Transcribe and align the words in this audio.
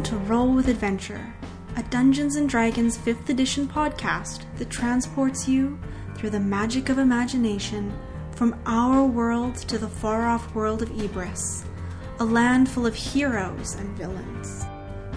Welcome 0.00 0.18
to 0.18 0.32
Roll 0.32 0.54
with 0.54 0.68
Adventure, 0.68 1.34
a 1.76 1.82
Dungeons 1.82 2.36
and 2.36 2.48
Dragons 2.48 2.96
5th 2.96 3.28
edition 3.28 3.68
podcast 3.68 4.44
that 4.56 4.70
transports 4.70 5.46
you 5.46 5.78
through 6.14 6.30
the 6.30 6.40
magic 6.40 6.88
of 6.88 6.96
imagination 6.96 7.92
from 8.34 8.58
our 8.64 9.04
world 9.04 9.56
to 9.56 9.76
the 9.76 9.90
far 9.90 10.26
off 10.26 10.54
world 10.54 10.80
of 10.80 10.88
Ibris, 10.88 11.66
a 12.18 12.24
land 12.24 12.66
full 12.66 12.86
of 12.86 12.94
heroes 12.94 13.74
and 13.74 13.90
villains, 13.90 14.64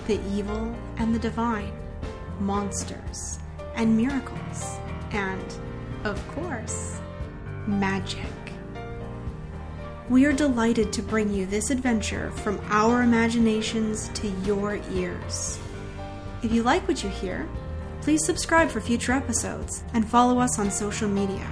the 0.05 0.19
evil 0.35 0.75
and 0.97 1.15
the 1.15 1.19
divine, 1.19 1.71
monsters 2.41 3.39
and 3.75 3.95
miracles, 3.95 4.79
and, 5.11 5.45
of 6.03 6.21
course, 6.35 6.99
magic. 7.67 8.32
We 10.09 10.25
are 10.25 10.33
delighted 10.33 10.91
to 10.93 11.01
bring 11.01 11.33
you 11.33 11.45
this 11.45 11.69
adventure 11.69 12.31
from 12.31 12.59
our 12.65 13.03
imaginations 13.03 14.09
to 14.09 14.27
your 14.45 14.81
ears. 14.91 15.57
If 16.41 16.51
you 16.51 16.61
like 16.61 16.85
what 16.89 17.03
you 17.03 17.09
hear, 17.09 17.47
please 18.01 18.25
subscribe 18.25 18.69
for 18.69 18.81
future 18.81 19.13
episodes 19.13 19.85
and 19.93 20.05
follow 20.05 20.39
us 20.39 20.59
on 20.59 20.69
social 20.69 21.07
media. 21.07 21.49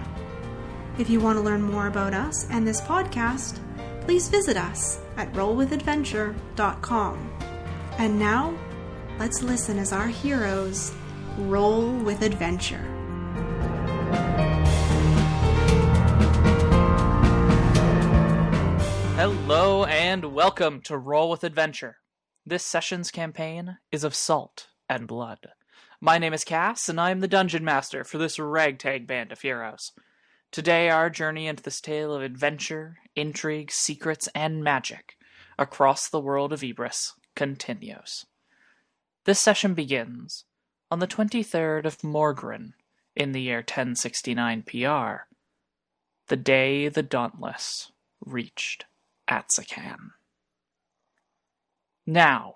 If 0.99 1.09
you 1.09 1.21
want 1.21 1.37
to 1.37 1.43
learn 1.43 1.61
more 1.61 1.87
about 1.87 2.13
us 2.13 2.45
and 2.49 2.67
this 2.67 2.81
podcast, 2.81 3.59
please 4.01 4.27
visit 4.27 4.57
us 4.57 4.99
at 5.15 5.31
rollwithadventure.com. 5.31 7.31
And 7.99 8.19
now, 8.19 8.53
let's 9.17 9.41
listen 9.41 9.79
as 9.79 9.93
our 9.93 10.07
heroes 10.07 10.93
roll 11.37 11.89
with 11.89 12.21
adventure. 12.21 13.00
And 20.23 20.35
welcome 20.35 20.81
to 20.81 20.95
Roll 20.99 21.31
with 21.31 21.43
Adventure. 21.43 21.97
This 22.45 22.63
session's 22.63 23.09
campaign 23.09 23.79
is 23.91 24.03
of 24.03 24.13
salt 24.13 24.67
and 24.87 25.07
blood. 25.07 25.47
My 25.99 26.19
name 26.19 26.31
is 26.31 26.43
Cass, 26.43 26.87
and 26.87 27.01
I 27.01 27.09
am 27.09 27.21
the 27.21 27.27
dungeon 27.27 27.65
master 27.65 28.03
for 28.03 28.19
this 28.19 28.37
ragtag 28.37 29.07
band 29.07 29.31
of 29.31 29.41
heroes. 29.41 29.93
Today, 30.51 30.91
our 30.91 31.09
journey 31.09 31.47
into 31.47 31.63
this 31.63 31.81
tale 31.81 32.13
of 32.13 32.21
adventure, 32.21 32.97
intrigue, 33.15 33.71
secrets, 33.71 34.29
and 34.35 34.63
magic 34.63 35.17
across 35.57 36.07
the 36.07 36.19
world 36.19 36.53
of 36.53 36.61
Ibris 36.61 37.13
continues. 37.35 38.27
This 39.25 39.39
session 39.39 39.73
begins 39.73 40.45
on 40.91 40.99
the 40.99 41.07
23rd 41.07 41.85
of 41.85 41.97
Morgren 42.03 42.73
in 43.15 43.31
the 43.31 43.41
year 43.41 43.57
1069 43.57 44.65
PR, 44.67 45.25
the 46.27 46.37
day 46.37 46.89
the 46.89 47.01
Dauntless 47.01 47.91
reached 48.23 48.85
Atsakan. 49.31 50.11
Now, 52.05 52.55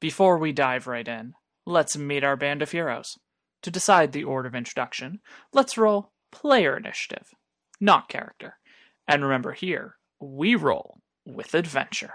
before 0.00 0.38
we 0.38 0.52
dive 0.52 0.86
right 0.86 1.08
in, 1.08 1.34
let's 1.66 1.96
meet 1.96 2.22
our 2.22 2.36
band 2.36 2.62
of 2.62 2.70
heroes. 2.70 3.18
To 3.62 3.70
decide 3.70 4.12
the 4.12 4.24
order 4.24 4.46
of 4.46 4.54
introduction, 4.54 5.20
let's 5.52 5.76
roll 5.76 6.12
player 6.30 6.76
initiative, 6.76 7.30
not 7.80 8.08
character. 8.08 8.58
And 9.08 9.24
remember 9.24 9.52
here, 9.52 9.96
we 10.20 10.54
roll 10.54 10.98
with 11.26 11.54
adventure. 11.54 12.14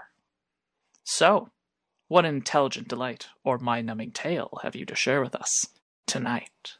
So, 1.04 1.50
what 2.08 2.24
intelligent 2.24 2.88
delight 2.88 3.26
or 3.44 3.58
mind 3.58 3.86
numbing 3.86 4.12
tale 4.12 4.60
have 4.62 4.74
you 4.74 4.86
to 4.86 4.94
share 4.94 5.20
with 5.20 5.34
us 5.34 5.66
tonight? 6.06 6.76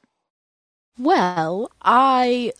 Well, 0.98 1.70
I 1.82 2.52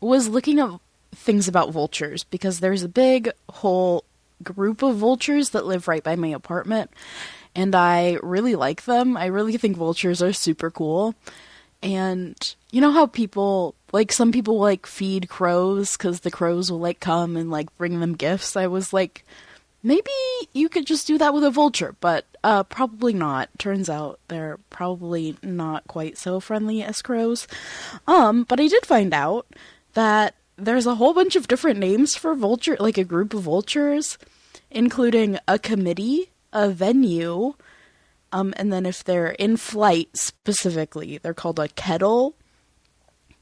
was 0.00 0.28
looking 0.28 0.58
up 0.58 0.82
things 1.14 1.48
about 1.48 1.70
vultures 1.70 2.24
because 2.24 2.60
there's 2.60 2.82
a 2.82 2.88
big 2.88 3.30
whole 3.48 4.04
group 4.42 4.82
of 4.82 4.96
vultures 4.96 5.50
that 5.50 5.66
live 5.66 5.86
right 5.86 6.02
by 6.02 6.16
my 6.16 6.28
apartment 6.28 6.90
and 7.54 7.74
I 7.74 8.18
really 8.22 8.54
like 8.54 8.84
them. 8.84 9.16
I 9.16 9.26
really 9.26 9.56
think 9.56 9.76
vultures 9.76 10.22
are 10.22 10.32
super 10.32 10.70
cool. 10.70 11.14
And 11.82 12.54
you 12.70 12.80
know 12.80 12.92
how 12.92 13.06
people 13.06 13.74
like 13.92 14.12
some 14.12 14.32
people 14.32 14.58
like 14.58 14.86
feed 14.86 15.28
crows 15.28 15.96
cuz 15.96 16.20
the 16.20 16.30
crows 16.30 16.70
will 16.70 16.78
like 16.78 17.00
come 17.00 17.36
and 17.36 17.50
like 17.50 17.76
bring 17.76 18.00
them 18.00 18.14
gifts. 18.14 18.56
I 18.56 18.68
was 18.68 18.92
like 18.92 19.26
maybe 19.82 20.10
you 20.52 20.68
could 20.68 20.86
just 20.86 21.08
do 21.08 21.18
that 21.18 21.34
with 21.34 21.44
a 21.44 21.50
vulture, 21.50 21.96
but 22.00 22.24
uh 22.44 22.62
probably 22.62 23.12
not. 23.12 23.50
Turns 23.58 23.90
out 23.90 24.20
they're 24.28 24.58
probably 24.70 25.36
not 25.42 25.86
quite 25.88 26.16
so 26.16 26.38
friendly 26.40 26.82
as 26.82 27.02
crows. 27.02 27.48
Um 28.06 28.44
but 28.44 28.60
I 28.60 28.68
did 28.68 28.86
find 28.86 29.12
out 29.12 29.46
that 29.94 30.34
there's 30.64 30.86
a 30.86 30.94
whole 30.94 31.14
bunch 31.14 31.36
of 31.36 31.48
different 31.48 31.78
names 31.78 32.16
for 32.16 32.34
vulture, 32.34 32.76
like 32.78 32.98
a 32.98 33.04
group 33.04 33.34
of 33.34 33.42
vultures, 33.42 34.18
including 34.70 35.38
a 35.46 35.58
committee, 35.58 36.30
a 36.52 36.70
venue, 36.70 37.54
um, 38.32 38.54
and 38.56 38.72
then 38.72 38.86
if 38.86 39.04
they're 39.04 39.32
in 39.32 39.56
flight 39.56 40.16
specifically, 40.16 41.18
they're 41.18 41.34
called 41.34 41.58
a 41.58 41.68
kettle. 41.68 42.34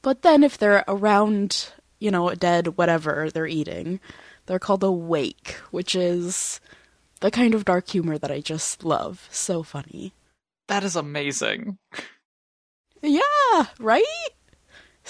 But 0.01 0.21
then 0.21 0.43
if 0.43 0.57
they're 0.57 0.83
around, 0.87 1.69
you 1.99 2.11
know, 2.11 2.33
dead, 2.35 2.77
whatever 2.77 3.29
they're 3.29 3.47
eating, 3.47 3.99
they're 4.45 4.59
called 4.59 4.83
a 4.83 4.91
wake, 4.91 5.51
which 5.71 5.95
is 5.95 6.59
the 7.21 7.31
kind 7.31 7.53
of 7.53 7.65
dark 7.65 7.87
humor 7.87 8.17
that 8.17 8.31
I 8.31 8.41
just 8.41 8.83
love. 8.83 9.27
So 9.31 9.63
funny. 9.63 10.13
That 10.67 10.83
is 10.83 10.95
amazing. 10.95 11.77
Yeah, 13.01 13.65
right? 13.79 14.29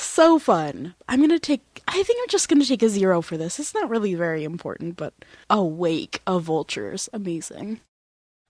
So 0.01 0.39
fun. 0.39 0.95
I'm 1.07 1.21
gonna 1.21 1.37
take. 1.37 1.83
I 1.87 2.01
think 2.01 2.19
I'm 2.21 2.29
just 2.29 2.49
gonna 2.49 2.65
take 2.65 2.81
a 2.81 2.89
zero 2.89 3.21
for 3.21 3.37
this. 3.37 3.59
It's 3.59 3.75
not 3.75 3.87
really 3.87 4.15
very 4.15 4.43
important, 4.43 4.97
but 4.97 5.13
a 5.47 5.63
wake 5.63 6.21
of 6.25 6.43
vultures. 6.43 7.07
Amazing. 7.13 7.81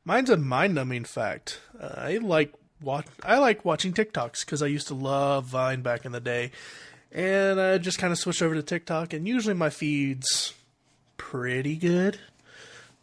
Mine's 0.05 0.29
a 0.29 0.37
mind-numbing 0.37 1.03
fact. 1.03 1.59
Uh, 1.79 1.93
I 1.95 2.17
like 2.17 2.53
watch. 2.81 3.05
I 3.21 3.37
like 3.37 3.65
watching 3.65 3.91
TikToks 3.91 4.45
because 4.45 4.63
I 4.63 4.67
used 4.67 4.87
to 4.87 4.93
love 4.95 5.45
Vine 5.45 5.81
back 5.81 6.05
in 6.05 6.13
the 6.13 6.21
day, 6.21 6.51
and 7.11 7.59
I 7.59 7.77
just 7.77 7.99
kind 7.99 8.13
of 8.13 8.17
switched 8.17 8.41
over 8.41 8.55
to 8.55 8.63
TikTok. 8.63 9.11
And 9.11 9.27
usually 9.27 9.53
my 9.53 9.69
feed's 9.69 10.53
pretty 11.17 11.75
good, 11.75 12.17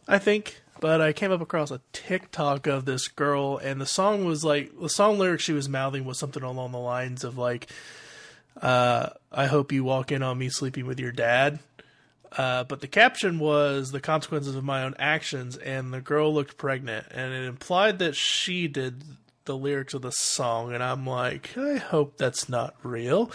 I 0.07 0.17
think. 0.17 0.59
But 0.81 1.01
I 1.01 1.13
came 1.13 1.31
up 1.31 1.41
across 1.41 1.69
a 1.69 1.81
TikTok 1.93 2.65
of 2.65 2.85
this 2.85 3.09
girl, 3.09 3.57
and 3.57 3.79
the 3.79 3.85
song 3.85 4.25
was 4.25 4.43
like 4.43 4.71
the 4.79 4.89
song 4.89 5.19
lyric 5.19 5.39
she 5.39 5.53
was 5.53 5.69
mouthing 5.69 6.03
was 6.03 6.17
something 6.17 6.41
along 6.41 6.71
the 6.71 6.79
lines 6.79 7.23
of 7.23 7.37
like 7.37 7.67
uh, 8.61 9.09
I 9.31 9.45
hope 9.47 9.71
you 9.71 9.83
walk 9.83 10.11
in 10.11 10.23
on 10.23 10.37
me 10.37 10.49
sleeping 10.49 10.85
with 10.85 10.99
your 10.99 11.11
dad. 11.11 11.59
Uh, 12.37 12.63
but 12.63 12.79
the 12.81 12.87
caption 12.87 13.39
was 13.39 13.91
the 13.91 13.99
consequences 13.99 14.55
of 14.55 14.63
my 14.63 14.83
own 14.83 14.95
actions, 14.99 15.57
and 15.57 15.91
the 15.91 16.01
girl 16.01 16.33
looked 16.33 16.57
pregnant, 16.57 17.07
and 17.09 17.33
it 17.33 17.45
implied 17.45 17.99
that 17.99 18.15
she 18.15 18.67
did 18.67 19.03
the 19.45 19.57
lyrics 19.57 19.95
of 19.95 20.03
the 20.03 20.11
song, 20.11 20.73
and 20.73 20.83
I'm 20.83 21.07
like, 21.07 21.57
I 21.57 21.77
hope 21.77 22.17
that's 22.17 22.47
not 22.47 22.75
real. 22.83 23.31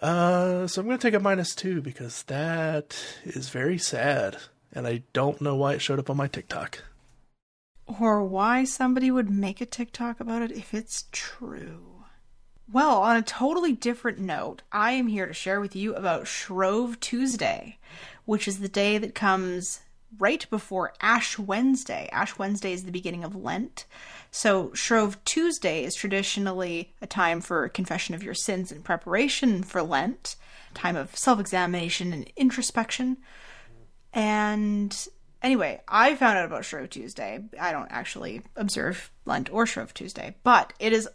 Uh, 0.00 0.68
so 0.68 0.80
I'm 0.80 0.86
going 0.86 0.98
to 0.98 1.02
take 1.02 1.14
a 1.14 1.20
minus 1.20 1.56
two 1.56 1.82
because 1.82 2.22
that 2.24 2.96
is 3.24 3.48
very 3.48 3.78
sad, 3.78 4.36
and 4.72 4.86
I 4.86 5.02
don't 5.12 5.40
know 5.40 5.56
why 5.56 5.72
it 5.74 5.82
showed 5.82 5.98
up 5.98 6.08
on 6.08 6.16
my 6.16 6.28
TikTok. 6.28 6.84
Or 8.00 8.22
why 8.22 8.64
somebody 8.64 9.10
would 9.10 9.28
make 9.28 9.60
a 9.60 9.66
TikTok 9.66 10.20
about 10.20 10.42
it 10.42 10.52
if 10.52 10.72
it's 10.72 11.06
true. 11.10 11.93
Well, 12.72 13.02
on 13.02 13.16
a 13.16 13.22
totally 13.22 13.72
different 13.72 14.18
note, 14.18 14.62
I 14.72 14.92
am 14.92 15.08
here 15.08 15.26
to 15.26 15.34
share 15.34 15.60
with 15.60 15.76
you 15.76 15.94
about 15.94 16.26
Shrove 16.26 16.98
Tuesday, 16.98 17.78
which 18.24 18.48
is 18.48 18.58
the 18.58 18.68
day 18.68 18.96
that 18.96 19.14
comes 19.14 19.80
right 20.18 20.48
before 20.48 20.94
Ash 21.00 21.38
Wednesday. 21.38 22.08
Ash 22.10 22.38
Wednesday 22.38 22.72
is 22.72 22.84
the 22.84 22.90
beginning 22.90 23.22
of 23.22 23.36
Lent. 23.36 23.84
So, 24.30 24.72
Shrove 24.72 25.22
Tuesday 25.24 25.84
is 25.84 25.94
traditionally 25.94 26.94
a 27.02 27.06
time 27.06 27.42
for 27.42 27.68
confession 27.68 28.14
of 28.14 28.22
your 28.22 28.34
sins 28.34 28.72
and 28.72 28.82
preparation 28.82 29.62
for 29.62 29.82
Lent, 29.82 30.36
time 30.72 30.96
of 30.96 31.14
self 31.16 31.38
examination 31.38 32.14
and 32.14 32.32
introspection. 32.34 33.18
And 34.14 35.06
anyway, 35.42 35.82
I 35.86 36.14
found 36.16 36.38
out 36.38 36.46
about 36.46 36.64
Shrove 36.64 36.88
Tuesday. 36.88 37.44
I 37.60 37.72
don't 37.72 37.92
actually 37.92 38.40
observe 38.56 39.10
Lent 39.26 39.52
or 39.52 39.66
Shrove 39.66 39.92
Tuesday, 39.92 40.36
but 40.42 40.72
it 40.78 40.94
is 40.94 41.08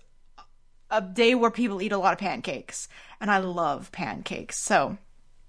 a 0.89 1.01
day 1.01 1.36
where 1.36 1.51
people 1.51 1.81
eat 1.81 1.91
a 1.91 1.97
lot 1.97 2.13
of 2.13 2.19
pancakes, 2.19 2.88
and 3.19 3.30
I 3.30 3.38
love 3.39 3.91
pancakes. 3.91 4.63
So, 4.63 4.97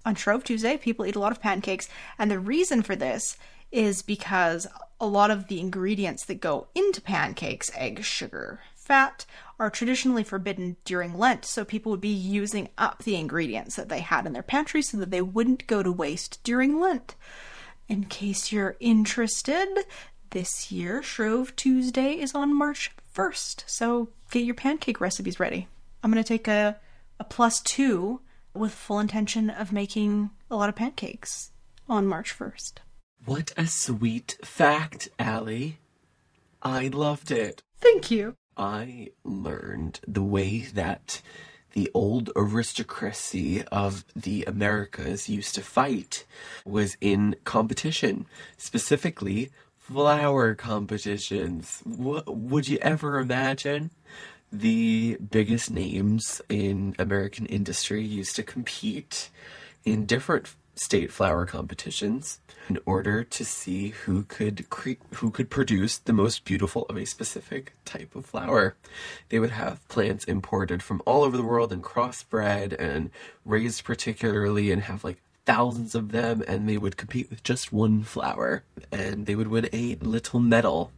on 0.05 0.15
Shrove 0.15 0.43
Tuesday, 0.43 0.77
people 0.77 1.05
eat 1.05 1.15
a 1.15 1.19
lot 1.19 1.31
of 1.31 1.41
pancakes, 1.41 1.89
and 2.17 2.29
the 2.29 2.39
reason 2.39 2.81
for 2.81 2.95
this 2.95 3.37
is 3.71 4.01
because 4.01 4.67
a 4.99 5.05
lot 5.05 5.31
of 5.31 5.47
the 5.47 5.59
ingredients 5.59 6.25
that 6.25 6.41
go 6.41 6.67
into 6.75 7.01
pancakes, 7.01 7.71
egg, 7.75 8.03
sugar, 8.03 8.59
fat, 8.75 9.25
are 9.59 9.69
traditionally 9.69 10.23
forbidden 10.23 10.75
during 10.85 11.17
Lent, 11.17 11.45
so 11.45 11.63
people 11.63 11.91
would 11.91 12.01
be 12.01 12.09
using 12.09 12.69
up 12.77 13.03
the 13.03 13.15
ingredients 13.15 13.75
that 13.75 13.89
they 13.89 13.99
had 13.99 14.25
in 14.25 14.33
their 14.33 14.43
pantry 14.43 14.81
so 14.81 14.97
that 14.97 15.11
they 15.11 15.21
wouldn't 15.21 15.67
go 15.67 15.81
to 15.81 15.91
waste 15.91 16.39
during 16.43 16.79
Lent. 16.79 17.15
In 17.87 18.05
case 18.05 18.51
you're 18.51 18.77
interested, 18.79 19.85
this 20.31 20.71
year 20.71 21.03
Shrove 21.03 21.55
Tuesday 21.55 22.13
is 22.13 22.33
on 22.33 22.55
March 22.55 22.91
1st, 23.13 23.63
so 23.67 24.09
get 24.31 24.45
your 24.45 24.55
pancake 24.55 25.01
recipes 25.01 25.39
ready. 25.39 25.67
I'm 26.03 26.11
going 26.11 26.23
to 26.23 26.27
take 26.27 26.47
a, 26.47 26.77
a 27.19 27.23
plus 27.23 27.61
two 27.61 28.21
with 28.53 28.73
full 28.73 28.99
intention 28.99 29.49
of 29.49 29.71
making 29.71 30.31
a 30.49 30.55
lot 30.55 30.69
of 30.69 30.75
pancakes 30.75 31.51
on 31.87 32.07
March 32.07 32.37
1st. 32.37 32.73
What 33.25 33.53
a 33.55 33.67
sweet 33.67 34.37
fact, 34.43 35.09
Allie. 35.19 35.77
I 36.61 36.87
loved 36.87 37.31
it. 37.31 37.61
Thank 37.79 38.11
you. 38.11 38.35
I 38.57 39.09
learned 39.23 39.99
the 40.07 40.23
way 40.23 40.61
that 40.73 41.21
the 41.73 41.89
old 41.93 42.29
aristocracy 42.35 43.63
of 43.71 44.03
the 44.15 44.43
Americas 44.45 45.29
used 45.29 45.55
to 45.55 45.61
fight 45.61 46.25
was 46.65 46.97
in 46.99 47.35
competition, 47.45 48.25
specifically 48.57 49.51
flower 49.91 50.55
competitions. 50.55 51.83
Would 51.85 52.67
you 52.67 52.77
ever 52.81 53.19
imagine? 53.19 53.91
The 54.51 55.17
biggest 55.17 55.71
names 55.71 56.41
in 56.49 56.95
American 56.97 57.45
industry 57.45 58.03
used 58.03 58.35
to 58.37 58.43
compete 58.43 59.29
in 59.83 60.05
different 60.05 60.55
state 60.75 61.11
flower 61.11 61.45
competitions 61.45 62.39
in 62.69 62.79
order 62.85 63.23
to 63.23 63.43
see 63.43 63.89
who 63.89 64.23
could 64.23 64.69
cre- 64.69 64.91
who 65.15 65.29
could 65.29 65.49
produce 65.49 65.97
the 65.97 66.13
most 66.13 66.45
beautiful 66.45 66.85
of 66.89 66.95
a 66.95 67.05
specific 67.05 67.73
type 67.83 68.15
of 68.15 68.25
flower. 68.25 68.75
They 69.29 69.39
would 69.39 69.51
have 69.51 69.87
plants 69.89 70.23
imported 70.23 70.81
from 70.81 71.01
all 71.05 71.23
over 71.23 71.35
the 71.35 71.43
world 71.43 71.73
and 71.73 71.83
crossbred 71.83 72.75
and 72.79 73.11
raised 73.45 73.83
particularly 73.83 74.71
and 74.71 74.83
have 74.83 75.03
like 75.03 75.21
thousands 75.45 75.95
of 75.95 76.11
them 76.11 76.43
and 76.47 76.67
they 76.67 76.77
would 76.77 76.97
compete 76.97 77.29
with 77.29 77.43
just 77.43 77.73
one 77.73 78.03
flower 78.03 78.63
and 78.91 79.25
they 79.25 79.35
would 79.35 79.47
win 79.47 79.69
a 79.73 79.95
little 80.01 80.39
medal. 80.39 80.91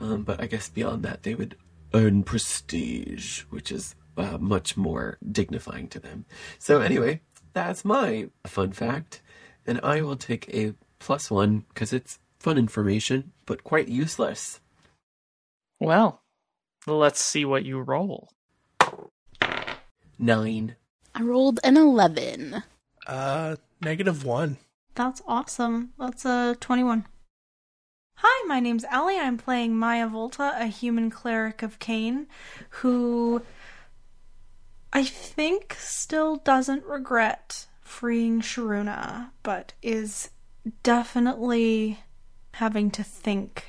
Um, 0.00 0.22
but 0.22 0.40
I 0.40 0.46
guess 0.46 0.68
beyond 0.68 1.02
that 1.04 1.22
they 1.22 1.34
would 1.34 1.56
earn 1.94 2.22
prestige, 2.22 3.42
which 3.50 3.72
is 3.72 3.94
uh, 4.16 4.38
much 4.38 4.76
more 4.76 5.18
dignifying 5.30 5.88
to 5.88 6.00
them. 6.00 6.26
So 6.58 6.80
anyway, 6.80 7.20
that's 7.52 7.84
my 7.84 8.28
fun 8.46 8.72
fact, 8.72 9.22
and 9.66 9.80
I 9.82 10.02
will 10.02 10.16
take 10.16 10.52
a 10.54 10.74
plus 10.98 11.30
one 11.30 11.64
because 11.68 11.92
it's 11.92 12.18
fun 12.38 12.58
information, 12.58 13.32
but 13.46 13.64
quite 13.64 13.88
useless. 13.88 14.60
Well, 15.80 16.22
let's 16.86 17.20
see 17.20 17.44
what 17.44 17.64
you 17.64 17.80
roll. 17.80 18.30
Nine. 20.18 20.76
I 21.14 21.22
rolled 21.22 21.60
an 21.64 21.76
11. 21.76 22.62
Uh, 23.06 23.56
negative 23.80 24.24
one. 24.24 24.58
That's 24.94 25.22
awesome. 25.26 25.92
That's 25.98 26.24
a 26.24 26.56
21. 26.60 27.06
Hi, 28.16 28.48
my 28.48 28.60
name's 28.60 28.84
Ellie. 28.90 29.18
I'm 29.18 29.36
playing 29.36 29.76
Maya 29.76 30.08
Volta, 30.08 30.54
a 30.58 30.66
human 30.66 31.10
cleric 31.10 31.62
of 31.62 31.78
Cain, 31.78 32.26
who 32.70 33.42
I 34.92 35.04
think 35.04 35.76
still 35.78 36.36
doesn't 36.36 36.84
regret 36.84 37.66
freeing 37.82 38.40
Sharuna, 38.40 39.30
but 39.42 39.74
is 39.82 40.30
definitely 40.82 42.00
having 42.54 42.90
to 42.92 43.04
think 43.04 43.66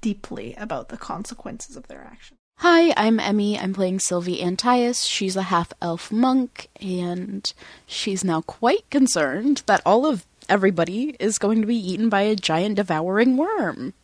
deeply 0.00 0.54
about 0.54 0.88
the 0.88 0.96
consequences 0.96 1.76
of 1.76 1.86
their 1.88 2.02
actions. 2.02 2.39
Hi, 2.62 2.92
I'm 2.94 3.18
Emmy. 3.18 3.58
I'm 3.58 3.72
playing 3.72 4.00
Sylvie 4.00 4.42
Antias. 4.42 5.06
She's 5.06 5.34
a 5.34 5.44
half 5.44 5.72
elf 5.80 6.12
monk, 6.12 6.68
and 6.78 7.50
she's 7.86 8.22
now 8.22 8.42
quite 8.42 8.90
concerned 8.90 9.62
that 9.64 9.80
all 9.86 10.04
of 10.04 10.26
everybody 10.46 11.16
is 11.18 11.38
going 11.38 11.62
to 11.62 11.66
be 11.66 11.78
eaten 11.78 12.10
by 12.10 12.20
a 12.20 12.36
giant 12.36 12.76
devouring 12.76 13.38
worm. 13.38 13.94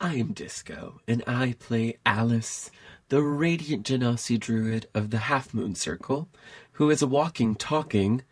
I 0.00 0.14
am 0.14 0.34
Disco, 0.34 1.00
and 1.08 1.24
I 1.26 1.56
play 1.58 1.98
Alice, 2.06 2.70
the 3.08 3.22
radiant 3.22 3.84
Genasi 3.84 4.38
druid 4.38 4.86
of 4.94 5.10
the 5.10 5.18
Half 5.18 5.52
Moon 5.52 5.74
Circle, 5.74 6.28
who 6.74 6.88
is 6.90 7.02
a 7.02 7.08
walking, 7.08 7.56
talking, 7.56 8.22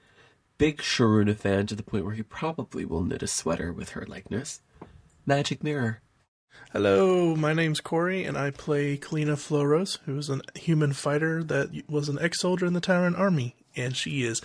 big 0.57 0.79
Sharuna 0.79 1.37
fan 1.37 1.67
to 1.67 1.75
the 1.75 1.83
point 1.83 2.05
where 2.05 2.15
he 2.15 2.23
probably 2.23 2.85
will 2.85 3.03
knit 3.03 3.25
a 3.25 3.27
sweater 3.27 3.73
with 3.73 3.89
her 3.89 4.07
likeness. 4.07 4.63
Magic 5.27 5.65
Mirror. 5.65 6.01
Hello, 6.73 7.37
my 7.37 7.53
name's 7.53 7.81
Corey, 7.81 8.25
and 8.25 8.37
I 8.37 8.51
play 8.51 8.99
Kalina 8.99 9.37
Floros, 9.37 9.99
who 10.07 10.19
is 10.19 10.29
a 10.29 10.41
human 10.57 10.93
fighter 10.93 11.45
that 11.45 11.89
was 11.89 12.09
an 12.09 12.19
ex 12.21 12.41
soldier 12.41 12.67
in 12.67 12.73
the 12.73 12.81
Tyrant 12.81 13.17
Army, 13.17 13.55
and 13.77 13.97
she 13.97 14.25
is 14.25 14.43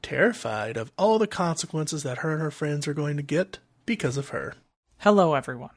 terrified 0.00 0.76
of 0.76 0.92
all 0.96 1.18
the 1.18 1.26
consequences 1.26 2.02
that 2.04 2.18
her 2.18 2.32
and 2.32 2.40
her 2.40 2.50
friends 2.50 2.86
are 2.86 2.94
going 2.94 3.16
to 3.16 3.22
get 3.22 3.58
because 3.84 4.16
of 4.16 4.28
her. 4.28 4.54
Hello, 4.98 5.34
everyone. 5.34 5.74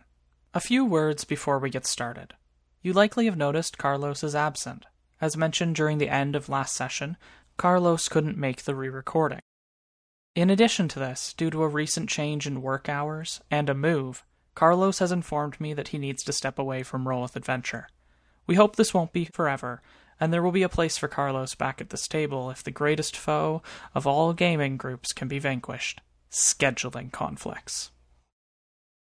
A 0.54 0.60
few 0.60 0.86
words 0.86 1.24
before 1.24 1.58
we 1.58 1.70
get 1.70 1.88
started. 1.88 2.36
You 2.84 2.94
likely 2.94 3.26
have 3.26 3.36
noticed 3.36 3.80
Carlos 3.80 4.24
is 4.24 4.36
absent. 4.36 4.86
As 5.20 5.36
mentioned 5.36 5.76
during 5.76 5.98
the 5.98 6.10
end 6.10 6.36
of 6.36 6.50
last 6.50 6.76
session, 6.76 7.18
Carlos 7.58 8.10
couldn't 8.10 8.38
make 8.38 8.64
the 8.64 8.76
re 8.76 8.90
recording. 8.90 9.40
In 10.36 10.50
addition 10.50 10.88
to 10.90 11.00
this, 11.00 11.34
due 11.34 11.50
to 11.50 11.64
a 11.64 11.68
recent 11.68 12.10
change 12.10 12.46
in 12.46 12.62
work 12.62 12.90
hours 12.90 13.42
and 13.50 13.70
a 13.70 13.74
move, 13.74 14.24
Carlos 14.56 15.00
has 15.00 15.12
informed 15.12 15.60
me 15.60 15.74
that 15.74 15.90
he 15.90 15.98
needs 15.98 16.24
to 16.24 16.34
step 16.34 16.58
away 16.58 16.82
from 16.82 17.08
Roll 17.08 17.22
with 17.22 17.36
Adventure. 17.36 17.88
We 18.48 18.56
hope 18.56 18.76
this 18.76 18.94
won't 18.94 19.12
be 19.12 19.26
forever, 19.26 19.82
and 20.20 20.32
there 20.32 20.42
will 20.42 20.52
be 20.52 20.64
a 20.64 20.70
place 20.70 20.98
for 20.98 21.10
Carlos 21.10 21.56
back 21.56 21.82
at 21.82 21.90
this 21.90 22.08
table 22.08 22.50
if 22.50 22.64
the 22.64 22.72
greatest 22.72 23.18
foe 23.18 23.62
of 23.94 24.08
all 24.08 24.34
gaming 24.34 24.78
groups 24.78 25.12
can 25.12 25.28
be 25.28 25.40
vanquished 25.40 26.00
scheduling 26.32 27.12
conflicts. 27.12 27.92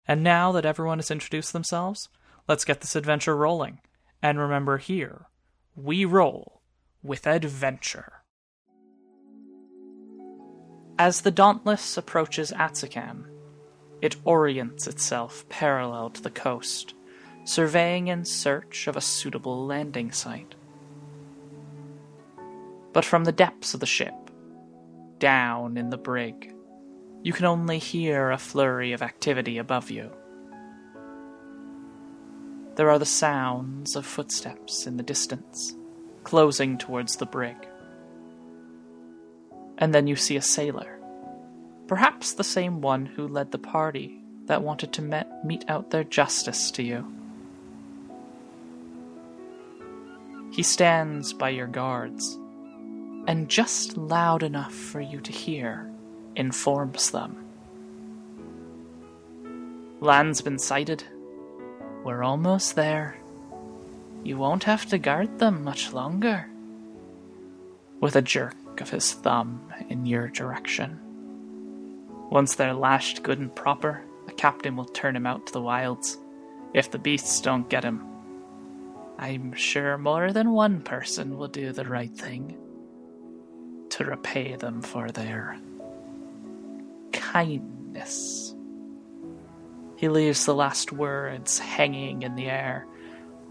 And 0.08 0.24
now 0.24 0.52
that 0.52 0.66
everyone 0.66 1.00
has 1.00 1.10
introduced 1.10 1.54
themselves, 1.54 2.10
let's 2.48 2.66
get 2.66 2.82
this 2.82 2.96
adventure 2.96 3.36
rolling. 3.36 3.80
And 4.22 4.40
remember 4.40 4.78
here, 4.78 5.28
we 5.76 6.06
roll 6.06 6.62
with 7.04 7.26
adventure. 7.28 8.14
As 10.98 11.22
the 11.22 11.32
Dauntless 11.32 11.98
approaches 11.98 12.52
Atsakan, 12.52 13.26
it 14.06 14.16
orients 14.24 14.88
itself 14.88 15.48
parallel 15.50 16.12
to 16.12 16.22
the 16.22 16.30
coast, 16.30 16.94
surveying 17.44 18.08
in 18.08 18.24
search 18.24 18.88
of 18.88 18.96
a 18.96 19.02
suitable 19.02 19.66
landing 19.66 20.12
site. 20.12 20.56
But 22.94 23.04
from 23.04 23.26
the 23.26 23.32
depths 23.32 23.74
of 23.74 23.80
the 23.80 23.86
ship, 23.86 24.14
down 25.20 25.76
in 25.76 25.90
the 25.90 25.98
brig, 25.98 26.54
you 27.24 27.34
can 27.34 27.46
only 27.46 27.80
hear 27.80 28.32
a 28.32 28.38
flurry 28.38 28.94
of 28.94 29.02
activity 29.02 29.58
above 29.58 29.90
you. 29.90 30.12
There 32.76 32.90
are 32.90 33.00
the 33.00 33.06
sounds 33.06 33.96
of 33.96 34.06
footsteps 34.06 34.86
in 34.86 34.98
the 34.98 35.04
distance, 35.04 35.76
closing 36.24 36.78
towards 36.78 37.16
the 37.16 37.26
brig. 37.26 37.56
And 39.78 39.94
then 39.94 40.08
you 40.08 40.16
see 40.16 40.36
a 40.36 40.42
sailor, 40.42 40.95
perhaps 41.88 42.34
the 42.34 42.44
same 42.44 42.82
one 42.82 43.06
who 43.06 43.28
led 43.28 43.52
the 43.52 43.58
party 43.58 44.22
that 44.46 44.62
wanted 44.62 44.94
to 44.94 45.02
met- 45.02 45.46
mete 45.46 45.66
out 45.68 45.90
their 45.92 46.04
justice 46.04 46.72
to 46.72 46.84
you. 46.84 47.06
He 50.52 50.64
stands 50.64 51.34
by 51.34 51.50
your 51.50 51.68
guards, 51.68 52.38
and 53.28 53.50
just 53.50 53.98
loud 53.98 54.44
enough 54.44 54.74
for 54.74 55.02
you 55.02 55.20
to 55.20 55.32
hear, 55.32 55.92
informs 56.36 57.12
them. 57.12 57.46
Land's 60.00 60.42
been 60.42 60.60
sighted. 60.60 61.04
We're 62.04 62.24
almost 62.24 62.76
there. 62.76 63.18
You 64.24 64.38
won't 64.38 64.64
have 64.64 64.86
to 64.88 64.98
guard 64.98 65.40
them 65.40 65.64
much 65.64 65.92
longer. 65.92 66.48
With 68.00 68.16
a 68.16 68.22
jerk 68.22 68.82
of 68.82 68.92
his 68.92 69.14
thumb 69.14 69.74
in 69.90 70.06
your 70.06 70.28
direction. 70.28 71.00
Once 72.30 72.56
they're 72.56 72.74
lashed 72.74 73.24
good 73.24 73.40
and 73.40 73.56
proper, 73.56 74.04
the 74.26 74.34
captain 74.34 74.76
will 74.76 74.86
turn 74.86 75.16
him 75.16 75.26
out 75.26 75.46
to 75.48 75.54
the 75.54 75.62
wilds. 75.62 76.18
If 76.74 76.92
the 76.92 77.00
beasts 77.00 77.40
don't 77.40 77.70
get 77.70 77.84
him, 77.84 78.04
I'm 79.18 79.54
sure 79.54 79.98
more 79.98 80.34
than 80.34 80.52
one 80.52 80.82
person 80.82 81.38
will 81.38 81.48
do 81.48 81.72
the 81.72 81.86
right 81.86 82.14
thing 82.16 82.58
to 83.92 84.04
repay 84.04 84.56
them 84.56 84.82
for 84.82 85.10
their 85.10 85.58
kindness. 87.14 88.54
He 89.96 90.10
leaves 90.10 90.46
the 90.46 90.54
last 90.54 90.92
words 90.92 91.60
hanging 91.60 92.24
in 92.24 92.36
the 92.36 92.50
air 92.50 92.86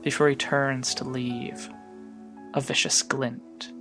before 0.02 0.28
he 0.28 0.36
turns 0.36 0.94
to 0.96 1.04
leave, 1.04 1.70
a 2.52 2.60
vicious 2.60 3.02
glint 3.02 3.72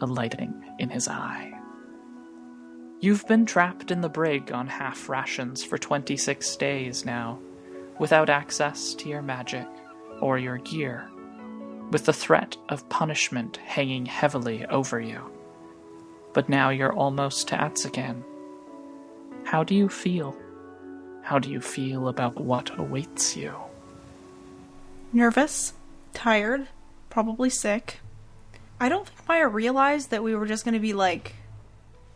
alighting 0.00 0.52
in 0.78 0.90
his 0.90 1.08
eye. 1.08 1.55
You've 2.98 3.26
been 3.26 3.44
trapped 3.44 3.90
in 3.90 4.00
the 4.00 4.08
brig 4.08 4.52
on 4.52 4.66
half 4.66 5.10
rations 5.10 5.62
for 5.62 5.76
26 5.76 6.56
days 6.56 7.04
now, 7.04 7.38
without 7.98 8.30
access 8.30 8.94
to 8.94 9.08
your 9.08 9.20
magic 9.20 9.66
or 10.20 10.38
your 10.38 10.56
gear, 10.58 11.06
with 11.90 12.06
the 12.06 12.14
threat 12.14 12.56
of 12.70 12.88
punishment 12.88 13.58
hanging 13.58 14.06
heavily 14.06 14.64
over 14.66 14.98
you. 14.98 15.20
But 16.32 16.48
now 16.48 16.70
you're 16.70 16.94
almost 16.94 17.48
to 17.48 17.56
Atsakan. 17.56 18.22
How 19.44 19.62
do 19.62 19.74
you 19.74 19.90
feel? 19.90 20.34
How 21.22 21.38
do 21.38 21.50
you 21.50 21.60
feel 21.60 22.08
about 22.08 22.40
what 22.40 22.78
awaits 22.78 23.36
you? 23.36 23.54
Nervous, 25.12 25.74
tired, 26.14 26.68
probably 27.10 27.50
sick. 27.50 28.00
I 28.80 28.88
don't 28.88 29.06
think 29.06 29.28
Maya 29.28 29.48
realized 29.48 30.10
that 30.10 30.22
we 30.22 30.34
were 30.34 30.46
just 30.46 30.64
going 30.64 30.74
to 30.74 30.80
be 30.80 30.94
like 30.94 31.34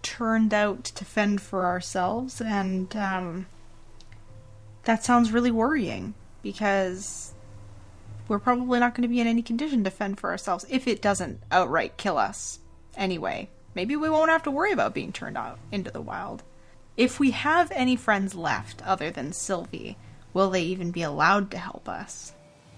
turned 0.03 0.53
out 0.55 0.85
to 0.85 1.05
fend 1.05 1.41
for 1.41 1.65
ourselves, 1.65 2.41
and 2.41 2.95
um, 2.97 3.47
that 4.85 5.05
sounds 5.05 5.33
really 5.33 5.51
worrying 5.51 6.15
because 6.43 7.33
we're 8.29 8.39
probably 8.39 8.79
not 8.81 8.95
going 8.95 9.03
to 9.03 9.09
be 9.09 9.21
in 9.21 9.27
any 9.27 9.43
condition 9.43 9.85
to 9.85 9.91
fend 9.91 10.21
for 10.21 10.31
ourselves 10.31 10.65
if 10.69 10.87
it 10.87 11.03
doesn't 11.03 11.43
outright 11.51 11.97
kill 11.97 12.17
us. 12.17 12.61
Anyway, 12.97 13.49
maybe 13.75 13.97
we 13.97 14.09
won't 14.09 14.31
have 14.31 14.43
to 14.45 14.51
worry 14.51 14.73
about 14.73 14.95
being 14.95 15.13
turned 15.13 15.37
out 15.37 15.59
into 15.73 15.91
the 15.91 16.01
wild. 16.01 16.43
If 16.97 17.19
we 17.19 17.33
have 17.33 17.73
any 17.73 17.97
friends 17.97 18.35
left 18.35 18.83
other 18.87 19.11
than 19.11 19.33
Sylvie, 19.33 19.97
will 20.33 20.51
they 20.51 20.63
even 20.63 20.91
be 20.91 21.03
allowed 21.03 21.51
to 21.51 21.59
help 21.59 21.89
us? 21.89 22.35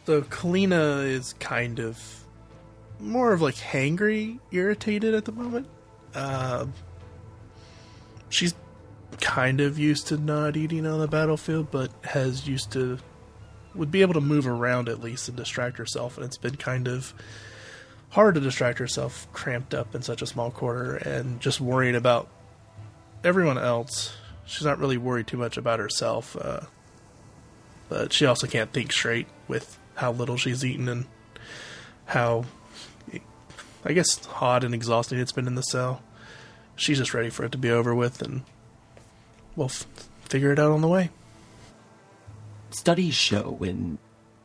So 0.06 0.22
Kalina 0.22 1.06
is 1.06 1.34
kind 1.34 1.78
of 1.78 2.24
more 2.98 3.32
of 3.32 3.42
like 3.42 3.56
hangry, 3.56 4.38
irritated 4.50 5.14
at 5.14 5.24
the 5.24 5.32
moment. 5.32 5.66
Um, 6.14 6.72
she's 8.32 8.54
kind 9.20 9.60
of 9.60 9.78
used 9.78 10.08
to 10.08 10.16
not 10.16 10.56
eating 10.56 10.86
on 10.86 10.98
the 11.00 11.08
battlefield, 11.08 11.70
but 11.70 11.90
has 12.04 12.48
used 12.48 12.72
to 12.72 12.98
would 13.74 13.90
be 13.90 14.02
able 14.02 14.14
to 14.14 14.20
move 14.20 14.46
around 14.46 14.88
at 14.88 15.00
least 15.00 15.28
and 15.28 15.36
distract 15.36 15.78
herself, 15.78 16.16
and 16.16 16.26
it's 16.26 16.36
been 16.36 16.56
kind 16.56 16.88
of 16.88 17.14
hard 18.10 18.34
to 18.34 18.40
distract 18.40 18.78
herself 18.78 19.26
cramped 19.32 19.72
up 19.72 19.94
in 19.94 20.02
such 20.02 20.20
a 20.20 20.26
small 20.26 20.50
quarter 20.50 20.96
and 20.96 21.40
just 21.40 21.60
worrying 21.60 21.94
about 21.94 22.28
everyone 23.24 23.56
else. 23.56 24.14
She's 24.44 24.66
not 24.66 24.78
really 24.78 24.98
worried 24.98 25.26
too 25.26 25.38
much 25.38 25.56
about 25.56 25.78
herself, 25.78 26.36
uh, 26.36 26.60
but 27.88 28.12
she 28.12 28.26
also 28.26 28.46
can't 28.46 28.72
think 28.72 28.92
straight 28.92 29.26
with 29.48 29.78
how 29.94 30.12
little 30.12 30.36
she's 30.36 30.64
eaten 30.64 30.88
and 30.88 31.06
how, 32.06 32.44
I 33.84 33.92
guess, 33.94 34.22
hot 34.26 34.64
and 34.64 34.74
exhausting 34.74 35.18
it's 35.18 35.32
been 35.32 35.46
in 35.46 35.54
the 35.54 35.62
cell. 35.62 36.02
She's 36.76 36.98
just 36.98 37.14
ready 37.14 37.30
for 37.30 37.44
it 37.44 37.52
to 37.52 37.58
be 37.58 37.70
over 37.70 37.94
with, 37.94 38.22
and 38.22 38.42
we'll 39.54 39.66
f- 39.66 39.86
figure 40.28 40.52
it 40.52 40.58
out 40.58 40.72
on 40.72 40.80
the 40.80 40.88
way. 40.88 41.10
Studies 42.70 43.14
show 43.14 43.56
when 43.58 43.98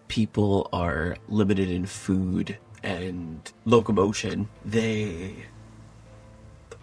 people 0.07 0.69
are 0.71 1.17
limited 1.27 1.69
in 1.69 1.85
food 1.85 2.57
and 2.83 3.51
locomotion, 3.65 4.49
they 4.63 5.45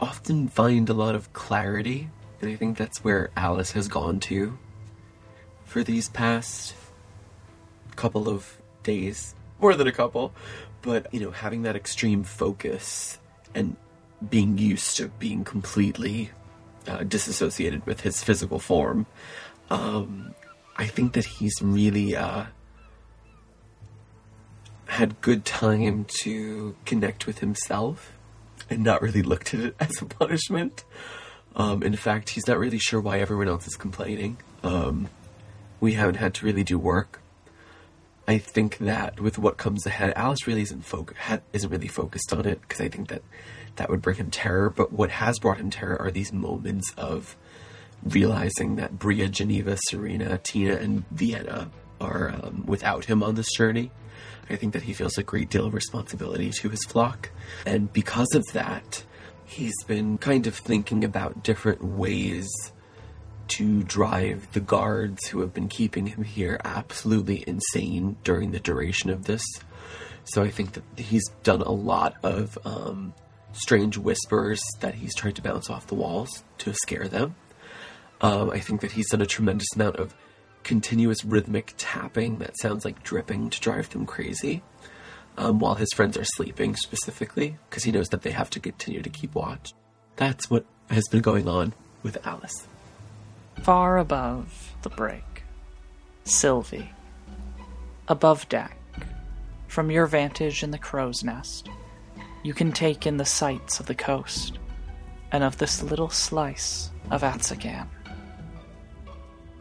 often 0.01 0.49
find 0.49 0.89
a 0.89 0.95
lot 0.95 1.15
of 1.15 1.33
clarity. 1.33 2.11
And 2.41 2.51
I 2.51 2.57
think 2.57 2.77
that's 2.77 3.05
where 3.05 3.31
Alice 3.37 3.73
has 3.73 3.89
gone 3.89 4.21
to 4.21 4.59
for 5.65 5.83
these 5.83 6.09
past 6.09 6.75
couple 7.97 8.29
of 8.29 8.59
days. 8.83 9.35
More 9.61 9.75
than 9.75 9.87
a 9.87 9.93
couple. 9.93 10.33
But, 10.83 11.13
you 11.15 11.21
know, 11.21 11.31
having 11.31 11.63
that 11.63 11.77
extreme 11.77 12.25
focus 12.25 13.19
and 13.55 13.77
being 14.31 14.59
used 14.59 14.97
to 14.97 15.09
being 15.09 15.45
completely 15.45 16.31
uh, 16.87 17.03
disassociated 17.05 17.85
with 17.87 18.01
his 18.01 18.23
physical 18.23 18.59
form. 18.59 19.07
Um, 19.71 20.35
I 20.77 20.87
think 20.87 21.13
that 21.15 21.25
he's 21.25 21.55
really 21.63 22.17
uh, 22.17 22.47
had 24.87 25.21
good 25.21 25.45
time 25.45 26.07
to 26.23 26.77
connect 26.85 27.27
with 27.27 27.39
himself 27.39 28.13
and 28.71 28.83
not 28.83 29.03
really 29.03 29.23
looked 29.23 29.55
at 29.55 29.61
it 29.61 29.77
as 29.81 30.01
a 30.01 30.07
punishment. 30.07 30.85
Um, 31.57 31.83
in 31.83 31.97
fact, 31.97 32.31
he's 32.31 32.47
not 32.47 32.59
really 32.59 32.79
sure 32.79 33.01
why 33.01 33.21
everyone 33.21 33.49
else 33.49 33.67
is 33.67 33.77
complaining. 33.77 34.39
Um, 34.63 35.09
we 35.81 35.93
haven't 35.95 36.17
had 36.17 36.35
to 36.35 36.47
really 36.47 36.65
do 36.65 36.79
work. 36.79 37.21
I 38.27 38.39
think 38.39 38.79
that 38.79 39.21
with 39.21 39.39
what 39.39 39.59
comes 39.59 39.85
ahead, 39.87 40.15
Alice 40.17 40.47
really 40.47 40.63
isn't 40.63 40.85
foc- 40.85 41.15
ha- 41.15 41.41
isn't 41.53 41.71
really 41.71 41.89
focused 41.89 42.33
on 42.33 42.47
it 42.47 42.61
because 42.63 42.81
I 42.81 42.89
think 42.89 43.09
that 43.09 43.23
that 43.77 43.91
would 43.91 44.03
bring 44.03 44.17
him 44.17 44.31
terror. 44.31 44.71
But 44.71 44.93
what 44.93 45.11
has 45.11 45.39
brought 45.39 45.59
him 45.59 45.71
terror 45.71 46.01
are 46.01 46.11
these 46.11 46.33
moments 46.33 46.93
of 46.97 47.37
realizing 48.03 48.77
that 48.77 48.99
Bria, 48.99 49.29
Geneva, 49.29 49.77
Serena, 49.89 50.39
Tina, 50.39 50.77
and 50.77 51.09
Vienna 51.11 51.71
are 52.01 52.31
um, 52.31 52.65
without 52.67 53.07
him 53.07 53.23
on 53.23 53.35
this 53.35 53.51
journey. 53.57 53.91
I 54.51 54.57
think 54.57 54.75
that 54.75 54.83
he 54.83 54.93
feels 54.93 55.17
a 55.17 55.23
great 55.23 55.49
deal 55.49 55.67
of 55.67 55.75
responsibility 55.75 56.51
to 56.51 56.69
his 56.69 56.85
flock. 56.85 57.31
And 57.65 57.93
because 57.93 58.35
of 58.35 58.45
that, 58.53 59.05
he's 59.45 59.83
been 59.87 60.19
kind 60.19 60.47
of 60.47 60.55
thinking 60.55 61.05
about 61.05 61.43
different 61.43 61.83
ways 61.83 62.49
to 63.47 63.83
drive 63.83 64.51
the 64.53 64.61
guards 64.61 65.27
who 65.27 65.41
have 65.41 65.53
been 65.53 65.69
keeping 65.69 66.07
him 66.07 66.25
here 66.25 66.61
absolutely 66.65 67.45
insane 67.47 68.17
during 68.25 68.53
the 68.53 68.61
duration 68.61 69.11
of 69.11 69.25
this. 69.25 69.43
So 70.25 70.43
I 70.43 70.51
think 70.51 70.73
that 70.73 70.85
he's 70.97 71.27
done 71.43 71.61
a 71.61 71.71
lot 71.71 72.17
of 72.23 72.59
um, 72.65 73.13
strange 73.55 73.97
whispers 73.97 74.63
that 74.81 74.95
he's 74.95 75.15
tried 75.15 75.37
to 75.37 75.43
bounce 75.43 75.71
off 75.71 75.87
the 75.87 75.95
walls 75.95 76.45
to 76.59 76.73
scare 76.75 77.09
them. 77.09 77.35
Um, 78.21 78.51
I 78.51 78.61
think 78.61 78.81
that 78.83 78.93
he's 78.93 79.09
done 79.11 79.23
a 79.23 79.27
tremendous 79.27 79.75
amount 79.75 79.97
of 79.97 80.15
continuous 80.63 81.25
rhythmic 81.25 81.75
tapping 81.77 82.39
that 82.39 82.59
sounds 82.59 82.85
like 82.85 83.03
dripping 83.03 83.51
to 83.51 83.61
drive 83.61 83.91
them 83.91 84.07
crazy 84.07 84.63
um, 85.37 85.59
while 85.59 85.75
his 85.75 85.93
friends 85.95 86.17
are 86.17 86.25
sleeping, 86.25 86.75
specifically, 86.77 87.57
because 87.69 87.85
he 87.85 87.93
knows 87.93 88.09
that 88.09 88.23
they 88.23 88.31
have 88.31 88.51
to 88.51 88.61
continue 88.61 89.03
to 89.03 89.11
keep 89.11 89.35
watch. 89.35 89.75
That's 90.17 90.49
what 90.49 90.65
has 90.91 91.05
been 91.09 91.23
going 91.23 91.49
on 91.49 91.75
with 92.03 92.25
Alice. 92.27 92.67
Far 93.63 93.99
above 93.99 94.75
the 94.83 94.91
break, 94.91 95.45
Sylvie. 96.25 96.91
Above 98.07 98.49
deck, 98.49 98.77
from 99.67 99.91
your 99.91 100.07
vantage 100.07 100.63
in 100.63 100.71
the 100.71 100.79
crow's 100.79 101.25
nest, 101.25 101.69
you 102.45 102.53
can 102.53 102.71
take 102.71 103.07
in 103.07 103.17
the 103.17 103.25
sights 103.25 103.81
of 103.81 103.87
the 103.87 103.95
coast 103.95 104.59
and 105.33 105.43
of 105.43 105.57
this 105.57 105.83
little 105.83 106.11
slice 106.11 106.91
of 107.11 107.23
Atsakan. 107.23 107.89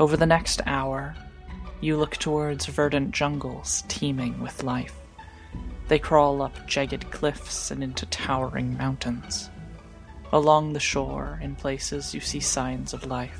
Over 0.02 0.18
the 0.18 0.26
next 0.26 0.62
hour, 0.66 1.16
you 1.80 1.96
look 1.96 2.18
towards 2.18 2.66
verdant 2.66 3.12
jungles 3.12 3.86
teeming 3.88 4.42
with 4.42 4.64
life. 4.64 4.96
They 5.88 5.98
crawl 5.98 6.42
up 6.42 6.68
jagged 6.68 7.10
cliffs 7.10 7.72
and 7.72 7.82
into 7.82 8.06
towering 8.08 8.78
mountains. 8.78 9.50
Along 10.34 10.74
the 10.74 10.80
shore, 10.82 11.40
in 11.42 11.56
places, 11.56 12.14
you 12.14 12.20
see 12.20 12.42
signs 12.42 12.94
of 12.94 13.06
life. 13.06 13.40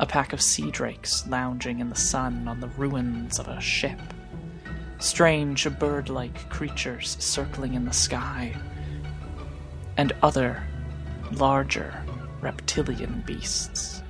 A 0.00 0.06
pack 0.06 0.32
of 0.32 0.40
sea 0.40 0.70
drakes 0.70 1.26
lounging 1.26 1.80
in 1.80 1.90
the 1.90 1.96
sun 1.96 2.48
on 2.48 2.60
the 2.60 2.68
ruins 2.68 3.38
of 3.38 3.48
a 3.48 3.60
ship. 3.60 4.00
Strange 4.98 5.68
bird 5.78 6.08
like 6.08 6.48
creatures 6.48 7.16
circling 7.20 7.74
in 7.74 7.84
the 7.84 7.92
sky. 7.92 8.54
And 9.96 10.12
other, 10.22 10.62
larger, 11.32 12.02
reptilian 12.40 13.22
beasts 13.26 14.02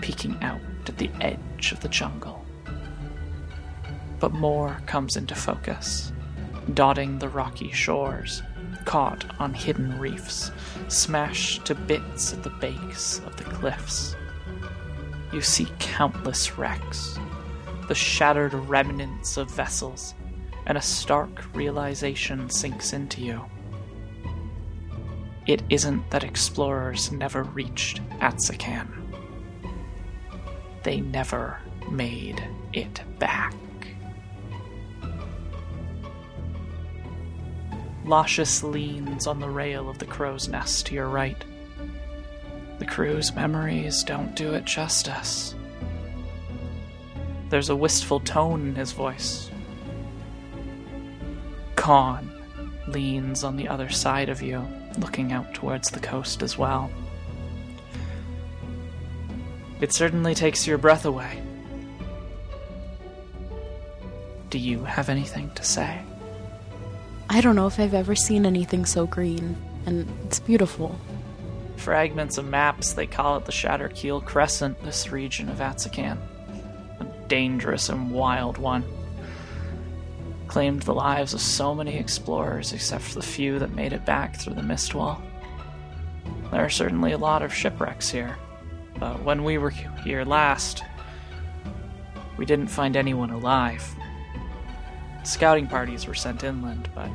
peeking 0.00 0.36
out 0.42 0.60
at 0.86 0.98
the 0.98 1.10
edge 1.20 1.72
of 1.72 1.80
the 1.80 1.88
jungle. 1.88 2.44
But 4.18 4.32
more 4.32 4.80
comes 4.86 5.16
into 5.16 5.34
focus, 5.34 6.12
dotting 6.74 7.18
the 7.18 7.28
rocky 7.28 7.70
shores, 7.70 8.42
caught 8.84 9.24
on 9.38 9.54
hidden 9.54 9.98
reefs, 9.98 10.50
smashed 10.88 11.64
to 11.66 11.74
bits 11.74 12.32
at 12.32 12.42
the 12.42 12.50
base 12.50 13.20
of 13.26 13.36
the 13.36 13.44
cliffs. 13.44 14.16
You 15.32 15.40
see 15.40 15.68
countless 15.78 16.58
wrecks, 16.58 17.18
the 17.90 17.94
shattered 17.96 18.54
remnants 18.54 19.36
of 19.36 19.50
vessels, 19.50 20.14
and 20.64 20.78
a 20.78 20.82
stark 20.82 21.44
realization 21.54 22.48
sinks 22.48 22.94
into 22.94 23.20
you. 23.20 23.44
It 25.46 25.62
isn't 25.68 26.08
that 26.10 26.24
explorers 26.24 27.10
never 27.10 27.42
reached 27.42 28.00
Atsakan 28.20 29.00
they 30.82 31.00
never 31.00 31.58
made 31.90 32.42
it 32.72 33.00
back. 33.18 33.54
Lascius 38.04 38.62
leans 38.62 39.26
on 39.26 39.40
the 39.40 39.48
rail 39.48 39.88
of 39.88 39.98
the 39.98 40.06
crow's 40.06 40.48
nest 40.48 40.86
to 40.86 40.94
your 40.94 41.08
right. 41.08 41.44
The 42.78 42.86
crew's 42.86 43.34
memories 43.34 44.02
don't 44.02 44.34
do 44.34 44.54
it 44.54 44.64
justice. 44.64 45.54
There's 47.50 47.68
a 47.68 47.76
wistful 47.76 48.20
tone 48.20 48.68
in 48.68 48.74
his 48.76 48.92
voice. 48.92 49.50
Khan 51.74 52.30
leans 52.86 53.42
on 53.42 53.56
the 53.56 53.66
other 53.66 53.88
side 53.88 54.28
of 54.28 54.40
you, 54.40 54.66
looking 54.98 55.32
out 55.32 55.52
towards 55.52 55.90
the 55.90 56.00
coast 56.00 56.42
as 56.42 56.56
well. 56.56 56.90
It 59.80 59.92
certainly 59.92 60.34
takes 60.34 60.66
your 60.66 60.78
breath 60.78 61.04
away. 61.04 61.42
Do 64.50 64.58
you 64.58 64.84
have 64.84 65.08
anything 65.08 65.50
to 65.56 65.64
say? 65.64 66.02
I 67.28 67.40
don't 67.40 67.56
know 67.56 67.66
if 67.66 67.80
I've 67.80 67.94
ever 67.94 68.14
seen 68.14 68.46
anything 68.46 68.84
so 68.84 69.06
green, 69.06 69.56
and 69.86 70.08
it's 70.24 70.38
beautiful. 70.38 70.98
Fragments 71.76 72.38
of 72.38 72.46
maps, 72.46 72.92
they 72.92 73.06
call 73.06 73.38
it 73.38 73.44
the 73.44 73.52
Shatterkeel 73.52 74.24
Crescent, 74.24 74.82
this 74.84 75.10
region 75.10 75.48
of 75.48 75.58
Atsakan. 75.58 76.18
Dangerous 77.30 77.88
and 77.88 78.10
wild 78.10 78.58
one. 78.58 78.84
Claimed 80.48 80.82
the 80.82 80.92
lives 80.92 81.32
of 81.32 81.40
so 81.40 81.76
many 81.76 81.96
explorers, 81.96 82.72
except 82.72 83.04
for 83.04 83.14
the 83.14 83.22
few 83.22 83.60
that 83.60 83.70
made 83.70 83.92
it 83.92 84.04
back 84.04 84.34
through 84.34 84.54
the 84.54 84.64
mist 84.64 84.96
wall. 84.96 85.22
There 86.50 86.64
are 86.64 86.68
certainly 86.68 87.12
a 87.12 87.18
lot 87.18 87.42
of 87.42 87.54
shipwrecks 87.54 88.10
here. 88.10 88.36
But 88.98 89.22
when 89.22 89.44
we 89.44 89.58
were 89.58 89.70
here 89.70 90.24
last, 90.24 90.82
we 92.36 92.44
didn't 92.44 92.66
find 92.66 92.96
anyone 92.96 93.30
alive. 93.30 93.94
Scouting 95.22 95.68
parties 95.68 96.08
were 96.08 96.14
sent 96.14 96.42
inland, 96.42 96.90
but 96.96 97.10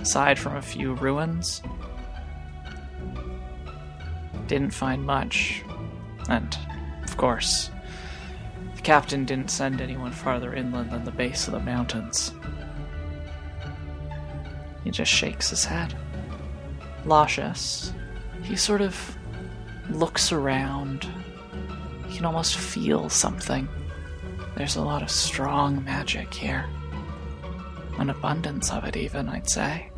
aside 0.00 0.38
from 0.38 0.56
a 0.56 0.62
few 0.62 0.94
ruins, 0.94 1.62
didn't 4.46 4.72
find 4.72 5.04
much. 5.04 5.62
And, 6.30 6.56
of 7.04 7.18
course, 7.18 7.70
the 8.80 8.86
captain 8.86 9.26
didn't 9.26 9.50
send 9.50 9.82
anyone 9.82 10.10
farther 10.10 10.54
inland 10.54 10.90
than 10.90 11.04
the 11.04 11.10
base 11.10 11.46
of 11.46 11.52
the 11.52 11.60
mountains. 11.60 12.32
He 14.84 14.90
just 14.90 15.12
shakes 15.12 15.50
his 15.50 15.66
head. 15.66 15.94
Lascious, 17.04 17.92
he 18.42 18.56
sort 18.56 18.80
of 18.80 19.18
looks 19.90 20.32
around. 20.32 21.06
You 22.08 22.16
can 22.16 22.24
almost 22.24 22.56
feel 22.56 23.10
something. 23.10 23.68
There's 24.56 24.76
a 24.76 24.82
lot 24.82 25.02
of 25.02 25.10
strong 25.10 25.84
magic 25.84 26.32
here. 26.32 26.64
An 27.98 28.08
abundance 28.08 28.72
of 28.72 28.84
it, 28.84 28.96
even, 28.96 29.28
I'd 29.28 29.50
say. 29.50 29.90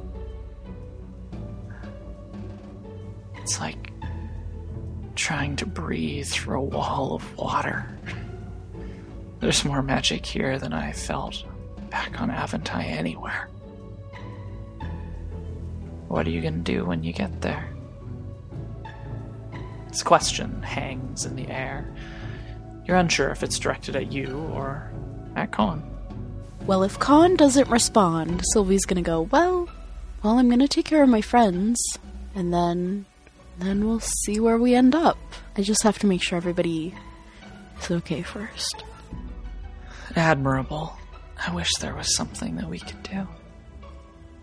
It's 3.37 3.61
like 3.61 3.93
trying 5.15 5.55
to 5.55 5.67
breathe 5.67 6.27
through 6.27 6.59
a 6.59 6.65
wall 6.65 7.15
of 7.15 7.37
water. 7.37 7.87
There's 9.43 9.65
more 9.65 9.83
magic 9.83 10.25
here 10.25 10.57
than 10.57 10.73
I 10.73 10.93
felt 10.93 11.43
back 11.91 12.21
on 12.21 12.31
Aventai 12.31 12.85
anywhere. 12.85 13.49
What 16.07 16.29
are 16.29 16.31
you 16.31 16.41
gonna 16.41 16.59
do 16.59 16.85
when 16.85 17.03
you 17.03 17.13
get 17.13 17.41
there? 17.41 17.69
This 19.89 20.05
question 20.05 20.63
hangs 20.63 21.25
in 21.27 21.35
the 21.35 21.49
air. 21.49 21.93
You're 22.85 22.99
unsure 22.99 23.31
if 23.31 23.43
it's 23.43 23.59
directed 23.59 23.97
at 23.97 24.13
you 24.13 24.29
or 24.55 24.93
at 25.35 25.51
Khan. 25.51 25.83
Well, 26.65 26.85
if 26.85 27.01
Khan 27.01 27.35
doesn't 27.35 27.69
respond, 27.69 28.43
Sylvie's 28.53 28.85
gonna 28.85 29.03
go, 29.03 29.23
well, 29.23 29.69
well, 30.23 30.39
I'm 30.39 30.51
gonna 30.51 30.69
take 30.69 30.87
care 30.87 31.03
of 31.03 31.09
my 31.09 31.21
friends, 31.21 31.81
and 32.33 32.55
then, 32.55 33.07
then 33.59 33.85
we'll 33.89 33.99
see 33.99 34.39
where 34.39 34.57
we 34.57 34.77
end 34.77 34.95
up. 34.95 35.19
I 35.57 35.63
just 35.63 35.83
have 35.83 35.99
to 35.99 36.07
make 36.07 36.23
sure 36.23 36.37
everybody 36.37 36.95
is 37.81 37.91
okay 37.91 38.23
first. 38.23 38.85
Admirable. 40.17 40.97
I 41.47 41.55
wish 41.55 41.71
there 41.81 41.95
was 41.95 42.15
something 42.17 42.57
that 42.57 42.69
we 42.69 42.79
could 42.79 43.03
do. 43.03 43.27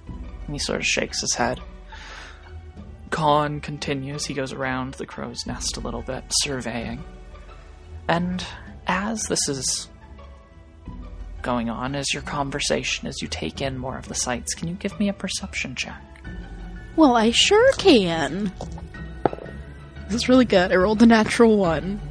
And 0.08 0.54
he 0.54 0.60
sort 0.60 0.80
of 0.80 0.86
shakes 0.86 1.22
his 1.22 1.36
head. 1.36 1.60
Khan 3.10 3.62
continues. 3.62 4.26
He 4.26 4.34
goes 4.34 4.54
around 4.54 4.96
the 4.96 5.06
crow's 5.06 5.46
nest 5.46 5.78
a 5.78 5.80
little 5.80 6.02
bit, 6.02 6.24
surveying. 6.42 7.04
And 8.08 8.44
as 8.88 9.22
this 9.24 9.48
is 9.48 9.88
going 11.42 11.70
on, 11.70 11.96
as 11.96 12.14
your 12.14 12.24
conversation, 12.24 13.08
as 13.08 13.22
you 13.22 13.28
take 13.28 13.62
in 13.62 13.78
more 13.78 13.98
of 13.98 14.08
the 14.08 14.16
sights, 14.16 14.54
can 14.54 14.68
you 14.68 14.76
give 14.76 15.00
me 15.00 15.10
a 15.10 15.14
perception 15.14 15.76
check? 15.76 16.02
Well, 16.96 17.16
I 17.16 17.32
sure 17.32 17.72
can. 17.74 18.52
This 20.08 20.24
is 20.24 20.30
really 20.30 20.46
good. 20.46 20.72
I 20.72 20.76
rolled 20.76 21.02
a 21.02 21.06
natural 21.06 21.58
one. 21.58 22.02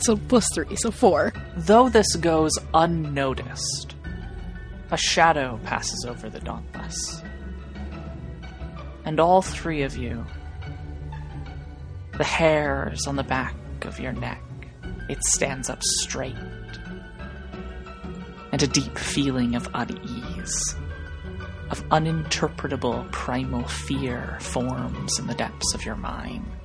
So 0.00 0.16
plus 0.16 0.46
three, 0.54 0.76
so 0.76 0.90
four. 0.90 1.32
Though 1.56 1.88
this 1.90 2.16
goes 2.16 2.52
unnoticed, 2.72 3.94
a 4.90 4.96
shadow 4.96 5.60
passes 5.64 6.06
over 6.08 6.30
the 6.30 6.40
Dauntless. 6.40 7.22
And 9.04 9.20
all 9.20 9.42
three 9.42 9.82
of 9.82 9.96
you, 9.96 10.24
the 12.16 12.24
hairs 12.24 13.06
on 13.06 13.16
the 13.16 13.22
back 13.22 13.54
of 13.82 14.00
your 14.00 14.12
neck, 14.12 14.42
it 15.08 15.22
stands 15.24 15.68
up 15.68 15.82
straight. 15.82 16.34
And 18.52 18.62
a 18.62 18.66
deep 18.66 18.98
feeling 18.98 19.54
of 19.54 19.68
unease, 19.74 20.74
of 21.70 21.86
uninterpretable 21.90 23.10
primal 23.12 23.64
fear 23.68 24.38
forms 24.40 25.18
in 25.18 25.26
the 25.26 25.34
depths 25.34 25.74
of 25.74 25.84
your 25.84 25.96
mind. 25.96 26.59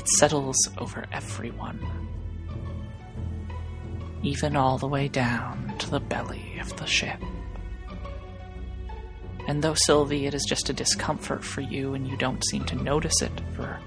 It 0.00 0.08
settles 0.08 0.56
over 0.78 1.04
everyone, 1.12 1.78
even 4.22 4.56
all 4.56 4.78
the 4.78 4.88
way 4.88 5.08
down 5.08 5.74
to 5.76 5.90
the 5.90 6.00
belly 6.00 6.58
of 6.58 6.74
the 6.78 6.86
ship. 6.86 7.20
And 9.46 9.62
though, 9.62 9.74
Sylvie, 9.74 10.24
it 10.24 10.32
is 10.32 10.46
just 10.48 10.70
a 10.70 10.72
discomfort 10.72 11.44
for 11.44 11.60
you 11.60 11.92
and 11.92 12.08
you 12.08 12.16
don't 12.16 12.42
seem 12.46 12.64
to 12.64 12.76
notice 12.76 13.20
it 13.20 13.42
for 13.54 13.78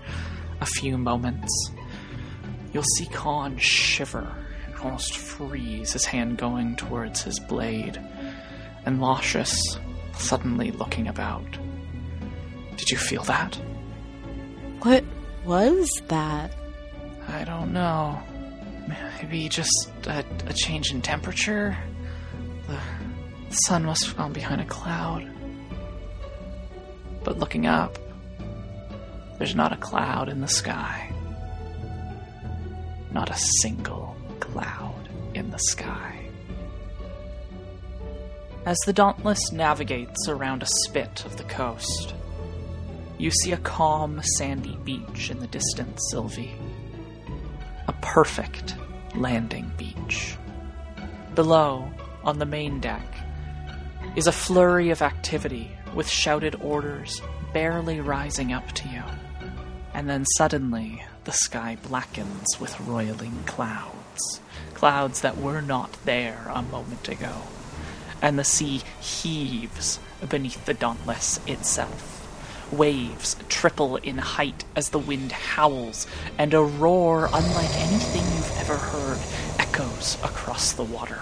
a 0.61 0.67
few 0.67 0.99
moments, 0.99 1.51
you'll 2.73 2.83
see 2.95 3.07
Khan 3.07 3.57
shiver 3.57 4.31
and 4.67 4.75
almost 4.75 5.17
freeze, 5.17 5.93
his 5.93 6.05
hand 6.05 6.37
going 6.37 6.75
towards 6.75 7.23
his 7.23 7.39
blade, 7.39 7.99
and 8.85 9.01
Lascious 9.01 9.59
suddenly 10.15 10.69
looking 10.69 11.07
about. 11.07 11.57
Did 12.77 12.91
you 12.91 12.97
feel 12.97 13.23
that? 13.23 13.55
What 14.83 15.03
was 15.45 15.89
that? 16.07 16.53
I 17.27 17.43
don't 17.43 17.73
know. 17.73 18.19
Maybe 18.87 19.49
just 19.49 19.89
a, 20.07 20.25
a 20.47 20.53
change 20.53 20.91
in 20.91 21.01
temperature? 21.01 21.77
The, 22.67 22.79
the 23.49 23.55
sun 23.55 23.85
must 23.85 24.05
have 24.05 24.17
gone 24.17 24.33
behind 24.33 24.61
a 24.61 24.65
cloud. 24.65 25.29
But 27.23 27.39
looking 27.39 27.65
up, 27.65 27.97
there's 29.37 29.55
not 29.55 29.71
a 29.71 29.77
cloud 29.77 30.29
in 30.29 30.41
the 30.41 30.47
sky. 30.47 31.11
Not 33.11 33.29
a 33.29 33.37
single 33.61 34.15
cloud 34.39 35.09
in 35.33 35.49
the 35.49 35.59
sky. 35.59 36.19
As 38.65 38.77
the 38.85 38.93
Dauntless 38.93 39.51
navigates 39.51 40.27
around 40.29 40.63
a 40.63 40.67
spit 40.85 41.25
of 41.25 41.37
the 41.37 41.43
coast, 41.43 42.13
you 43.23 43.31
see 43.31 43.53
a 43.53 43.57
calm, 43.57 44.21
sandy 44.37 44.77
beach 44.83 45.31
in 45.31 45.39
the 45.39 45.47
distance, 45.47 46.01
Sylvie. 46.11 46.51
A 47.87 47.93
perfect 48.01 48.75
landing 49.15 49.71
beach. 49.77 50.35
Below, 51.33 51.89
on 52.25 52.39
the 52.39 52.45
main 52.45 52.81
deck, 52.81 53.07
is 54.17 54.27
a 54.27 54.33
flurry 54.33 54.89
of 54.89 55.01
activity 55.01 55.71
with 55.95 56.09
shouted 56.09 56.55
orders 56.55 57.21
barely 57.53 58.01
rising 58.01 58.51
up 58.51 58.69
to 58.73 58.89
you. 58.89 59.03
And 59.93 60.09
then 60.09 60.25
suddenly, 60.37 61.01
the 61.23 61.31
sky 61.31 61.77
blackens 61.81 62.59
with 62.59 62.77
roiling 62.81 63.41
clouds. 63.45 64.41
Clouds 64.73 65.21
that 65.21 65.37
were 65.37 65.61
not 65.61 65.93
there 66.03 66.51
a 66.53 66.61
moment 66.61 67.07
ago. 67.07 67.33
And 68.21 68.37
the 68.37 68.43
sea 68.43 68.81
heaves 68.99 70.01
beneath 70.27 70.65
the 70.65 70.73
Dauntless 70.73 71.39
itself. 71.47 72.12
Waves 72.73 73.35
triple 73.49 73.97
in 73.97 74.17
height 74.17 74.65
as 74.75 74.89
the 74.89 74.99
wind 74.99 75.31
howls, 75.31 76.07
and 76.39 76.53
a 76.55 76.61
roar 76.61 77.29
unlike 77.31 77.69
anything 77.75 78.23
you've 78.35 78.57
ever 78.57 78.77
heard 78.77 79.19
echoes 79.59 80.17
across 80.23 80.73
the 80.73 80.83
water. 80.83 81.21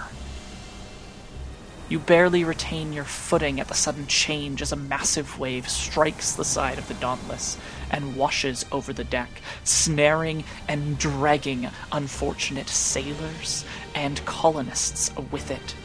You 1.89 1.99
barely 1.99 2.45
retain 2.45 2.93
your 2.93 3.03
footing 3.03 3.59
at 3.59 3.67
the 3.67 3.73
sudden 3.73 4.07
change 4.07 4.61
as 4.61 4.71
a 4.71 4.77
massive 4.77 5.37
wave 5.37 5.67
strikes 5.67 6.31
the 6.31 6.45
side 6.45 6.77
of 6.77 6.87
the 6.87 6.93
Dauntless 6.93 7.57
and 7.89 8.15
washes 8.15 8.65
over 8.71 8.93
the 8.93 9.03
deck, 9.03 9.41
snaring 9.65 10.45
and 10.69 10.97
dragging 10.97 11.67
unfortunate 11.91 12.69
sailors 12.69 13.65
and 13.93 14.23
colonists 14.23 15.11
with 15.31 15.51
it. 15.51 15.75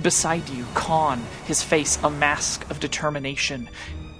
Beside 0.00 0.48
you, 0.48 0.64
Khan, 0.72 1.26
his 1.44 1.62
face 1.62 1.98
a 2.02 2.08
mask 2.08 2.70
of 2.70 2.80
determination, 2.80 3.68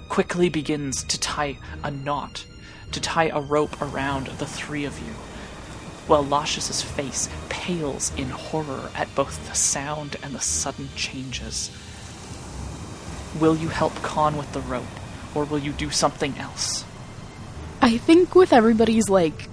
quickly 0.08 0.48
begins 0.48 1.02
to 1.04 1.20
tie 1.20 1.58
a 1.82 1.90
knot, 1.90 2.44
to 2.92 3.00
tie 3.00 3.28
a 3.28 3.40
rope 3.40 3.80
around 3.80 4.26
the 4.26 4.46
three 4.46 4.84
of 4.84 4.98
you 4.98 5.14
while 6.08 6.24
Lascious's 6.24 6.82
face 6.82 7.28
pales 7.50 8.12
in 8.16 8.30
horror 8.30 8.90
at 8.94 9.14
both 9.14 9.46
the 9.46 9.54
sound 9.54 10.16
and 10.22 10.34
the 10.34 10.40
sudden 10.40 10.88
changes. 10.96 11.70
Will 13.38 13.56
you 13.56 13.68
help 13.68 13.94
Khan 13.96 14.38
with 14.38 14.50
the 14.52 14.60
rope, 14.60 14.84
or 15.34 15.44
will 15.44 15.58
you 15.58 15.72
do 15.72 15.90
something 15.90 16.36
else? 16.38 16.84
I 17.82 17.98
think 17.98 18.34
with 18.34 18.52
everybody's 18.52 19.10
like 19.10 19.48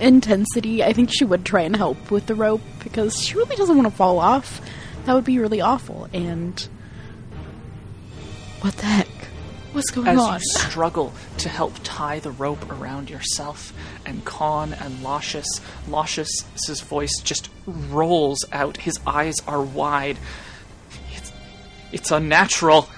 intensity, 0.00 0.82
I 0.82 0.94
think 0.94 1.10
she 1.12 1.24
would 1.24 1.44
try 1.44 1.60
and 1.62 1.76
help 1.76 2.10
with 2.10 2.26
the 2.26 2.34
rope 2.34 2.62
because 2.82 3.22
she 3.22 3.34
really 3.34 3.56
doesn't 3.56 3.76
want 3.76 3.88
to 3.88 3.94
fall 3.94 4.18
off. 4.18 4.60
That 5.04 5.14
would 5.14 5.24
be 5.24 5.38
really 5.38 5.60
awful. 5.60 6.08
And 6.14 6.66
what 8.64 8.78
the 8.78 8.86
heck? 8.86 9.08
What's 9.72 9.90
going 9.90 10.08
on? 10.08 10.14
As 10.14 10.20
on? 10.20 10.40
you 10.40 10.40
struggle 10.40 11.12
to 11.36 11.50
help 11.50 11.74
tie 11.84 12.18
the 12.18 12.30
rope 12.30 12.72
around 12.72 13.10
yourself 13.10 13.74
and 14.06 14.24
Khan 14.24 14.72
and 14.72 15.02
Lascious, 15.02 15.46
Lascious's 15.86 16.80
voice 16.80 17.12
just 17.22 17.50
rolls 17.66 18.42
out. 18.52 18.78
His 18.78 18.98
eyes 19.06 19.34
are 19.46 19.60
wide. 19.60 20.16
It's, 21.12 21.30
it's 21.92 22.10
unnatural. 22.10 22.88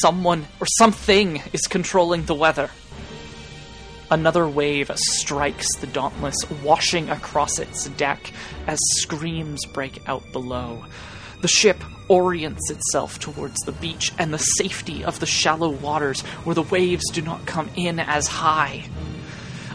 Someone 0.00 0.46
or 0.58 0.66
something 0.78 1.42
is 1.52 1.66
controlling 1.66 2.24
the 2.24 2.34
weather. 2.34 2.70
Another 4.10 4.48
wave 4.48 4.90
strikes 4.94 5.66
the 5.76 5.86
Dauntless, 5.86 6.36
washing 6.62 7.10
across 7.10 7.58
its 7.58 7.88
deck 7.90 8.32
as 8.66 8.78
screams 9.02 9.66
break 9.66 10.00
out 10.08 10.32
below. 10.32 10.86
The 11.42 11.48
ship 11.48 11.84
orients 12.08 12.70
itself 12.70 13.18
towards 13.18 13.58
the 13.60 13.72
beach 13.72 14.12
and 14.18 14.32
the 14.32 14.38
safety 14.38 15.04
of 15.04 15.20
the 15.20 15.26
shallow 15.26 15.70
waters 15.70 16.20
where 16.44 16.54
the 16.54 16.62
waves 16.62 17.04
do 17.12 17.22
not 17.22 17.46
come 17.46 17.70
in 17.76 17.98
as 17.98 18.26
high. 18.26 18.84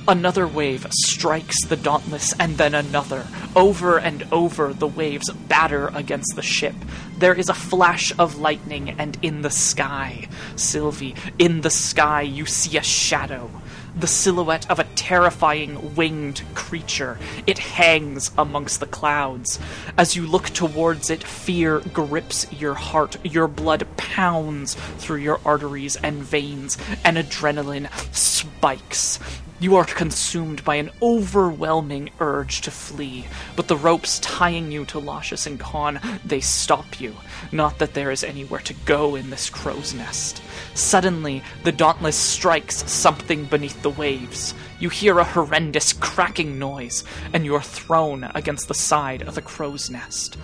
Another 0.07 0.47
wave 0.47 0.87
strikes 0.91 1.55
the 1.67 1.75
Dauntless, 1.75 2.33
and 2.39 2.57
then 2.57 2.73
another. 2.73 3.27
Over 3.55 3.99
and 3.99 4.25
over, 4.31 4.73
the 4.73 4.87
waves 4.87 5.29
batter 5.29 5.91
against 5.93 6.35
the 6.35 6.41
ship. 6.41 6.73
There 7.19 7.35
is 7.35 7.47
a 7.47 7.53
flash 7.53 8.11
of 8.17 8.39
lightning, 8.39 8.89
and 8.97 9.19
in 9.21 9.43
the 9.43 9.51
sky, 9.51 10.27
Sylvie, 10.55 11.13
in 11.37 11.61
the 11.61 11.69
sky, 11.69 12.23
you 12.23 12.47
see 12.47 12.77
a 12.77 12.81
shadow. 12.81 13.51
The 13.99 14.07
silhouette 14.07 14.69
of 14.71 14.79
a 14.79 14.85
terrifying 14.95 15.93
winged 15.93 16.41
creature. 16.55 17.19
It 17.45 17.57
hangs 17.57 18.31
amongst 18.37 18.79
the 18.79 18.85
clouds. 18.85 19.59
As 19.97 20.15
you 20.15 20.25
look 20.25 20.45
towards 20.51 21.09
it, 21.09 21.21
fear 21.21 21.79
grips 21.79 22.49
your 22.49 22.75
heart. 22.75 23.17
Your 23.25 23.49
blood 23.49 23.85
pounds 23.97 24.75
through 24.99 25.17
your 25.17 25.41
arteries 25.43 25.97
and 25.97 26.23
veins, 26.23 26.77
and 27.03 27.17
adrenaline 27.17 27.89
spikes. 28.15 29.19
You 29.61 29.75
are 29.75 29.83
consumed 29.83 30.63
by 30.63 30.75
an 30.75 30.89
overwhelming 31.01 32.11
urge 32.21 32.61
to 32.61 32.71
flee, 32.71 33.25
but 33.57 33.67
the 33.67 33.75
ropes 33.75 34.19
tying 34.19 34.71
you 34.71 34.85
to 34.85 34.99
Lascious 34.99 35.45
and 35.45 35.59
Khan, 35.59 35.99
they 36.23 36.39
stop 36.39 37.01
you. 37.01 37.13
Not 37.51 37.77
that 37.79 37.93
there 37.93 38.09
is 38.09 38.23
anywhere 38.23 38.61
to 38.61 38.73
go 38.85 39.15
in 39.15 39.29
this 39.29 39.49
crow's 39.49 39.93
nest. 39.93 40.41
Suddenly, 40.75 41.43
the 41.65 41.73
Dauntless 41.73 42.15
strikes 42.15 42.89
something 42.89 43.43
beneath 43.43 43.81
the 43.81 43.89
waves. 43.89 44.53
You 44.79 44.87
hear 44.87 45.19
a 45.19 45.25
horrendous 45.25 45.91
cracking 45.91 46.57
noise, 46.57 47.03
and 47.33 47.43
you 47.43 47.53
are 47.55 47.61
thrown 47.61 48.31
against 48.33 48.69
the 48.69 48.73
side 48.73 49.23
of 49.23 49.35
the 49.35 49.41
crow's 49.41 49.89
nest. 49.89 50.37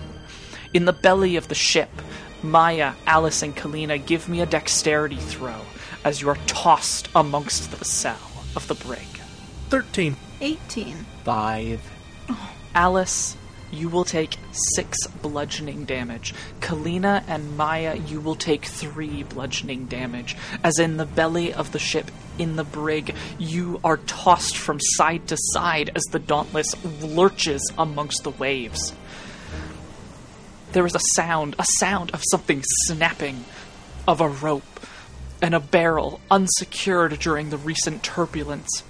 In 0.74 0.84
the 0.84 0.92
belly 0.92 1.36
of 1.36 1.48
the 1.48 1.54
ship, 1.54 1.88
Maya, 2.42 2.92
Alice, 3.06 3.42
and 3.42 3.56
Kalina 3.56 4.04
give 4.04 4.28
me 4.28 4.42
a 4.42 4.46
dexterity 4.46 5.16
throw 5.16 5.62
as 6.04 6.20
you 6.20 6.28
are 6.28 6.38
tossed 6.46 7.08
amongst 7.14 7.70
the 7.70 7.82
cell 7.82 8.35
of 8.56 8.66
the 8.68 8.74
brig. 8.74 9.06
13. 9.68 10.16
18. 10.40 10.94
Five. 11.24 11.80
Oh. 12.28 12.52
Alice, 12.74 13.36
you 13.70 13.88
will 13.88 14.04
take 14.04 14.38
six 14.74 15.06
bludgeoning 15.06 15.84
damage. 15.84 16.34
Kalina 16.60 17.24
and 17.28 17.56
Maya, 17.56 17.96
you 17.96 18.20
will 18.20 18.34
take 18.34 18.64
three 18.64 19.22
bludgeoning 19.22 19.86
damage. 19.86 20.36
As 20.62 20.78
in 20.78 20.96
the 20.96 21.06
belly 21.06 21.52
of 21.52 21.72
the 21.72 21.78
ship, 21.78 22.10
in 22.38 22.56
the 22.56 22.64
brig, 22.64 23.14
you 23.38 23.80
are 23.82 23.96
tossed 23.98 24.56
from 24.56 24.78
side 24.80 25.26
to 25.28 25.36
side 25.38 25.90
as 25.94 26.02
the 26.12 26.18
Dauntless 26.18 26.74
lurches 27.02 27.72
amongst 27.78 28.24
the 28.24 28.30
waves. 28.30 28.92
There 30.72 30.86
is 30.86 30.94
a 30.94 31.00
sound, 31.14 31.56
a 31.58 31.64
sound 31.78 32.10
of 32.10 32.22
something 32.30 32.62
snapping, 32.84 33.44
of 34.06 34.20
a 34.20 34.28
rope, 34.28 34.75
and 35.42 35.54
a 35.54 35.60
barrel, 35.60 36.20
unsecured 36.30 37.18
during 37.18 37.50
the 37.50 37.58
recent 37.58 38.02
turbulence, 38.02 38.82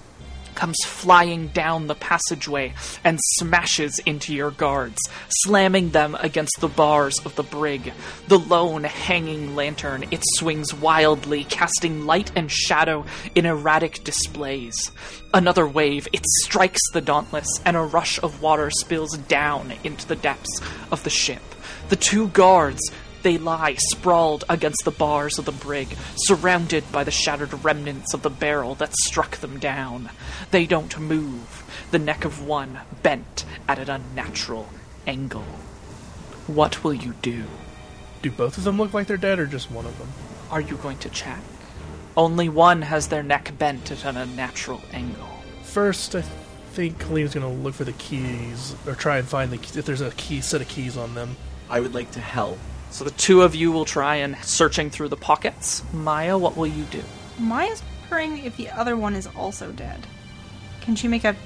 comes 0.56 0.78
flying 0.84 1.48
down 1.48 1.86
the 1.86 1.94
passageway 1.94 2.72
and 3.04 3.20
smashes 3.34 4.00
into 4.00 4.34
your 4.34 4.50
guards, 4.50 4.98
slamming 5.28 5.90
them 5.90 6.16
against 6.18 6.56
the 6.60 6.68
bars 6.68 7.20
of 7.24 7.36
the 7.36 7.42
brig. 7.42 7.92
The 8.26 8.38
lone 8.38 8.84
hanging 8.84 9.54
lantern, 9.54 10.06
it 10.10 10.22
swings 10.34 10.74
wildly, 10.74 11.44
casting 11.44 12.06
light 12.06 12.32
and 12.34 12.50
shadow 12.50 13.04
in 13.34 13.46
erratic 13.46 14.02
displays. 14.02 14.90
Another 15.32 15.68
wave, 15.68 16.08
it 16.12 16.24
strikes 16.42 16.80
the 16.92 17.02
Dauntless, 17.02 17.48
and 17.64 17.76
a 17.76 17.82
rush 17.82 18.18
of 18.22 18.42
water 18.42 18.70
spills 18.70 19.16
down 19.18 19.74
into 19.84 20.08
the 20.08 20.16
depths 20.16 20.60
of 20.90 21.04
the 21.04 21.10
ship. 21.10 21.42
The 21.90 21.96
two 21.96 22.28
guards, 22.28 22.80
they 23.26 23.38
lie 23.38 23.74
sprawled 23.90 24.44
against 24.48 24.84
the 24.84 24.90
bars 24.92 25.36
of 25.36 25.46
the 25.46 25.50
brig, 25.50 25.96
surrounded 26.14 26.84
by 26.92 27.02
the 27.02 27.10
shattered 27.10 27.64
remnants 27.64 28.14
of 28.14 28.22
the 28.22 28.30
barrel 28.30 28.76
that 28.76 28.94
struck 28.94 29.38
them 29.38 29.58
down. 29.58 30.08
They 30.52 30.64
don't 30.64 30.96
move, 31.00 31.88
the 31.90 31.98
neck 31.98 32.24
of 32.24 32.46
one 32.46 32.78
bent 33.02 33.44
at 33.66 33.80
an 33.80 33.90
unnatural 33.90 34.68
angle. 35.08 35.42
What 36.46 36.84
will 36.84 36.94
you 36.94 37.14
do? 37.20 37.46
Do 38.22 38.30
both 38.30 38.58
of 38.58 38.62
them 38.62 38.78
look 38.78 38.94
like 38.94 39.08
they're 39.08 39.16
dead 39.16 39.40
or 39.40 39.46
just 39.48 39.72
one 39.72 39.86
of 39.86 39.98
them? 39.98 40.10
Are 40.48 40.60
you 40.60 40.76
going 40.76 40.98
to 40.98 41.08
check? 41.08 41.40
Only 42.16 42.48
one 42.48 42.82
has 42.82 43.08
their 43.08 43.24
neck 43.24 43.58
bent 43.58 43.90
at 43.90 44.04
an 44.04 44.16
unnatural 44.16 44.82
angle. 44.92 45.26
First, 45.64 46.14
I 46.14 46.22
think 46.70 47.00
Kalina's 47.00 47.34
going 47.34 47.44
to 47.56 47.62
look 47.62 47.74
for 47.74 47.82
the 47.82 47.92
keys 47.94 48.76
or 48.86 48.94
try 48.94 49.18
and 49.18 49.26
find 49.26 49.50
the 49.50 49.56
if 49.56 49.84
there's 49.84 50.00
a 50.00 50.12
key 50.12 50.40
set 50.40 50.60
of 50.60 50.68
keys 50.68 50.96
on 50.96 51.16
them. 51.16 51.36
I 51.68 51.80
would 51.80 51.92
like 51.92 52.12
to 52.12 52.20
help. 52.20 52.60
So 52.96 53.04
the 53.04 53.10
two 53.10 53.42
of 53.42 53.54
you 53.54 53.72
will 53.72 53.84
try 53.84 54.16
and 54.16 54.38
searching 54.38 54.88
through 54.88 55.10
the 55.10 55.18
pockets. 55.18 55.82
Maya, 55.92 56.38
what 56.38 56.56
will 56.56 56.66
you 56.66 56.84
do? 56.84 57.02
Maya's 57.38 57.82
wondering 58.00 58.42
if 58.42 58.56
the 58.56 58.70
other 58.70 58.96
one 58.96 59.14
is 59.14 59.26
also 59.36 59.70
dead. 59.70 60.06
Can 60.80 60.96
she 60.96 61.06
make 61.06 61.24
a, 61.24 61.36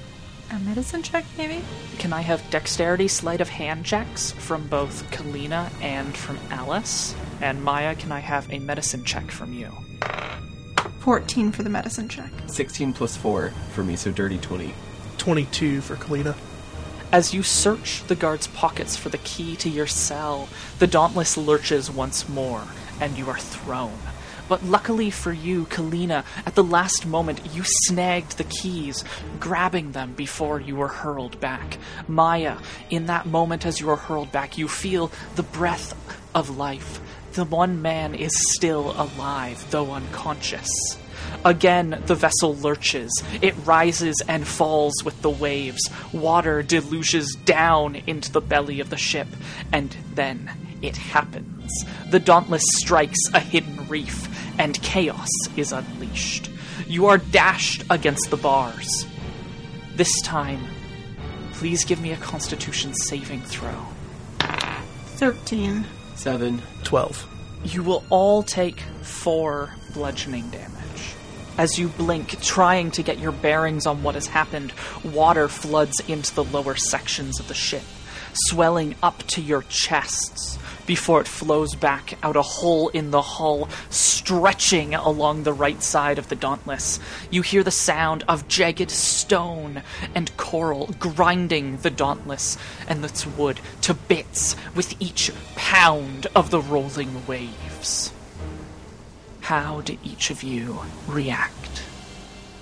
a 0.49 0.59
medicine 0.59 1.03
check, 1.03 1.25
maybe? 1.37 1.61
Can 1.97 2.13
I 2.13 2.21
have 2.21 2.49
dexterity 2.51 3.09
sleight 3.09 3.41
of 3.41 3.49
hand 3.49 3.83
checks 3.83 4.31
from 4.31 4.65
both 4.69 5.11
Kalina 5.11 5.69
and 5.81 6.15
from 6.15 6.39
Alice? 6.51 7.13
And 7.41 7.61
Maya, 7.61 7.95
can 7.95 8.13
I 8.13 8.19
have 8.19 8.49
a 8.49 8.59
medicine 8.59 9.03
check 9.03 9.29
from 9.29 9.51
you? 9.51 9.73
14 11.01 11.51
for 11.51 11.63
the 11.63 11.69
medicine 11.69 12.07
check. 12.07 12.31
16 12.47 12.93
plus 12.93 13.17
4 13.17 13.49
for 13.73 13.83
me, 13.83 13.97
so 13.97 14.09
dirty 14.09 14.37
20. 14.37 14.73
22 15.17 15.81
for 15.81 15.97
Kalina. 15.97 16.33
As 17.11 17.33
you 17.33 17.43
search 17.43 18.05
the 18.07 18.15
guard's 18.15 18.47
pockets 18.47 18.95
for 18.95 19.09
the 19.09 19.17
key 19.17 19.57
to 19.57 19.69
your 19.69 19.85
cell, 19.85 20.47
the 20.79 20.87
Dauntless 20.87 21.35
lurches 21.35 21.91
once 21.91 22.29
more, 22.29 22.63
and 23.01 23.17
you 23.17 23.29
are 23.29 23.37
thrown. 23.37 23.97
But 24.47 24.63
luckily 24.63 25.09
for 25.09 25.33
you, 25.33 25.65
Kalina, 25.65 26.23
at 26.45 26.55
the 26.55 26.63
last 26.63 27.05
moment 27.05 27.53
you 27.53 27.63
snagged 27.65 28.37
the 28.37 28.45
keys, 28.45 29.03
grabbing 29.41 29.91
them 29.91 30.13
before 30.13 30.61
you 30.61 30.77
were 30.77 30.87
hurled 30.87 31.37
back. 31.41 31.77
Maya, 32.07 32.57
in 32.89 33.07
that 33.07 33.25
moment 33.25 33.65
as 33.65 33.81
you 33.81 33.89
are 33.89 33.97
hurled 33.97 34.31
back, 34.31 34.57
you 34.57 34.69
feel 34.69 35.11
the 35.35 35.43
breath 35.43 35.93
of 36.33 36.57
life. 36.57 37.01
The 37.33 37.43
one 37.43 37.81
man 37.81 38.15
is 38.15 38.31
still 38.53 38.91
alive, 38.91 39.69
though 39.69 39.91
unconscious. 39.91 40.97
Again, 41.43 42.01
the 42.05 42.15
vessel 42.15 42.55
lurches. 42.55 43.11
It 43.41 43.55
rises 43.65 44.21
and 44.27 44.47
falls 44.47 44.93
with 45.03 45.21
the 45.21 45.29
waves. 45.29 45.81
Water 46.13 46.61
deluges 46.61 47.35
down 47.45 47.95
into 48.07 48.31
the 48.31 48.41
belly 48.41 48.79
of 48.79 48.89
the 48.89 48.97
ship. 48.97 49.27
And 49.71 49.95
then 50.13 50.51
it 50.81 50.97
happens. 50.97 51.71
The 52.09 52.19
Dauntless 52.19 52.63
strikes 52.77 53.19
a 53.33 53.39
hidden 53.39 53.87
reef, 53.87 54.27
and 54.59 54.81
chaos 54.81 55.29
is 55.55 55.71
unleashed. 55.71 56.49
You 56.87 57.05
are 57.07 57.17
dashed 57.17 57.83
against 57.89 58.29
the 58.29 58.37
bars. 58.37 59.05
This 59.95 60.21
time, 60.21 60.65
please 61.53 61.85
give 61.85 62.01
me 62.01 62.11
a 62.11 62.17
constitution 62.17 62.93
saving 62.93 63.41
throw. 63.43 63.85
13. 64.39 65.85
7. 66.15 66.61
12. 66.83 67.27
You 67.63 67.83
will 67.83 68.03
all 68.09 68.41
take 68.43 68.81
four 69.01 69.73
bludgeoning 69.93 70.49
damage. 70.49 70.70
As 71.61 71.77
you 71.77 71.89
blink, 71.89 72.41
trying 72.41 72.89
to 72.89 73.03
get 73.03 73.19
your 73.19 73.31
bearings 73.31 73.85
on 73.85 74.01
what 74.01 74.15
has 74.15 74.25
happened, 74.25 74.73
water 75.03 75.47
floods 75.47 75.99
into 76.07 76.33
the 76.33 76.43
lower 76.43 76.75
sections 76.75 77.39
of 77.39 77.47
the 77.47 77.53
ship, 77.53 77.83
swelling 78.33 78.95
up 79.03 79.21
to 79.27 79.41
your 79.43 79.61
chests 79.69 80.57
before 80.87 81.21
it 81.21 81.27
flows 81.27 81.75
back 81.75 82.17
out 82.23 82.35
a 82.35 82.41
hole 82.41 82.87
in 82.89 83.11
the 83.11 83.21
hull, 83.21 83.69
stretching 83.91 84.95
along 84.95 85.43
the 85.43 85.53
right 85.53 85.83
side 85.83 86.17
of 86.17 86.29
the 86.29 86.35
Dauntless. 86.35 86.99
You 87.29 87.43
hear 87.43 87.61
the 87.61 87.69
sound 87.69 88.23
of 88.27 88.47
jagged 88.47 88.89
stone 88.89 89.83
and 90.15 90.35
coral 90.37 90.87
grinding 90.97 91.77
the 91.77 91.91
Dauntless 91.91 92.57
and 92.87 93.05
its 93.05 93.27
wood 93.27 93.59
to 93.81 93.93
bits 93.93 94.55
with 94.73 94.99
each 94.99 95.31
pound 95.55 96.25
of 96.33 96.49
the 96.49 96.59
rolling 96.59 97.27
waves. 97.27 98.11
How 99.41 99.81
do 99.81 99.97
each 100.03 100.31
of 100.31 100.43
you 100.43 100.79
react? 101.07 101.83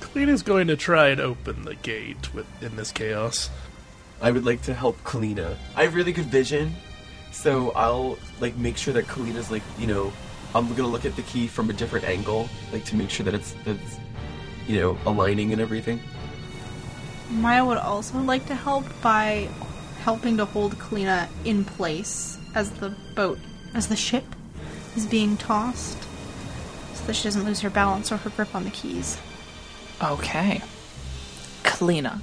Kalina's 0.01 0.41
going 0.41 0.67
to 0.67 0.75
try 0.75 1.09
and 1.09 1.21
open 1.21 1.63
the 1.63 1.75
gate 1.75 2.33
with 2.33 2.47
in 2.63 2.75
this 2.75 2.91
chaos. 2.91 3.49
I 4.21 4.31
would 4.31 4.45
like 4.45 4.63
to 4.63 4.73
help 4.73 5.01
Kalina. 5.03 5.55
I 5.75 5.83
have 5.83 5.95
really 5.95 6.11
good 6.11 6.25
vision, 6.25 6.75
so 7.31 7.71
I'll 7.71 8.17
like 8.41 8.57
make 8.57 8.75
sure 8.75 8.93
that 8.93 9.05
Kalina's 9.05 9.51
like, 9.51 9.63
you 9.77 9.87
know, 9.87 10.11
I'm 10.55 10.67
gonna 10.73 10.87
look 10.87 11.05
at 11.05 11.15
the 11.15 11.21
key 11.21 11.47
from 11.47 11.69
a 11.69 11.73
different 11.73 12.05
angle, 12.05 12.49
like 12.73 12.83
to 12.85 12.95
make 12.95 13.09
sure 13.09 13.23
that 13.23 13.33
it's 13.33 13.55
that's 13.63 13.99
you 14.67 14.79
know, 14.79 14.97
aligning 15.05 15.51
and 15.51 15.61
everything. 15.61 15.99
Maya 17.31 17.65
would 17.65 17.77
also 17.77 18.19
like 18.19 18.45
to 18.47 18.55
help 18.55 18.85
by 19.01 19.49
helping 20.01 20.37
to 20.37 20.45
hold 20.45 20.77
Kalina 20.77 21.27
in 21.43 21.65
place 21.65 22.37
as 22.55 22.71
the 22.71 22.95
boat, 23.15 23.39
as 23.73 23.87
the 23.87 23.95
ship 23.95 24.23
is 24.95 25.05
being 25.05 25.37
tossed, 25.37 26.03
so 26.03 26.08
that 27.09 27.15
she 27.15 27.23
doesn't 27.23 27.43
lose 27.43 27.61
her 27.61 27.71
balance 27.71 28.11
or 28.11 28.17
her 28.17 28.29
grip 28.29 28.53
on 28.53 28.65
the 28.65 28.69
keys. 28.69 29.17
Okay. 29.99 30.61
Kalina, 31.63 32.21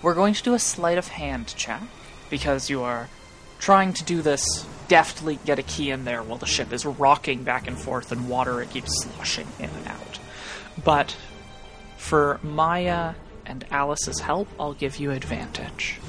we're 0.00 0.14
going 0.14 0.32
to 0.32 0.42
do 0.42 0.54
a 0.54 0.58
sleight 0.58 0.96
of 0.96 1.08
hand 1.08 1.54
check 1.56 1.82
because 2.30 2.70
you 2.70 2.82
are 2.82 3.10
trying 3.58 3.92
to 3.92 4.04
do 4.04 4.22
this 4.22 4.66
deftly 4.88 5.38
get 5.44 5.58
a 5.58 5.62
key 5.62 5.90
in 5.90 6.06
there 6.06 6.22
while 6.22 6.38
the 6.38 6.46
ship 6.46 6.72
is 6.72 6.86
rocking 6.86 7.42
back 7.42 7.66
and 7.66 7.78
forth 7.78 8.10
in 8.10 8.28
water 8.28 8.62
it 8.62 8.70
keeps 8.70 9.02
sloshing 9.02 9.46
in 9.58 9.68
and 9.68 9.88
out. 9.88 10.18
But 10.82 11.14
for 11.98 12.40
Maya 12.42 13.12
and 13.44 13.66
Alice's 13.70 14.20
help, 14.20 14.48
I'll 14.58 14.72
give 14.72 14.96
you 14.96 15.10
advantage. 15.10 16.00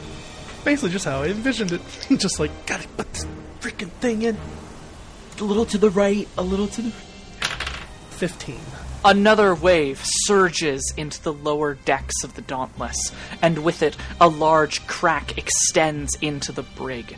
Basically, 0.64 0.92
just 0.92 1.04
how 1.04 1.24
I 1.24 1.28
envisioned 1.28 1.74
it. 1.74 1.82
just 2.18 2.40
like, 2.40 2.66
gotta 2.66 2.88
put 2.90 3.12
this 3.12 3.28
freaking 3.60 3.92
thing 3.92 4.22
in. 4.22 4.38
A 5.40 5.44
little 5.44 5.66
to 5.66 5.78
the 5.78 5.90
right, 5.90 6.30
a 6.38 6.44
little 6.44 6.68
to 6.68 6.82
the. 6.82 6.94
15. 8.20 8.60
Another 9.06 9.56
wave 9.56 10.02
surges 10.04 10.94
into 10.98 11.24
the 11.24 11.32
lower 11.32 11.76
decks 11.76 12.22
of 12.26 12.36
the 12.36 12.42
Dauntless, 12.42 13.14
and 13.42 13.64
with 13.64 13.82
it, 13.82 13.96
a 14.20 14.28
large 14.28 14.86
crack 14.88 15.38
extends 15.38 16.16
into 16.16 16.52
the 16.52 16.64
brig. 16.64 17.16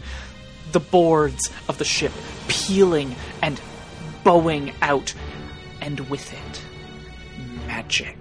The 0.73 0.79
boards 0.79 1.49
of 1.67 1.79
the 1.79 1.85
ship 1.85 2.11
peeling 2.47 3.15
and 3.41 3.59
bowing 4.23 4.73
out, 4.83 5.15
and 5.81 6.07
with 6.07 6.31
it, 6.31 6.61
magic. 7.65 8.15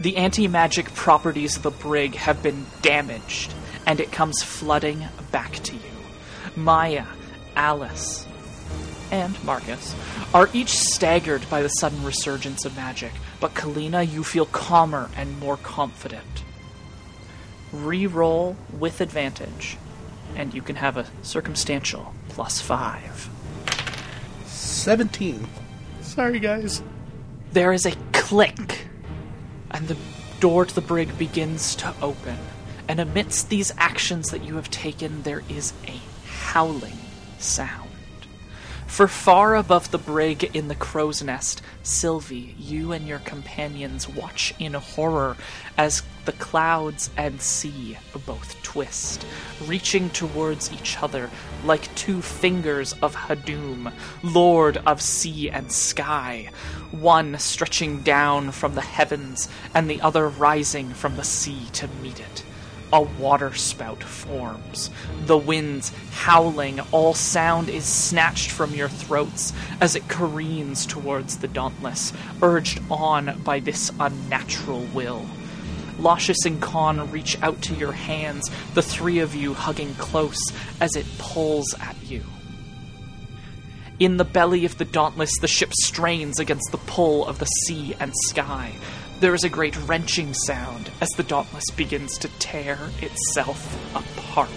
The 0.00 0.16
anti 0.16 0.48
magic 0.48 0.92
properties 0.92 1.56
of 1.56 1.62
the 1.62 1.70
brig 1.70 2.16
have 2.16 2.42
been 2.42 2.66
damaged, 2.82 3.54
and 3.86 4.00
it 4.00 4.10
comes 4.10 4.42
flooding 4.42 5.06
back 5.30 5.52
to 5.52 5.74
you. 5.74 5.80
Maya, 6.56 7.06
Alice, 7.54 8.26
and 9.10 9.42
Marcus 9.44 9.94
are 10.32 10.48
each 10.52 10.70
staggered 10.70 11.48
by 11.50 11.62
the 11.62 11.68
sudden 11.68 12.02
resurgence 12.04 12.64
of 12.64 12.76
magic, 12.76 13.12
but 13.40 13.54
Kalina, 13.54 14.10
you 14.10 14.22
feel 14.24 14.46
calmer 14.46 15.10
and 15.16 15.38
more 15.38 15.56
confident. 15.56 16.44
Re-roll 17.72 18.56
with 18.78 19.00
advantage, 19.00 19.76
and 20.36 20.54
you 20.54 20.62
can 20.62 20.76
have 20.76 20.96
a 20.96 21.06
circumstantial 21.22 22.14
plus 22.28 22.60
five. 22.60 23.28
17. 24.46 25.46
Sorry, 26.00 26.38
guys. 26.38 26.82
There 27.52 27.72
is 27.72 27.86
a 27.86 27.92
click, 28.12 28.86
and 29.70 29.88
the 29.88 29.96
door 30.40 30.64
to 30.64 30.74
the 30.74 30.80
brig 30.80 31.16
begins 31.18 31.74
to 31.76 31.94
open. 32.00 32.38
And 32.88 32.98
amidst 32.98 33.50
these 33.50 33.72
actions 33.76 34.30
that 34.30 34.42
you 34.42 34.56
have 34.56 34.70
taken, 34.70 35.22
there 35.22 35.42
is 35.48 35.72
a 35.86 36.00
howling 36.26 36.98
sound. 37.38 37.89
For 38.90 39.06
far 39.08 39.54
above 39.54 39.92
the 39.92 39.98
brig 39.98 40.50
in 40.54 40.68
the 40.68 40.74
crow's 40.74 41.22
nest, 41.22 41.62
Sylvie, 41.82 42.54
you 42.58 42.92
and 42.92 43.06
your 43.06 43.20
companions 43.20 44.06
watch 44.06 44.52
in 44.58 44.74
horror 44.74 45.38
as 45.78 46.02
the 46.26 46.32
clouds 46.32 47.08
and 47.16 47.40
sea 47.40 47.96
both 48.26 48.60
twist, 48.62 49.24
reaching 49.64 50.10
towards 50.10 50.70
each 50.72 51.02
other 51.02 51.30
like 51.64 51.94
two 51.94 52.20
fingers 52.20 52.92
of 53.00 53.14
Hadum, 53.14 53.90
lord 54.22 54.76
of 54.78 55.00
sea 55.00 55.48
and 55.48 55.72
sky, 55.72 56.50
one 56.90 57.38
stretching 57.38 58.02
down 58.02 58.50
from 58.50 58.74
the 58.74 58.82
heavens 58.82 59.48
and 59.72 59.88
the 59.88 60.02
other 60.02 60.28
rising 60.28 60.90
from 60.90 61.16
the 61.16 61.24
sea 61.24 61.68
to 61.72 61.88
meet 62.02 62.20
it 62.20 62.44
a 62.92 63.00
waterspout 63.00 64.02
forms. 64.02 64.90
The 65.26 65.38
winds 65.38 65.92
howling, 66.12 66.80
all 66.92 67.14
sound 67.14 67.68
is 67.68 67.84
snatched 67.84 68.50
from 68.50 68.74
your 68.74 68.88
throats 68.88 69.52
as 69.80 69.94
it 69.94 70.08
careens 70.08 70.86
towards 70.86 71.38
the 71.38 71.48
Dauntless, 71.48 72.12
urged 72.42 72.80
on 72.90 73.40
by 73.42 73.60
this 73.60 73.92
unnatural 74.00 74.86
will. 74.94 75.26
Lascious 75.98 76.44
and 76.46 76.60
Khan 76.60 77.10
reach 77.10 77.40
out 77.42 77.60
to 77.62 77.74
your 77.74 77.92
hands, 77.92 78.50
the 78.74 78.82
three 78.82 79.18
of 79.18 79.34
you 79.34 79.54
hugging 79.54 79.94
close 79.96 80.40
as 80.80 80.96
it 80.96 81.06
pulls 81.18 81.74
at 81.78 81.96
you. 82.04 82.24
In 83.98 84.16
the 84.16 84.24
belly 84.24 84.64
of 84.64 84.78
the 84.78 84.86
Dauntless, 84.86 85.38
the 85.40 85.46
ship 85.46 85.74
strains 85.74 86.40
against 86.40 86.70
the 86.72 86.78
pull 86.78 87.26
of 87.26 87.38
the 87.38 87.44
sea 87.44 87.94
and 88.00 88.14
sky. 88.28 88.72
There 89.20 89.34
is 89.34 89.44
a 89.44 89.50
great 89.50 89.76
wrenching 89.86 90.32
sound 90.32 90.90
as 91.02 91.10
the 91.10 91.22
Dauntless 91.22 91.66
begins 91.76 92.16
to 92.16 92.28
tear 92.38 92.78
itself 93.02 93.94
apart. 93.94 94.48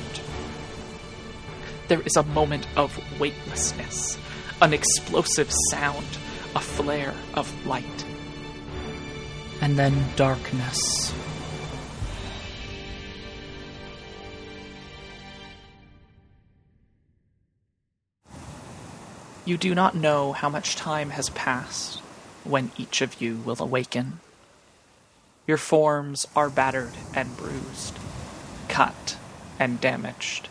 There 1.89 1.99
is 1.99 2.15
a 2.15 2.23
moment 2.23 2.65
of 2.77 2.97
weightlessness, 3.19 4.17
an 4.61 4.73
explosive 4.73 5.51
sound, 5.69 6.05
a 6.55 6.61
flare 6.61 7.13
of 7.33 7.65
light. 7.65 8.05
And 9.59 9.77
then 9.77 10.01
darkness. 10.15 11.13
You 19.43 19.57
do 19.57 19.75
not 19.75 19.93
know 19.93 20.31
how 20.31 20.47
much 20.47 20.77
time 20.77 21.09
has 21.09 21.29
passed 21.31 21.99
when 22.45 22.71
each 22.77 23.01
of 23.01 23.19
you 23.19 23.35
will 23.39 23.57
awaken. 23.59 24.21
Your 25.45 25.57
forms 25.57 26.25
are 26.37 26.49
battered 26.49 26.93
and 27.13 27.35
bruised, 27.35 27.99
cut 28.69 29.17
and 29.59 29.81
damaged. 29.81 30.47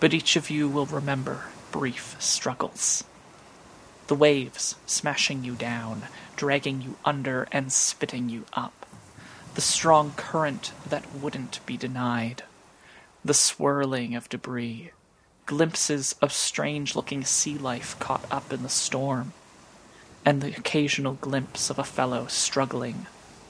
But 0.00 0.12
each 0.12 0.36
of 0.36 0.50
you 0.50 0.68
will 0.68 0.84
remember 0.84 1.44
brief 1.72 2.14
struggles. 2.18 3.04
The 4.08 4.14
waves 4.14 4.76
smashing 4.84 5.44
you 5.44 5.54
down, 5.54 6.02
dragging 6.36 6.82
you 6.82 6.96
under 7.06 7.48
and 7.50 7.72
spitting 7.72 8.28
you 8.28 8.44
up. 8.52 8.84
The 9.54 9.62
strong 9.62 10.12
current 10.14 10.72
that 10.86 11.14
wouldn't 11.14 11.64
be 11.64 11.78
denied. 11.78 12.42
The 13.24 13.32
swirling 13.34 14.14
of 14.14 14.28
debris. 14.28 14.90
Glimpses 15.46 16.14
of 16.20 16.34
strange 16.34 16.94
looking 16.94 17.24
sea 17.24 17.56
life 17.56 17.98
caught 17.98 18.26
up 18.30 18.52
in 18.52 18.62
the 18.62 18.68
storm. 18.68 19.32
And 20.22 20.42
the 20.42 20.54
occasional 20.54 21.14
glimpse 21.14 21.70
of 21.70 21.78
a 21.78 21.84
fellow 21.84 22.26
struggling 22.26 23.06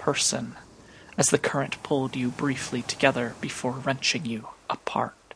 person 0.07 0.55
as 1.19 1.31
the 1.31 1.39
current 1.39 1.83
pulled 1.83 2.15
you 2.15 2.29
briefly 2.29 2.81
together 2.81 3.35
before 3.41 3.73
wrenching 3.73 4.25
you 4.25 4.47
apart. 4.71 5.35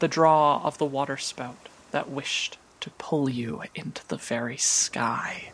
The 0.00 0.08
draw 0.08 0.60
of 0.64 0.78
the 0.78 0.84
waterspout 0.84 1.68
that 1.92 2.10
wished 2.10 2.58
to 2.80 2.90
pull 2.90 3.28
you 3.30 3.62
into 3.76 4.04
the 4.08 4.16
very 4.16 4.56
sky. 4.56 5.52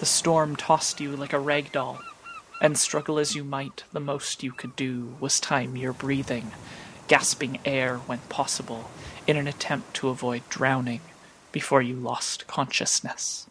The 0.00 0.04
storm 0.04 0.56
tossed 0.56 1.00
you 1.00 1.14
like 1.14 1.32
a 1.32 1.38
rag 1.38 1.70
doll, 1.70 2.00
and 2.60 2.76
struggle 2.76 3.20
as 3.20 3.36
you 3.36 3.44
might, 3.44 3.84
the 3.92 4.00
most 4.00 4.42
you 4.42 4.50
could 4.50 4.74
do 4.74 5.14
was 5.20 5.38
time 5.38 5.76
your 5.76 5.92
breathing, 5.92 6.50
gasping 7.06 7.60
air 7.64 7.98
when 7.98 8.18
possible, 8.28 8.90
in 9.28 9.36
an 9.36 9.46
attempt 9.46 9.94
to 9.94 10.08
avoid 10.08 10.42
drowning 10.48 11.02
before 11.52 11.82
you 11.82 11.94
lost 11.94 12.48
consciousness. 12.48 13.46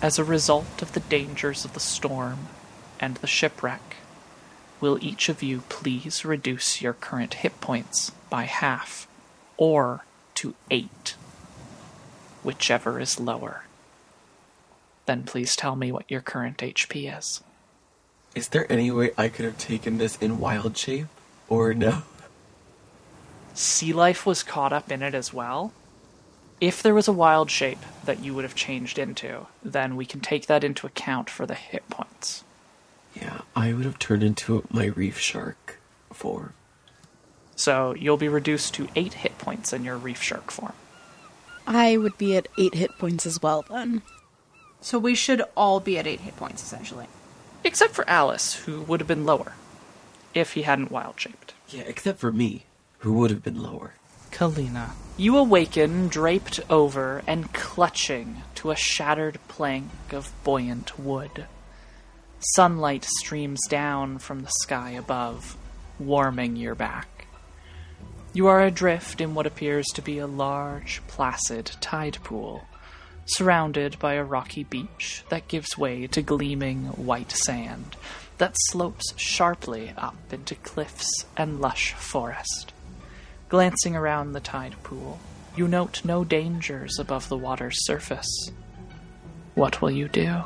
As 0.00 0.16
a 0.16 0.24
result 0.24 0.80
of 0.80 0.92
the 0.92 1.00
dangers 1.00 1.64
of 1.64 1.74
the 1.74 1.80
storm 1.80 2.46
and 3.00 3.16
the 3.16 3.26
shipwreck, 3.26 3.96
will 4.80 5.02
each 5.02 5.28
of 5.28 5.42
you 5.42 5.62
please 5.68 6.24
reduce 6.24 6.80
your 6.80 6.92
current 6.92 7.34
hit 7.34 7.60
points 7.60 8.12
by 8.30 8.44
half 8.44 9.08
or 9.56 10.04
to 10.36 10.54
eight, 10.70 11.16
whichever 12.44 13.00
is 13.00 13.18
lower? 13.18 13.64
Then 15.06 15.24
please 15.24 15.56
tell 15.56 15.74
me 15.74 15.90
what 15.90 16.08
your 16.08 16.20
current 16.20 16.58
HP 16.58 17.16
is. 17.18 17.42
Is 18.36 18.50
there 18.50 18.70
any 18.70 18.92
way 18.92 19.10
I 19.18 19.28
could 19.28 19.46
have 19.46 19.58
taken 19.58 19.98
this 19.98 20.16
in 20.18 20.38
wild 20.38 20.76
shape? 20.76 21.08
Or 21.48 21.74
no? 21.74 22.02
Sea 23.52 23.92
life 23.92 24.24
was 24.24 24.44
caught 24.44 24.72
up 24.72 24.92
in 24.92 25.02
it 25.02 25.14
as 25.14 25.34
well, 25.34 25.72
if 26.60 26.82
there 26.82 26.94
was 26.94 27.08
a 27.08 27.12
wild 27.12 27.50
shape 27.50 27.78
that 28.04 28.22
you 28.22 28.34
would 28.34 28.44
have 28.44 28.54
changed 28.54 28.98
into, 28.98 29.46
then 29.62 29.96
we 29.96 30.04
can 30.04 30.20
take 30.20 30.46
that 30.46 30.64
into 30.64 30.86
account 30.86 31.30
for 31.30 31.46
the 31.46 31.54
hit 31.54 31.88
points. 31.88 32.44
Yeah, 33.14 33.42
I 33.54 33.72
would 33.72 33.84
have 33.84 33.98
turned 33.98 34.22
into 34.22 34.64
my 34.70 34.86
reef 34.86 35.18
shark 35.18 35.78
form. 36.12 36.54
So 37.56 37.94
you'll 37.94 38.16
be 38.16 38.28
reduced 38.28 38.74
to 38.74 38.88
eight 38.94 39.14
hit 39.14 39.38
points 39.38 39.72
in 39.72 39.84
your 39.84 39.96
reef 39.96 40.22
shark 40.22 40.50
form. 40.50 40.74
I 41.66 41.96
would 41.96 42.16
be 42.16 42.36
at 42.36 42.48
eight 42.58 42.74
hit 42.74 42.96
points 42.98 43.26
as 43.26 43.42
well 43.42 43.64
then. 43.68 44.02
So 44.80 44.98
we 44.98 45.14
should 45.14 45.42
all 45.56 45.80
be 45.80 45.98
at 45.98 46.06
eight 46.06 46.20
hit 46.20 46.36
points, 46.36 46.62
essentially. 46.62 47.06
Except 47.64 47.94
for 47.94 48.08
Alice, 48.08 48.54
who 48.54 48.82
would 48.82 49.00
have 49.00 49.08
been 49.08 49.26
lower 49.26 49.54
if 50.34 50.52
he 50.52 50.62
hadn't 50.62 50.92
wild 50.92 51.20
shaped. 51.20 51.54
Yeah, 51.68 51.82
except 51.82 52.20
for 52.20 52.32
me, 52.32 52.64
who 52.98 53.12
would 53.14 53.30
have 53.30 53.42
been 53.42 53.60
lower. 53.60 53.94
Kalina. 54.30 54.90
You 55.16 55.36
awaken 55.36 56.08
draped 56.08 56.60
over 56.70 57.22
and 57.26 57.52
clutching 57.52 58.42
to 58.56 58.70
a 58.70 58.76
shattered 58.76 59.38
plank 59.48 59.90
of 60.12 60.32
buoyant 60.44 60.98
wood. 60.98 61.46
Sunlight 62.54 63.04
streams 63.04 63.60
down 63.68 64.18
from 64.18 64.42
the 64.42 64.50
sky 64.60 64.90
above, 64.90 65.56
warming 65.98 66.56
your 66.56 66.74
back. 66.74 67.26
You 68.32 68.46
are 68.46 68.62
adrift 68.62 69.20
in 69.20 69.34
what 69.34 69.46
appears 69.46 69.86
to 69.94 70.02
be 70.02 70.18
a 70.18 70.26
large, 70.26 71.02
placid 71.08 71.72
tide 71.80 72.18
pool, 72.22 72.64
surrounded 73.26 73.98
by 73.98 74.14
a 74.14 74.24
rocky 74.24 74.64
beach 74.64 75.24
that 75.30 75.48
gives 75.48 75.76
way 75.76 76.06
to 76.06 76.22
gleaming 76.22 76.84
white 76.86 77.32
sand 77.32 77.96
that 78.38 78.54
slopes 78.68 79.12
sharply 79.16 79.92
up 79.96 80.16
into 80.32 80.54
cliffs 80.54 81.26
and 81.36 81.60
lush 81.60 81.92
forest. 81.94 82.67
Glancing 83.48 83.96
around 83.96 84.32
the 84.32 84.40
tide 84.40 84.76
pool, 84.82 85.18
you 85.56 85.66
note 85.66 86.04
no 86.04 86.22
dangers 86.22 86.98
above 86.98 87.28
the 87.28 87.36
water's 87.36 87.84
surface. 87.86 88.50
What 89.54 89.80
will 89.80 89.90
you 89.90 90.06
do? 90.08 90.42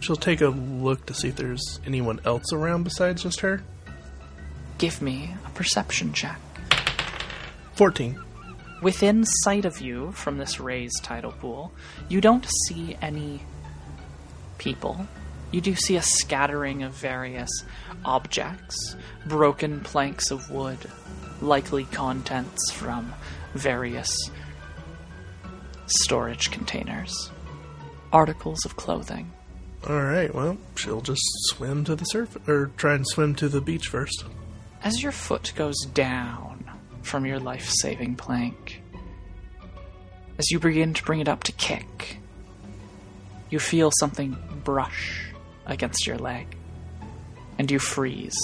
She'll 0.00 0.16
take 0.16 0.40
a 0.40 0.48
look 0.48 1.06
to 1.06 1.14
see 1.14 1.28
if 1.28 1.36
there's 1.36 1.80
anyone 1.84 2.20
else 2.24 2.52
around 2.52 2.84
besides 2.84 3.24
just 3.24 3.40
her. 3.40 3.62
Give 4.78 5.02
me 5.02 5.34
a 5.44 5.50
perception 5.50 6.12
check. 6.12 6.40
14. 7.74 8.20
Within 8.80 9.24
sight 9.24 9.64
of 9.64 9.80
you 9.80 10.12
from 10.12 10.38
this 10.38 10.60
raised 10.60 11.02
tidal 11.02 11.32
pool, 11.32 11.72
you 12.08 12.20
don't 12.20 12.46
see 12.66 12.96
any 13.02 13.40
people. 14.58 15.08
You 15.50 15.60
do 15.60 15.74
see 15.74 15.96
a 15.96 16.02
scattering 16.02 16.84
of 16.84 16.92
various 16.92 17.50
objects, 18.04 18.94
broken 19.26 19.80
planks 19.80 20.30
of 20.30 20.50
wood, 20.50 20.78
likely 21.40 21.84
contents 21.84 22.72
from 22.72 23.12
various 23.54 24.16
storage 25.86 26.50
containers, 26.50 27.30
articles 28.12 28.64
of 28.64 28.76
clothing. 28.76 29.32
Alright, 29.86 30.34
well, 30.34 30.58
she'll 30.74 31.00
just 31.00 31.22
swim 31.46 31.84
to 31.84 31.94
the 31.94 32.04
surface, 32.04 32.46
or 32.48 32.70
try 32.76 32.94
and 32.94 33.06
swim 33.06 33.34
to 33.36 33.48
the 33.48 33.60
beach 33.60 33.88
first. 33.88 34.24
As 34.82 35.02
your 35.02 35.12
foot 35.12 35.52
goes 35.56 35.78
down 35.94 36.70
from 37.02 37.24
your 37.24 37.38
life 37.38 37.68
saving 37.68 38.16
plank, 38.16 38.82
as 40.38 40.50
you 40.50 40.58
begin 40.58 40.94
to 40.94 41.04
bring 41.04 41.20
it 41.20 41.28
up 41.28 41.44
to 41.44 41.52
kick, 41.52 42.18
you 43.50 43.58
feel 43.58 43.90
something 43.98 44.36
brush 44.64 45.32
against 45.66 46.06
your 46.06 46.18
leg, 46.18 46.56
and 47.58 47.70
you 47.70 47.78
freeze, 47.78 48.36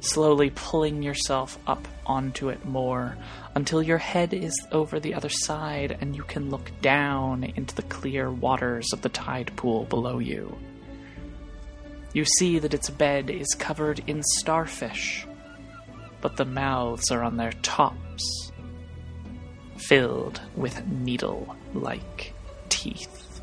slowly 0.00 0.50
pulling 0.54 1.02
yourself 1.02 1.58
up 1.66 1.88
onto 2.06 2.48
it 2.48 2.64
more 2.64 3.16
until 3.54 3.82
your 3.82 3.98
head 3.98 4.32
is 4.34 4.54
over 4.72 5.00
the 5.00 5.14
other 5.14 5.28
side 5.28 5.96
and 6.00 6.14
you 6.14 6.22
can 6.22 6.50
look 6.50 6.70
down 6.80 7.44
into 7.44 7.74
the 7.74 7.82
clear 7.82 8.30
waters 8.30 8.92
of 8.92 9.02
the 9.02 9.08
tide 9.08 9.52
pool 9.56 9.84
below 9.84 10.18
you. 10.18 10.56
You 12.12 12.24
see 12.38 12.58
that 12.60 12.74
its 12.74 12.90
bed 12.90 13.28
is 13.28 13.56
covered 13.58 14.02
in 14.06 14.22
starfish, 14.22 15.26
but 16.20 16.36
the 16.36 16.44
mouths 16.44 17.10
are 17.10 17.22
on 17.22 17.36
their 17.36 17.52
tops, 17.62 18.52
filled 19.76 20.40
with 20.54 20.86
needle 20.86 21.56
like 21.74 22.32
teeth. 22.68 23.40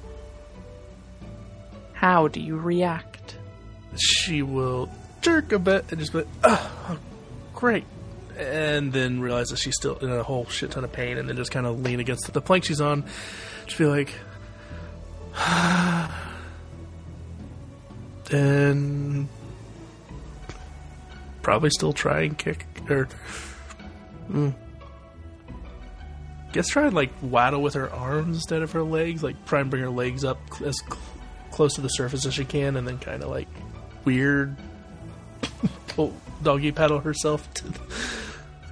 How 1.93 2.27
do 2.29 2.39
you 2.39 2.57
react? 2.57 3.37
She 3.97 4.41
will 4.41 4.89
jerk 5.21 5.51
a 5.51 5.59
bit 5.59 5.85
and 5.91 5.99
just 5.99 6.13
be 6.13 6.19
like, 6.19 6.27
oh, 6.43 6.97
great. 7.53 7.83
And 8.41 8.91
then 8.91 9.19
realize 9.21 9.49
that 9.49 9.57
she's 9.57 9.75
still 9.75 9.97
in 9.97 10.09
a 10.09 10.23
whole 10.23 10.45
shit 10.47 10.71
ton 10.71 10.83
of 10.83 10.91
pain 10.91 11.17
and 11.17 11.29
then 11.29 11.35
just 11.35 11.51
kind 11.51 11.67
of 11.67 11.81
lean 11.81 11.99
against 11.99 12.33
the 12.33 12.41
plank 12.41 12.65
she's 12.65 12.81
on. 12.81 13.05
Just 13.65 13.77
be 13.77 13.85
like, 13.85 14.15
and 18.31 19.27
probably 21.41 21.69
still 21.69 21.93
try 21.93 22.21
and 22.21 22.37
kick 22.37 22.65
or 22.89 23.07
mm. 24.29 24.53
guess 26.53 26.67
try 26.67 26.85
and 26.85 26.93
like 26.93 27.11
waddle 27.21 27.61
with 27.61 27.73
her 27.73 27.91
arms 27.91 28.37
instead 28.37 28.61
of 28.61 28.71
her 28.71 28.83
legs 28.83 29.23
like 29.23 29.43
try 29.45 29.59
and 29.59 29.69
bring 29.69 29.81
her 29.81 29.89
legs 29.89 30.23
up 30.23 30.39
as 30.63 30.77
cl- 30.79 30.99
close 31.51 31.73
to 31.73 31.81
the 31.81 31.89
surface 31.89 32.25
as 32.25 32.33
she 32.33 32.45
can 32.45 32.77
and 32.77 32.87
then 32.87 32.97
kind 32.99 33.23
of 33.23 33.29
like 33.29 33.47
weird 34.05 34.55
pull, 35.87 36.13
doggy 36.43 36.71
paddle 36.71 36.99
herself 36.99 37.51
to 37.53 37.69
the 37.69 37.79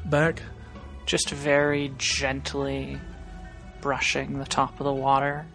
back 0.10 0.42
Just 1.06 1.30
very 1.30 1.92
gently 1.98 3.00
brushing 3.82 4.40
the 4.40 4.46
top 4.46 4.80
of 4.80 4.84
the 4.86 4.94
water 4.94 5.46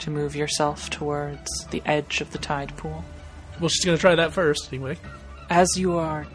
to 0.00 0.10
move 0.10 0.34
yourself 0.36 0.88
towards 0.90 1.48
the 1.70 1.82
edge 1.86 2.20
of 2.20 2.30
the 2.32 2.38
tide 2.38 2.76
pool. 2.76 3.04
well 3.60 3.68
she's 3.68 3.84
gonna 3.84 3.98
try 3.98 4.14
that 4.14 4.32
first 4.32 4.72
anyway 4.72 4.96
As 5.48 5.68
you 5.76 5.96
are 5.96 6.26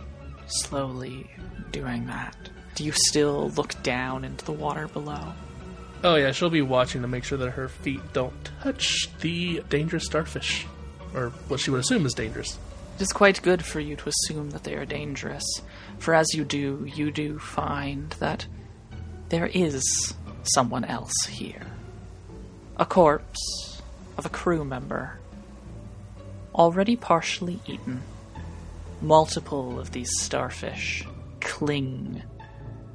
slowly 0.47 1.29
doing 1.71 2.05
that, 2.07 2.35
do 2.75 2.83
you 2.83 2.91
still 2.93 3.49
look 3.51 3.81
down 3.83 4.23
into 4.23 4.45
the 4.45 4.51
water 4.51 4.87
below? 4.87 5.33
oh 6.03 6.15
yeah 6.15 6.31
she'll 6.31 6.49
be 6.49 6.61
watching 6.61 7.01
to 7.01 7.07
make 7.07 7.23
sure 7.23 7.37
that 7.37 7.51
her 7.51 7.67
feet 7.67 8.01
don't 8.13 8.51
touch 8.61 9.09
the 9.21 9.63
dangerous 9.69 10.05
starfish 10.05 10.65
or 11.13 11.29
what 11.47 11.59
she 11.59 11.71
would 11.71 11.79
assume 11.79 12.05
is 12.05 12.13
dangerous 12.13 12.57
It 12.97 13.01
is 13.03 13.11
quite 13.13 13.41
good 13.41 13.63
for 13.63 13.79
you 13.79 13.95
to 13.95 14.09
assume 14.09 14.49
that 14.51 14.63
they 14.63 14.75
are 14.75 14.85
dangerous, 14.85 15.45
for 15.99 16.13
as 16.13 16.33
you 16.33 16.43
do, 16.43 16.87
you 16.95 17.11
do 17.11 17.39
find 17.39 18.11
that 18.19 18.45
there 19.29 19.47
is 19.47 20.13
someone 20.43 20.85
else 20.85 21.25
here. 21.27 21.65
A 22.77 22.85
corpse 22.85 23.81
of 24.17 24.25
a 24.25 24.29
crew 24.29 24.63
member, 24.63 25.19
already 26.53 26.95
partially 26.95 27.59
eaten. 27.65 28.01
Multiple 29.01 29.79
of 29.79 29.91
these 29.91 30.09
starfish 30.21 31.05
cling, 31.41 32.23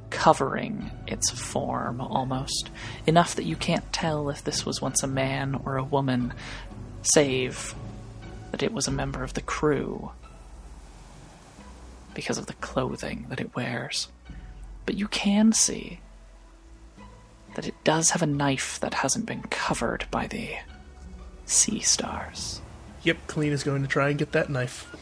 covering 0.09 0.91
its 1.07 1.29
form 1.29 2.01
almost, 2.01 2.69
enough 3.05 3.35
that 3.35 3.45
you 3.45 3.55
can't 3.55 3.91
tell 3.93 4.29
if 4.29 4.43
this 4.43 4.65
was 4.65 4.81
once 4.81 5.03
a 5.03 5.07
man 5.07 5.59
or 5.65 5.77
a 5.77 5.83
woman, 5.83 6.33
save 7.01 7.75
that 8.51 8.63
it 8.63 8.73
was 8.73 8.87
a 8.87 8.91
member 8.91 9.23
of 9.23 9.33
the 9.33 9.41
crew 9.41 10.11
because 12.13 12.37
of 12.37 12.47
the 12.47 12.53
clothing 12.53 13.25
that 13.29 13.39
it 13.39 13.55
wears. 13.55 14.07
But 14.85 14.95
you 14.95 15.07
can 15.07 15.53
see 15.53 15.99
that 17.55 17.67
it 17.67 17.75
does 17.83 18.11
have 18.11 18.21
a 18.21 18.27
knife 18.27 18.79
that 18.79 18.95
hasn't 18.95 19.25
been 19.25 19.43
covered 19.43 20.05
by 20.09 20.27
the 20.27 20.55
sea 21.45 21.79
stars. 21.79 22.61
Yep, 23.03 23.27
Kalina 23.27 23.51
is 23.51 23.63
going 23.63 23.81
to 23.81 23.87
try 23.87 24.09
and 24.09 24.19
get 24.19 24.31
that 24.31 24.49
knife. 24.49 24.93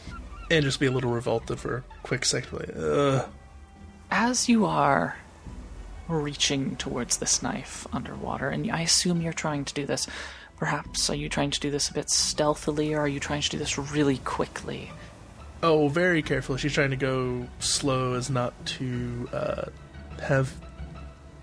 And 0.50 0.64
just 0.64 0.80
be 0.80 0.86
a 0.86 0.90
little 0.90 1.12
revolted 1.12 1.60
for 1.60 1.76
a 1.76 1.84
quick 2.02 2.24
second. 2.24 2.58
Like, 2.58 2.76
Ugh. 2.76 3.28
As 4.10 4.48
you 4.48 4.66
are 4.66 5.16
reaching 6.08 6.74
towards 6.74 7.18
this 7.18 7.40
knife 7.40 7.86
underwater, 7.92 8.48
and 8.48 8.68
I 8.70 8.80
assume 8.80 9.20
you're 9.20 9.32
trying 9.32 9.64
to 9.66 9.74
do 9.74 9.86
this, 9.86 10.08
perhaps 10.56 11.08
are 11.08 11.14
you 11.14 11.28
trying 11.28 11.52
to 11.52 11.60
do 11.60 11.70
this 11.70 11.88
a 11.88 11.94
bit 11.94 12.10
stealthily, 12.10 12.94
or 12.94 13.02
are 13.02 13.08
you 13.08 13.20
trying 13.20 13.42
to 13.42 13.50
do 13.50 13.58
this 13.58 13.78
really 13.78 14.18
quickly? 14.18 14.90
Oh, 15.62 15.88
very 15.88 16.22
careful. 16.22 16.56
She's 16.56 16.72
trying 16.72 16.90
to 16.90 16.96
go 16.96 17.46
slow 17.58 18.14
as 18.14 18.30
not 18.30 18.54
to 18.78 19.28
uh, 19.32 19.62
have 20.22 20.52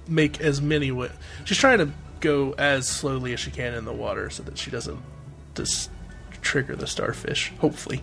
make 0.07 0.41
as 0.41 0.61
many. 0.61 0.91
Wa- 0.91 1.09
She's 1.45 1.57
trying 1.57 1.77
to 1.79 1.91
go 2.19 2.53
as 2.57 2.87
slowly 2.87 3.33
as 3.33 3.39
she 3.39 3.51
can 3.51 3.75
in 3.75 3.85
the 3.85 3.93
water 3.93 4.29
so 4.31 4.41
that 4.43 4.57
she 4.57 4.71
doesn't 4.71 4.99
just 5.55 5.91
trigger 6.41 6.75
the 6.75 6.87
starfish. 6.87 7.51
Hopefully, 7.59 8.01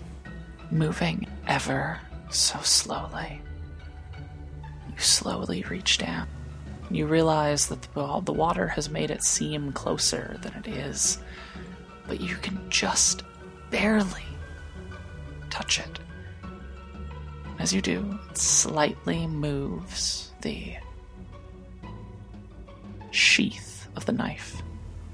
moving 0.71 1.27
ever 1.49 1.99
so 2.31 2.61
slowly. 2.61 3.41
You 4.89 4.99
slowly 5.01 5.65
reach 5.69 5.99
down. 5.99 6.29
You 6.93 7.07
realize 7.07 7.67
that 7.69 7.83
the, 7.95 8.21
the 8.21 8.33
water 8.33 8.69
has 8.69 8.89
made 8.89 9.11
it 9.11 9.25
seem 9.25 9.73
closer 9.73 10.37
than 10.43 10.53
it 10.55 10.69
is, 10.69 11.19
but 12.07 12.21
you 12.21 12.37
can 12.37 12.61
just 12.71 13.25
barely 13.71 14.23
touch 15.51 15.81
it. 15.81 15.99
As 17.59 17.73
you 17.73 17.81
do, 17.81 18.19
it 18.31 18.39
slightly 18.39 19.27
moves 19.27 20.33
the 20.43 20.75
sheath 23.11 23.89
of 23.97 24.07
the 24.07 24.13
knife. 24.13 24.61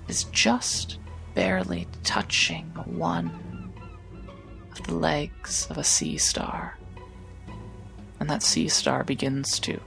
Is 0.08 0.24
just 0.24 0.98
barely 1.34 1.86
touching 2.02 2.66
one 2.84 3.30
of 4.72 4.82
the 4.86 4.94
legs 4.94 5.66
of 5.70 5.78
a 5.78 5.84
sea 5.84 6.18
star. 6.18 6.76
And 8.18 8.28
that 8.28 8.42
sea 8.42 8.68
star 8.68 9.04
begins 9.04 9.58
to 9.60 9.80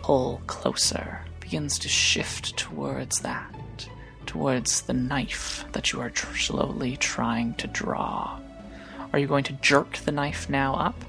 pull 0.00 0.42
closer, 0.46 1.20
begins 1.40 1.78
to 1.80 1.88
shift 1.88 2.56
towards 2.56 3.20
that, 3.20 3.88
towards 4.26 4.82
the 4.82 4.92
knife 4.92 5.64
that 5.72 5.92
you 5.92 6.00
are 6.00 6.10
tr- 6.10 6.36
slowly 6.36 6.96
trying 6.96 7.54
to 7.54 7.66
draw. 7.66 8.38
Are 9.12 9.18
you 9.18 9.26
going 9.26 9.44
to 9.44 9.52
jerk 9.54 9.96
the 9.98 10.12
knife 10.12 10.48
now 10.48 10.74
up? 10.74 11.04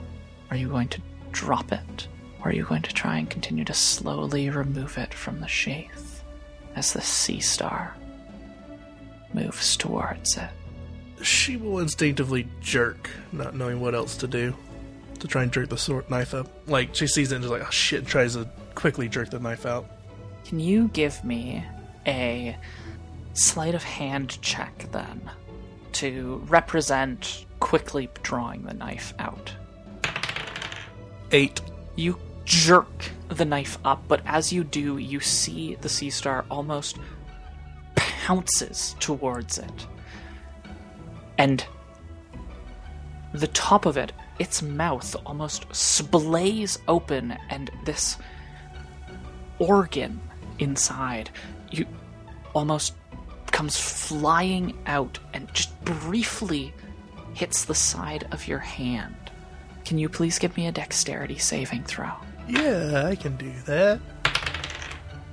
Are 0.54 0.56
you 0.56 0.68
going 0.68 0.90
to 0.90 1.02
drop 1.32 1.72
it? 1.72 2.08
Or 2.40 2.50
are 2.50 2.54
you 2.54 2.64
going 2.64 2.84
to 2.84 2.94
try 2.94 3.18
and 3.18 3.28
continue 3.28 3.66
to 3.66 3.74
slowly 3.74 4.52
remove 4.52 5.00
it 5.00 5.12
from 5.12 5.40
the 5.40 5.48
sheath 5.48 6.24
as 6.76 6.94
the 6.94 7.02
sea 7.02 7.40
star 7.40 7.96
moves 9.34 9.76
towards 9.76 10.38
it? 10.38 10.50
she 11.24 11.58
will 11.58 11.80
instinctively 11.80 12.48
jerk, 12.62 13.10
not 13.32 13.56
knowing 13.56 13.80
what 13.80 13.96
else 13.96 14.16
to 14.18 14.28
do, 14.28 14.54
to 15.18 15.28
try 15.28 15.42
and 15.42 15.52
jerk 15.52 15.70
the 15.70 15.78
sword 15.78 16.08
knife 16.12 16.36
up. 16.36 16.48
Like 16.68 16.94
she 16.94 17.08
sees 17.08 17.32
it 17.32 17.36
and 17.38 17.44
just 17.44 17.52
like, 17.52 17.66
oh 17.66 17.72
shit, 17.72 18.02
and 18.02 18.08
tries 18.08 18.36
to 18.36 18.48
quickly 18.76 19.10
jerk 19.10 19.32
the 19.32 19.40
knife 19.40 19.66
out. 19.66 19.90
Can 20.46 20.60
you 20.60 20.90
give 20.90 21.24
me 21.24 21.66
a 22.06 22.56
sleight 23.34 23.74
of 23.74 23.82
hand 23.82 24.40
check 24.44 24.86
then 24.92 25.32
to 25.94 26.44
represent 26.48 27.48
quickly 27.64 28.10
drawing 28.22 28.64
the 28.64 28.74
knife 28.74 29.14
out. 29.20 29.54
Eight. 31.34 31.62
You 31.96 32.20
jerk 32.46 33.12
the 33.30 33.46
knife 33.46 33.80
up, 33.84 34.04
but 34.08 34.22
as 34.26 34.54
you 34.54 34.64
do, 34.64 34.98
you 34.98 35.20
see 35.20 35.76
the 35.76 35.90
sea 35.90 36.12
star 36.12 36.46
almost 36.50 36.98
pounces 37.96 38.96
towards 39.00 39.58
it. 39.58 39.88
And 41.38 41.66
the 43.34 43.48
top 43.48 43.88
of 43.88 43.98
it, 43.98 44.14
its 44.38 44.62
mouth 44.62 45.16
almost 45.26 45.68
splays 45.70 46.78
open, 46.88 47.36
and 47.50 47.72
this 47.86 48.18
organ 49.60 50.22
inside 50.60 51.30
you 51.72 51.88
almost 52.54 52.94
comes 53.48 53.80
flying 53.80 54.78
out 54.86 55.18
and 55.34 55.52
just 55.54 55.84
briefly 55.84 56.74
hits 57.34 57.66
the 57.66 57.76
side 57.76 58.28
of 58.32 58.48
your 58.48 58.60
hand. 58.60 59.23
Can 59.86 59.98
you 59.98 60.10
please 60.10 60.40
give 60.40 60.56
me 60.56 60.68
a 60.68 60.72
dexterity 60.72 61.38
saving 61.38 61.84
throw? 61.84 62.12
Yeah, 62.48 63.04
I 63.06 63.16
can 63.16 63.36
do 63.38 63.52
that. 63.66 64.00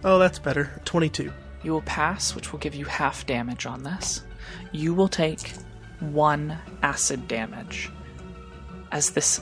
Oh, 0.05 0.19
that's 0.19 0.39
better. 0.39 0.81
22. 0.85 1.33
You 1.63 1.73
will 1.73 1.83
pass, 1.83 2.35
which 2.35 2.53
will 2.53 2.59
give 2.59 2.75
you 2.75 2.85
half 2.87 3.27
damage 3.27 3.67
on 3.67 3.83
this. 3.83 4.25
You 4.73 4.95
will 4.95 5.09
take 5.09 5.53
one 6.01 6.59
acid 6.83 7.29
damage 7.29 7.91
as 8.93 9.11
this 9.11 9.41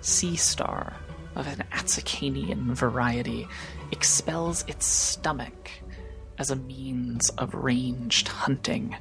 sea 0.00 0.36
star 0.36 0.94
of 1.36 1.46
an 1.46 1.64
Atsakanian 1.72 2.72
variety 2.74 3.46
expels 3.92 4.64
its 4.66 4.86
stomach 4.86 5.70
as 6.38 6.50
a 6.50 6.56
means 6.56 7.30
of 7.30 7.54
ranged 7.54 8.28
hunting. 8.28 8.96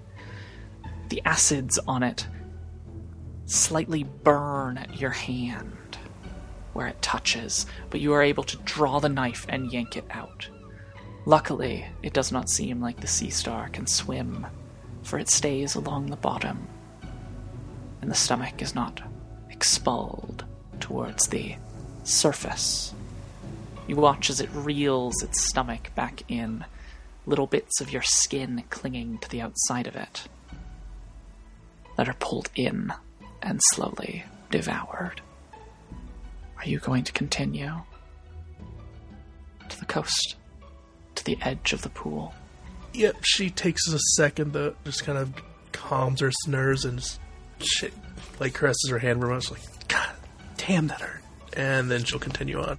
The 1.09 1.21
acids 1.25 1.79
on 1.87 2.03
it 2.03 2.27
slightly 3.49 4.03
burn 4.03 4.77
at 4.77 4.99
your 4.99 5.09
hand 5.09 5.97
where 6.73 6.87
it 6.87 7.01
touches, 7.01 7.65
but 7.89 7.99
you 7.99 8.13
are 8.13 8.21
able 8.21 8.43
to 8.43 8.57
draw 8.57 8.99
the 8.99 9.09
knife 9.09 9.45
and 9.49 9.73
yank 9.73 9.97
it 9.97 10.05
out. 10.11 10.47
Luckily, 11.25 11.85
it 12.03 12.13
does 12.13 12.31
not 12.31 12.49
seem 12.49 12.79
like 12.79 13.01
the 13.01 13.07
sea 13.07 13.29
star 13.29 13.69
can 13.69 13.87
swim, 13.87 14.45
for 15.03 15.19
it 15.19 15.29
stays 15.29 15.75
along 15.75 16.07
the 16.07 16.15
bottom, 16.15 16.67
and 18.01 18.09
the 18.09 18.15
stomach 18.15 18.61
is 18.61 18.75
not 18.75 19.01
expelled 19.49 20.45
towards 20.79 21.27
the 21.27 21.55
surface. 22.03 22.93
You 23.87 23.95
watch 23.95 24.29
as 24.29 24.39
it 24.39 24.49
reels 24.53 25.21
its 25.23 25.49
stomach 25.49 25.91
back 25.95 26.23
in, 26.29 26.65
little 27.25 27.47
bits 27.47 27.81
of 27.81 27.91
your 27.91 28.03
skin 28.03 28.63
clinging 28.69 29.17
to 29.17 29.29
the 29.29 29.41
outside 29.41 29.87
of 29.87 29.95
it 29.95 30.27
that 31.97 32.07
are 32.07 32.15
pulled 32.19 32.49
in 32.55 32.93
and 33.41 33.59
slowly 33.71 34.23
devoured. 34.51 35.21
Are 36.57 36.67
you 36.67 36.79
going 36.79 37.03
to 37.05 37.11
continue 37.11 37.71
to 39.69 39.79
the 39.79 39.85
coast, 39.85 40.35
to 41.15 41.23
the 41.23 41.37
edge 41.41 41.73
of 41.73 41.81
the 41.81 41.89
pool? 41.89 42.33
Yep, 42.93 43.17
she 43.23 43.49
takes 43.49 43.87
a 43.87 43.99
second 44.15 44.53
to 44.53 44.75
just 44.83 45.05
kind 45.05 45.17
of 45.17 45.33
calms 45.71 46.19
her 46.21 46.31
nerves 46.47 46.85
and 46.85 47.01
shit, 47.59 47.93
like 48.39 48.53
caresses 48.53 48.89
her 48.89 48.99
hand 48.99 49.19
very 49.19 49.33
much, 49.33 49.51
like, 49.51 49.61
God 49.87 50.09
damn, 50.57 50.87
that 50.87 51.01
hurt. 51.01 51.21
And 51.53 51.89
then 51.89 52.03
she'll 52.03 52.19
continue 52.19 52.59
on. 52.61 52.77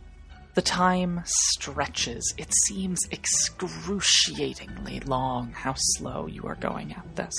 The 0.55 0.63
time 0.63 1.23
stretches. 1.25 2.35
It 2.37 2.53
seems 2.67 2.99
excruciatingly 3.13 5.01
long 5.01 5.53
how 5.53 5.75
slow 5.77 6.27
you 6.27 6.43
are 6.45 6.57
going 6.57 6.93
at 6.93 7.17
this. 7.17 7.35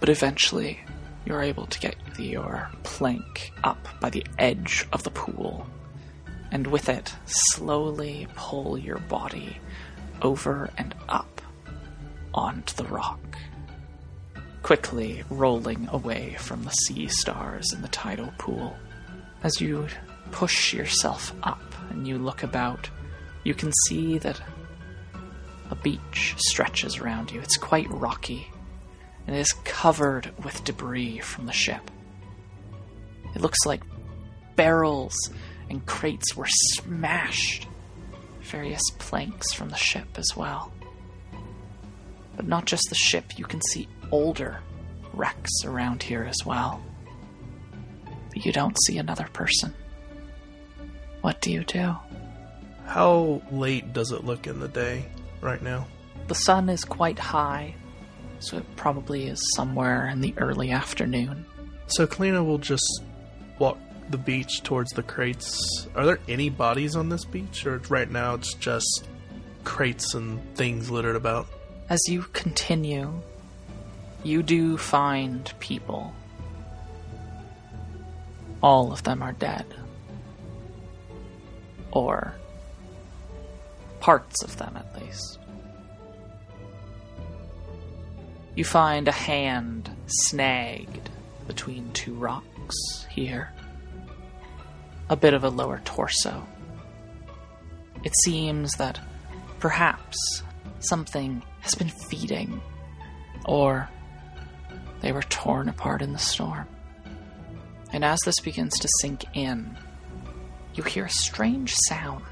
But 0.00 0.08
eventually, 0.08 0.80
you're 1.24 1.42
able 1.42 1.66
to 1.66 1.80
get 1.80 1.96
your 2.18 2.70
plank 2.82 3.52
up 3.64 3.88
by 4.00 4.10
the 4.10 4.24
edge 4.38 4.86
of 4.92 5.02
the 5.02 5.10
pool, 5.10 5.66
and 6.50 6.66
with 6.66 6.88
it, 6.88 7.14
slowly 7.26 8.26
pull 8.34 8.76
your 8.76 8.98
body 8.98 9.58
over 10.22 10.70
and 10.76 10.94
up 11.08 11.40
onto 12.34 12.74
the 12.74 12.88
rock, 12.88 13.20
quickly 14.62 15.22
rolling 15.30 15.88
away 15.90 16.36
from 16.38 16.64
the 16.64 16.70
sea 16.70 17.08
stars 17.08 17.72
in 17.72 17.82
the 17.82 17.88
tidal 17.88 18.32
pool. 18.38 18.76
As 19.42 19.60
you 19.60 19.86
push 20.30 20.72
yourself 20.72 21.32
up 21.42 21.62
and 21.90 22.06
you 22.06 22.18
look 22.18 22.42
about, 22.42 22.88
you 23.44 23.54
can 23.54 23.72
see 23.86 24.18
that 24.18 24.40
a 25.70 25.74
beach 25.76 26.34
stretches 26.38 26.98
around 26.98 27.30
you. 27.30 27.40
It's 27.40 27.56
quite 27.56 27.88
rocky 27.90 28.50
and 29.26 29.36
it 29.36 29.38
is 29.38 29.52
covered 29.64 30.32
with 30.44 30.64
debris 30.64 31.18
from 31.18 31.46
the 31.46 31.52
ship. 31.52 31.90
It 33.34 33.40
looks 33.40 33.64
like 33.64 33.82
barrels 34.56 35.14
and 35.68 35.84
crates 35.86 36.36
were 36.36 36.48
smashed, 36.48 37.68
various 38.42 38.82
planks 38.98 39.52
from 39.52 39.68
the 39.70 39.76
ship 39.76 40.08
as 40.16 40.36
well. 40.36 40.72
But 42.36 42.46
not 42.46 42.66
just 42.66 42.84
the 42.88 42.96
ship, 42.96 43.38
you 43.38 43.44
can 43.44 43.60
see 43.62 43.88
older 44.10 44.60
wrecks 45.12 45.64
around 45.64 46.02
here 46.02 46.24
as 46.24 46.44
well. 46.44 46.82
But 48.30 48.44
you 48.44 48.52
don't 48.52 48.76
see 48.86 48.98
another 48.98 49.28
person. 49.32 49.74
What 51.20 51.40
do 51.40 51.52
you 51.52 51.64
do? 51.64 51.94
How 52.86 53.42
late 53.52 53.92
does 53.92 54.10
it 54.10 54.24
look 54.24 54.46
in 54.46 54.58
the 54.58 54.68
day 54.68 55.06
right 55.40 55.62
now? 55.62 55.86
The 56.28 56.34
sun 56.34 56.68
is 56.68 56.84
quite 56.84 57.18
high, 57.18 57.74
so 58.40 58.56
it 58.56 58.76
probably 58.76 59.26
is 59.26 59.40
somewhere 59.54 60.08
in 60.08 60.20
the 60.20 60.34
early 60.36 60.70
afternoon. 60.70 61.46
So 61.86 62.06
Kalina 62.06 62.44
will 62.44 62.58
just 62.58 63.02
walk 63.58 63.78
the 64.10 64.18
beach 64.18 64.62
towards 64.62 64.90
the 64.92 65.02
crates. 65.02 65.86
Are 65.94 66.04
there 66.04 66.18
any 66.28 66.50
bodies 66.50 66.96
on 66.96 67.08
this 67.08 67.24
beach, 67.24 67.66
or 67.66 67.78
right 67.88 68.10
now 68.10 68.34
it's 68.34 68.54
just 68.54 69.08
crates 69.64 70.14
and 70.14 70.40
things 70.56 70.90
littered 70.90 71.16
about? 71.16 71.46
As 71.88 72.00
you 72.08 72.22
continue, 72.32 73.20
you 74.24 74.42
do 74.42 74.76
find 74.76 75.52
people. 75.60 76.12
All 78.62 78.92
of 78.92 79.02
them 79.02 79.22
are 79.22 79.32
dead. 79.32 79.66
Or 81.92 82.34
parts 83.98 84.42
of 84.44 84.56
them, 84.56 84.76
at 84.76 85.02
least. 85.02 85.39
You 88.54 88.64
find 88.64 89.08
a 89.08 89.12
hand 89.12 89.90
snagged 90.06 91.10
between 91.46 91.92
two 91.92 92.14
rocks 92.14 93.06
here. 93.10 93.52
A 95.08 95.16
bit 95.16 95.34
of 95.34 95.44
a 95.44 95.48
lower 95.48 95.80
torso. 95.84 96.46
It 98.04 98.12
seems 98.24 98.72
that 98.74 99.00
perhaps 99.58 100.42
something 100.80 101.42
has 101.60 101.74
been 101.74 101.88
feeding, 101.88 102.60
or 103.44 103.88
they 105.00 105.12
were 105.12 105.22
torn 105.22 105.68
apart 105.68 106.02
in 106.02 106.12
the 106.12 106.18
storm. 106.18 106.66
And 107.92 108.04
as 108.04 108.20
this 108.20 108.40
begins 108.40 108.78
to 108.78 108.88
sink 109.00 109.24
in, 109.34 109.76
you 110.74 110.82
hear 110.84 111.06
a 111.06 111.10
strange 111.10 111.74
sound 111.88 112.24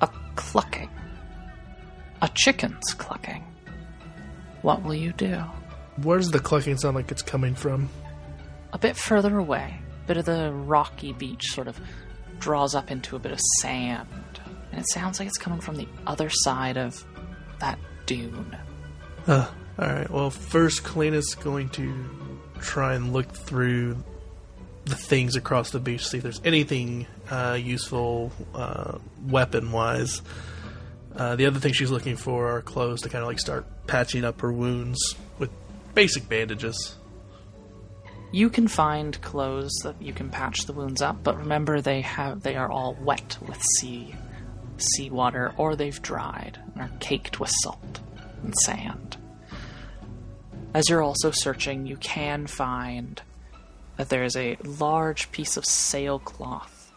a 0.00 0.08
clucking. 0.36 0.90
A 2.20 2.28
chicken's 2.28 2.94
clucking. 2.94 3.44
What 4.64 4.82
will 4.82 4.94
you 4.94 5.12
do? 5.12 5.42
Where 6.02 6.16
does 6.16 6.30
the 6.30 6.38
clucking 6.40 6.78
sound 6.78 6.96
like 6.96 7.10
it's 7.10 7.20
coming 7.20 7.54
from? 7.54 7.90
A 8.72 8.78
bit 8.78 8.96
further 8.96 9.36
away, 9.36 9.78
a 10.04 10.06
bit 10.08 10.16
of 10.16 10.24
the 10.24 10.52
rocky 10.54 11.12
beach 11.12 11.48
sort 11.48 11.68
of 11.68 11.78
draws 12.38 12.74
up 12.74 12.90
into 12.90 13.14
a 13.14 13.18
bit 13.18 13.30
of 13.30 13.38
sand, 13.60 14.08
and 14.72 14.80
it 14.80 14.86
sounds 14.88 15.18
like 15.18 15.28
it's 15.28 15.36
coming 15.36 15.60
from 15.60 15.76
the 15.76 15.86
other 16.06 16.30
side 16.30 16.78
of 16.78 17.04
that 17.60 17.78
dune. 18.06 18.56
Uh, 19.26 19.50
Alright, 19.78 20.10
well, 20.10 20.30
first, 20.30 20.82
Kalina's 20.82 21.34
going 21.34 21.68
to 21.70 21.92
try 22.62 22.94
and 22.94 23.12
look 23.12 23.30
through 23.34 24.02
the 24.86 24.96
things 24.96 25.36
across 25.36 25.72
the 25.72 25.78
beach, 25.78 26.06
see 26.06 26.16
if 26.16 26.22
there's 26.22 26.40
anything 26.42 27.06
uh, 27.30 27.58
useful 27.60 28.32
uh, 28.54 28.96
weapon 29.26 29.72
wise. 29.72 30.22
Uh, 31.16 31.36
the 31.36 31.46
other 31.46 31.60
thing 31.60 31.72
she's 31.72 31.90
looking 31.90 32.16
for 32.16 32.50
are 32.50 32.62
clothes 32.62 33.02
to 33.02 33.08
kind 33.08 33.22
of 33.22 33.28
like 33.28 33.38
start 33.38 33.66
patching 33.86 34.24
up 34.24 34.40
her 34.40 34.52
wounds 34.52 35.14
with 35.38 35.50
basic 35.94 36.28
bandages. 36.28 36.96
You 38.32 38.50
can 38.50 38.66
find 38.66 39.20
clothes 39.22 39.72
that 39.84 40.00
you 40.02 40.12
can 40.12 40.28
patch 40.28 40.66
the 40.66 40.72
wounds 40.72 41.00
up, 41.00 41.22
but 41.22 41.36
remember 41.36 41.80
they 41.80 42.00
have 42.00 42.42
they 42.42 42.56
are 42.56 42.70
all 42.70 42.96
wet 43.00 43.38
with 43.46 43.62
sea 43.78 44.14
seawater 44.76 45.54
or 45.56 45.76
they've 45.76 46.02
dried 46.02 46.58
and 46.74 46.82
are 46.82 46.90
caked 46.98 47.38
with 47.38 47.50
salt 47.62 48.00
and 48.42 48.52
sand. 48.64 49.16
As 50.74 50.88
you're 50.88 51.02
also 51.02 51.30
searching, 51.30 51.86
you 51.86 51.96
can 51.96 52.48
find 52.48 53.22
that 53.96 54.08
there 54.08 54.24
is 54.24 54.34
a 54.34 54.56
large 54.64 55.30
piece 55.30 55.56
of 55.56 55.64
sailcloth 55.64 56.92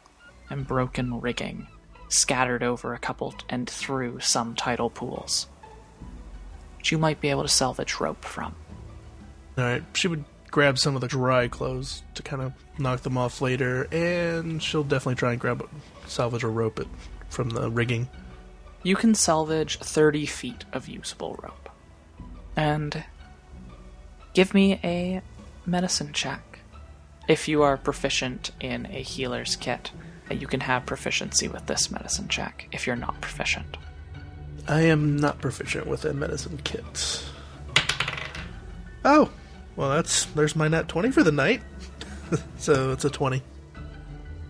and 0.49 0.65
broken 0.65 1.21
rigging 1.21 1.67
scattered 2.09 2.63
over 2.63 2.93
a 2.93 2.99
couple 2.99 3.33
and 3.49 3.69
through 3.69 4.19
some 4.19 4.55
tidal 4.55 4.89
pools. 4.89 5.47
that 6.77 6.91
you 6.91 6.97
might 6.97 7.19
be 7.19 7.29
able 7.29 7.43
to 7.43 7.49
salvage 7.49 7.99
rope 7.99 8.23
from. 8.23 8.55
All 9.57 9.63
right, 9.63 9.83
she 9.93 10.07
would 10.07 10.23
grab 10.51 10.77
some 10.77 10.95
of 10.95 11.01
the 11.01 11.07
dry 11.07 11.47
clothes 11.47 12.03
to 12.15 12.23
kind 12.23 12.41
of 12.41 12.53
knock 12.77 13.01
them 13.01 13.17
off 13.17 13.41
later, 13.41 13.83
and 13.91 14.61
she'll 14.61 14.83
definitely 14.83 15.15
try 15.15 15.31
and 15.31 15.39
grab 15.39 15.67
salvage 16.05 16.43
a 16.43 16.47
rope 16.47 16.79
it 16.79 16.87
from 17.29 17.49
the 17.49 17.69
rigging. 17.69 18.07
You 18.83 18.95
can 18.95 19.15
salvage 19.15 19.79
30 19.79 20.25
feet 20.25 20.65
of 20.71 20.87
usable 20.87 21.37
rope. 21.43 21.69
And 22.55 23.03
give 24.33 24.53
me 24.53 24.79
a 24.83 25.21
medicine 25.65 26.13
check. 26.13 26.59
If 27.27 27.47
you 27.47 27.63
are 27.63 27.75
proficient 27.75 28.51
in 28.61 28.85
a 28.85 29.01
healer's 29.01 29.57
kit, 29.57 29.91
you 30.29 30.47
can 30.47 30.59
have 30.59 30.85
proficiency 30.85 31.47
with 31.47 31.65
this 31.65 31.91
medicine 31.91 32.27
check 32.27 32.67
if 32.71 32.85
you're 32.85 32.95
not 32.95 33.19
proficient. 33.21 33.77
I 34.67 34.81
am 34.81 35.17
not 35.17 35.39
proficient 35.39 35.87
with 35.87 36.03
a 36.05 36.13
medicine 36.13 36.59
kit. 36.63 37.23
Oh, 39.05 39.29
well, 39.75 39.89
that's 39.89 40.25
there's 40.25 40.55
my 40.55 40.67
nat 40.67 40.87
twenty 40.89 41.11
for 41.11 41.23
the 41.23 41.31
night. 41.31 41.61
so 42.57 42.91
it's 42.91 43.05
a 43.05 43.09
twenty. 43.09 43.41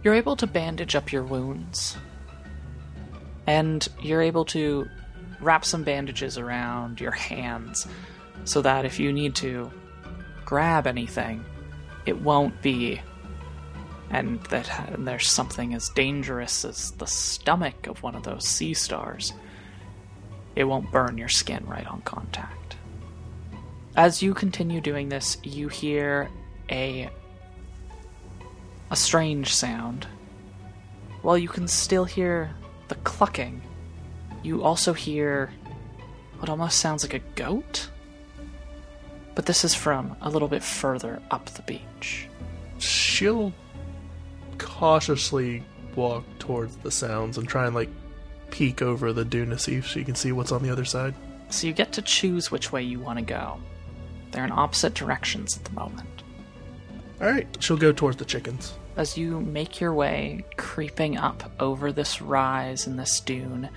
You're 0.04 0.16
able 0.16 0.36
to 0.38 0.48
bandage 0.48 0.96
up 0.96 1.12
your 1.12 1.24
wounds, 1.24 1.98
and 3.46 3.88
you're 4.02 4.22
able 4.22 4.46
to 4.46 4.88
wrap 5.40 5.66
some 5.66 5.84
bandages 5.84 6.38
around 6.38 7.00
your 7.00 7.12
hands 7.12 7.86
so 8.46 8.62
that 8.62 8.86
if 8.86 9.00
you 9.00 9.14
need 9.14 9.36
to 9.36 9.72
grab 10.46 10.88
anything, 10.88 11.44
it 12.06 12.22
won't 12.22 12.62
be. 12.62 13.02
And 14.10 14.42
that 14.46 14.96
there's 14.98 15.28
something 15.28 15.74
as 15.74 15.90
dangerous 15.90 16.64
as 16.64 16.92
the 16.92 17.08
stomach 17.08 17.88
of 17.88 18.04
one 18.04 18.16
of 18.16 18.24
those 18.24 18.48
sea 18.48 18.74
stars. 18.74 19.34
It 20.56 20.64
won't 20.64 20.92
burn 20.92 21.18
your 21.18 21.28
skin 21.28 21.66
right 21.68 21.86
on 21.86 22.02
contact. 22.02 22.78
As 23.96 24.22
you 24.22 24.34
continue 24.34 24.80
doing 24.80 25.10
this, 25.10 25.38
you 25.44 25.68
hear 25.68 26.30
a 26.72 27.10
a 28.90 28.96
strange 28.96 29.54
sound. 29.54 30.08
While 31.22 31.38
you 31.38 31.50
can 31.50 31.68
still 31.68 32.06
hear 32.06 32.52
the 32.88 32.96
clucking, 32.96 33.62
you 34.44 34.64
also 34.64 34.94
hear 34.94 35.52
what 36.40 36.50
almost 36.50 36.78
sounds 36.78 37.04
like 37.04 37.14
a 37.14 37.26
goat. 37.36 37.90
But 39.36 39.46
this 39.46 39.66
is 39.66 39.76
from 39.76 40.16
a 40.22 40.30
little 40.30 40.48
bit 40.48 40.64
further 40.64 41.22
up 41.30 41.48
the 41.48 41.62
beach. 41.64 42.28
She'll 42.78 43.54
cautiously 44.58 45.64
walk 45.96 46.24
towards 46.40 46.78
the 46.78 46.92
sounds 46.92 47.38
and 47.38 47.48
try 47.48 47.66
and 47.66 47.76
like 47.76 47.90
peek 48.52 48.82
over 48.82 49.14
the 49.14 49.26
dune 49.26 49.50
to 49.50 49.60
see 49.60 49.76
if 49.76 49.86
she 49.86 50.04
can 50.04 50.16
see 50.16 50.32
what's 50.32 50.52
on 50.52 50.64
the 50.64 50.70
other 50.70 50.86
side. 50.86 51.14
So 51.50 51.68
you 51.68 51.74
get 51.74 51.94
to 51.94 52.02
choose 52.02 52.52
which 52.52 52.72
way 52.72 52.84
you 52.84 53.00
want 53.00 53.20
to 53.20 53.26
go. 53.26 53.60
They're 54.32 54.46
in 54.46 54.52
opposite 54.52 54.94
directions 54.94 55.58
at 55.58 55.64
the 55.64 55.72
moment. 55.72 56.24
All 57.22 57.28
right, 57.28 57.48
she'll 57.60 57.78
go 57.78 57.92
towards 57.92 58.18
the 58.18 58.26
chickens. 58.26 58.74
As 58.96 59.18
you 59.18 59.40
make 59.42 59.80
your 59.80 59.94
way 59.94 60.44
creeping 60.58 61.18
up 61.18 61.52
over 61.60 61.92
this 61.92 62.22
rise 62.22 62.88
in 62.88 62.98
this 62.98 63.20
dune, 63.20 63.70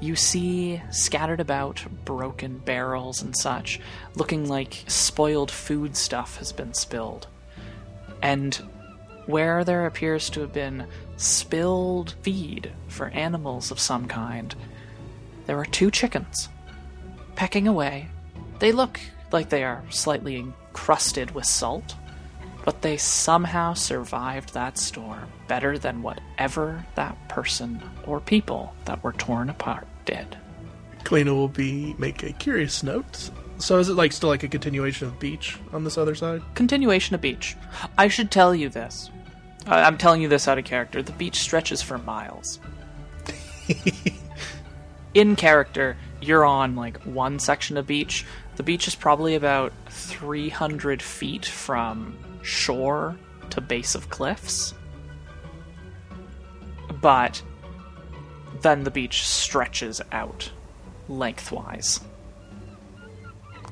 you 0.00 0.16
see 0.16 0.80
scattered 0.90 1.40
about 1.40 1.84
broken 2.04 2.58
barrels 2.58 3.22
and 3.22 3.36
such, 3.36 3.80
looking 4.14 4.48
like 4.48 4.84
spoiled 4.86 5.50
food 5.50 5.96
stuff 5.96 6.36
has 6.38 6.52
been 6.52 6.74
spilled. 6.74 7.26
And 8.22 8.60
where 9.28 9.62
there 9.62 9.84
appears 9.84 10.30
to 10.30 10.40
have 10.40 10.54
been 10.54 10.86
spilled 11.18 12.14
feed 12.22 12.72
for 12.86 13.08
animals 13.08 13.70
of 13.70 13.78
some 13.78 14.08
kind, 14.08 14.54
there 15.44 15.58
are 15.58 15.66
two 15.66 15.90
chickens 15.90 16.48
pecking 17.36 17.68
away. 17.68 18.08
They 18.58 18.72
look 18.72 18.98
like 19.30 19.50
they 19.50 19.64
are 19.64 19.84
slightly 19.90 20.36
encrusted 20.36 21.32
with 21.32 21.44
salt, 21.44 21.94
but 22.64 22.80
they 22.80 22.96
somehow 22.96 23.74
survived 23.74 24.54
that 24.54 24.78
storm 24.78 25.28
better 25.46 25.76
than 25.76 26.00
whatever 26.00 26.86
that 26.94 27.28
person 27.28 27.82
or 28.06 28.20
people 28.20 28.74
that 28.86 29.04
were 29.04 29.12
torn 29.12 29.50
apart 29.50 29.86
did. 30.06 30.38
Kalina 31.04 31.34
will 31.34 31.48
be 31.48 31.94
make 31.98 32.22
a 32.22 32.32
curious 32.32 32.82
note. 32.82 33.30
So 33.58 33.78
is 33.78 33.90
it 33.90 33.94
like 33.94 34.12
still 34.12 34.30
like 34.30 34.42
a 34.42 34.48
continuation 34.48 35.06
of 35.06 35.20
beach 35.20 35.58
on 35.74 35.84
this 35.84 35.98
other 35.98 36.14
side? 36.14 36.40
Continuation 36.54 37.14
of 37.14 37.20
beach. 37.20 37.56
I 37.98 38.08
should 38.08 38.30
tell 38.30 38.54
you 38.54 38.70
this. 38.70 39.10
I'm 39.68 39.98
telling 39.98 40.22
you 40.22 40.28
this 40.28 40.48
out 40.48 40.58
of 40.58 40.64
character. 40.64 41.02
The 41.02 41.12
beach 41.12 41.40
stretches 41.40 41.82
for 41.82 41.98
miles. 41.98 42.58
In 45.14 45.36
character, 45.36 45.96
you're 46.20 46.44
on 46.44 46.74
like 46.76 47.02
one 47.02 47.38
section 47.38 47.76
of 47.76 47.86
beach. 47.86 48.24
The 48.56 48.62
beach 48.62 48.88
is 48.88 48.94
probably 48.94 49.34
about 49.34 49.72
300 49.90 51.02
feet 51.02 51.46
from 51.46 52.16
shore 52.42 53.16
to 53.50 53.60
base 53.60 53.94
of 53.94 54.10
cliffs. 54.10 54.74
But 57.00 57.42
then 58.62 58.84
the 58.84 58.90
beach 58.90 59.26
stretches 59.26 60.00
out 60.12 60.50
lengthwise 61.08 62.00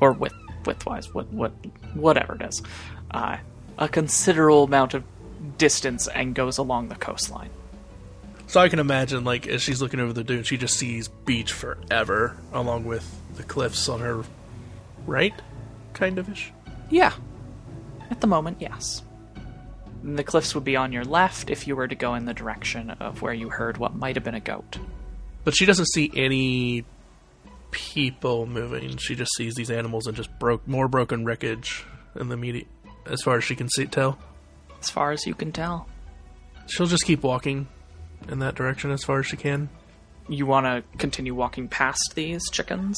or 0.01 0.12
width 0.12 0.34
widthwise, 0.64 1.14
what 1.14 1.32
what 1.32 1.53
whatever 1.94 2.34
it 2.34 2.42
is, 2.42 2.62
uh, 3.12 3.36
a 3.78 3.88
considerable 3.88 4.64
amount 4.64 4.94
of 4.94 5.05
distance 5.59 6.09
and 6.09 6.34
goes 6.34 6.59
along 6.59 6.88
the 6.88 6.94
coastline. 6.97 7.51
So 8.49 8.61
I 8.61 8.68
can 8.68 8.78
imagine 8.78 9.24
like 9.24 9.47
as 9.47 9.62
she's 9.62 9.82
looking 9.82 10.01
over 10.01 10.12
the 10.12 10.24
dune, 10.24 10.44
she 10.44 10.57
just 10.57 10.78
sees 10.78 11.09
beach 11.09 11.53
forever, 11.53 12.36
along 12.53 12.84
with 12.84 13.05
the 13.34 13.42
cliffs 13.42 13.88
on 13.88 14.01
her 14.01 14.22
right, 15.07 15.34
kind 15.94 16.18
of 16.18 16.28
ish. 16.28 16.53
Yeah, 16.90 17.12
at 18.11 18.20
the 18.20 18.26
moment, 18.26 18.59
yes. 18.61 19.03
And 20.03 20.18
the 20.18 20.24
cliffs 20.24 20.55
would 20.55 20.64
be 20.64 20.76
on 20.76 20.92
your 20.92 21.05
left 21.05 21.51
if 21.51 21.66
you 21.66 21.74
were 21.74 21.88
to 21.88 21.94
go 21.94 22.14
in 22.14 22.26
the 22.26 22.34
direction 22.34 22.90
of 22.90 23.22
where 23.22 23.34
you 23.34 23.49
heard 23.49 23.78
what 23.78 23.97
might 23.97 24.14
have 24.14 24.24
been 24.24 24.34
a 24.34 24.40
goat. 24.40 24.78
But 25.42 25.57
she 25.57 25.66
doesn't 25.66 25.86
see 25.86 26.11
any 26.14 26.84
people 27.72 28.47
moving. 28.47 28.97
She 28.99 29.16
just 29.16 29.34
sees 29.34 29.55
these 29.55 29.70
animals 29.70 30.07
and 30.07 30.16
just 30.16 30.36
broke 30.38 30.66
more 30.68 30.86
broken 30.86 31.24
wreckage 31.24 31.84
in 32.14 32.28
the 32.28 32.34
immediate, 32.34 32.68
as 33.07 33.22
far 33.22 33.36
as 33.36 33.44
she 33.44 33.57
can 33.57 33.68
see 33.68 33.86
tell. 33.86 34.18
As 34.87 34.91
far 34.91 35.11
as 35.11 35.26
you 35.26 35.34
can 35.34 35.51
tell, 35.51 35.89
She'll 36.68 36.87
just 36.87 37.05
keep 37.05 37.24
walking 37.24 37.66
in 38.28 38.39
that 38.39 38.55
direction 38.55 38.93
as 38.93 39.03
far 39.03 39.18
as 39.18 39.26
she 39.26 39.37
can. 39.37 39.68
you 40.28 40.47
want 40.47 40.66
to 40.66 40.84
continue 40.99 41.34
walking 41.34 41.66
past 41.66 42.12
these 42.14 42.43
chickens 42.53 42.97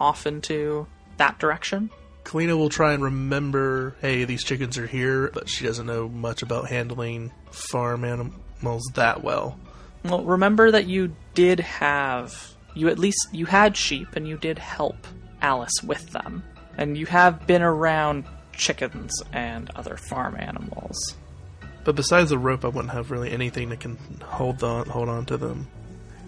off 0.00 0.26
into 0.26 0.86
that 1.18 1.38
direction. 1.38 1.90
Kalina 2.24 2.56
will 2.56 2.70
try 2.70 2.94
and 2.94 3.02
remember, 3.02 3.94
hey, 4.00 4.24
these 4.24 4.42
chickens 4.42 4.78
are 4.78 4.86
here, 4.86 5.30
but 5.34 5.50
she 5.50 5.66
doesn't 5.66 5.86
know 5.86 6.08
much 6.08 6.40
about 6.42 6.68
handling 6.70 7.30
farm 7.50 8.04
animals 8.04 8.82
that 8.94 9.22
well. 9.22 9.58
Well, 10.04 10.24
remember 10.24 10.70
that 10.70 10.86
you 10.86 11.14
did 11.34 11.60
have 11.60 12.54
you 12.74 12.88
at 12.88 12.98
least 12.98 13.28
you 13.32 13.44
had 13.44 13.76
sheep 13.76 14.16
and 14.16 14.26
you 14.26 14.38
did 14.38 14.58
help 14.58 15.06
Alice 15.42 15.82
with 15.84 16.10
them. 16.10 16.42
And 16.78 16.96
you 16.96 17.04
have 17.06 17.46
been 17.46 17.62
around 17.62 18.24
chickens 18.52 19.12
and 19.32 19.70
other 19.76 19.96
farm 19.96 20.36
animals. 20.38 21.16
But 21.88 21.96
besides 21.96 22.28
the 22.28 22.36
rope, 22.36 22.66
I 22.66 22.68
wouldn't 22.68 22.92
have 22.92 23.10
really 23.10 23.30
anything 23.32 23.70
that 23.70 23.80
can 23.80 23.96
hold 24.22 24.62
on 24.62 24.90
hold 24.90 25.08
on 25.08 25.24
to 25.24 25.38
them. 25.38 25.66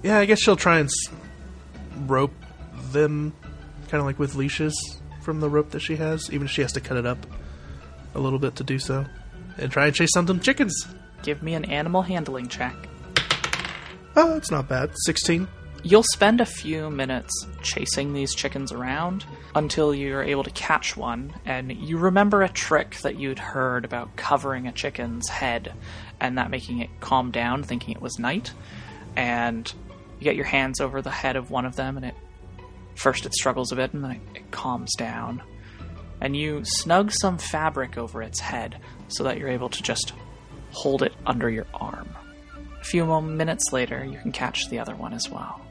Yeah, 0.02 0.16
I 0.18 0.24
guess 0.24 0.40
she'll 0.40 0.56
try 0.56 0.78
and 0.78 0.86
s- 0.88 1.14
rope 2.06 2.32
them, 2.92 3.34
kind 3.90 4.00
of 4.00 4.06
like 4.06 4.18
with 4.18 4.36
leashes 4.36 4.72
from 5.20 5.40
the 5.40 5.50
rope 5.50 5.72
that 5.72 5.80
she 5.80 5.96
has, 5.96 6.30
even 6.32 6.46
if 6.46 6.50
she 6.50 6.62
has 6.62 6.72
to 6.72 6.80
cut 6.80 6.96
it 6.96 7.04
up 7.04 7.18
a 8.14 8.18
little 8.18 8.38
bit 8.38 8.56
to 8.56 8.64
do 8.64 8.78
so, 8.78 9.04
and 9.58 9.70
try 9.70 9.84
and 9.84 9.94
chase 9.94 10.08
some 10.14 10.22
of 10.22 10.28
them 10.28 10.40
chickens. 10.40 10.74
Give 11.22 11.42
me 11.42 11.52
an 11.52 11.66
animal 11.66 12.00
handling 12.00 12.48
check. 12.48 12.74
Oh, 14.16 14.36
it's 14.38 14.50
not 14.50 14.66
bad. 14.66 14.92
Sixteen. 15.04 15.46
You'll 15.82 16.04
spend 16.12 16.42
a 16.42 16.46
few 16.46 16.90
minutes 16.90 17.32
chasing 17.62 18.12
these 18.12 18.34
chickens 18.34 18.70
around 18.70 19.24
until 19.54 19.94
you're 19.94 20.22
able 20.22 20.44
to 20.44 20.50
catch 20.50 20.94
one, 20.94 21.32
and 21.46 21.72
you 21.72 21.96
remember 21.96 22.42
a 22.42 22.50
trick 22.50 22.96
that 22.96 23.18
you'd 23.18 23.38
heard 23.38 23.86
about 23.86 24.14
covering 24.14 24.66
a 24.66 24.72
chicken's 24.72 25.28
head 25.28 25.72
and 26.20 26.36
that 26.36 26.50
making 26.50 26.80
it 26.80 26.90
calm 27.00 27.30
down, 27.30 27.62
thinking 27.62 27.94
it 27.94 28.02
was 28.02 28.18
night. 28.18 28.52
And 29.16 29.72
you 30.18 30.24
get 30.24 30.36
your 30.36 30.44
hands 30.44 30.80
over 30.80 31.00
the 31.00 31.10
head 31.10 31.36
of 31.36 31.50
one 31.50 31.64
of 31.64 31.76
them, 31.76 31.96
and 31.96 32.04
it 32.04 32.14
first 32.94 33.24
it 33.24 33.32
struggles 33.32 33.72
a 33.72 33.76
bit, 33.76 33.94
and 33.94 34.04
then 34.04 34.10
it, 34.10 34.20
it 34.34 34.50
calms 34.50 34.94
down. 34.96 35.42
And 36.20 36.36
you 36.36 36.60
snug 36.62 37.10
some 37.10 37.38
fabric 37.38 37.96
over 37.96 38.22
its 38.22 38.40
head 38.40 38.76
so 39.08 39.24
that 39.24 39.38
you're 39.38 39.48
able 39.48 39.70
to 39.70 39.82
just 39.82 40.12
hold 40.72 41.02
it 41.02 41.14
under 41.24 41.48
your 41.48 41.66
arm. 41.72 42.10
A 42.78 42.84
few 42.84 43.06
mo- 43.06 43.22
minutes 43.22 43.72
later, 43.72 44.04
you 44.04 44.18
can 44.18 44.30
catch 44.30 44.68
the 44.68 44.78
other 44.78 44.94
one 44.94 45.14
as 45.14 45.30
well. 45.30 45.62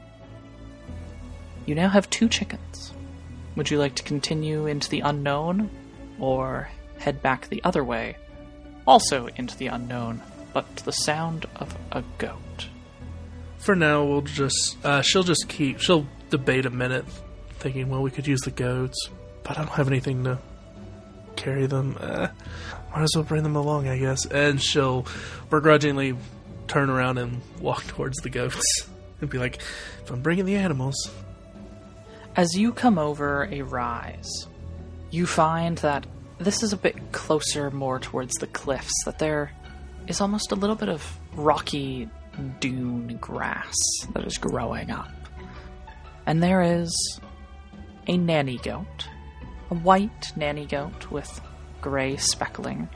You 1.70 1.76
now 1.76 1.88
have 1.88 2.10
two 2.10 2.28
chickens. 2.28 2.92
Would 3.54 3.70
you 3.70 3.78
like 3.78 3.94
to 3.94 4.02
continue 4.02 4.66
into 4.66 4.90
the 4.90 5.02
unknown, 5.02 5.70
or 6.18 6.68
head 6.98 7.22
back 7.22 7.48
the 7.48 7.62
other 7.62 7.84
way, 7.84 8.16
also 8.88 9.28
into 9.36 9.56
the 9.56 9.68
unknown, 9.68 10.20
but 10.52 10.76
to 10.78 10.84
the 10.84 10.90
sound 10.90 11.46
of 11.54 11.78
a 11.92 12.02
goat? 12.18 12.66
For 13.58 13.76
now, 13.76 14.02
we'll 14.02 14.22
just 14.22 14.84
uh, 14.84 15.02
she'll 15.02 15.22
just 15.22 15.48
keep 15.48 15.78
she'll 15.78 16.08
debate 16.28 16.66
a 16.66 16.70
minute 16.70 17.04
thinking, 17.60 17.88
well, 17.88 18.02
we 18.02 18.10
could 18.10 18.26
use 18.26 18.40
the 18.40 18.50
goats, 18.50 19.08
but 19.44 19.56
I 19.56 19.62
don't 19.62 19.70
have 19.70 19.86
anything 19.86 20.24
to 20.24 20.40
carry 21.36 21.66
them. 21.66 21.96
Uh, 22.00 22.26
might 22.92 23.02
as 23.02 23.12
well 23.14 23.22
bring 23.22 23.44
them 23.44 23.54
along, 23.54 23.86
I 23.86 23.96
guess. 23.96 24.26
And 24.26 24.60
she'll 24.60 25.06
begrudgingly 25.50 26.16
turn 26.66 26.90
around 26.90 27.18
and 27.18 27.40
walk 27.60 27.84
towards 27.86 28.16
the 28.22 28.28
goats 28.28 28.88
and 29.20 29.30
be 29.30 29.38
like, 29.38 29.62
if 30.02 30.10
I'm 30.10 30.20
bringing 30.20 30.46
the 30.46 30.56
animals, 30.56 30.96
As 32.40 32.56
you 32.56 32.72
come 32.72 32.96
over 32.96 33.50
a 33.52 33.60
rise, 33.60 34.48
you 35.10 35.26
find 35.26 35.76
that 35.78 36.06
this 36.38 36.62
is 36.62 36.72
a 36.72 36.78
bit 36.78 37.12
closer 37.12 37.70
more 37.70 38.00
towards 38.00 38.32
the 38.36 38.46
cliffs, 38.46 38.94
that 39.04 39.18
there 39.18 39.52
is 40.06 40.22
almost 40.22 40.50
a 40.50 40.54
little 40.54 40.74
bit 40.74 40.88
of 40.88 41.04
rocky 41.34 42.08
dune 42.58 43.18
grass 43.20 43.74
that 44.14 44.24
is 44.24 44.38
growing 44.38 44.90
up. 44.90 45.10
And 46.24 46.42
there 46.42 46.62
is 46.62 47.20
a 48.06 48.16
nanny 48.16 48.56
goat, 48.56 49.06
a 49.70 49.74
white 49.74 50.32
nanny 50.34 50.64
goat 50.64 51.10
with 51.10 51.42
gray 51.82 52.16
speckling, 52.16 52.88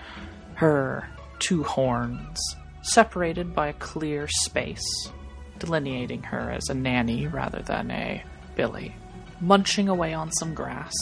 her 0.54 1.06
two 1.38 1.64
horns 1.64 2.40
separated 2.80 3.54
by 3.54 3.68
a 3.68 3.74
clear 3.74 4.26
space, 4.26 5.10
delineating 5.58 6.22
her 6.22 6.50
as 6.50 6.70
a 6.70 6.74
nanny 6.74 7.26
rather 7.26 7.60
than 7.60 7.90
a 7.90 8.24
billy, 8.56 8.96
munching 9.40 9.88
away 9.88 10.12
on 10.12 10.30
some 10.32 10.54
grass, 10.54 10.92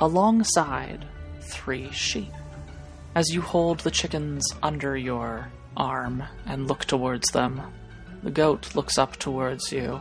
alongside 0.00 1.04
three 1.40 1.90
sheep. 1.90 2.32
As 3.14 3.30
you 3.30 3.40
hold 3.40 3.80
the 3.80 3.90
chickens 3.90 4.46
under 4.62 4.96
your 4.96 5.50
arm 5.76 6.22
and 6.46 6.68
look 6.68 6.84
towards 6.84 7.28
them, 7.28 7.62
the 8.22 8.30
goat 8.30 8.74
looks 8.74 8.98
up 8.98 9.16
towards 9.16 9.72
you 9.72 10.00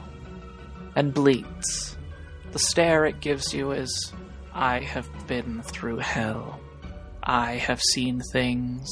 and 0.96 1.14
bleats. 1.14 1.98
The 2.52 2.60
stare 2.60 3.06
it 3.06 3.20
gives 3.20 3.54
you 3.54 3.72
is 3.72 4.14
I 4.54 4.80
have 4.80 5.10
been 5.28 5.62
through 5.62 5.98
hell. 5.98 6.60
I 7.24 7.54
have 7.54 7.82
seen 7.82 8.22
things. 8.32 8.90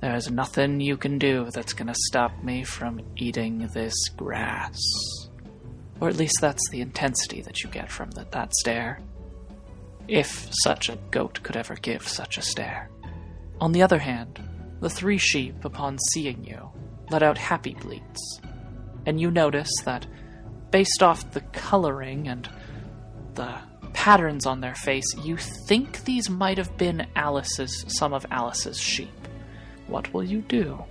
There's 0.00 0.30
nothing 0.30 0.80
you 0.80 0.96
can 0.96 1.18
do 1.18 1.50
that's 1.52 1.72
gonna 1.72 1.94
stop 2.08 2.42
me 2.42 2.64
from 2.64 3.00
eating 3.16 3.68
this 3.74 3.94
grass. 4.16 4.78
Or 6.00 6.08
at 6.08 6.16
least 6.16 6.36
that's 6.40 6.68
the 6.70 6.80
intensity 6.80 7.42
that 7.42 7.62
you 7.62 7.70
get 7.70 7.90
from 7.90 8.10
that, 8.12 8.32
that 8.32 8.54
stare. 8.54 9.00
If 10.06 10.48
such 10.62 10.88
a 10.88 10.98
goat 11.10 11.42
could 11.42 11.56
ever 11.56 11.74
give 11.74 12.06
such 12.06 12.38
a 12.38 12.42
stare. 12.42 12.90
On 13.60 13.72
the 13.72 13.82
other 13.82 13.98
hand, 13.98 14.40
the 14.80 14.88
three 14.88 15.18
sheep, 15.18 15.64
upon 15.64 15.98
seeing 16.12 16.44
you, 16.44 16.70
let 17.10 17.22
out 17.22 17.36
happy 17.36 17.74
bleats. 17.74 18.40
And 19.06 19.20
you 19.20 19.30
notice 19.30 19.70
that, 19.84 20.06
based 20.70 21.02
off 21.02 21.32
the 21.32 21.40
coloring 21.40 22.28
and 22.28 22.48
the 23.34 23.58
patterns 23.92 24.46
on 24.46 24.60
their 24.60 24.74
face, 24.74 25.06
you 25.24 25.36
think 25.66 26.04
these 26.04 26.30
might 26.30 26.58
have 26.58 26.76
been 26.76 27.06
Alice's, 27.16 27.84
some 27.88 28.12
of 28.12 28.24
Alice's 28.30 28.78
sheep. 28.78 29.10
What 29.88 30.12
will 30.14 30.24
you 30.24 30.42
do? 30.42 30.84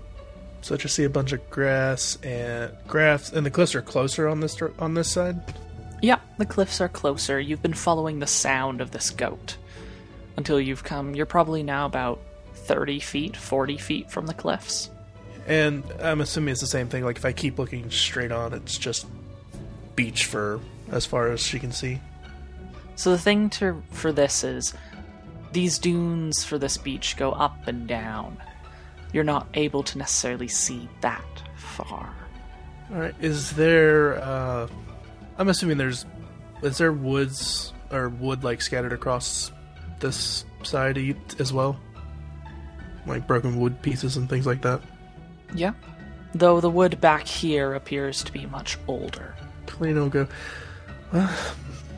So 0.62 0.76
I 0.76 0.78
just 0.78 0.96
see 0.96 1.04
a 1.04 1.10
bunch 1.10 1.32
of 1.32 1.50
grass 1.50 2.18
and 2.24 2.72
grass, 2.88 3.32
and 3.32 3.46
the 3.46 3.52
cliffs 3.52 3.76
are 3.76 3.82
closer 3.82 4.28
on 4.28 4.40
this 4.40 4.60
on 4.80 4.94
this 4.94 5.12
side. 5.12 5.42
Yeah, 6.02 6.20
the 6.38 6.46
cliffs 6.46 6.82
are 6.82 6.90
closer. 6.90 7.40
You've 7.40 7.62
been 7.62 7.74
following 7.74 8.20
the 8.20 8.28
sound 8.28 8.82
of 8.82 8.92
this 8.92 9.10
goat 9.10 9.58
until 10.36 10.60
you've 10.60 10.84
come. 10.84 11.16
You're 11.16 11.26
probably 11.26 11.64
now 11.64 11.86
about 11.86 12.20
30 12.54 13.00
feet, 13.00 13.36
40 13.36 13.78
feet 13.78 14.12
from 14.12 14.28
the 14.28 14.34
cliffs. 14.34 14.90
And 15.48 15.84
I'm 16.02 16.22
assuming 16.22 16.52
it's 16.52 16.62
the 16.62 16.68
same 16.68 16.88
thing. 16.88 17.04
Like 17.04 17.18
if 17.18 17.26
I 17.26 17.32
keep 17.32 17.58
looking 17.58 17.90
straight 17.90 18.32
on, 18.32 18.54
it's 18.54 18.78
just 18.78 19.08
beach 19.96 20.26
for 20.26 20.60
as 20.92 21.06
far 21.06 21.32
as 21.32 21.42
she 21.42 21.60
can 21.60 21.72
see. 21.72 22.00
So 22.96 23.12
the 23.12 23.18
thing 23.18 23.50
to 23.52 23.82
for 23.92 24.12
this 24.12 24.44
is 24.44 24.74
these 25.54 25.80
dunes 25.80 26.44
for 26.44 26.58
this 26.58 26.78
beach 26.78 27.16
go 27.18 27.32
up 27.32 27.68
and 27.68 27.88
down. 27.88 28.38
You're 29.18 29.24
not 29.24 29.48
able 29.56 29.82
to 29.82 29.98
necessarily 29.98 30.48
see 30.48 30.88
that 31.02 31.26
far. 31.56 32.14
All 32.92 33.00
right. 33.00 33.16
Is 33.20 33.54
there? 33.54 34.24
uh 34.24 34.68
I'm 35.40 35.50
assuming 35.50 35.80
there's. 35.80 36.06
Is 36.62 36.78
there 36.78 36.94
woods 36.94 37.74
or 37.90 38.10
wood 38.10 38.44
like 38.44 38.62
scattered 38.62 38.94
across 38.94 39.52
this 40.00 40.46
side 40.62 41.00
as 41.40 41.52
well? 41.52 41.80
Like 43.08 43.26
broken 43.26 43.60
wood 43.60 43.82
pieces 43.82 44.18
and 44.18 44.30
things 44.30 44.46
like 44.46 44.62
that. 44.62 44.82
Yeah. 45.56 45.74
Though 46.36 46.62
the 46.62 46.70
wood 46.70 47.02
back 47.02 47.26
here 47.26 47.74
appears 47.74 48.24
to 48.24 48.32
be 48.32 48.46
much 48.46 48.78
older. 48.88 49.34
Kalina 49.66 49.96
will 49.96 50.10
go. 50.10 50.28
Well, 51.12 51.36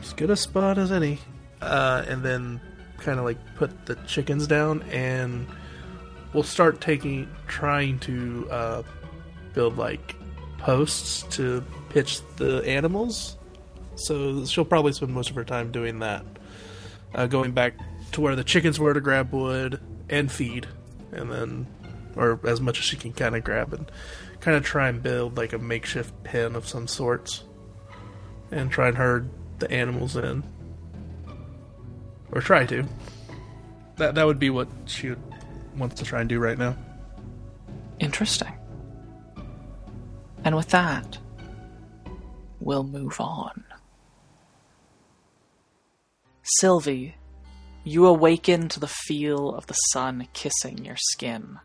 as 0.00 0.14
good 0.14 0.30
a 0.30 0.36
spot 0.36 0.78
as 0.78 0.90
any. 0.90 1.18
Uh, 1.60 2.02
and 2.08 2.22
then 2.22 2.62
kind 2.96 3.18
of 3.18 3.26
like 3.26 3.36
put 3.56 3.84
the 3.84 3.96
chickens 4.06 4.46
down, 4.46 4.84
and 4.84 5.46
we'll 6.32 6.42
start 6.42 6.80
taking, 6.80 7.28
trying 7.46 7.98
to 8.00 8.48
uh, 8.50 8.82
build 9.52 9.76
like 9.76 10.16
posts 10.58 11.22
to 11.36 11.64
pitch 11.88 12.20
the 12.36 12.62
animals. 12.66 13.36
So 13.96 14.44
she'll 14.44 14.64
probably 14.64 14.92
spend 14.92 15.12
most 15.12 15.30
of 15.30 15.36
her 15.36 15.44
time 15.44 15.72
doing 15.72 15.98
that. 16.00 16.24
Uh, 17.14 17.26
going 17.26 17.52
back 17.52 17.74
to 18.12 18.20
where 18.20 18.36
the 18.36 18.44
chickens 18.44 18.78
were 18.78 18.94
to 18.94 19.00
grab 19.00 19.32
wood 19.32 19.80
and 20.08 20.30
feed, 20.30 20.66
and 21.12 21.30
then, 21.30 21.66
or 22.16 22.40
as 22.44 22.60
much 22.60 22.78
as 22.78 22.84
she 22.84 22.96
can 22.96 23.12
kind 23.12 23.36
of 23.36 23.44
grab 23.44 23.72
and 23.72 23.90
kind 24.40 24.56
of 24.56 24.64
try 24.64 24.88
and 24.88 25.02
build 25.02 25.36
like 25.36 25.52
a 25.52 25.58
makeshift 25.58 26.22
pen 26.24 26.54
of 26.54 26.66
some 26.66 26.86
sorts 26.86 27.44
and 28.50 28.70
try 28.70 28.88
and 28.88 28.96
herd 28.96 29.28
the 29.58 29.70
animals 29.70 30.16
in. 30.16 30.42
Or 32.32 32.40
try 32.40 32.64
to. 32.66 32.84
That 33.96 34.14
that 34.14 34.24
would 34.24 34.38
be 34.38 34.50
what 34.50 34.68
she 34.86 35.10
would, 35.10 35.29
wants 35.76 35.96
to 35.96 36.04
try 36.04 36.20
and 36.20 36.28
do 36.28 36.38
right 36.38 36.58
now. 36.58 36.76
Interesting. 37.98 38.52
And 40.44 40.56
with 40.56 40.68
that, 40.68 41.18
we'll 42.60 42.84
move 42.84 43.20
on. 43.20 43.64
Sylvie, 46.42 47.16
you 47.84 48.06
awaken 48.06 48.68
to 48.70 48.80
the 48.80 48.88
feel 48.88 49.54
of 49.54 49.66
the 49.66 49.74
sun 49.74 50.28
kissing 50.32 50.84
your 50.84 50.96
skin. 50.98 51.58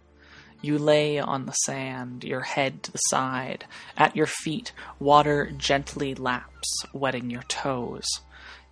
You 0.61 0.77
lay 0.77 1.19
on 1.19 1.45
the 1.45 1.51
sand, 1.51 2.23
your 2.23 2.41
head 2.41 2.83
to 2.83 2.91
the 2.91 2.97
side. 2.97 3.65
At 3.97 4.15
your 4.15 4.25
feet, 4.25 4.71
water 4.99 5.51
gently 5.57 6.15
laps, 6.15 6.83
wetting 6.93 7.29
your 7.29 7.43
toes. 7.43 8.05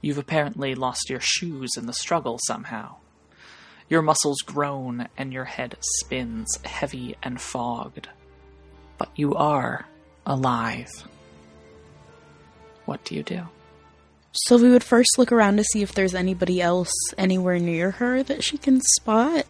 You've 0.02 0.18
apparently 0.18 0.76
lost 0.76 1.10
your 1.10 1.20
shoes 1.22 1.72
in 1.78 1.86
the 1.86 1.94
struggle 1.94 2.40
somehow. 2.48 2.98
Your 3.94 4.02
muscles 4.02 4.40
groan 4.40 5.08
and 5.20 5.32
your 5.32 5.46
head 5.46 5.78
spins, 6.00 6.58
heavy 6.66 7.16
and 7.22 7.40
fogged. 7.40 8.10
But 8.98 9.12
you 9.16 9.36
are 9.36 9.86
alive. 10.26 10.90
What 12.86 13.06
do 13.06 13.14
you 13.14 13.22
do? 13.22 13.42
So 14.32 14.58
we 14.58 14.72
would 14.72 14.84
first 14.84 15.20
look 15.20 15.32
around 15.32 15.58
to 15.58 15.64
see 15.64 15.84
if 15.84 15.92
there's 15.92 16.16
anybody 16.16 16.60
else 16.60 16.92
anywhere 17.20 17.60
near 17.60 17.92
her 17.92 18.24
that 18.24 18.44
she 18.44 18.58
can 18.58 18.82
spot. 18.82 19.46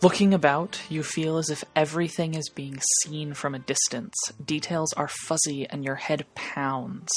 Looking 0.00 0.32
about, 0.32 0.80
you 0.88 1.02
feel 1.02 1.36
as 1.36 1.50
if 1.50 1.62
everything 1.76 2.32
is 2.32 2.48
being 2.48 2.80
seen 3.02 3.34
from 3.34 3.54
a 3.54 3.58
distance. 3.58 4.14
Details 4.42 4.94
are 4.94 5.08
fuzzy 5.08 5.68
and 5.68 5.84
your 5.84 5.96
head 5.96 6.24
pounds. 6.34 7.10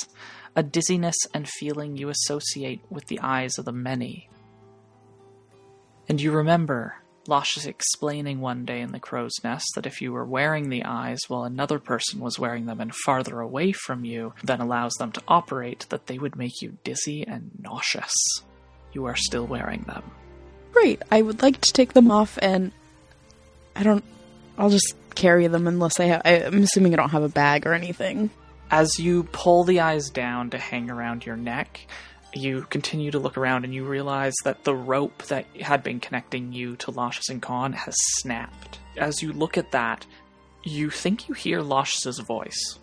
A 0.57 0.61
dizziness 0.61 1.15
and 1.33 1.47
feeling 1.47 1.95
you 1.95 2.09
associate 2.09 2.81
with 2.89 3.05
the 3.05 3.21
eyes 3.21 3.57
of 3.57 3.63
the 3.63 3.71
many. 3.71 4.27
And 6.07 6.21
you 6.21 6.31
remember 6.31 6.95
Lascious 7.27 7.65
explaining 7.65 8.39
one 8.39 8.65
day 8.65 8.81
in 8.81 8.91
the 8.91 8.99
crow's 8.99 9.33
nest 9.43 9.65
that 9.73 9.87
if 9.87 9.99
you 9.99 10.11
were 10.11 10.25
wearing 10.25 10.69
the 10.69 10.83
eyes 10.85 11.21
while 11.27 11.43
another 11.43 11.79
person 11.79 12.19
was 12.19 12.37
wearing 12.37 12.67
them 12.67 12.79
and 12.79 12.93
farther 12.93 13.39
away 13.39 13.71
from 13.71 14.05
you 14.05 14.33
than 14.43 14.61
allows 14.61 14.93
them 14.93 15.11
to 15.13 15.23
operate, 15.27 15.87
that 15.89 16.05
they 16.05 16.19
would 16.19 16.35
make 16.35 16.61
you 16.61 16.77
dizzy 16.83 17.25
and 17.25 17.49
nauseous. 17.59 18.13
You 18.93 19.05
are 19.05 19.15
still 19.15 19.47
wearing 19.47 19.83
them. 19.83 20.03
Great. 20.71 21.01
I 21.09 21.23
would 21.23 21.41
like 21.41 21.61
to 21.61 21.73
take 21.73 21.93
them 21.93 22.11
off 22.11 22.37
and 22.41 22.71
I 23.75 23.83
don't 23.83 24.03
I'll 24.57 24.69
just 24.69 24.95
carry 25.15 25.47
them 25.47 25.67
unless 25.67 25.99
I 25.99 26.05
have 26.05 26.21
I, 26.25 26.43
I'm 26.43 26.63
assuming 26.63 26.93
I 26.93 26.97
don't 26.97 27.09
have 27.09 27.23
a 27.23 27.29
bag 27.29 27.65
or 27.65 27.73
anything. 27.73 28.29
As 28.69 28.99
you 28.99 29.23
pull 29.31 29.63
the 29.63 29.79
eyes 29.79 30.09
down 30.09 30.51
to 30.51 30.57
hang 30.57 30.91
around 30.91 31.25
your 31.25 31.37
neck, 31.37 31.87
you 32.35 32.65
continue 32.69 33.11
to 33.11 33.19
look 33.19 33.37
around 33.37 33.65
and 33.65 33.73
you 33.73 33.85
realize 33.85 34.33
that 34.43 34.63
the 34.63 34.75
rope 34.75 35.23
that 35.23 35.45
had 35.61 35.83
been 35.83 35.99
connecting 35.99 36.53
you 36.53 36.75
to 36.77 36.91
Lascious 36.91 37.29
and 37.29 37.41
Khan 37.41 37.73
has 37.73 37.95
snapped. 38.17 38.79
As 38.97 39.21
you 39.21 39.33
look 39.33 39.57
at 39.57 39.71
that, 39.71 40.05
you 40.63 40.89
think 40.89 41.27
you 41.27 41.35
hear 41.35 41.61
Lascious' 41.61 42.19
voice. 42.19 42.79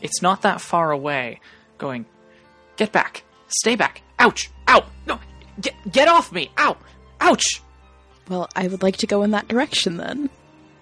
It's 0.00 0.22
not 0.22 0.42
that 0.42 0.60
far 0.60 0.90
away, 0.90 1.40
going, 1.78 2.06
Get 2.76 2.92
back! 2.92 3.22
Stay 3.48 3.76
back! 3.76 4.02
Ouch! 4.18 4.50
Ow! 4.68 4.84
No! 5.06 5.20
Get, 5.60 5.74
get 5.90 6.08
off 6.08 6.32
me! 6.32 6.50
Ow! 6.58 6.76
Ouch! 7.20 7.62
Well, 8.28 8.48
I 8.56 8.68
would 8.68 8.82
like 8.82 8.96
to 8.98 9.06
go 9.06 9.22
in 9.22 9.30
that 9.32 9.48
direction 9.48 9.96
then. 9.96 10.30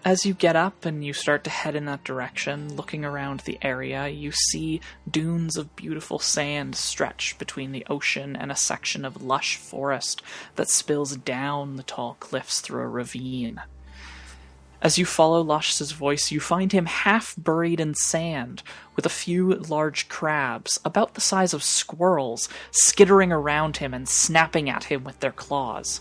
As 0.04 0.26
you 0.26 0.34
get 0.34 0.56
up 0.56 0.84
and 0.84 1.04
you 1.04 1.12
start 1.12 1.44
to 1.44 1.50
head 1.50 1.76
in 1.76 1.84
that 1.84 2.02
direction, 2.02 2.74
looking 2.74 3.04
around 3.04 3.40
the 3.40 3.56
area, 3.62 4.08
you 4.08 4.32
see 4.32 4.80
dunes 5.08 5.56
of 5.56 5.76
beautiful 5.76 6.18
sand 6.18 6.74
stretch 6.74 7.38
between 7.38 7.70
the 7.70 7.86
ocean 7.88 8.34
and 8.34 8.50
a 8.50 8.56
section 8.56 9.04
of 9.04 9.22
lush 9.22 9.56
forest 9.56 10.20
that 10.56 10.68
spills 10.68 11.16
down 11.16 11.76
the 11.76 11.84
tall 11.84 12.16
cliffs 12.18 12.60
through 12.60 12.82
a 12.82 12.88
ravine. 12.88 13.60
As 14.80 14.98
you 14.98 15.06
follow 15.06 15.40
Lush's 15.40 15.92
voice, 15.92 16.32
you 16.32 16.40
find 16.40 16.72
him 16.72 16.86
half 16.86 17.36
buried 17.38 17.78
in 17.78 17.94
sand, 17.94 18.64
with 18.96 19.06
a 19.06 19.08
few 19.08 19.54
large 19.54 20.08
crabs, 20.08 20.80
about 20.84 21.14
the 21.14 21.20
size 21.20 21.54
of 21.54 21.62
squirrels, 21.62 22.48
skittering 22.72 23.30
around 23.30 23.76
him 23.76 23.94
and 23.94 24.08
snapping 24.08 24.68
at 24.68 24.84
him 24.84 25.04
with 25.04 25.20
their 25.20 25.30
claws. 25.30 26.00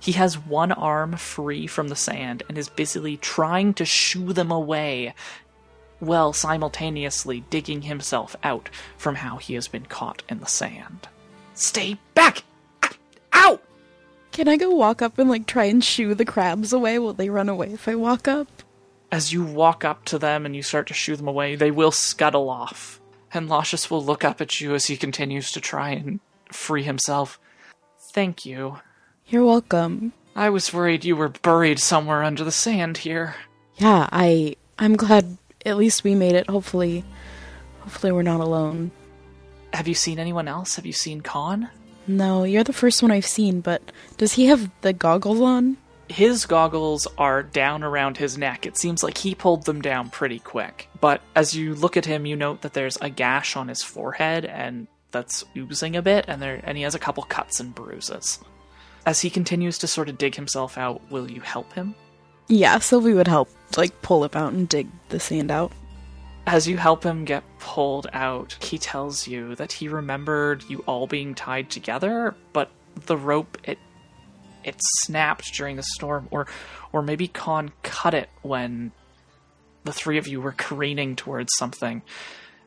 He 0.00 0.12
has 0.12 0.38
one 0.38 0.72
arm 0.72 1.16
free 1.16 1.66
from 1.66 1.88
the 1.88 1.96
sand 1.96 2.42
and 2.48 2.56
is 2.56 2.68
busily 2.68 3.16
trying 3.16 3.74
to 3.74 3.84
shoo 3.84 4.32
them 4.32 4.50
away, 4.50 5.14
while 5.98 6.32
simultaneously 6.32 7.44
digging 7.50 7.82
himself 7.82 8.36
out 8.42 8.68
from 8.96 9.16
how 9.16 9.38
he 9.38 9.54
has 9.54 9.68
been 9.68 9.86
caught 9.86 10.22
in 10.28 10.38
the 10.38 10.46
sand. 10.46 11.08
Stay 11.54 11.98
back! 12.14 12.44
Ow! 13.32 13.58
Can 14.30 14.46
I 14.46 14.56
go 14.56 14.70
walk 14.70 15.02
up 15.02 15.18
and 15.18 15.28
like 15.28 15.46
try 15.46 15.64
and 15.64 15.82
shoo 15.82 16.14
the 16.14 16.24
crabs 16.24 16.72
away? 16.72 16.98
Will 16.98 17.12
they 17.12 17.28
run 17.28 17.48
away 17.48 17.72
if 17.72 17.88
I 17.88 17.96
walk 17.96 18.28
up? 18.28 18.46
As 19.10 19.32
you 19.32 19.42
walk 19.42 19.84
up 19.84 20.04
to 20.06 20.18
them 20.18 20.46
and 20.46 20.54
you 20.54 20.62
start 20.62 20.86
to 20.88 20.94
shoo 20.94 21.16
them 21.16 21.28
away, 21.28 21.56
they 21.56 21.70
will 21.70 21.90
scuttle 21.90 22.48
off. 22.48 23.00
And 23.32 23.48
Lascious 23.48 23.90
will 23.90 24.04
look 24.04 24.24
up 24.24 24.40
at 24.40 24.60
you 24.60 24.74
as 24.74 24.86
he 24.86 24.96
continues 24.96 25.50
to 25.52 25.60
try 25.60 25.90
and 25.90 26.20
free 26.52 26.82
himself. 26.82 27.40
Thank 28.12 28.46
you. 28.46 28.78
You're 29.30 29.44
welcome. 29.44 30.14
I 30.34 30.48
was 30.48 30.72
worried 30.72 31.04
you 31.04 31.14
were 31.14 31.28
buried 31.28 31.78
somewhere 31.78 32.22
under 32.22 32.44
the 32.44 32.52
sand 32.52 32.98
here. 32.98 33.34
Yeah, 33.76 34.08
I 34.10 34.56
I'm 34.78 34.96
glad 34.96 35.36
at 35.66 35.76
least 35.76 36.02
we 36.02 36.14
made 36.14 36.34
it. 36.34 36.48
Hopefully 36.48 37.04
hopefully 37.80 38.12
we're 38.12 38.22
not 38.22 38.40
alone. 38.40 38.90
Have 39.74 39.86
you 39.86 39.94
seen 39.94 40.18
anyone 40.18 40.48
else? 40.48 40.76
Have 40.76 40.86
you 40.86 40.94
seen 40.94 41.20
Khan? 41.20 41.68
No, 42.06 42.44
you're 42.44 42.64
the 42.64 42.72
first 42.72 43.02
one 43.02 43.10
I've 43.10 43.26
seen, 43.26 43.60
but 43.60 43.82
does 44.16 44.32
he 44.32 44.46
have 44.46 44.70
the 44.80 44.94
goggles 44.94 45.42
on? 45.42 45.76
His 46.08 46.46
goggles 46.46 47.06
are 47.18 47.42
down 47.42 47.84
around 47.84 48.16
his 48.16 48.38
neck. 48.38 48.64
It 48.64 48.78
seems 48.78 49.02
like 49.02 49.18
he 49.18 49.34
pulled 49.34 49.66
them 49.66 49.82
down 49.82 50.08
pretty 50.08 50.38
quick. 50.38 50.88
But 51.02 51.20
as 51.36 51.54
you 51.54 51.74
look 51.74 51.98
at 51.98 52.06
him, 52.06 52.24
you 52.24 52.34
note 52.34 52.62
that 52.62 52.72
there's 52.72 52.96
a 53.02 53.10
gash 53.10 53.56
on 53.56 53.68
his 53.68 53.82
forehead 53.82 54.46
and 54.46 54.86
that's 55.10 55.44
oozing 55.54 55.96
a 55.96 56.02
bit 56.02 56.24
and 56.28 56.40
there 56.40 56.62
and 56.64 56.78
he 56.78 56.84
has 56.84 56.94
a 56.94 56.98
couple 56.98 57.24
cuts 57.24 57.60
and 57.60 57.74
bruises. 57.74 58.38
As 59.08 59.22
he 59.22 59.30
continues 59.30 59.78
to 59.78 59.86
sort 59.86 60.10
of 60.10 60.18
dig 60.18 60.34
himself 60.34 60.76
out, 60.76 61.00
will 61.10 61.30
you 61.30 61.40
help 61.40 61.72
him? 61.72 61.94
Yeah, 62.46 62.78
Sylvie 62.78 63.14
would 63.14 63.26
help 63.26 63.48
like 63.74 64.02
pull 64.02 64.22
him 64.22 64.32
out 64.34 64.52
and 64.52 64.68
dig 64.68 64.86
the 65.08 65.18
sand 65.18 65.50
out. 65.50 65.72
As 66.46 66.68
you 66.68 66.76
help 66.76 67.04
him 67.04 67.24
get 67.24 67.42
pulled 67.58 68.06
out, 68.12 68.58
he 68.60 68.76
tells 68.76 69.26
you 69.26 69.54
that 69.54 69.72
he 69.72 69.88
remembered 69.88 70.62
you 70.68 70.80
all 70.80 71.06
being 71.06 71.34
tied 71.34 71.70
together, 71.70 72.34
but 72.52 72.70
the 73.06 73.16
rope 73.16 73.56
it 73.64 73.78
it 74.62 74.76
snapped 75.04 75.54
during 75.54 75.76
the 75.76 75.82
storm, 75.94 76.28
or 76.30 76.46
or 76.92 77.00
maybe 77.00 77.28
Khan 77.28 77.70
cut 77.82 78.12
it 78.12 78.28
when 78.42 78.92
the 79.84 79.92
three 79.94 80.18
of 80.18 80.28
you 80.28 80.42
were 80.42 80.52
careening 80.52 81.16
towards 81.16 81.56
something. 81.56 82.02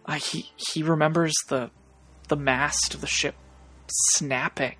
Uh, 0.08 0.14
he 0.14 0.50
he 0.56 0.82
remembers 0.82 1.36
the 1.50 1.70
the 2.30 2.36
mast 2.36 2.96
of 2.96 3.02
the 3.02 3.06
ship 3.06 3.36
snapping, 3.88 4.78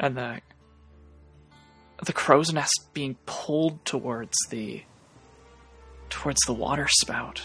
and 0.00 0.16
the 0.16 0.40
the 2.04 2.12
crow's 2.12 2.52
nest 2.52 2.88
being 2.92 3.16
pulled 3.26 3.84
towards 3.84 4.36
the 4.50 4.82
towards 6.08 6.40
the 6.46 6.52
water 6.52 6.86
spout. 6.88 7.42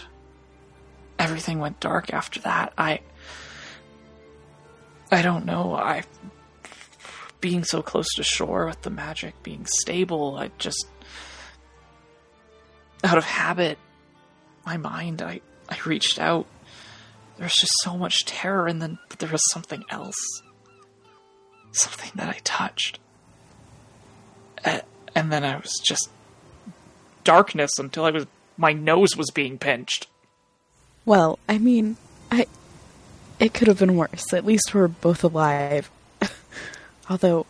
Everything 1.18 1.58
went 1.58 1.80
dark 1.80 2.12
after 2.12 2.40
that. 2.40 2.72
I 2.78 3.00
I 5.10 5.22
don't 5.22 5.44
know. 5.44 5.74
I 5.74 6.02
being 7.40 7.64
so 7.64 7.82
close 7.82 8.06
to 8.16 8.22
shore 8.22 8.66
with 8.66 8.82
the 8.82 8.90
magic 8.90 9.42
being 9.42 9.66
stable, 9.66 10.36
I 10.36 10.50
just 10.58 10.86
out 13.02 13.18
of 13.18 13.24
habit, 13.24 13.78
my 14.64 14.76
mind, 14.76 15.20
I 15.20 15.40
I 15.68 15.78
reached 15.84 16.18
out. 16.18 16.46
There 17.36 17.44
was 17.44 17.52
just 17.52 17.72
so 17.82 17.98
much 17.98 18.24
terror 18.26 18.68
and 18.68 18.80
then 18.80 18.98
there 19.18 19.28
was 19.28 19.42
something 19.50 19.82
else. 19.90 20.42
Something 21.74 22.12
that 22.14 22.28
I 22.28 22.40
touched. 22.44 22.98
And 24.64 25.32
then 25.32 25.44
I 25.44 25.56
was 25.56 25.80
just 25.84 26.08
darkness 27.22 27.70
until 27.78 28.04
I 28.04 28.10
was 28.10 28.26
my 28.56 28.72
nose 28.72 29.16
was 29.16 29.30
being 29.30 29.58
pinched. 29.58 30.06
Well, 31.04 31.38
I 31.48 31.58
mean, 31.58 31.96
I 32.30 32.46
it 33.38 33.54
could 33.54 33.68
have 33.68 33.78
been 33.78 33.96
worse. 33.96 34.32
At 34.32 34.46
least 34.46 34.74
we're 34.74 34.88
both 34.88 35.22
alive. 35.24 35.90
Although 37.10 37.46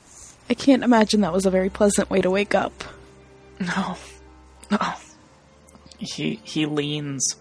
I 0.50 0.54
can't 0.54 0.82
imagine 0.84 1.20
that 1.20 1.32
was 1.32 1.46
a 1.46 1.50
very 1.50 1.70
pleasant 1.70 2.10
way 2.10 2.20
to 2.20 2.30
wake 2.30 2.54
up. 2.54 2.84
No. 3.60 3.96
No. 4.70 4.78
He 5.98 6.40
he 6.42 6.66
leans 6.66 7.36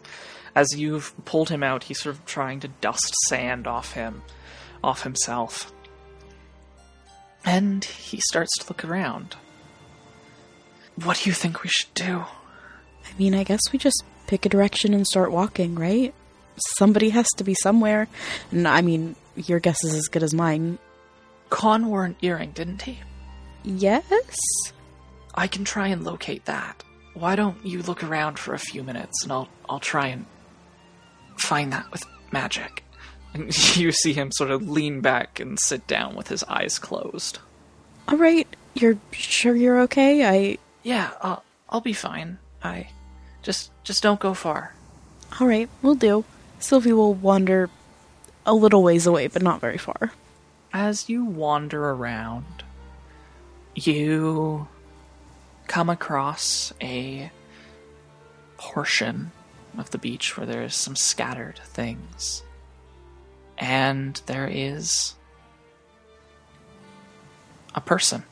as 0.55 0.77
you've 0.77 1.13
pulled 1.25 1.49
him 1.49 1.63
out, 1.63 1.85
he's 1.85 1.99
sort 1.99 2.15
of 2.15 2.25
trying 2.25 2.59
to 2.59 2.67
dust 2.67 3.13
sand 3.27 3.65
off 3.65 3.93
him, 3.93 4.21
off 4.83 5.03
himself. 5.03 5.72
And 7.45 7.83
he 7.83 8.19
starts 8.29 8.51
to 8.59 8.67
look 8.69 8.85
around. 8.85 9.35
What 11.03 11.21
do 11.23 11.29
you 11.29 11.33
think 11.33 11.63
we 11.63 11.69
should 11.69 11.93
do? 11.93 12.19
I 13.05 13.17
mean, 13.17 13.33
I 13.33 13.43
guess 13.43 13.61
we 13.71 13.79
just 13.79 14.03
pick 14.27 14.45
a 14.45 14.49
direction 14.49 14.93
and 14.93 15.05
start 15.05 15.31
walking, 15.31 15.75
right? 15.75 16.13
Somebody 16.77 17.09
has 17.09 17.27
to 17.37 17.43
be 17.43 17.55
somewhere. 17.55 18.07
And 18.51 18.67
I 18.67 18.81
mean, 18.81 19.15
your 19.35 19.59
guess 19.59 19.83
is 19.83 19.93
as 19.95 20.07
good 20.07 20.23
as 20.23 20.33
mine. 20.33 20.77
Khan 21.49 21.87
wore 21.87 22.05
an 22.05 22.15
earring, 22.21 22.51
didn't 22.51 22.83
he? 22.83 22.99
Yes? 23.63 24.03
I 25.35 25.47
can 25.47 25.65
try 25.65 25.87
and 25.87 26.03
locate 26.03 26.45
that. 26.45 26.83
Why 27.13 27.35
don't 27.35 27.63
you 27.65 27.81
look 27.81 28.03
around 28.03 28.39
for 28.39 28.53
a 28.53 28.59
few 28.59 28.83
minutes 28.83 29.23
and 29.23 29.31
I'll 29.31 29.47
I'll 29.69 29.79
try 29.79 30.07
and 30.07 30.25
find 31.37 31.71
that 31.73 31.91
with 31.91 32.03
magic. 32.31 32.83
And 33.33 33.75
you 33.75 33.91
see 33.91 34.13
him 34.13 34.31
sort 34.31 34.51
of 34.51 34.69
lean 34.69 35.01
back 35.01 35.39
and 35.39 35.59
sit 35.59 35.87
down 35.87 36.15
with 36.15 36.27
his 36.27 36.43
eyes 36.45 36.79
closed. 36.79 37.39
All 38.07 38.17
right, 38.17 38.47
you're 38.73 38.97
sure 39.11 39.55
you're 39.55 39.81
okay? 39.81 40.25
I 40.25 40.57
Yeah, 40.83 41.11
I'll 41.21 41.43
I'll 41.69 41.81
be 41.81 41.93
fine. 41.93 42.39
I 42.63 42.89
just 43.41 43.71
just 43.83 44.03
don't 44.03 44.19
go 44.19 44.33
far. 44.33 44.73
All 45.39 45.47
right, 45.47 45.69
we'll 45.81 45.95
do. 45.95 46.25
Sylvie 46.59 46.93
will 46.93 47.13
wander 47.13 47.69
a 48.45 48.53
little 48.53 48.83
ways 48.83 49.05
away, 49.05 49.27
but 49.27 49.41
not 49.41 49.61
very 49.61 49.77
far. 49.77 50.11
As 50.71 51.09
you 51.09 51.25
wander 51.25 51.89
around, 51.89 52.63
you 53.75 54.67
come 55.67 55.89
across 55.89 56.73
a 56.81 57.31
portion 58.57 59.31
of 59.77 59.89
the 59.91 59.97
beach 59.97 60.37
where 60.37 60.45
there 60.45 60.63
is 60.63 60.75
some 60.75 60.95
scattered 60.95 61.59
things. 61.65 62.43
And 63.57 64.21
there 64.25 64.47
is 64.47 65.15
a 67.75 67.81
person. 67.81 68.23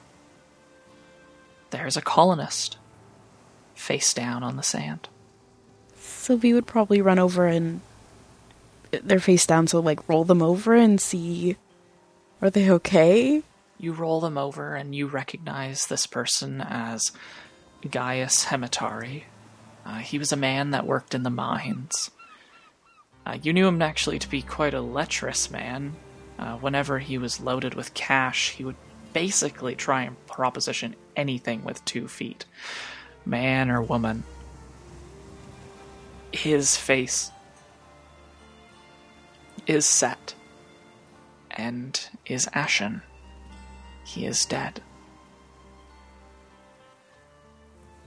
There's 1.70 1.98
a 1.98 2.02
colonist 2.02 2.78
face 3.76 4.14
down 4.14 4.44
on 4.44 4.58
the 4.58 4.64
sand. 4.64 5.08
Sylvie 5.96 6.54
would 6.54 6.68
probably 6.68 7.02
run 7.02 7.20
over 7.20 7.48
and 7.48 7.82
they're 8.92 9.20
face 9.20 9.46
down, 9.46 9.68
so 9.68 9.80
like 9.80 10.08
roll 10.10 10.24
them 10.24 10.42
over 10.42 10.76
and 10.76 11.00
see 11.00 11.56
are 12.42 12.50
they 12.50 12.70
okay? 12.72 13.44
You 13.78 13.94
roll 13.94 14.20
them 14.20 14.38
over 14.38 14.76
and 14.76 14.96
you 14.96 15.08
recognize 15.08 15.86
this 15.86 16.08
person 16.08 16.62
as 16.62 17.12
Gaius 17.90 18.46
Hematari. 18.46 19.24
Uh, 19.86 19.98
he 19.98 20.18
was 20.18 20.32
a 20.32 20.38
man 20.38 20.72
that 20.72 20.86
worked 20.86 21.14
in 21.14 21.24
the 21.24 21.30
mines. 21.30 22.10
Uh, 23.26 23.38
you 23.42 23.54
knew 23.54 23.68
him 23.68 23.82
actually 23.82 24.20
to 24.20 24.30
be 24.30 24.42
quite 24.42 24.74
a 24.74 24.82
lecherous 24.82 25.52
man. 25.52 25.96
Uh, 26.40 26.58
whenever 26.58 27.00
he 27.00 27.18
was 27.18 27.40
loaded 27.40 27.76
with 27.76 27.94
cash, 27.94 28.52
he 28.52 28.64
would 28.64 28.76
basically 29.14 29.76
try 29.76 30.04
and 30.04 30.26
proposition 30.26 30.96
anything 31.16 31.64
with 31.64 31.84
two 31.86 32.08
feet 32.08 32.46
man 33.26 33.70
or 33.70 33.82
woman. 33.82 34.24
His 36.32 36.78
face 36.78 37.30
is 39.68 39.86
set 39.86 40.34
and 41.52 42.00
is 42.26 42.50
ashen. 42.54 43.02
He 44.06 44.26
is 44.26 44.46
dead. 44.46 44.82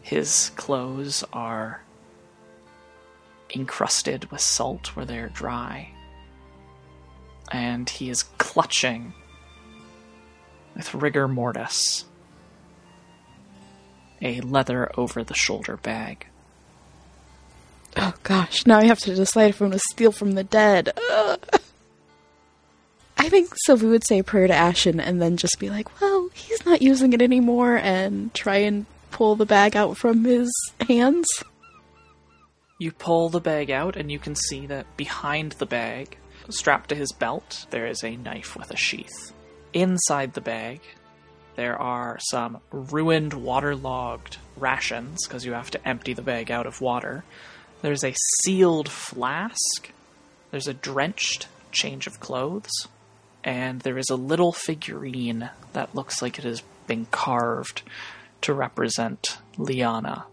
His 0.02 0.50
clothes 0.56 1.24
are 1.32 1.82
encrusted 3.55 4.30
with 4.30 4.40
salt 4.40 4.96
where 4.96 5.07
they're 5.07 5.28
dry. 5.28 5.90
And 7.50 7.88
he 7.88 8.11
is 8.11 8.24
clutching 8.38 9.12
with 10.74 10.94
rigor 10.94 11.28
mortis 11.28 12.05
a 14.22 14.40
leather 14.40 14.90
over 14.96 15.22
the 15.22 15.34
shoulder 15.34 15.76
bag. 15.76 16.26
Oh 17.96 18.14
gosh, 18.22 18.66
now 18.66 18.78
I 18.78 18.84
have 18.84 18.98
to 19.00 19.14
decide 19.14 19.50
if 19.50 19.61
I'm 19.61 19.68
going 19.68 19.78
to 19.78 19.84
steal 19.90 20.11
from 20.11 20.32
the 20.32 20.44
dead. 20.44 20.98
Ugh. 21.11 21.61
I 23.16 23.28
think 23.28 23.52
Sylvie 23.64 23.86
would 23.86 24.07
say 24.07 24.18
a 24.18 24.24
prayer 24.24 24.46
to 24.46 24.55
Ashen 24.55 24.98
and 24.98 25.22
then 25.22 25.36
just 25.36 25.59
be 25.59 25.70
like, 25.70 26.00
well, 26.00 26.28
he's 26.34 26.66
not 26.66 26.82
using 26.82 27.12
it 27.12 27.22
anymore, 27.22 27.76
and 27.76 28.34
try 28.34 28.57
and 28.57 28.86
pull 29.12 29.36
the 29.36 29.46
bag 29.46 29.76
out 29.76 29.96
from 29.96 30.24
his 30.24 30.52
hands. 30.88 31.26
You 32.79 32.91
pull 32.91 33.29
the 33.29 33.41
bag 33.41 33.70
out, 33.70 33.97
and 33.97 34.11
you 34.11 34.18
can 34.18 34.35
see 34.35 34.66
that 34.66 34.97
behind 34.97 35.53
the 35.53 35.66
bag, 35.66 36.18
strapped 36.49 36.89
to 36.89 36.95
his 36.95 37.12
belt, 37.12 37.66
there 37.70 37.87
is 37.87 38.03
a 38.03 38.16
knife 38.16 38.57
with 38.57 38.70
a 38.70 38.77
sheath. 38.77 39.33
Inside 39.72 40.35
the 40.35 40.41
bag, 40.41 40.81
there 41.55 41.81
are 41.81 42.18
some 42.31 42.59
ruined, 42.72 43.33
waterlogged 43.33 44.39
rations, 44.57 45.27
because 45.27 45.47
you 45.47 45.53
have 45.53 45.70
to 45.70 45.89
empty 45.89 46.14
the 46.14 46.22
bag 46.22 46.51
out 46.51 46.66
of 46.66 46.81
water. 46.81 47.25
There's 47.83 48.05
a 48.05 48.14
sealed 48.43 48.89
flask. 48.89 49.93
There's 50.51 50.68
a 50.68 50.75
drenched 50.75 51.47
change 51.70 52.07
of 52.07 52.18
clothes. 52.18 52.89
And 53.45 53.83
there 53.83 53.99
is 53.99 54.11
a 54.11 54.16
little 54.16 54.53
figurine 54.53 55.51
that 55.75 55.95
looks 55.95 56.22
like 56.22 56.39
it 56.39 56.45
has 56.45 56.62
been 56.87 57.07
carved 57.07 57.83
to 58.41 58.53
represent 58.53 59.39
Liana 59.59 60.27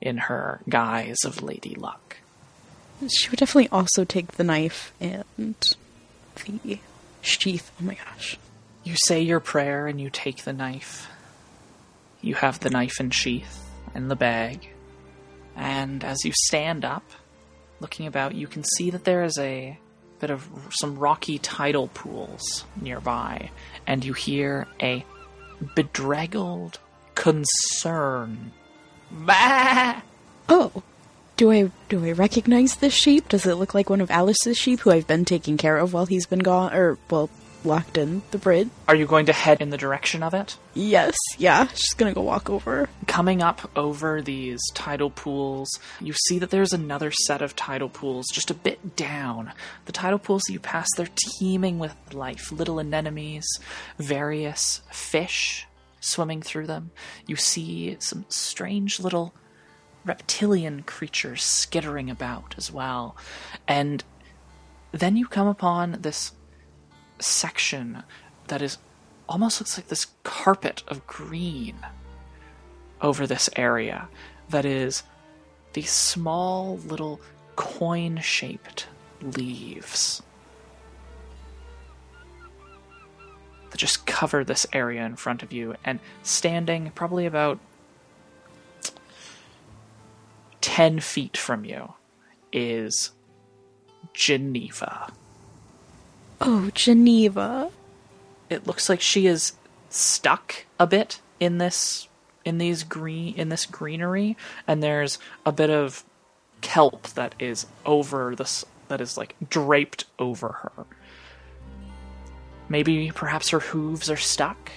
in 0.00 0.18
her 0.18 0.60
guise 0.68 1.24
of 1.24 1.42
Lady 1.42 1.74
Luck. 1.74 2.18
She 3.08 3.28
would 3.28 3.38
definitely 3.38 3.68
also 3.70 4.04
take 4.04 4.32
the 4.32 4.44
knife 4.44 4.92
and 5.00 5.24
the 6.44 6.78
sheath. 7.20 7.70
Oh 7.80 7.84
my 7.84 7.94
gosh. 7.94 8.38
You 8.84 8.94
say 9.06 9.20
your 9.20 9.40
prayer 9.40 9.86
and 9.86 10.00
you 10.00 10.10
take 10.10 10.44
the 10.44 10.52
knife. 10.52 11.08
You 12.22 12.34
have 12.36 12.60
the 12.60 12.70
knife 12.70 12.94
and 13.00 13.12
sheath 13.12 13.68
in 13.94 14.08
the 14.08 14.16
bag. 14.16 14.70
And 15.54 16.04
as 16.04 16.18
you 16.24 16.32
stand 16.46 16.84
up, 16.84 17.04
looking 17.80 18.06
about, 18.06 18.34
you 18.34 18.46
can 18.46 18.64
see 18.64 18.90
that 18.90 19.04
there 19.04 19.24
is 19.24 19.38
a 19.38 19.78
bit 20.20 20.30
of 20.30 20.48
some 20.70 20.98
rocky 20.98 21.38
tidal 21.38 21.88
pools 21.88 22.64
nearby. 22.80 23.50
And 23.86 24.04
you 24.04 24.12
hear 24.12 24.66
a 24.80 25.04
bedraggled 25.74 26.78
concern. 27.14 28.52
Bah! 29.10 30.00
Oh, 30.48 30.82
do 31.36 31.50
I 31.50 31.70
do 31.88 32.04
I 32.04 32.12
recognize 32.12 32.76
this 32.76 32.94
sheep? 32.94 33.28
Does 33.28 33.46
it 33.46 33.54
look 33.54 33.74
like 33.74 33.90
one 33.90 34.00
of 34.00 34.10
Alice's 34.10 34.56
sheep 34.56 34.80
who 34.80 34.90
I've 34.90 35.06
been 35.06 35.24
taking 35.24 35.56
care 35.56 35.76
of 35.76 35.92
while 35.92 36.06
he's 36.06 36.26
been 36.26 36.40
gone, 36.40 36.72
or 36.72 36.98
well, 37.10 37.30
locked 37.64 37.98
in 37.98 38.22
the 38.30 38.38
bridge? 38.38 38.68
Are 38.88 38.94
you 38.94 39.06
going 39.06 39.26
to 39.26 39.32
head 39.32 39.60
in 39.60 39.70
the 39.70 39.76
direction 39.76 40.22
of 40.22 40.34
it? 40.34 40.56
Yes, 40.72 41.14
yeah. 41.36 41.66
She's 41.68 41.94
gonna 41.94 42.14
go 42.14 42.22
walk 42.22 42.48
over. 42.48 42.88
Coming 43.06 43.42
up 43.42 43.70
over 43.76 44.22
these 44.22 44.60
tidal 44.74 45.10
pools, 45.10 45.68
you 46.00 46.12
see 46.12 46.38
that 46.38 46.50
there's 46.50 46.72
another 46.72 47.10
set 47.10 47.42
of 47.42 47.54
tidal 47.54 47.88
pools 47.88 48.26
just 48.32 48.50
a 48.50 48.54
bit 48.54 48.96
down. 48.96 49.52
The 49.84 49.92
tidal 49.92 50.18
pools 50.18 50.42
that 50.46 50.52
you 50.52 50.60
pass, 50.60 50.88
they're 50.96 51.08
teeming 51.38 51.78
with 51.78 51.94
life, 52.12 52.50
little 52.50 52.80
anemones, 52.80 53.46
various 53.98 54.80
fish 54.90 55.65
swimming 56.06 56.42
through 56.42 56.66
them. 56.66 56.90
You 57.26 57.36
see 57.36 57.96
some 57.98 58.24
strange 58.28 59.00
little 59.00 59.34
reptilian 60.04 60.82
creatures 60.82 61.42
skittering 61.42 62.08
about 62.08 62.54
as 62.56 62.72
well. 62.72 63.16
And 63.66 64.04
then 64.92 65.16
you 65.16 65.26
come 65.26 65.48
upon 65.48 65.98
this 66.00 66.32
section 67.18 68.04
that 68.48 68.62
is 68.62 68.78
almost 69.28 69.60
looks 69.60 69.76
like 69.76 69.88
this 69.88 70.06
carpet 70.22 70.84
of 70.86 71.06
green 71.06 71.76
over 73.02 73.26
this 73.26 73.50
area 73.56 74.08
that 74.48 74.64
is 74.64 75.02
these 75.72 75.90
small 75.90 76.78
little 76.78 77.20
coin 77.56 78.18
shaped 78.22 78.86
leaves 79.20 80.22
just 83.76 84.06
cover 84.06 84.44
this 84.44 84.66
area 84.72 85.04
in 85.04 85.16
front 85.16 85.42
of 85.42 85.52
you 85.52 85.74
and 85.84 86.00
standing 86.22 86.90
probably 86.94 87.26
about 87.26 87.58
10 90.60 91.00
feet 91.00 91.36
from 91.36 91.64
you 91.64 91.94
is 92.52 93.12
Geneva. 94.12 95.12
Oh, 96.40 96.70
Geneva. 96.74 97.70
It 98.50 98.66
looks 98.66 98.88
like 98.88 99.00
she 99.00 99.26
is 99.26 99.52
stuck 99.90 100.66
a 100.78 100.86
bit 100.86 101.20
in 101.40 101.58
this 101.58 102.08
in 102.44 102.58
these 102.58 102.84
green 102.84 103.34
in 103.34 103.48
this 103.48 103.66
greenery 103.66 104.36
and 104.66 104.82
there's 104.82 105.18
a 105.44 105.52
bit 105.52 105.70
of 105.70 106.04
kelp 106.60 107.08
that 107.08 107.34
is 107.38 107.66
over 107.84 108.34
this 108.36 108.64
that 108.88 109.00
is 109.00 109.16
like 109.16 109.34
draped 109.48 110.04
over 110.18 110.48
her. 110.48 110.84
Maybe 112.68 113.10
perhaps 113.14 113.50
her 113.50 113.60
hooves 113.60 114.10
are 114.10 114.16
stuck 114.16 114.70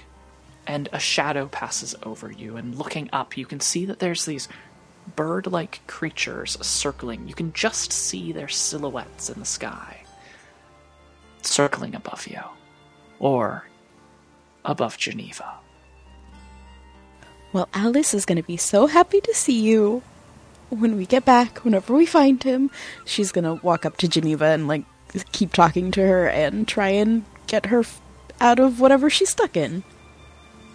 and 0.68 0.88
a 0.94 1.00
shadow 1.00 1.48
passes 1.48 1.96
over 2.04 2.32
you 2.32 2.56
and 2.56 2.76
looking 2.76 3.10
up 3.12 3.36
you 3.36 3.46
can 3.46 3.60
see 3.60 3.86
that 3.86 3.98
there's 3.98 4.26
these 4.26 4.48
bird-like 5.16 5.86
creatures 5.88 6.58
circling. 6.62 7.28
You 7.28 7.34
can 7.34 7.52
just 7.54 7.92
see 7.92 8.32
their 8.32 8.48
silhouettes 8.48 9.30
in 9.30 9.40
the 9.40 9.46
sky 9.46 10.04
circling 11.42 11.96
above 11.96 12.28
you 12.28 12.42
or 13.18 13.66
above 14.66 14.98
Geneva. 14.98 15.56
Well, 17.52 17.68
Alice 17.74 18.14
is 18.14 18.26
gonna 18.26 18.44
be 18.44 18.58
so 18.58 18.86
happy 18.88 19.22
to 19.22 19.34
see 19.34 19.60
you. 19.60 20.04
When 20.70 20.98
we 20.98 21.08
get 21.08 21.26
back, 21.26 21.66
whenever 21.66 21.96
we 21.96 22.06
find 22.06 22.44
him, 22.44 22.70
she's 23.06 23.32
gonna 23.32 23.56
walk 23.56 23.86
up 23.86 23.98
to 23.98 24.08
Geneva 24.08 24.46
and 24.46 24.68
like 24.68 24.84
keep 25.32 25.54
talking 25.54 25.90
to 25.92 26.02
her 26.02 26.28
and 26.30 26.68
try 26.68 26.90
and 26.90 27.26
get 27.50 27.66
her 27.66 27.80
f- 27.80 28.02
out 28.40 28.60
of 28.60 28.80
whatever 28.80 29.10
she's 29.10 29.30
stuck 29.30 29.58
in. 29.58 29.84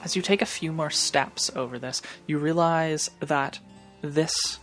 As 0.02 0.14
you 0.16 0.20
take 0.20 0.42
a 0.42 0.46
few 0.46 0.70
more 0.72 0.90
steps 0.90 1.50
over 1.56 1.78
this, 1.78 2.02
you 2.26 2.36
realize 2.36 3.10
that 3.20 3.58
this 4.02 4.58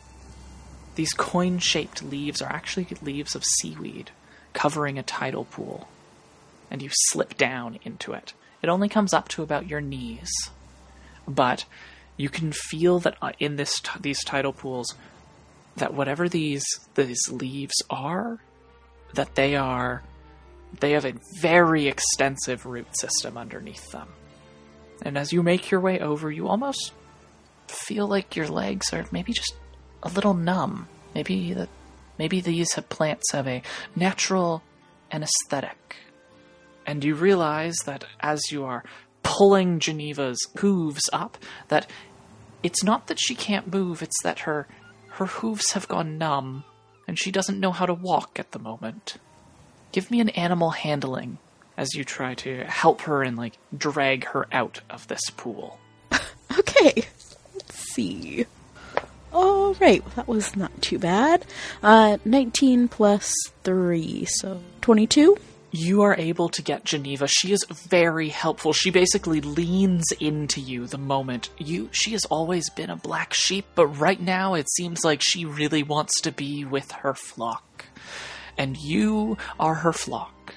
these 0.95 1.13
coin-shaped 1.13 2.03
leaves 2.03 2.41
are 2.41 2.51
actually 2.51 2.85
leaves 3.01 3.33
of 3.33 3.45
seaweed 3.45 4.11
covering 4.53 4.99
a 4.99 5.03
tidal 5.03 5.45
pool. 5.45 5.87
And 6.69 6.81
you 6.81 6.89
slip 6.91 7.37
down 7.37 7.79
into 7.83 8.11
it. 8.11 8.33
It 8.61 8.69
only 8.69 8.89
comes 8.89 9.13
up 9.13 9.29
to 9.29 9.41
about 9.41 9.67
your 9.67 9.81
knees. 9.81 10.29
But 11.27 11.65
you 12.17 12.29
can 12.29 12.51
feel 12.51 12.99
that 12.99 13.15
uh, 13.21 13.31
in 13.39 13.55
this 13.55 13.81
these 13.99 14.23
tidal 14.23 14.53
pools 14.53 14.93
that 15.77 15.93
whatever 15.93 16.27
these 16.29 16.65
these 16.95 17.21
leaves 17.31 17.81
are 17.89 18.39
that 19.13 19.35
they 19.35 19.55
are 19.55 20.03
they 20.79 20.91
have 20.91 21.05
a 21.05 21.13
very 21.41 21.87
extensive 21.87 22.65
root 22.65 22.87
system 22.97 23.37
underneath 23.37 23.91
them. 23.91 24.07
And 25.01 25.17
as 25.17 25.33
you 25.33 25.43
make 25.43 25.71
your 25.71 25.79
way 25.79 25.99
over, 25.99 26.31
you 26.31 26.47
almost 26.47 26.93
feel 27.67 28.07
like 28.07 28.35
your 28.35 28.47
legs 28.47 28.93
are 28.93 29.05
maybe 29.11 29.33
just 29.33 29.55
a 30.03 30.09
little 30.09 30.33
numb. 30.33 30.87
Maybe 31.13 31.53
that 31.53 31.69
maybe 32.17 32.39
these 32.41 32.73
have 32.73 32.89
plants 32.89 33.31
have 33.31 33.47
a 33.47 33.63
natural 33.95 34.63
anesthetic. 35.11 35.95
And 36.85 37.03
you 37.03 37.15
realize 37.15 37.75
that 37.85 38.05
as 38.19 38.41
you 38.51 38.63
are 38.63 38.83
pulling 39.23 39.79
Geneva's 39.79 40.39
hooves 40.57 41.09
up, 41.13 41.37
that 41.67 41.89
it's 42.63 42.83
not 42.83 43.07
that 43.07 43.19
she 43.19 43.35
can't 43.35 43.71
move, 43.71 44.01
it's 44.01 44.21
that 44.23 44.39
her 44.39 44.67
her 45.09 45.25
hooves 45.25 45.71
have 45.73 45.87
gone 45.87 46.17
numb 46.17 46.63
and 47.07 47.19
she 47.19 47.31
doesn't 47.31 47.59
know 47.59 47.71
how 47.71 47.85
to 47.85 47.93
walk 47.93 48.39
at 48.39 48.51
the 48.51 48.59
moment. 48.59 49.17
Give 49.91 50.09
me 50.09 50.19
an 50.19 50.29
animal 50.29 50.71
handling 50.71 51.37
as 51.77 51.95
you 51.95 52.03
try 52.03 52.35
to 52.35 52.63
help 52.65 53.01
her 53.01 53.23
and 53.23 53.37
like 53.37 53.57
drag 53.75 54.25
her 54.25 54.47
out 54.51 54.81
of 54.89 55.07
this 55.07 55.21
pool. 55.35 55.79
Okay, 56.59 57.05
let's 57.55 57.93
see. 57.93 58.45
All 59.31 59.73
right, 59.75 60.03
well, 60.03 60.13
that 60.17 60.27
was 60.27 60.55
not 60.57 60.81
too 60.81 60.99
bad. 60.99 61.45
Uh, 61.81 62.17
19 62.25 62.89
plus 62.89 63.33
3, 63.63 64.25
so 64.25 64.61
22. 64.81 65.37
You 65.71 66.01
are 66.01 66.15
able 66.17 66.49
to 66.49 66.61
get 66.61 66.83
Geneva. 66.83 67.29
She 67.29 67.53
is 67.53 67.65
very 67.69 68.27
helpful. 68.27 68.73
She 68.73 68.89
basically 68.89 69.39
leans 69.39 70.03
into 70.19 70.59
you 70.59 70.85
the 70.85 70.97
moment 70.97 71.49
you. 71.57 71.87
She 71.93 72.11
has 72.11 72.25
always 72.25 72.69
been 72.69 72.89
a 72.89 72.97
black 72.97 73.33
sheep, 73.33 73.65
but 73.73 73.87
right 73.87 74.19
now 74.19 74.53
it 74.55 74.69
seems 74.69 75.05
like 75.05 75.21
she 75.23 75.45
really 75.45 75.83
wants 75.83 76.19
to 76.21 76.31
be 76.33 76.65
with 76.65 76.91
her 76.91 77.13
flock. 77.13 77.63
And 78.57 78.77
you 78.77 79.37
are 79.59 79.75
her 79.75 79.93
flock. 79.93 80.55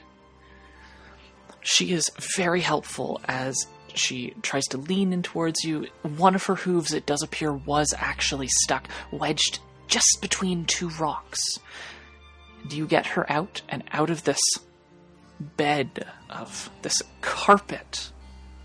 She 1.63 1.93
is 1.93 2.11
very 2.37 2.61
helpful 2.61 3.21
as 3.25 3.67
she 3.95 4.35
tries 4.43 4.65
to 4.67 4.79
lean 4.79 5.13
in 5.13 5.23
towards 5.23 5.65
you. 5.65 5.87
One 6.03 6.35
of 6.35 6.45
her 6.45 6.57
hooves, 6.57 6.93
it 6.93 7.07
does 7.07 7.23
appear, 7.23 7.53
was 7.53 7.95
actually 7.97 8.49
stuck, 8.49 8.89
wedged 9.11 9.61
just 9.87 10.19
between 10.21 10.65
two 10.65 10.91
rocks. 10.91 11.41
Do 12.67 12.77
you 12.77 12.87
get 12.87 13.07
her 13.07 13.31
out 13.31 13.63
and 13.69 13.85
out 13.93 14.11
of 14.11 14.25
this 14.25 14.41
bed 15.41 16.07
of 16.31 16.71
this 16.83 17.01
carpet 17.21 18.11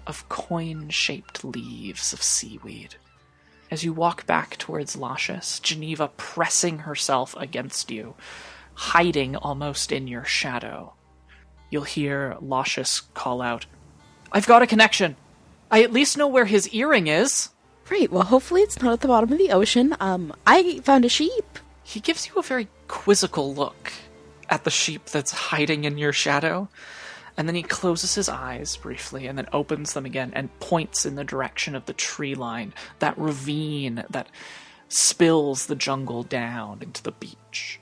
of 0.07 0.27
coin 0.30 0.89
shaped 0.89 1.43
leaves 1.43 2.13
of 2.13 2.23
seaweed? 2.23 2.95
As 3.71 3.84
you 3.84 3.93
walk 3.93 4.25
back 4.25 4.57
towards 4.57 4.97
Lascious, 4.97 5.59
Geneva 5.59 6.09
pressing 6.17 6.80
herself 6.80 7.36
against 7.38 7.91
you, 7.91 8.15
hiding 8.80 9.36
almost 9.36 9.91
in 9.91 10.07
your 10.07 10.23
shadow. 10.23 10.93
You'll 11.69 11.84
hear 11.84 12.38
Lascious 12.39 13.01
call 13.13 13.41
out, 13.41 13.65
I've 14.32 14.47
got 14.47 14.61
a 14.61 14.67
connection. 14.67 15.17
I 15.69 15.84
at 15.84 15.91
least 15.91 16.17
know 16.17 16.27
where 16.27 16.45
his 16.45 16.73
earring 16.73 17.07
is. 17.07 17.49
Great. 17.86 18.09
Well, 18.09 18.23
hopefully 18.23 18.61
it's 18.61 18.82
not 18.82 18.93
at 18.93 19.01
the 19.01 19.09
bottom 19.09 19.34
of 19.34 19.38
the 19.38 19.51
ocean. 19.51 19.97
Um, 19.99 20.34
I 20.47 20.80
found 20.80 21.03
a 21.03 21.09
sheep. 21.09 21.59
He 21.84 21.99
gives 21.99 22.27
you 22.27 22.36
a 22.36 22.41
very 22.41 22.69
quizzical 22.88 23.53
look 23.53 23.91
at 24.47 24.63
the 24.63 24.71
sheep 24.71 25.07
that's 25.07 25.32
hiding 25.32 25.84
in 25.84 25.97
your 25.97 26.13
shadow. 26.13 26.69
And 27.36 27.49
then 27.49 27.55
he 27.55 27.63
closes 27.63 28.15
his 28.15 28.30
eyes 28.30 28.77
briefly 28.77 29.27
and 29.27 29.38
then 29.38 29.47
opens 29.51 29.91
them 29.91 30.05
again 30.05 30.32
and 30.34 30.57
points 30.61 31.05
in 31.05 31.15
the 31.15 31.25
direction 31.25 31.75
of 31.75 31.86
the 31.86 31.93
tree 31.93 32.34
line, 32.34 32.73
that 32.99 33.17
ravine 33.17 34.05
that 34.09 34.30
spills 34.88 35.65
the 35.65 35.75
jungle 35.75 36.23
down 36.23 36.80
into 36.82 37.03
the 37.03 37.11
beach. 37.11 37.80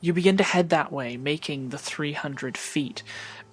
You 0.00 0.12
begin 0.12 0.36
to 0.36 0.44
head 0.44 0.68
that 0.70 0.92
way, 0.92 1.16
making 1.16 1.70
the 1.70 1.78
300 1.78 2.58
feet 2.58 3.02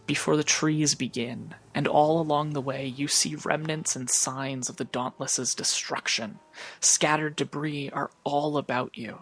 before 0.06 0.36
the 0.36 0.44
trees 0.44 0.96
begin, 0.96 1.56
and 1.74 1.88
all 1.88 2.20
along 2.20 2.52
the 2.52 2.62
way 2.62 2.86
you 2.86 3.08
see 3.08 3.36
remnants 3.36 3.96
and 3.96 4.10
signs 4.10 4.68
of 4.68 4.76
the 4.76 4.84
Dauntless's 4.84 5.56
destruction. 5.56 6.40
Scattered 6.82 7.38
debris 7.38 7.90
are 7.92 8.12
all 8.26 8.58
about 8.58 8.98
you, 8.98 9.20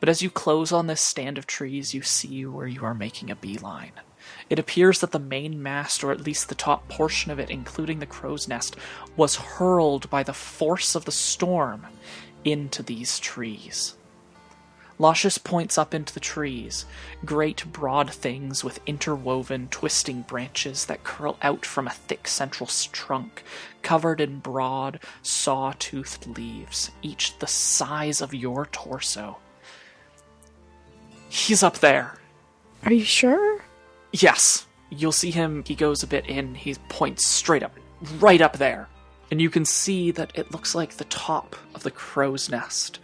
but 0.00 0.08
as 0.08 0.22
you 0.22 0.30
close 0.30 0.72
on 0.72 0.88
this 0.88 1.00
stand 1.00 1.38
of 1.38 1.46
trees, 1.46 1.94
you 1.94 2.02
see 2.02 2.44
where 2.44 2.66
you 2.66 2.84
are 2.84 2.94
making 2.94 3.30
a 3.30 3.36
beeline. 3.36 3.92
It 4.50 4.58
appears 4.58 4.98
that 5.00 5.12
the 5.12 5.20
main 5.20 5.62
mast, 5.62 6.02
or 6.02 6.10
at 6.10 6.22
least 6.22 6.48
the 6.48 6.56
top 6.56 6.88
portion 6.88 7.30
of 7.30 7.38
it, 7.38 7.50
including 7.50 8.00
the 8.00 8.06
crow's 8.06 8.48
nest, 8.48 8.74
was 9.16 9.36
hurled 9.36 10.10
by 10.10 10.24
the 10.24 10.32
force 10.32 10.96
of 10.96 11.04
the 11.04 11.12
storm 11.12 11.86
into 12.44 12.82
these 12.82 13.20
trees. 13.20 13.96
Lascious 14.98 15.38
points 15.38 15.76
up 15.76 15.92
into 15.92 16.14
the 16.14 16.20
trees, 16.20 16.86
great 17.24 17.64
broad 17.72 18.12
things 18.12 18.62
with 18.62 18.78
interwoven, 18.86 19.66
twisting 19.68 20.22
branches 20.22 20.86
that 20.86 21.02
curl 21.02 21.36
out 21.42 21.66
from 21.66 21.88
a 21.88 21.92
thick 21.92 22.28
central 22.28 22.68
trunk, 22.92 23.42
covered 23.82 24.20
in 24.20 24.38
broad, 24.38 25.00
saw 25.20 25.72
toothed 25.80 26.26
leaves, 26.38 26.92
each 27.02 27.36
the 27.38 27.46
size 27.46 28.20
of 28.20 28.32
your 28.32 28.66
torso. 28.66 29.38
He's 31.28 31.64
up 31.64 31.78
there. 31.78 32.14
Are 32.84 32.92
you 32.92 33.04
sure? 33.04 33.64
Yes. 34.12 34.66
You'll 34.90 35.10
see 35.10 35.32
him, 35.32 35.64
he 35.66 35.74
goes 35.74 36.04
a 36.04 36.06
bit 36.06 36.26
in, 36.26 36.54
he 36.54 36.74
points 36.88 37.26
straight 37.26 37.64
up, 37.64 37.76
right 38.20 38.40
up 38.40 38.58
there. 38.58 38.88
And 39.32 39.40
you 39.40 39.50
can 39.50 39.64
see 39.64 40.12
that 40.12 40.30
it 40.38 40.52
looks 40.52 40.76
like 40.76 40.92
the 40.92 41.04
top 41.06 41.56
of 41.74 41.82
the 41.82 41.90
crow's 41.90 42.48
nest 42.48 43.00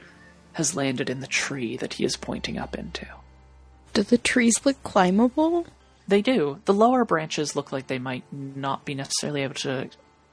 has 0.55 0.77
landed 0.77 1.09
in 1.09 1.21
the 1.21 1.27
tree 1.27 1.77
that 1.77 1.95
he 1.95 2.05
is 2.05 2.17
pointing 2.17 2.59
up 2.59 2.77
into. 2.77 3.07
Do 3.93 4.03
the 4.03 4.19
trees 4.19 4.55
look 4.65 4.83
climbable? 4.83 5.67
They 6.07 6.23
do. 6.23 6.61
The 6.65 6.75
lower 6.75 7.05
branches 7.05 7.55
look 7.55 7.73
like 7.73 7.87
they 7.87 7.99
might 7.99 8.25
not 8.33 8.85
be 8.85 8.95
necessarily 8.95 9.43
able 9.43 9.55
to 9.55 9.91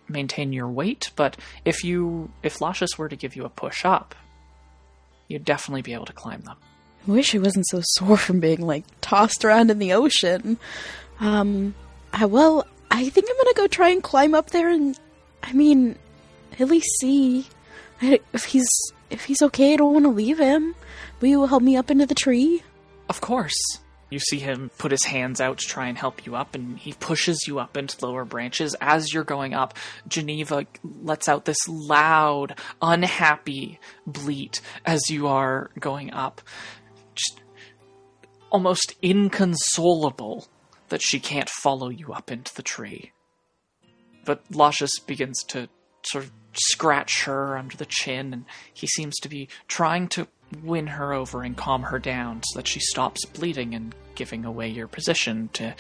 maintain 0.10 0.54
your 0.54 0.68
weight, 0.68 1.12
but 1.16 1.38
if 1.66 1.84
you 1.84 2.32
if 2.44 2.62
Lascious 2.62 2.98
were 2.98 3.10
to 3.10 3.16
give 3.16 3.36
you 3.36 3.46
a 3.46 3.50
push 3.50 3.86
up, 3.86 4.16
you'd 5.28 5.46
definitely 5.46 5.82
be 5.82 5.94
able 5.94 6.06
to 6.06 6.14
climb 6.14 6.42
them. 6.42 6.58
I 7.08 7.12
wish 7.12 7.36
I 7.36 7.40
wasn't 7.40 7.68
so 7.68 7.82
sore 7.84 8.18
from 8.18 8.40
being 8.40 8.62
like 8.62 8.86
tossed 9.02 9.46
around 9.46 9.70
in 9.72 9.80
the 9.80 9.94
ocean. 9.94 10.58
Um, 11.20 11.76
I, 12.14 12.26
well, 12.26 12.66
I 12.90 13.10
think 13.10 13.28
I'm 13.30 13.38
gonna 13.38 13.54
go 13.56 13.68
try 13.68 13.90
and 13.90 14.02
climb 14.02 14.34
up 14.34 14.52
there 14.52 14.70
and, 14.70 14.98
I 15.44 15.54
mean, 15.54 15.98
at 16.60 16.68
least 16.68 16.88
see 17.00 17.48
I, 18.02 18.20
if 18.34 18.46
he's 18.46 18.68
if 19.10 19.26
he's 19.26 19.42
okay. 19.42 19.74
I 19.74 19.78
don't 19.78 19.94
want 19.94 20.06
to 20.06 20.12
leave 20.12 20.40
him. 20.40 20.76
Will 21.22 21.30
you 21.30 21.46
help 21.46 21.64
me 21.64 21.76
up 21.76 21.90
into 21.92 22.06
the 22.06 22.16
tree? 22.16 22.64
Of 23.10 23.22
course. 23.22 23.56
You 24.10 24.20
see 24.20 24.40
him 24.40 24.72
put 24.78 24.92
his 24.92 25.04
hands 25.04 25.42
out 25.42 25.58
to 25.58 25.68
try 25.68 25.88
and 25.88 25.98
help 25.98 26.26
you 26.26 26.36
up, 26.36 26.56
and 26.56 26.78
he 26.78 26.94
pushes 26.94 27.44
you 27.46 27.60
up 27.60 27.76
into 27.76 28.06
lower 28.06 28.24
branches. 28.24 28.76
As 28.80 29.14
you're 29.14 29.26
going 29.26 29.54
up, 29.54 29.74
Geneva 30.08 30.66
lets 30.84 31.28
out 31.28 31.44
this 31.44 31.68
loud, 31.68 32.58
unhappy 32.82 33.80
bleat 34.06 34.62
as 34.86 35.10
you 35.10 35.28
are 35.28 35.72
going 35.78 36.14
up. 36.14 36.42
Just 37.16 37.42
almost 38.50 38.96
inconsolable 39.02 40.48
that 40.88 41.02
she 41.02 41.20
can't 41.20 41.50
follow 41.50 41.90
you 41.90 42.14
up 42.14 42.32
into 42.32 42.56
the 42.56 42.64
tree. 42.64 43.12
But 44.24 44.42
Lascious 44.52 45.00
begins 45.00 45.44
to 45.50 45.68
sort 46.04 46.24
of 46.24 46.32
scratch 46.60 47.24
her 47.24 47.58
under 47.58 47.78
the 47.78 47.86
chin, 47.86 48.34
and 48.34 48.46
he 48.74 48.88
seems 48.88 49.16
to 49.18 49.30
be 49.30 49.50
trying 49.68 50.08
to 50.10 50.28
win 50.64 50.88
her 50.88 51.14
over 51.14 51.44
and 51.44 51.58
calm 51.58 51.84
her 51.84 52.00
down 52.00 52.42
so 52.44 52.60
that 52.60 52.68
she 52.68 52.80
stops 52.80 53.26
bleating 53.26 53.76
and 53.76 53.94
giving 54.16 54.46
away 54.46 54.68
your 54.70 54.88
position 54.88 55.50
to 55.54 55.76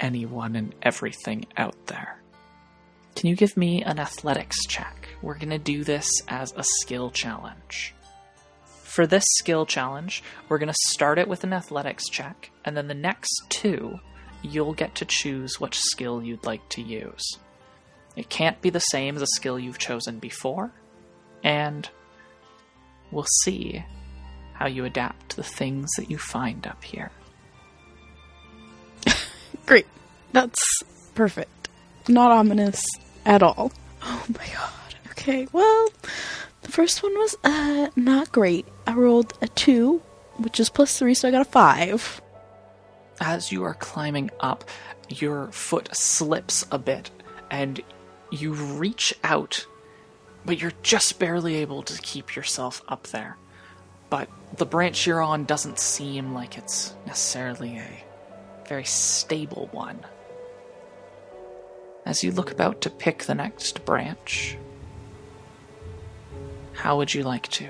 anyone 0.00 0.56
and 0.56 0.74
everything 0.82 1.44
out 1.56 1.86
there. 1.86 2.20
Can 3.16 3.28
you 3.28 3.34
give 3.34 3.56
me 3.56 3.82
an 3.82 3.98
athletics 3.98 4.56
check? 4.66 5.08
We're 5.22 5.34
going 5.34 5.50
to 5.50 5.58
do 5.58 5.82
this 5.82 6.08
as 6.28 6.52
a 6.56 6.62
skill 6.62 7.10
challenge. 7.10 7.94
For 8.84 9.06
this 9.06 9.24
skill 9.38 9.66
challenge, 9.66 10.22
we're 10.48 10.58
going 10.58 10.72
to 10.72 10.92
start 10.92 11.18
it 11.18 11.28
with 11.28 11.44
an 11.44 11.52
athletics 11.52 12.08
check, 12.08 12.50
and 12.64 12.76
then 12.76 12.86
the 12.86 12.94
next 12.94 13.42
two, 13.48 13.98
you'll 14.42 14.72
get 14.72 14.94
to 14.96 15.04
choose 15.04 15.58
which 15.58 15.78
skill 15.78 16.22
you'd 16.22 16.46
like 16.46 16.66
to 16.70 16.82
use. 16.82 17.38
It 18.18 18.28
can't 18.28 18.60
be 18.60 18.70
the 18.70 18.80
same 18.80 19.14
as 19.14 19.22
a 19.22 19.28
skill 19.28 19.60
you've 19.60 19.78
chosen 19.78 20.18
before, 20.18 20.72
and 21.44 21.88
we'll 23.12 23.28
see 23.44 23.84
how 24.54 24.66
you 24.66 24.84
adapt 24.84 25.30
to 25.30 25.36
the 25.36 25.44
things 25.44 25.88
that 25.96 26.10
you 26.10 26.18
find 26.18 26.66
up 26.66 26.82
here. 26.82 27.12
Great. 29.66 29.86
That's 30.32 30.58
perfect. 31.14 31.68
Not 32.08 32.32
ominous 32.32 32.82
at 33.24 33.40
all. 33.40 33.70
Oh 34.02 34.24
my 34.36 34.46
god. 34.52 34.94
Okay, 35.12 35.46
well, 35.52 35.88
the 36.62 36.72
first 36.72 37.04
one 37.04 37.14
was 37.14 37.36
uh 37.44 37.88
not 37.94 38.32
great. 38.32 38.66
I 38.86 38.94
rolled 38.94 39.34
a 39.42 39.46
2, 39.46 40.02
which 40.38 40.58
is 40.58 40.70
plus 40.70 40.98
3, 40.98 41.14
so 41.14 41.28
I 41.28 41.30
got 41.30 41.42
a 41.42 41.50
5. 41.50 42.22
As 43.20 43.52
you 43.52 43.62
are 43.62 43.74
climbing 43.74 44.30
up, 44.40 44.64
your 45.08 45.52
foot 45.52 45.88
slips 45.92 46.66
a 46.72 46.78
bit 46.78 47.10
and 47.50 47.80
you 48.30 48.52
reach 48.52 49.14
out, 49.24 49.66
but 50.44 50.60
you're 50.60 50.72
just 50.82 51.18
barely 51.18 51.56
able 51.56 51.82
to 51.82 52.00
keep 52.02 52.36
yourself 52.36 52.82
up 52.88 53.06
there. 53.08 53.36
But 54.10 54.28
the 54.56 54.66
branch 54.66 55.06
you're 55.06 55.22
on 55.22 55.44
doesn't 55.44 55.78
seem 55.78 56.32
like 56.32 56.56
it's 56.56 56.94
necessarily 57.06 57.78
a 57.78 58.04
very 58.66 58.84
stable 58.84 59.68
one. 59.72 60.00
As 62.06 62.24
you 62.24 62.32
look 62.32 62.50
about 62.50 62.80
to 62.82 62.90
pick 62.90 63.24
the 63.24 63.34
next 63.34 63.84
branch, 63.84 64.56
how 66.72 66.96
would 66.96 67.12
you 67.12 67.22
like 67.22 67.48
to? 67.48 67.66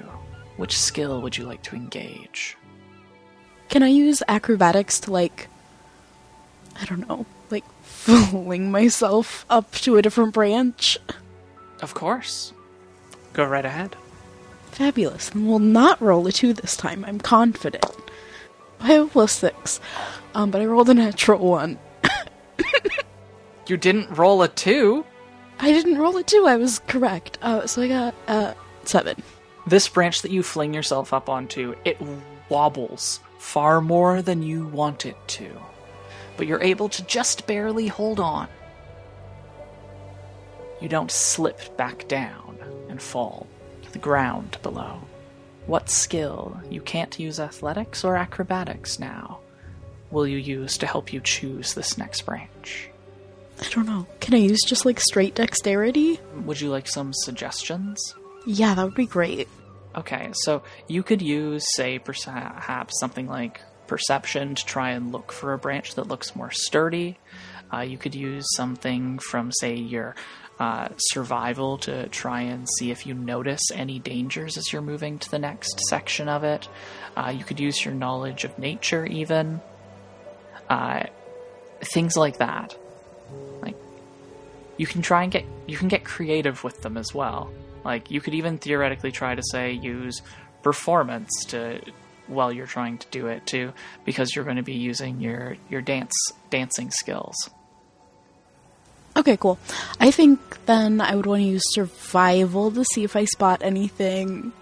Which 0.57 0.79
skill 0.79 1.21
would 1.23 1.37
you 1.37 1.45
like 1.45 1.63
to 1.65 1.77
engage? 1.77 2.57
Can 3.69 3.83
I 3.83 3.89
use 3.89 4.23
acrobatics 4.29 5.01
to 5.01 5.13
like 5.13 5.49
I 6.81 6.85
don't 6.85 7.09
know, 7.09 7.27
like 7.51 7.64
fling 7.82 8.70
myself 8.70 9.44
up 9.51 9.72
to 9.72 9.96
a 9.96 10.03
different 10.03 10.34
branch? 10.34 10.99
Of 11.80 11.94
course. 11.94 12.53
Go 13.32 13.44
right 13.44 13.64
ahead. 13.64 13.96
Fabulous. 14.70 15.30
And 15.30 15.49
we'll 15.49 15.59
not 15.59 16.01
roll 16.01 16.26
a 16.26 16.32
2 16.32 16.53
this 16.53 16.76
time. 16.76 17.05
I'm 17.05 17.18
confident. 17.18 17.84
I 18.80 18.92
have 18.92 19.11
plus 19.11 19.32
6. 19.32 19.80
Um, 20.34 20.51
but 20.51 20.61
I 20.61 20.66
rolled 20.66 20.88
a 20.88 20.94
natural 20.94 21.46
1. 21.46 21.78
You 23.68 23.76
didn't 23.76 24.11
roll 24.16 24.42
a 24.42 24.49
two. 24.49 25.05
I 25.59 25.72
didn't 25.72 25.99
roll 25.99 26.16
a 26.16 26.22
2. 26.22 26.46
I 26.46 26.57
was 26.57 26.78
correct. 26.80 27.38
Uh, 27.42 27.66
so 27.66 27.82
I 27.82 27.88
got 27.88 28.14
uh 28.26 28.55
7. 28.84 29.22
This 29.66 29.88
branch 29.88 30.22
that 30.22 30.30
you 30.30 30.42
fling 30.42 30.72
yourself 30.72 31.12
up 31.12 31.28
onto, 31.28 31.74
it 31.84 31.99
wobbles 32.49 33.20
far 33.38 33.82
more 33.82 34.22
than 34.22 34.42
you 34.42 34.66
want 34.68 35.05
it 35.05 35.16
to. 35.28 35.51
But 36.39 36.47
you're 36.47 36.62
able 36.62 36.89
to 36.89 37.05
just 37.05 37.47
barely 37.47 37.89
hold 37.89 38.20
on. 38.20 38.49
You 40.80 40.89
don't 40.89 41.11
slip 41.11 41.76
back 41.76 42.09
down 42.09 42.57
and 42.89 43.03
fall 43.03 43.47
to 43.82 43.93
the 43.93 43.99
ground 43.99 44.57
below. 44.62 45.03
What 45.66 45.91
skill, 45.91 46.59
you 46.70 46.80
can't 46.80 47.18
use 47.18 47.39
athletics 47.39 48.05
or 48.05 48.16
acrobatics 48.16 48.99
now, 48.99 49.41
will 50.11 50.26
you 50.26 50.39
use 50.39 50.78
to 50.78 50.86
help 50.86 51.12
you 51.12 51.20
choose 51.20 51.74
this 51.74 51.99
next 51.99 52.22
branch? 52.22 52.89
I 53.61 53.68
don't 53.70 53.86
know. 53.86 54.07
Can 54.20 54.34
I 54.34 54.39
use 54.39 54.62
just 54.64 54.86
like 54.86 55.01
straight 55.01 55.34
dexterity? 55.34 56.20
Would 56.45 56.61
you 56.61 56.70
like 56.70 56.89
some 56.89 57.12
suggestions? 57.12 58.14
Yeah, 58.47 58.74
that 58.74 58.84
would 58.84 58.95
be 58.95 59.07
great. 59.07 59.49
Okay, 59.97 60.30
so 60.32 60.62
you 60.86 61.03
could 61.03 61.20
use, 61.20 61.66
say, 61.74 61.99
perhaps 61.99 63.01
something 63.01 63.26
like 63.26 63.61
perception 63.89 64.55
to 64.55 64.64
try 64.64 64.91
and 64.91 65.11
look 65.11 65.32
for 65.32 65.53
a 65.53 65.59
branch 65.59 65.95
that 65.97 66.07
looks 66.07 66.36
more 66.36 66.51
sturdy. 66.53 67.18
Uh, 67.72 67.80
you 67.80 67.99
could 67.99 68.14
use 68.14 68.47
something 68.55 69.18
from, 69.18 69.51
say, 69.53 69.74
your 69.74 70.14
uh, 70.59 70.89
survival 70.97 71.78
to 71.78 72.09
try 72.09 72.43
and 72.43 72.68
see 72.78 72.91
if 72.91 73.07
you 73.07 73.14
notice 73.14 73.62
any 73.72 73.99
dangers 73.99 74.57
as 74.57 74.72
you're 74.72 74.82
moving 74.82 75.18
to 75.18 75.30
the 75.30 75.39
next 75.39 75.80
section 75.89 76.28
of 76.28 76.45
it. 76.45 76.68
Uh, 77.16 77.32
you 77.36 77.45
could 77.45 77.61
use 77.61 77.84
your 77.84 77.95
knowledge 77.95 78.45
of 78.45 78.59
nature, 78.59 79.05
even. 79.07 79.61
Uh, 80.68 81.05
things 81.80 82.16
like 82.16 82.39
that. 82.39 82.76
Like, 83.62 83.76
you 84.76 84.86
can 84.86 85.03
try 85.03 85.22
and 85.22 85.32
get 85.32 85.45
you 85.66 85.76
can 85.76 85.89
get 85.89 86.05
creative 86.05 86.64
with 86.64 86.82
them 86.82 86.97
as 86.97 87.14
well. 87.14 87.51
Like, 87.84 88.11
you 88.11 88.20
could 88.20 88.34
even 88.34 88.59
theoretically 88.59 89.12
try 89.12 89.34
to 89.34 89.43
say 89.43 89.72
use 89.72 90.22
performance 90.62 91.30
to 91.49 91.80
while 92.29 92.53
you're 92.53 92.66
trying 92.66 92.99
to 92.99 93.07
do 93.11 93.26
it 93.26 93.47
too, 93.47 93.72
because 94.05 94.35
you're 94.35 94.45
going 94.45 94.57
to 94.57 94.62
be 94.62 94.74
using 94.74 95.20
your 95.20 95.57
your 95.68 95.81
dance 95.81 96.14
dancing 96.51 96.91
skills. 96.91 97.51
Okay, 99.16 99.37
cool. 99.37 99.59
I 99.99 100.12
think 100.12 100.39
then 100.66 101.01
I 101.01 101.16
would 101.16 101.26
want 101.26 101.43
to 101.43 101.49
use 101.49 101.62
survival 101.72 102.70
to 102.70 102.85
see 102.85 103.03
if 103.03 103.16
I 103.16 103.24
spot 103.24 103.62
anything. 103.64 104.53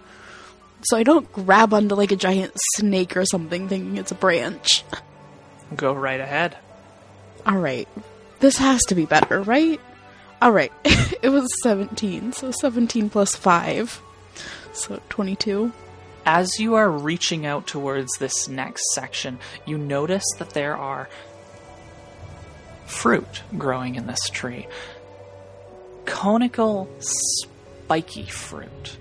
So 0.83 0.97
I 0.97 1.03
don't 1.03 1.31
grab 1.31 1.73
onto 1.73 1.95
like 1.95 2.11
a 2.11 2.15
giant 2.15 2.53
snake 2.75 3.15
or 3.15 3.25
something 3.25 3.67
thinking 3.67 3.97
it's 3.97 4.11
a 4.11 4.15
branch. 4.15 4.83
Go 5.75 5.93
right 5.93 6.19
ahead. 6.19 6.57
Alright. 7.45 7.87
This 8.39 8.57
has 8.57 8.81
to 8.87 8.95
be 8.95 9.05
better, 9.05 9.41
right? 9.41 9.79
Alright. 10.41 10.71
it 10.85 11.29
was 11.29 11.47
17, 11.61 12.33
so 12.33 12.51
17 12.51 13.09
plus 13.09 13.35
5. 13.35 14.01
So 14.73 15.01
22. 15.09 15.71
As 16.29 16.59
you 16.59 16.75
are 16.75 16.91
reaching 16.91 17.45
out 17.45 17.67
towards 17.67 18.11
this 18.19 18.49
next 18.49 18.83
section, 18.93 19.39
you 19.65 19.77
notice 19.77 20.25
that 20.39 20.49
there 20.49 20.75
are 20.75 21.07
fruit 22.85 23.43
growing 23.57 23.95
in 23.95 24.07
this 24.07 24.29
tree. 24.29 24.67
Conical, 26.03 26.89
spiky 26.99 28.25
fruit. 28.25 28.97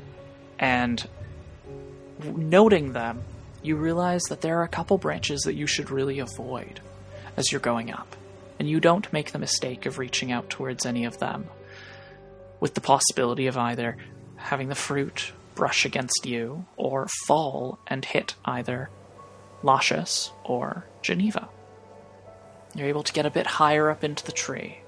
And 0.60 1.04
noting 2.24 2.92
them, 2.92 3.24
you 3.60 3.74
realize 3.74 4.22
that 4.28 4.40
there 4.40 4.60
are 4.60 4.62
a 4.62 4.68
couple 4.68 4.96
branches 4.96 5.40
that 5.40 5.56
you 5.56 5.66
should 5.66 5.90
really 5.90 6.20
avoid 6.20 6.78
as 7.36 7.50
you're 7.50 7.60
going 7.60 7.90
up. 7.90 8.14
And 8.60 8.70
you 8.70 8.78
don't 8.78 9.12
make 9.12 9.32
the 9.32 9.40
mistake 9.40 9.84
of 9.84 9.98
reaching 9.98 10.30
out 10.30 10.48
towards 10.48 10.86
any 10.86 11.04
of 11.04 11.18
them, 11.18 11.48
with 12.60 12.74
the 12.74 12.80
possibility 12.80 13.48
of 13.48 13.58
either 13.58 13.96
having 14.36 14.68
the 14.68 14.76
fruit 14.76 15.32
brush 15.56 15.84
against 15.84 16.24
you 16.24 16.64
or 16.76 17.08
fall 17.26 17.80
and 17.88 18.04
hit 18.04 18.36
either 18.44 18.88
Lascious 19.62 20.30
or 20.44 20.84
Geneva. 21.02 21.48
You're 22.74 22.88
able 22.88 23.02
to 23.02 23.12
get 23.12 23.26
a 23.26 23.30
bit 23.30 23.46
higher 23.46 23.90
up 23.90 24.04
into 24.04 24.24
the 24.24 24.32
tree. 24.32 24.78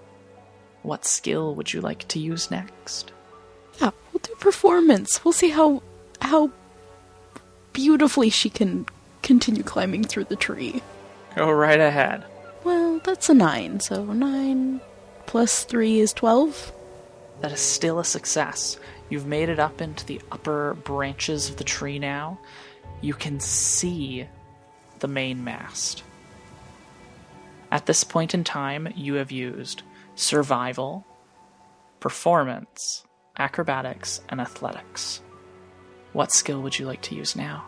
What 0.82 1.04
skill 1.04 1.54
would 1.56 1.72
you 1.72 1.80
like 1.80 2.06
to 2.08 2.20
use 2.20 2.50
next? 2.50 3.10
Yeah, 3.80 3.90
we'll 4.12 4.20
do 4.22 4.34
performance. 4.38 5.24
We'll 5.24 5.32
see 5.32 5.50
how 5.50 5.82
how 6.20 6.50
beautifully 7.72 8.30
she 8.30 8.50
can 8.50 8.86
continue 9.22 9.62
climbing 9.62 10.04
through 10.04 10.24
the 10.24 10.36
tree. 10.36 10.82
Go 11.34 11.50
right 11.50 11.80
ahead. 11.80 12.24
Well, 12.64 13.00
that's 13.04 13.28
a 13.28 13.34
9, 13.34 13.80
so 13.80 14.04
9 14.04 14.80
plus 15.26 15.64
3 15.64 16.00
is 16.00 16.12
12. 16.12 16.72
That 17.40 17.52
is 17.52 17.60
still 17.60 17.98
a 17.98 18.04
success. 18.04 18.78
You've 19.10 19.26
made 19.26 19.48
it 19.48 19.58
up 19.58 19.80
into 19.80 20.04
the 20.04 20.20
upper 20.30 20.74
branches 20.74 21.48
of 21.48 21.56
the 21.56 21.64
tree 21.64 21.98
now. 21.98 22.38
You 23.00 23.14
can 23.14 23.40
see 23.40 24.26
the 24.98 25.08
main 25.08 25.44
mast. 25.44 26.02
At 27.70 27.86
this 27.86 28.04
point 28.04 28.34
in 28.34 28.44
time, 28.44 28.92
you 28.96 29.14
have 29.14 29.30
used 29.30 29.82
survival, 30.14 31.06
performance, 32.00 33.04
acrobatics, 33.38 34.20
and 34.28 34.40
athletics. 34.40 35.22
What 36.12 36.32
skill 36.32 36.60
would 36.62 36.78
you 36.78 36.86
like 36.86 37.02
to 37.02 37.14
use 37.14 37.36
now? 37.36 37.66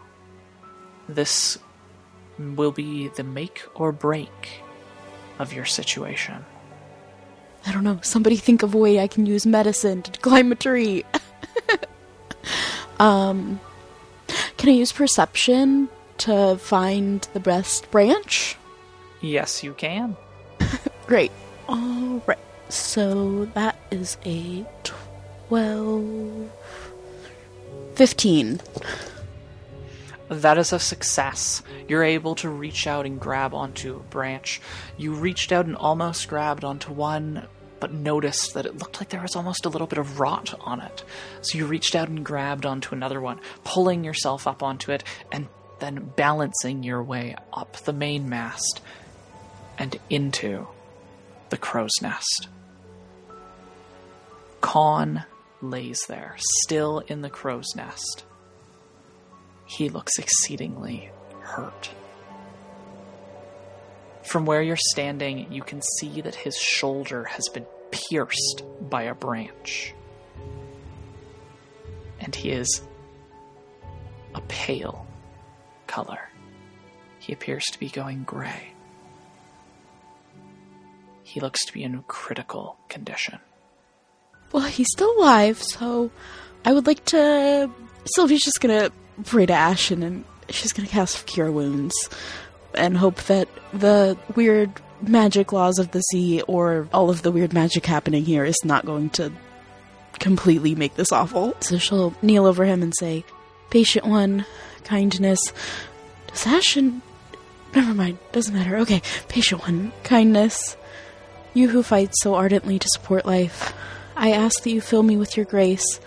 This 1.09 1.59
will 2.39 2.73
be 2.73 3.09
the 3.09 3.25
make 3.25 3.63
or 3.75 3.93
break 3.93 4.63
of 5.39 5.53
your 5.53 5.65
situation. 5.65 6.45
I 7.67 7.73
don't 7.73 7.85
know. 7.85 7.99
Somebody 8.03 8.37
think 8.37 8.63
of 8.63 8.75
a 8.75 8.79
way 8.79 9.01
I 9.01 9.07
can 9.07 9.27
use 9.27 9.45
medicine 9.45 10.03
to 10.03 10.21
climb 10.21 10.51
a 10.53 10.55
tree. 10.55 11.05
um, 12.99 13.61
can 14.57 14.69
I 14.69 14.73
use 14.73 14.93
perception 14.93 15.89
to 16.19 16.57
find 16.57 17.27
the 17.33 17.41
best 17.41 17.91
branch? 17.91 18.57
Yes, 19.21 19.63
you 19.63 19.75
can. 19.75 20.17
Great. 21.07 21.33
All 21.69 22.23
right. 22.27 22.39
So 22.69 23.47
that 23.55 23.77
is 23.91 24.17
a 24.25 24.65
12 24.85 26.51
15. 27.95 28.61
That 30.29 30.59
is 30.59 30.73
a 30.73 30.79
success. 30.79 31.63
You're 31.89 32.05
able 32.05 32.37
to 32.37 32.49
reach 32.49 32.87
out 32.87 33.05
and 33.05 33.19
grab 33.19 33.53
onto 33.53 33.97
a 33.97 34.01
branch. 34.01 34.61
You 34.97 35.13
reached 35.13 35.51
out 35.51 35.67
and 35.67 35.77
almost 35.77 36.29
grabbed 36.29 36.65
onto 36.65 36.93
one, 36.93 37.49
but 37.81 37.93
noticed 37.93 38.55
that 38.55 38.67
it 38.67 38.79
looked 38.79 39.01
like 39.01 39.09
there 39.09 39.23
was 39.23 39.35
almost 39.35 39.65
a 39.65 39.69
little 39.69 39.87
bit 39.87 39.99
of 39.99 40.21
rot 40.21 40.55
on 40.61 40.81
it. 40.81 41.03
So 41.41 41.59
you 41.59 41.67
reached 41.67 41.97
out 41.97 42.09
and 42.09 42.25
grabbed 42.25 42.67
onto 42.67 42.95
another 42.95 43.21
one, 43.21 43.41
pulling 43.65 44.05
yourself 44.05 44.47
up 44.47 44.63
onto 44.63 44.93
it, 44.93 45.03
and 45.33 45.49
then 45.81 46.13
balancing 46.15 46.83
your 46.83 47.03
way 47.03 47.35
up 47.53 47.77
the 47.79 47.93
mainmast 47.93 48.81
and 49.79 49.99
into 50.11 50.69
the 51.49 51.57
crow's 51.57 51.91
nest. 52.03 52.49
Khan 54.61 55.25
lays 55.63 56.03
there, 56.07 56.37
still 56.63 57.01
in 57.01 57.23
the 57.23 57.31
crow's 57.31 57.75
nest. 57.75 58.25
He 59.67 59.89
looks 59.89 60.19
exceedingly 60.19 61.11
hurt. 61.41 61.91
From 64.31 64.47
where 64.47 64.63
you're 64.63 64.77
standing, 64.77 65.53
you 65.53 65.61
can 65.61 65.83
see 65.99 66.21
that 66.21 66.37
his 66.37 66.57
shoulder 66.57 67.25
has 67.25 67.49
been 67.53 67.67
pierced 67.91 68.63
by 68.89 69.03
a 69.03 69.15
branch. 69.17 69.93
And 72.21 72.33
he 72.33 72.51
is 72.51 72.81
a 74.37 74.41
pale 74.43 75.05
color. 75.89 76.29
He 77.19 77.33
appears 77.33 77.65
to 77.73 77.81
be 77.81 77.89
going 77.89 78.23
gray. 78.23 78.73
He 81.25 81.41
looks 81.41 81.65
to 81.67 81.73
be 81.73 81.83
in 81.83 82.01
critical 82.07 82.77
condition. 82.89 83.41
Well, 84.53 84.63
he's 84.63 84.93
still 84.93 85.13
alive, 85.19 85.61
so 85.61 86.13
I 86.65 86.73
would 86.73 86.87
like 86.87 87.05
to. 87.07 87.69
Sylvie's 88.15 88.45
just 88.45 88.61
gonna 88.61 88.93
pray 89.25 89.47
to 89.47 89.53
Ashen 89.53 90.05
and 90.05 90.25
she's 90.51 90.73
gonna 90.73 90.89
cast 90.89 91.27
Cure 91.27 91.51
Wounds 91.51 91.97
and 92.75 92.97
hope 92.97 93.23
that 93.25 93.49
the 93.73 94.17
weird 94.35 94.71
magic 95.03 95.53
laws 95.53 95.79
of 95.79 95.91
the 95.93 96.01
sea 96.03 96.43
or 96.43 96.89
all 96.93 97.11
of 97.11 97.23
the 97.23 97.33
weird 97.33 97.53
magic 97.53 97.87
happening 97.87 98.25
here 98.25 98.45
is 98.45 98.59
not 98.65 98.85
going 98.85 99.11
to 99.11 99.33
completely 100.19 100.75
make 100.75 100.95
this 100.95 101.13
awful. 101.13 101.57
So 101.61 101.79
she'll 101.79 102.15
kneel 102.23 102.47
over 102.47 102.65
him 102.65 102.83
and 102.83 102.93
say, 102.99 103.25
Patient 103.71 104.07
one, 104.07 104.45
kindness. 104.85 105.41
Does 106.29 106.47
Ashen. 106.47 107.03
Never 107.75 107.95
mind, 107.95 108.19
doesn't 108.33 108.55
matter. 108.55 108.77
Okay, 108.79 109.01
patient 109.29 109.63
one, 109.63 109.93
kindness. 110.03 110.77
You 111.55 111.69
who 111.69 111.83
fight 111.83 112.11
so 112.15 112.35
ardently 112.35 112.79
to 112.79 112.89
support 112.93 113.25
life, 113.25 113.73
I 114.17 114.33
ask 114.33 114.63
that 114.63 114.71
you 114.71 114.81
fill 114.81 115.05
me 115.05 115.17
with 115.17 115.37
your 115.37 115.47
grace. 115.47 116.01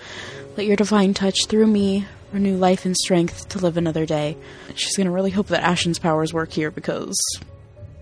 Let 0.57 0.65
your 0.65 0.75
divine 0.75 1.13
touch 1.13 1.47
through 1.47 1.67
me 1.67 2.05
renew 2.33 2.57
life 2.57 2.85
and 2.85 2.97
strength 2.97 3.47
to 3.49 3.59
live 3.59 3.77
another 3.77 4.05
day. 4.05 4.35
She's 4.75 4.97
gonna 4.97 5.11
really 5.11 5.31
hope 5.31 5.47
that 5.47 5.63
Ashen's 5.63 5.99
powers 5.99 6.33
work 6.33 6.51
here 6.51 6.71
because 6.71 7.15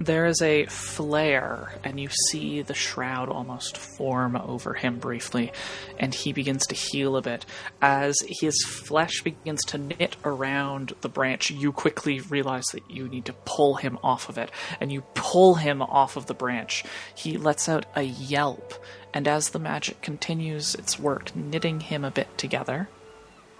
There 0.02 0.26
is 0.26 0.41
a 0.41 0.66
flare, 0.66 1.76
and 1.84 1.99
you 1.99 2.10
see 2.10 2.64
the 2.64 2.74
shroud 2.74 3.30
almost 3.30 3.78
form 3.78 4.36
over 4.36 4.74
him 4.74 4.98
briefly, 4.98 5.52
and 5.99 6.12
he 6.12 6.34
begins 6.34 6.66
to 6.68 6.76
heal 6.76 7.16
a 7.16 7.22
bit. 7.22 7.45
As 7.84 8.16
his 8.28 8.64
flesh 8.64 9.22
begins 9.22 9.64
to 9.66 9.78
knit 9.78 10.16
around 10.26 10.94
the 11.02 11.10
branch, 11.10 11.52
you 11.52 11.72
quickly 11.72 12.20
realize 12.20 12.66
that 12.74 12.90
you 12.90 13.10
need 13.10 13.26
to 13.26 13.34
pull 13.45 13.76
him 13.76 13.99
off 14.03 14.28
of 14.28 14.40
it, 14.40 14.49
and 14.80 14.91
you 14.91 15.02
pull 15.14 15.56
him 15.56 15.84
off 15.84 16.18
of 16.18 16.26
the 16.26 16.34
branch. 16.34 16.84
He 17.14 17.38
lets 17.38 17.70
out 17.70 17.86
a 17.95 18.02
yelp, 18.02 18.74
and 19.14 19.28
as 19.28 19.49
the 19.49 19.60
magic 19.60 20.02
continues 20.02 20.74
its 20.74 20.98
work, 20.98 21.36
knitting 21.36 21.80
him 21.80 22.03
a 22.03 22.10
bit 22.10 22.40
together, 22.40 22.90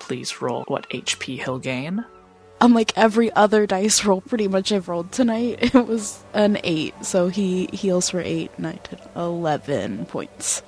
please 0.02 0.42
roll 0.42 0.64
what 0.68 0.90
HP 0.90 1.44
he'll 1.44 1.60
gain. 1.60 2.04
unlike 2.60 2.92
every 2.98 3.32
other 3.34 3.66
dice 3.66 4.04
roll 4.06 4.22
pretty 4.22 4.48
much 4.48 4.72
I've 4.72 4.88
rolled 4.90 5.12
tonight, 5.12 5.60
it 5.76 5.88
was 5.88 6.24
an 6.34 6.60
eight. 6.64 6.94
So 7.06 7.28
he 7.30 7.68
heals 7.72 8.10
for 8.10 8.20
eight, 8.22 8.52
nine, 8.60 8.80
ten, 8.84 9.00
eleven 9.16 10.06
points. 10.06 10.62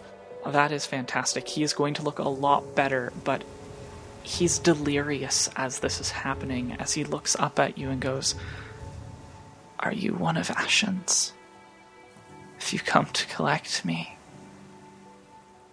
That 0.46 0.72
is 0.72 0.86
fantastic. 0.86 1.48
He 1.48 1.64
is 1.64 1.74
going 1.74 1.94
to 1.96 2.04
look 2.04 2.20
a 2.20 2.28
lot 2.30 2.76
better, 2.76 3.14
but 3.24 3.44
he's 4.24 4.60
delirious 4.60 5.50
as 5.56 5.80
this 5.80 6.00
is 6.02 6.10
happening, 6.12 6.76
as 6.80 6.94
he 6.94 7.04
looks 7.04 7.36
up 7.38 7.60
at 7.60 7.78
you 7.78 7.90
and 7.90 8.02
goes, 8.02 8.36
Are 9.80 9.94
you 9.94 10.14
one 10.14 10.38
of 10.38 10.48
Ashen's? 10.50 11.34
If 12.60 12.74
you 12.74 12.80
come 12.80 13.06
to 13.08 13.26
collect 13.28 13.84
me, 13.86 14.18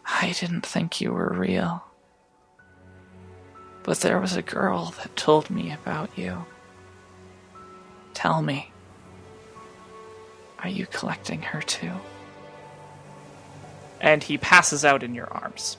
I 0.05 0.33
didn't 0.39 0.67
think 0.67 1.01
you 1.01 1.13
were 1.13 1.33
real. 1.37 1.85
But 3.83 4.01
there 4.01 4.21
was 4.21 4.37
a 4.37 4.43
girl 4.43 4.95
that 4.99 5.17
told 5.17 5.51
me 5.51 5.73
about 5.73 6.11
you. 6.17 6.45
Tell 8.15 8.43
me, 8.43 8.71
are 10.59 10.69
you 10.69 10.87
collecting 10.87 11.43
her 11.43 11.63
too? 11.63 11.93
And 14.01 14.23
he 14.23 14.39
passes 14.39 14.85
out 14.85 15.03
in 15.03 15.15
your 15.15 15.27
arms. 15.33 15.77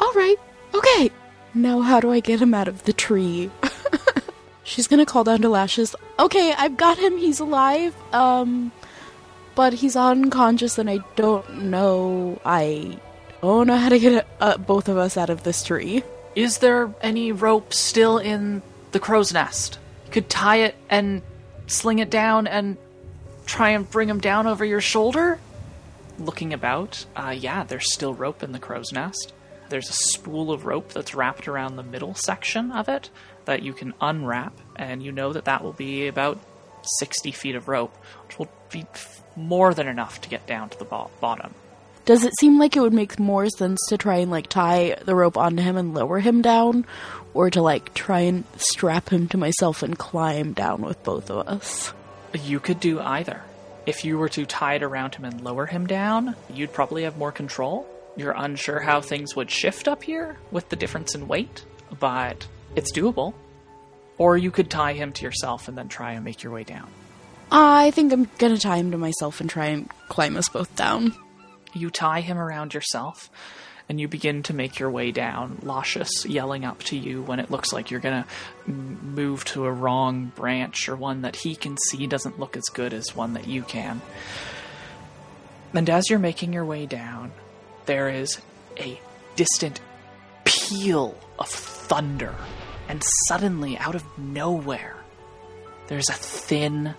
All 0.00 0.12
right. 0.12 0.36
Okay. 0.74 1.10
Now, 1.54 1.80
how 1.80 2.00
do 2.00 2.10
I 2.10 2.20
get 2.20 2.40
him 2.40 2.52
out 2.52 2.68
of 2.68 2.84
the 2.84 2.92
tree? 2.92 3.50
She's 4.64 4.88
gonna 4.88 5.06
call 5.06 5.24
down 5.24 5.42
to 5.42 5.48
Lascious. 5.48 5.94
Okay, 6.18 6.52
I've 6.56 6.76
got 6.76 6.98
him. 6.98 7.16
He's 7.18 7.38
alive. 7.38 7.94
Um, 8.12 8.72
but 9.54 9.72
he's 9.72 9.94
unconscious, 9.94 10.78
and 10.78 10.90
I 10.90 10.98
don't 11.16 11.64
know. 11.64 12.40
I 12.44 12.98
don't 13.40 13.66
know 13.66 13.76
how 13.76 13.90
to 13.90 13.98
get 13.98 14.26
uh, 14.40 14.56
both 14.56 14.88
of 14.88 14.96
us 14.96 15.16
out 15.16 15.30
of 15.30 15.44
this 15.44 15.62
tree. 15.62 16.02
Is 16.34 16.58
there 16.58 16.92
any 17.00 17.32
rope 17.32 17.72
still 17.72 18.18
in 18.18 18.62
the 18.92 19.00
crow's 19.00 19.32
nest? 19.32 19.78
You 20.06 20.12
could 20.12 20.28
tie 20.28 20.58
it 20.58 20.74
and 20.90 21.22
sling 21.66 22.00
it 22.00 22.10
down 22.10 22.46
and 22.46 22.76
try 23.46 23.70
and 23.70 23.88
bring 23.88 24.08
him 24.08 24.20
down 24.20 24.46
over 24.46 24.64
your 24.64 24.80
shoulder? 24.80 25.38
Looking 26.18 26.52
about, 26.52 27.04
uh, 27.16 27.34
yeah, 27.36 27.64
there's 27.64 27.92
still 27.92 28.14
rope 28.14 28.42
in 28.42 28.52
the 28.52 28.58
crow's 28.58 28.92
nest. 28.92 29.32
There's 29.68 29.88
a 29.88 29.94
spool 29.94 30.50
of 30.50 30.66
rope 30.66 30.92
that's 30.92 31.14
wrapped 31.14 31.48
around 31.48 31.76
the 31.76 31.82
middle 31.82 32.14
section 32.14 32.70
of 32.72 32.88
it 32.88 33.10
that 33.44 33.62
you 33.62 33.72
can 33.72 33.94
unwrap, 34.00 34.58
and 34.76 35.02
you 35.02 35.12
know 35.12 35.32
that 35.32 35.44
that 35.44 35.62
will 35.62 35.72
be 35.72 36.06
about 36.06 36.38
60 36.98 37.30
feet 37.32 37.54
of 37.54 37.68
rope, 37.68 37.96
which 38.26 38.38
will 38.38 38.50
be 38.70 38.86
more 39.36 39.74
than 39.74 39.88
enough 39.88 40.20
to 40.22 40.28
get 40.28 40.46
down 40.46 40.68
to 40.70 40.78
the 40.78 40.84
bo- 40.84 41.10
bottom. 41.20 41.54
Does 42.04 42.24
it 42.24 42.34
seem 42.38 42.58
like 42.58 42.76
it 42.76 42.80
would 42.80 42.92
make 42.92 43.18
more 43.18 43.48
sense 43.48 43.80
to 43.88 43.96
try 43.96 44.16
and 44.16 44.30
like 44.30 44.48
tie 44.48 44.96
the 45.04 45.14
rope 45.14 45.38
onto 45.38 45.62
him 45.62 45.76
and 45.76 45.94
lower 45.94 46.20
him 46.20 46.42
down, 46.42 46.84
or 47.32 47.48
to 47.50 47.62
like 47.62 47.94
try 47.94 48.20
and 48.20 48.44
strap 48.56 49.08
him 49.08 49.26
to 49.28 49.38
myself 49.38 49.82
and 49.82 49.98
climb 49.98 50.52
down 50.52 50.82
with 50.82 51.02
both 51.02 51.30
of 51.30 51.48
us? 51.48 51.92
You 52.34 52.60
could 52.60 52.80
do 52.80 53.00
either. 53.00 53.42
If 53.86 54.04
you 54.04 54.18
were 54.18 54.28
to 54.30 54.44
tie 54.44 54.74
it 54.74 54.82
around 54.82 55.14
him 55.14 55.24
and 55.24 55.40
lower 55.42 55.66
him 55.66 55.86
down, 55.86 56.36
you'd 56.52 56.72
probably 56.72 57.04
have 57.04 57.16
more 57.16 57.32
control. 57.32 57.86
You're 58.16 58.32
unsure 58.32 58.80
how 58.80 59.00
things 59.00 59.34
would 59.34 59.50
shift 59.50 59.88
up 59.88 60.02
here 60.02 60.38
with 60.50 60.68
the 60.68 60.76
difference 60.76 61.14
in 61.14 61.28
weight, 61.28 61.64
but 61.98 62.46
it's 62.76 62.92
doable. 62.92 63.34
Or 64.18 64.36
you 64.36 64.50
could 64.50 64.70
tie 64.70 64.92
him 64.92 65.12
to 65.12 65.24
yourself 65.24 65.68
and 65.68 65.76
then 65.76 65.88
try 65.88 66.12
and 66.12 66.24
make 66.24 66.42
your 66.42 66.52
way 66.52 66.64
down. 66.64 66.88
I 67.50 67.90
think 67.90 68.12
I'm 68.12 68.28
gonna 68.38 68.58
tie 68.58 68.76
him 68.76 68.90
to 68.92 68.98
myself 68.98 69.40
and 69.40 69.50
try 69.50 69.66
and 69.66 69.90
climb 70.08 70.36
us 70.36 70.48
both 70.48 70.74
down. 70.76 71.14
You 71.74 71.90
tie 71.90 72.20
him 72.20 72.38
around 72.38 72.72
yourself, 72.74 73.30
and 73.88 74.00
you 74.00 74.08
begin 74.08 74.42
to 74.44 74.54
make 74.54 74.78
your 74.78 74.90
way 74.90 75.10
down, 75.10 75.58
Lascious 75.62 76.24
yelling 76.24 76.64
up 76.64 76.82
to 76.84 76.96
you 76.96 77.22
when 77.22 77.40
it 77.40 77.50
looks 77.50 77.72
like 77.72 77.90
you're 77.90 78.00
gonna 78.00 78.26
move 78.66 79.44
to 79.46 79.66
a 79.66 79.72
wrong 79.72 80.32
branch 80.34 80.88
or 80.88 80.96
one 80.96 81.22
that 81.22 81.36
he 81.36 81.54
can 81.54 81.76
see 81.88 82.06
doesn't 82.06 82.38
look 82.38 82.56
as 82.56 82.64
good 82.72 82.94
as 82.94 83.14
one 83.14 83.34
that 83.34 83.46
you 83.46 83.62
can. 83.62 84.00
And 85.74 85.90
as 85.90 86.08
you're 86.08 86.18
making 86.18 86.52
your 86.52 86.64
way 86.64 86.86
down, 86.86 87.32
there 87.86 88.08
is 88.08 88.40
a 88.78 88.98
distant 89.36 89.80
peal 90.44 91.16
of 91.38 91.48
thunder, 91.48 92.34
and 92.88 93.02
suddenly, 93.28 93.76
out 93.76 93.94
of 93.94 94.04
nowhere, 94.16 94.96
there's 95.88 96.08
a 96.08 96.14
thin 96.14 96.94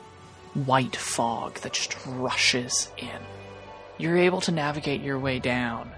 white 0.54 0.96
fog 0.96 1.56
that 1.62 1.74
just 1.74 1.96
rushes 2.06 2.90
in. 2.98 3.35
You're 3.98 4.18
able 4.18 4.42
to 4.42 4.52
navigate 4.52 5.02
your 5.02 5.18
way 5.18 5.40
down. 5.40 5.92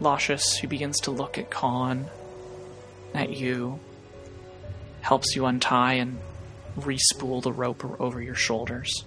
Lascious, 0.00 0.56
who 0.58 0.68
begins 0.68 0.98
to 1.00 1.10
look 1.10 1.38
at 1.38 1.50
Khan, 1.50 2.06
at 3.14 3.30
you, 3.30 3.78
helps 5.00 5.34
you 5.34 5.46
untie 5.46 5.94
and 5.94 6.18
respool 6.76 7.42
the 7.42 7.52
rope 7.52 8.00
over 8.00 8.20
your 8.20 8.34
shoulders. 8.34 9.04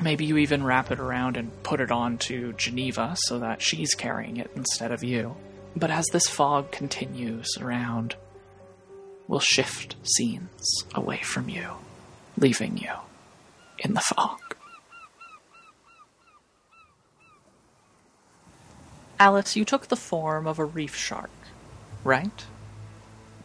Maybe 0.00 0.24
you 0.24 0.38
even 0.38 0.62
wrap 0.62 0.90
it 0.92 1.00
around 1.00 1.36
and 1.36 1.62
put 1.62 1.80
it 1.80 1.90
on 1.90 2.18
to 2.18 2.52
Geneva 2.52 3.16
so 3.26 3.40
that 3.40 3.60
she's 3.60 3.94
carrying 3.94 4.36
it 4.36 4.50
instead 4.54 4.92
of 4.92 5.02
you. 5.02 5.36
But 5.74 5.90
as 5.90 6.06
this 6.12 6.28
fog 6.28 6.70
continues 6.70 7.56
around, 7.60 8.14
we'll 9.26 9.40
shift 9.40 9.96
scenes 10.02 10.84
away 10.94 11.20
from 11.22 11.48
you, 11.48 11.68
leaving 12.36 12.78
you 12.78 12.92
in 13.78 13.94
the 13.94 14.00
fog. 14.00 14.47
Alice, 19.20 19.56
you 19.56 19.64
took 19.64 19.88
the 19.88 19.96
form 19.96 20.46
of 20.46 20.58
a 20.58 20.64
reef 20.64 20.94
shark, 20.94 21.30
right? 22.04 22.44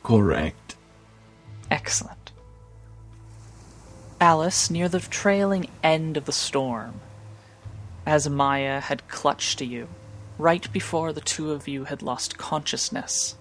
Correct. 0.03 0.75
Excellent. 1.71 2.31
Alice, 4.21 4.69
near 4.69 4.87
the 4.87 4.99
trailing 4.99 5.67
end 5.83 6.15
of 6.15 6.25
the 6.25 6.31
storm, 6.31 7.01
as 8.05 8.29
Maya 8.29 8.79
had 8.79 9.07
clutched 9.07 9.59
to 9.59 9.65
you, 9.65 9.87
right 10.37 10.71
before 10.71 11.11
the 11.11 11.21
two 11.21 11.51
of 11.51 11.67
you 11.67 11.85
had 11.85 12.01
lost 12.01 12.37
consciousness, 12.37 13.35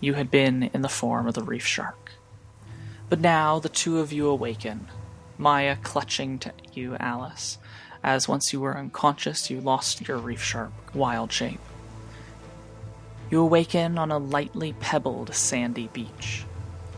you 0.00 0.14
had 0.14 0.30
been 0.30 0.64
in 0.74 0.82
the 0.82 0.88
form 0.88 1.26
of 1.26 1.34
the 1.34 1.42
reef 1.42 1.66
shark. 1.66 2.12
But 3.08 3.20
now 3.20 3.58
the 3.58 3.68
two 3.68 3.98
of 3.98 4.12
you 4.12 4.28
awaken, 4.28 4.88
Maya 5.38 5.76
clutching 5.82 6.38
to 6.40 6.52
you, 6.74 6.96
Alice, 7.00 7.58
as 8.08 8.26
once 8.26 8.54
you 8.54 8.60
were 8.60 8.76
unconscious, 8.76 9.50
you 9.50 9.60
lost 9.60 10.08
your 10.08 10.16
reef 10.16 10.42
sharp, 10.42 10.72
wild 10.94 11.30
shape. 11.30 11.60
You 13.30 13.42
awaken 13.42 13.98
on 13.98 14.10
a 14.10 14.16
lightly 14.16 14.72
pebbled 14.72 15.34
sandy 15.34 15.88
beach, 15.88 16.46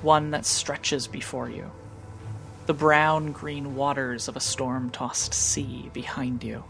one 0.03 0.31
that 0.31 0.47
stretches 0.47 1.09
before 1.09 1.51
you. 1.51 1.73
The 2.67 2.75
brown 2.75 3.33
green 3.33 3.75
waters 3.75 4.29
of 4.29 4.37
a 4.37 4.41
storm 4.41 4.91
tossed 4.91 5.35
sea 5.35 5.91
behind 5.93 6.45
you, 6.45 6.63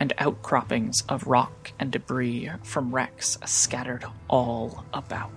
and 0.00 0.12
outcroppings 0.18 1.04
of 1.08 1.28
rock 1.28 1.70
and 1.78 1.92
debris 1.92 2.50
from 2.64 2.92
wrecks 2.92 3.38
scattered 3.44 4.04
all 4.26 4.84
about. 4.92 5.30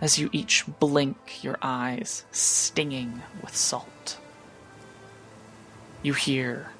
As 0.00 0.18
you 0.18 0.28
each 0.32 0.64
blink 0.78 1.42
your 1.42 1.58
eyes, 1.62 2.24
stinging 2.30 3.22
with 3.42 3.56
salt, 3.56 4.18
you 6.02 6.12
hear 6.12 6.70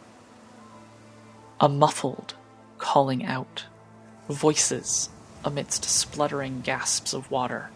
a 1.59 1.69
muffled 1.69 2.35
calling 2.79 3.25
out, 3.25 3.65
voices 4.29 5.09
amidst 5.45 5.85
spluttering 5.85 6.61
gasps 6.61 7.15
of 7.15 7.31
water. 7.31 7.71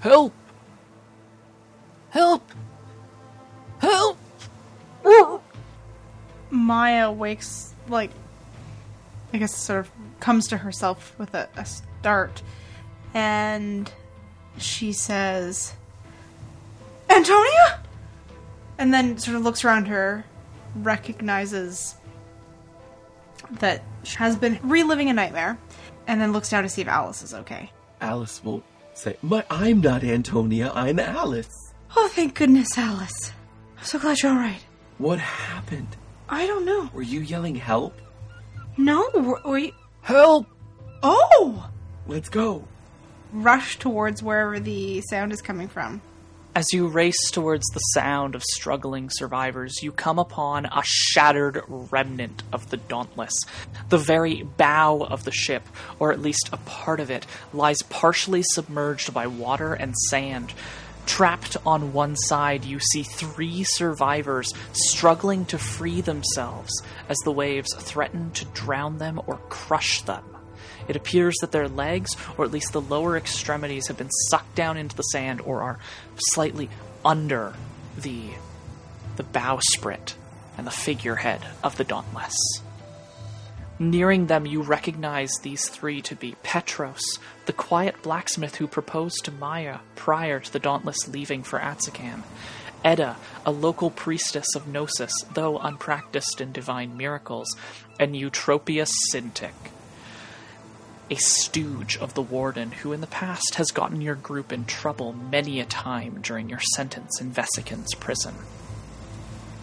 Help! 0.00 0.32
Help! 2.10 2.50
Help! 3.78 4.18
Maya 6.50 7.10
wakes, 7.10 7.74
like, 7.88 8.10
I 9.32 9.38
guess, 9.38 9.54
sort 9.56 9.80
of 9.80 9.90
comes 10.20 10.48
to 10.48 10.58
herself 10.58 11.14
with 11.18 11.34
a, 11.34 11.48
a 11.56 11.66
start, 12.04 12.42
and 13.14 13.90
she 14.58 14.92
says, 14.92 15.72
Antonia? 17.08 17.80
And 18.76 18.92
then 18.92 19.16
sort 19.16 19.38
of 19.38 19.42
looks 19.42 19.64
around 19.64 19.86
her, 19.88 20.22
recognizes 20.76 21.94
that 23.52 23.82
she 24.02 24.18
has 24.18 24.36
been 24.36 24.58
reliving 24.62 25.08
a 25.08 25.14
nightmare, 25.14 25.56
and 26.06 26.20
then 26.20 26.34
looks 26.34 26.50
down 26.50 26.62
to 26.64 26.68
see 26.68 26.82
if 26.82 26.88
Alice 26.88 27.22
is 27.22 27.32
okay. 27.32 27.72
Alice 28.02 28.44
will 28.44 28.62
say, 28.92 29.16
"My, 29.22 29.42
I'm 29.48 29.80
not 29.80 30.04
Antonia. 30.04 30.72
I'm 30.74 30.98
Alice." 30.98 31.72
Oh, 31.96 32.08
thank 32.08 32.34
goodness, 32.34 32.76
Alice. 32.76 33.32
I'm 33.78 33.84
so 33.84 33.98
glad 33.98 34.20
you're 34.20 34.32
alright. 34.32 34.62
What 34.98 35.20
happened? 35.20 35.96
I 36.28 36.46
don't 36.46 36.66
know. 36.66 36.90
Were 36.92 37.00
you 37.00 37.20
yelling 37.20 37.54
help? 37.54 37.98
No, 38.76 39.08
were, 39.14 39.40
were 39.42 39.58
you. 39.58 39.72
Help! 40.02 40.46
Oh! 41.02 41.70
Let's 42.06 42.28
go. 42.28 42.64
Rush 43.32 43.78
towards 43.78 44.22
wherever 44.22 44.60
the 44.60 45.00
sound 45.02 45.32
is 45.32 45.40
coming 45.40 45.68
from. 45.68 46.02
As 46.56 46.72
you 46.72 46.86
race 46.86 47.30
towards 47.32 47.66
the 47.68 47.80
sound 47.80 48.36
of 48.36 48.42
struggling 48.44 49.10
survivors, 49.10 49.82
you 49.82 49.90
come 49.90 50.20
upon 50.20 50.66
a 50.66 50.82
shattered 50.84 51.62
remnant 51.66 52.44
of 52.52 52.70
the 52.70 52.76
Dauntless. 52.76 53.34
The 53.88 53.98
very 53.98 54.42
bow 54.42 55.00
of 55.00 55.24
the 55.24 55.32
ship, 55.32 55.64
or 55.98 56.12
at 56.12 56.20
least 56.20 56.50
a 56.52 56.58
part 56.58 57.00
of 57.00 57.10
it, 57.10 57.26
lies 57.52 57.82
partially 57.88 58.44
submerged 58.44 59.12
by 59.12 59.26
water 59.26 59.74
and 59.74 59.96
sand. 60.10 60.52
Trapped 61.06 61.56
on 61.66 61.92
one 61.92 62.14
side, 62.16 62.64
you 62.64 62.78
see 62.78 63.02
three 63.02 63.64
survivors 63.64 64.52
struggling 64.72 65.46
to 65.46 65.58
free 65.58 66.02
themselves 66.02 66.70
as 67.08 67.18
the 67.24 67.32
waves 67.32 67.74
threaten 67.74 68.30
to 68.32 68.44
drown 68.44 68.98
them 68.98 69.20
or 69.26 69.38
crush 69.48 70.02
them. 70.02 70.33
It 70.88 70.96
appears 70.96 71.34
that 71.40 71.52
their 71.52 71.68
legs, 71.68 72.10
or 72.36 72.44
at 72.44 72.50
least 72.50 72.72
the 72.72 72.80
lower 72.80 73.16
extremities, 73.16 73.88
have 73.88 73.96
been 73.96 74.10
sucked 74.10 74.54
down 74.54 74.76
into 74.76 74.96
the 74.96 75.02
sand 75.02 75.40
or 75.40 75.62
are 75.62 75.78
slightly 76.32 76.68
under 77.04 77.54
the 77.96 78.30
the 79.16 79.22
bowsprit 79.22 80.14
and 80.58 80.66
the 80.66 80.72
figurehead 80.72 81.40
of 81.62 81.76
the 81.76 81.84
Dauntless. 81.84 82.34
Nearing 83.78 84.26
them, 84.26 84.46
you 84.46 84.62
recognize 84.62 85.32
these 85.42 85.68
three 85.68 86.00
to 86.02 86.14
be 86.14 86.36
Petros, 86.42 87.18
the 87.46 87.52
quiet 87.52 88.02
blacksmith 88.02 88.56
who 88.56 88.68
proposed 88.68 89.24
to 89.24 89.32
Maya 89.32 89.78
prior 89.96 90.38
to 90.38 90.52
the 90.52 90.60
Dauntless 90.60 91.08
leaving 91.08 91.42
for 91.42 91.58
Atsakan, 91.58 92.22
Edda, 92.84 93.16
a 93.44 93.50
local 93.50 93.90
priestess 93.90 94.46
of 94.54 94.68
Gnosis, 94.68 95.12
though 95.32 95.58
unpracticed 95.58 96.40
in 96.40 96.52
divine 96.52 96.96
miracles, 96.96 97.56
and 97.98 98.14
Eutropius 98.14 98.90
Sintic, 99.10 99.54
a 101.10 101.16
stooge 101.16 101.96
of 101.98 102.14
the 102.14 102.22
Warden 102.22 102.72
who 102.72 102.92
in 102.92 103.00
the 103.00 103.06
past 103.06 103.56
has 103.56 103.70
gotten 103.70 104.00
your 104.00 104.14
group 104.14 104.52
in 104.52 104.64
trouble 104.64 105.12
many 105.12 105.60
a 105.60 105.64
time 105.64 106.20
during 106.22 106.48
your 106.48 106.60
sentence 106.74 107.20
in 107.20 107.30
Vesican's 107.30 107.94
prison. 107.94 108.34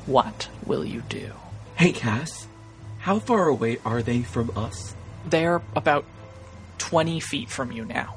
What 0.06 0.50
will 0.66 0.86
you 0.86 1.02
do? 1.02 1.32
Hey, 1.76 1.92
Cass. 1.92 2.48
How 3.00 3.20
far 3.20 3.48
away 3.48 3.80
are 3.86 4.02
they 4.02 4.22
from 4.22 4.52
us? 4.56 4.96
They're 5.26 5.62
about 5.76 6.06
20 6.78 7.20
feet 7.20 7.50
from 7.50 7.72
you 7.72 7.86
now. 7.86 8.16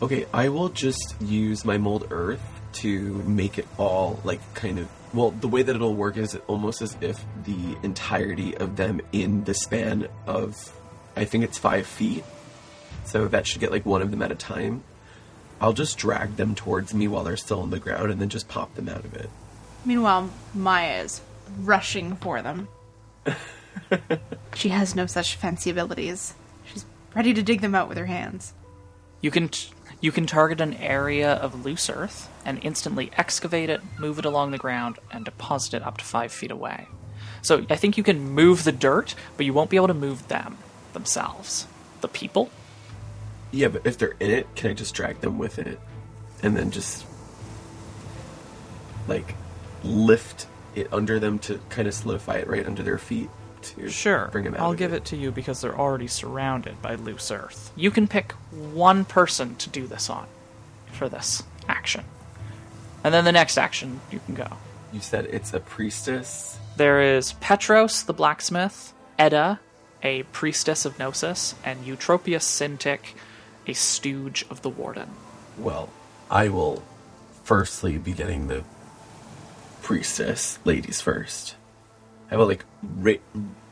Okay, 0.00 0.26
I 0.32 0.48
will 0.48 0.70
just 0.70 1.14
use 1.20 1.64
my 1.64 1.76
mold 1.76 2.08
earth 2.10 2.42
to 2.72 3.14
make 3.24 3.58
it 3.58 3.66
all 3.76 4.20
like 4.24 4.40
kind 4.54 4.78
of 4.78 4.88
well, 5.12 5.32
the 5.32 5.48
way 5.48 5.62
that 5.62 5.74
it'll 5.74 5.94
work 5.94 6.16
is 6.16 6.36
almost 6.46 6.82
as 6.82 6.96
if 7.00 7.24
the 7.44 7.76
entirety 7.82 8.56
of 8.56 8.76
them 8.76 9.00
in 9.12 9.42
the 9.42 9.54
span 9.54 10.06
of 10.26 10.72
I 11.20 11.26
think 11.26 11.44
it's 11.44 11.58
five 11.58 11.86
feet. 11.86 12.24
So 13.04 13.28
that 13.28 13.46
should 13.46 13.60
get 13.60 13.70
like 13.70 13.84
one 13.84 14.00
of 14.00 14.10
them 14.10 14.22
at 14.22 14.32
a 14.32 14.34
time. 14.34 14.82
I'll 15.60 15.74
just 15.74 15.98
drag 15.98 16.36
them 16.36 16.54
towards 16.54 16.94
me 16.94 17.08
while 17.08 17.24
they're 17.24 17.36
still 17.36 17.60
on 17.60 17.68
the 17.68 17.78
ground 17.78 18.10
and 18.10 18.18
then 18.18 18.30
just 18.30 18.48
pop 18.48 18.74
them 18.74 18.88
out 18.88 19.04
of 19.04 19.14
it. 19.14 19.28
Meanwhile, 19.84 20.30
Maya 20.54 21.02
is 21.02 21.20
rushing 21.60 22.16
for 22.16 22.40
them. 22.40 22.68
she 24.54 24.70
has 24.70 24.96
no 24.96 25.04
such 25.04 25.36
fancy 25.36 25.68
abilities. 25.68 26.32
She's 26.64 26.86
ready 27.14 27.34
to 27.34 27.42
dig 27.42 27.60
them 27.60 27.74
out 27.74 27.90
with 27.90 27.98
her 27.98 28.06
hands. 28.06 28.54
You 29.20 29.30
can 29.30 29.50
t- 29.50 29.72
you 30.00 30.12
can 30.12 30.24
target 30.24 30.62
an 30.62 30.72
area 30.72 31.34
of 31.34 31.66
loose 31.66 31.90
earth 31.90 32.30
and 32.46 32.58
instantly 32.62 33.10
excavate 33.18 33.68
it, 33.68 33.82
move 33.98 34.18
it 34.18 34.24
along 34.24 34.52
the 34.52 34.58
ground, 34.58 34.98
and 35.10 35.26
deposit 35.26 35.74
it 35.74 35.82
up 35.82 35.98
to 35.98 36.04
five 36.06 36.32
feet 36.32 36.50
away. 36.50 36.88
So 37.42 37.66
I 37.68 37.76
think 37.76 37.98
you 37.98 38.02
can 38.02 38.30
move 38.30 38.64
the 38.64 38.72
dirt, 38.72 39.14
but 39.36 39.44
you 39.44 39.52
won't 39.52 39.68
be 39.68 39.76
able 39.76 39.88
to 39.88 39.94
move 39.94 40.26
them 40.28 40.56
themselves. 40.92 41.66
The 42.00 42.08
people? 42.08 42.50
Yeah, 43.50 43.68
but 43.68 43.86
if 43.86 43.98
they're 43.98 44.14
in 44.20 44.30
it, 44.30 44.46
can 44.54 44.70
I 44.70 44.74
just 44.74 44.94
drag 44.94 45.20
them 45.20 45.38
with 45.38 45.58
it? 45.58 45.80
And 46.42 46.56
then 46.56 46.70
just 46.70 47.04
like 49.08 49.34
lift 49.82 50.46
it 50.74 50.92
under 50.92 51.18
them 51.18 51.38
to 51.40 51.60
kind 51.68 51.88
of 51.88 51.94
solidify 51.94 52.36
it 52.36 52.48
right 52.48 52.64
under 52.66 52.82
their 52.82 52.98
feet 52.98 53.28
to 53.62 53.88
Sure. 53.90 54.28
bring 54.32 54.44
them 54.44 54.54
out. 54.54 54.60
I'll 54.60 54.70
of 54.72 54.76
give 54.78 54.92
it 54.92 55.04
to 55.06 55.16
you 55.16 55.30
because 55.32 55.60
they're 55.60 55.78
already 55.78 56.06
surrounded 56.06 56.80
by 56.80 56.94
loose 56.94 57.30
earth. 57.30 57.72
You 57.76 57.90
can 57.90 58.06
pick 58.08 58.32
one 58.52 59.04
person 59.04 59.56
to 59.56 59.68
do 59.68 59.86
this 59.86 60.08
on 60.08 60.26
for 60.92 61.08
this 61.08 61.42
action. 61.68 62.04
And 63.04 63.12
then 63.12 63.24
the 63.24 63.32
next 63.32 63.58
action, 63.58 64.00
you 64.10 64.20
can 64.26 64.34
go. 64.34 64.46
You 64.92 65.00
said 65.00 65.26
it's 65.26 65.52
a 65.54 65.60
priestess. 65.60 66.58
There 66.76 67.00
is 67.16 67.32
Petros, 67.34 68.02
the 68.04 68.12
blacksmith, 68.12 68.92
Edda, 69.18 69.60
a 70.02 70.22
priestess 70.24 70.84
of 70.84 70.98
Gnosis, 70.98 71.54
and 71.64 71.84
Eutropius 71.84 72.44
Sintic, 72.44 73.14
a 73.66 73.72
stooge 73.72 74.44
of 74.50 74.62
the 74.62 74.70
warden. 74.70 75.10
Well, 75.58 75.90
I 76.30 76.48
will 76.48 76.82
firstly 77.44 77.98
be 77.98 78.12
getting 78.12 78.46
the 78.46 78.64
priestess 79.82 80.58
ladies 80.64 81.00
first. 81.00 81.56
I 82.30 82.36
will 82.36 82.46
like 82.46 82.64
rake, 82.82 83.22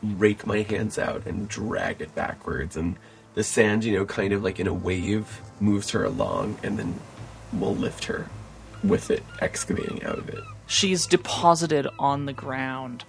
rake 0.03 0.47
my 0.47 0.63
hands 0.63 0.99
out 0.99 1.27
and 1.27 1.49
drag 1.49 2.01
it 2.01 2.15
backwards, 2.15 2.77
and 2.77 2.97
the 3.35 3.45
sand, 3.45 3.85
you 3.85 3.97
know, 3.97 4.05
kind 4.05 4.33
of 4.33 4.43
like 4.43 4.59
in 4.59 4.67
a 4.67 4.75
wave, 4.75 5.41
moves 5.61 5.91
her 5.91 6.05
along, 6.05 6.59
and 6.63 6.79
then 6.79 6.99
we'll 7.53 7.77
lift 7.77 8.05
her 8.07 8.29
with 8.83 9.11
it 9.11 9.23
excavating 9.41 10.03
out 10.05 10.19
of 10.19 10.29
it. 10.29 10.43
She's 10.67 11.07
deposited 11.07 11.87
on 11.99 12.27
the 12.27 12.33
ground 12.33 13.05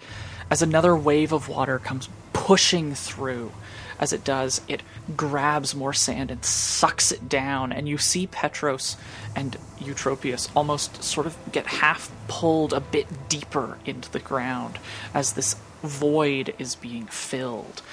as 0.51 0.61
another 0.61 0.95
wave 0.95 1.31
of 1.31 1.49
water 1.49 1.79
comes 1.79 2.09
pushing 2.49 2.95
through. 2.95 3.51
As 3.99 4.11
it 4.11 4.23
does, 4.23 4.61
it 4.67 4.81
grabs 5.15 5.75
more 5.75 5.93
sand 5.93 6.31
and 6.31 6.43
sucks 6.43 7.11
it 7.11 7.29
down, 7.29 7.71
and 7.71 7.87
you 7.87 7.99
see 7.99 8.25
Petros 8.25 8.97
and 9.35 9.55
Eutropius 9.77 10.49
almost 10.55 11.03
sort 11.03 11.27
of 11.27 11.37
get 11.51 11.67
half 11.67 12.11
pulled 12.27 12.73
a 12.73 12.79
bit 12.79 13.29
deeper 13.29 13.77
into 13.85 14.11
the 14.11 14.19
ground 14.19 14.79
as 15.13 15.33
this 15.33 15.57
void 15.83 16.55
is 16.57 16.73
being 16.73 17.05
filled. 17.05 17.83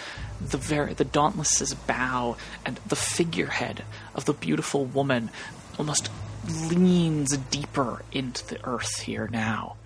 The 0.40 0.56
very 0.56 0.94
the 0.94 1.04
dauntless's 1.04 1.74
bow 1.74 2.38
and 2.64 2.80
the 2.86 2.96
figurehead 2.96 3.84
of 4.14 4.24
the 4.24 4.32
beautiful 4.32 4.86
woman 4.86 5.28
almost 5.78 6.08
leans 6.70 7.36
deeper 7.36 8.00
into 8.10 8.46
the 8.46 8.66
earth 8.66 9.00
here 9.00 9.28
now 9.30 9.76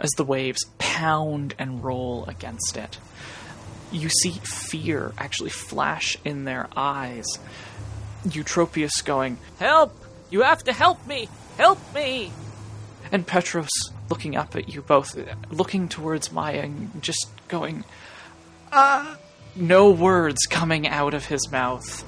as 0.00 0.10
the 0.16 0.24
waves 0.24 0.64
pound 0.78 1.54
and 1.56 1.84
roll 1.84 2.24
against 2.26 2.76
it. 2.76 2.98
You 3.90 4.08
see 4.08 4.32
fear 4.42 5.12
actually 5.18 5.50
flash 5.50 6.16
in 6.24 6.44
their 6.44 6.68
eyes. 6.76 7.26
Eutropius 8.26 9.04
going, 9.04 9.38
Help! 9.58 9.94
You 10.30 10.42
have 10.42 10.62
to 10.64 10.72
help 10.72 11.06
me! 11.06 11.28
Help 11.56 11.78
me! 11.94 12.32
And 13.10 13.26
Petros 13.26 13.70
looking 14.10 14.36
up 14.36 14.54
at 14.56 14.68
you 14.68 14.82
both, 14.82 15.18
looking 15.50 15.88
towards 15.88 16.30
Maya 16.30 16.62
and 16.62 17.02
just 17.02 17.28
going, 17.48 17.84
Uh. 18.70 19.16
No 19.56 19.90
words 19.90 20.46
coming 20.48 20.86
out 20.86 21.14
of 21.14 21.26
his 21.26 21.50
mouth. 21.50 22.04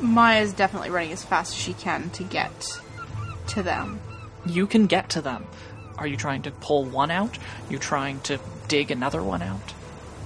Maya's 0.00 0.52
definitely 0.52 0.90
running 0.90 1.12
as 1.12 1.24
fast 1.24 1.52
as 1.54 1.60
she 1.60 1.74
can 1.74 2.08
to 2.10 2.22
get 2.22 2.80
to 3.48 3.62
them. 3.62 4.00
You 4.46 4.66
can 4.66 4.86
get 4.86 5.10
to 5.10 5.20
them. 5.20 5.44
Are 5.98 6.06
you 6.06 6.16
trying 6.16 6.42
to 6.42 6.50
pull 6.50 6.84
one 6.84 7.10
out? 7.10 7.36
you 7.68 7.78
trying 7.78 8.20
to 8.20 8.38
dig 8.68 8.90
another 8.90 9.22
one 9.22 9.42
out? 9.42 9.74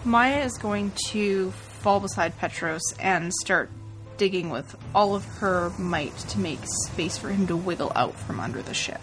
Maya 0.05 0.45
is 0.45 0.59
going 0.59 0.93
to 1.11 1.51
fall 1.51 2.01
beside 2.01 2.37
Petros 2.39 2.83
and 2.99 3.33
start 3.33 3.71
digging 4.17 4.51
with 4.51 4.77
all 4.95 5.15
of 5.15 5.25
her 5.25 5.71
might 5.79 6.17
to 6.17 6.39
make 6.39 6.61
space 6.65 7.17
for 7.17 7.29
him 7.29 7.47
to 7.47 7.57
wiggle 7.57 7.93
out 7.95 8.15
from 8.15 8.41
under 8.41 8.63
the 8.63 8.75
ship. 8.75 9.01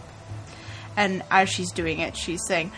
And 0.96 1.24
as 1.32 1.50
she's 1.50 1.72
doing 1.72 2.00
it, 2.00 2.16
she's 2.18 2.42
saying, 2.46 2.72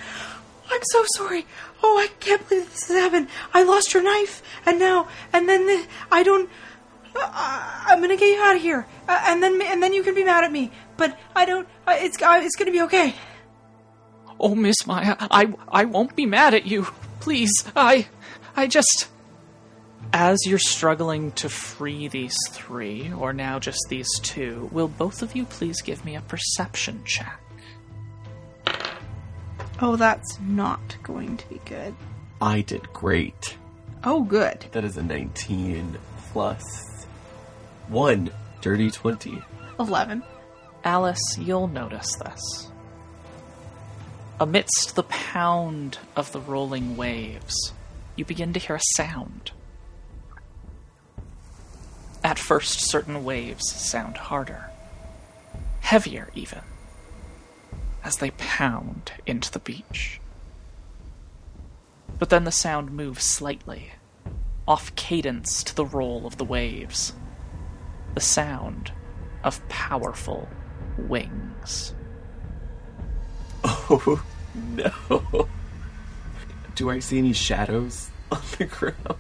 I'm 0.71 0.81
so 0.83 1.03
sorry. 1.15 1.45
Oh, 1.83 1.97
I 1.97 2.07
can't 2.19 2.47
believe 2.47 2.71
this 2.71 2.87
has 2.87 2.97
happened. 2.97 3.27
I 3.53 3.63
lost 3.63 3.93
your 3.93 4.03
knife, 4.03 4.41
and 4.65 4.79
now, 4.79 5.07
and 5.33 5.49
then 5.49 5.65
the, 5.65 5.85
I 6.11 6.23
don't. 6.23 6.49
Uh, 7.13 7.83
I'm 7.87 7.99
gonna 7.99 8.15
get 8.15 8.37
you 8.37 8.41
out 8.41 8.55
of 8.55 8.61
here, 8.61 8.87
uh, 9.07 9.21
and 9.27 9.43
then 9.43 9.61
and 9.61 9.83
then 9.83 9.91
you 9.91 10.01
can 10.01 10.15
be 10.15 10.23
mad 10.23 10.45
at 10.45 10.51
me. 10.51 10.71
But 10.95 11.19
I 11.35 11.43
don't. 11.43 11.67
Uh, 11.85 11.95
it's 11.97 12.21
uh, 12.21 12.39
it's 12.41 12.55
gonna 12.55 12.71
be 12.71 12.81
okay. 12.83 13.13
Oh, 14.39 14.55
Miss 14.55 14.87
Maya, 14.87 15.17
I 15.19 15.53
I 15.67 15.85
won't 15.85 16.15
be 16.15 16.25
mad 16.25 16.53
at 16.53 16.65
you. 16.65 16.87
Please, 17.21 17.51
I 17.75 18.07
I 18.55 18.67
just 18.67 19.07
as 20.13 20.39
you're 20.45 20.59
struggling 20.59 21.31
to 21.33 21.47
free 21.47 22.07
these 22.07 22.35
three, 22.51 23.13
or 23.13 23.31
now 23.31 23.59
just 23.59 23.79
these 23.89 24.09
two, 24.19 24.69
will 24.71 24.87
both 24.89 25.21
of 25.21 25.35
you 25.35 25.45
please 25.45 25.81
give 25.81 26.03
me 26.03 26.15
a 26.15 26.21
perception 26.21 27.01
check? 27.05 27.39
Oh, 29.79 29.95
that's 29.95 30.39
not 30.41 30.97
going 31.01 31.37
to 31.37 31.49
be 31.49 31.61
good. 31.65 31.95
I 32.41 32.61
did 32.61 32.91
great. 32.93 33.57
Oh, 34.03 34.23
good. 34.23 34.65
That 34.71 34.83
is 34.83 34.97
a 34.97 35.03
19 35.03 35.97
plus 36.31 37.05
1, 37.87 38.31
dirty 38.61 38.91
20. 38.91 39.41
Eleven. 39.79 40.23
Alice, 40.83 41.37
you'll 41.39 41.67
notice 41.67 42.15
this. 42.15 42.70
Amidst 44.41 44.95
the 44.95 45.03
pound 45.03 45.99
of 46.15 46.31
the 46.31 46.39
rolling 46.41 46.97
waves, 46.97 47.73
you 48.15 48.25
begin 48.25 48.53
to 48.53 48.59
hear 48.59 48.77
a 48.77 48.95
sound. 48.95 49.51
At 52.23 52.39
first, 52.39 52.89
certain 52.89 53.23
waves 53.23 53.71
sound 53.71 54.17
harder, 54.17 54.71
heavier 55.81 56.31
even, 56.33 56.61
as 58.03 58.17
they 58.17 58.31
pound 58.31 59.11
into 59.27 59.51
the 59.51 59.59
beach. 59.59 60.19
But 62.17 62.31
then 62.31 62.43
the 62.43 62.51
sound 62.51 62.91
moves 62.91 63.23
slightly, 63.23 63.91
off 64.67 64.95
cadence 64.95 65.63
to 65.65 65.75
the 65.75 65.85
roll 65.85 66.25
of 66.25 66.37
the 66.37 66.45
waves. 66.45 67.13
The 68.15 68.21
sound 68.21 68.91
of 69.43 69.61
powerful 69.69 70.49
wings. 70.97 71.93
Oh, 73.63 74.23
Mm-hmm. 74.57 74.75
no. 75.37 75.47
Do 76.75 76.89
I 76.89 76.99
see 76.99 77.17
any 77.17 77.33
shadows 77.33 78.09
on 78.31 78.41
the 78.57 78.65
ground? 78.65 79.19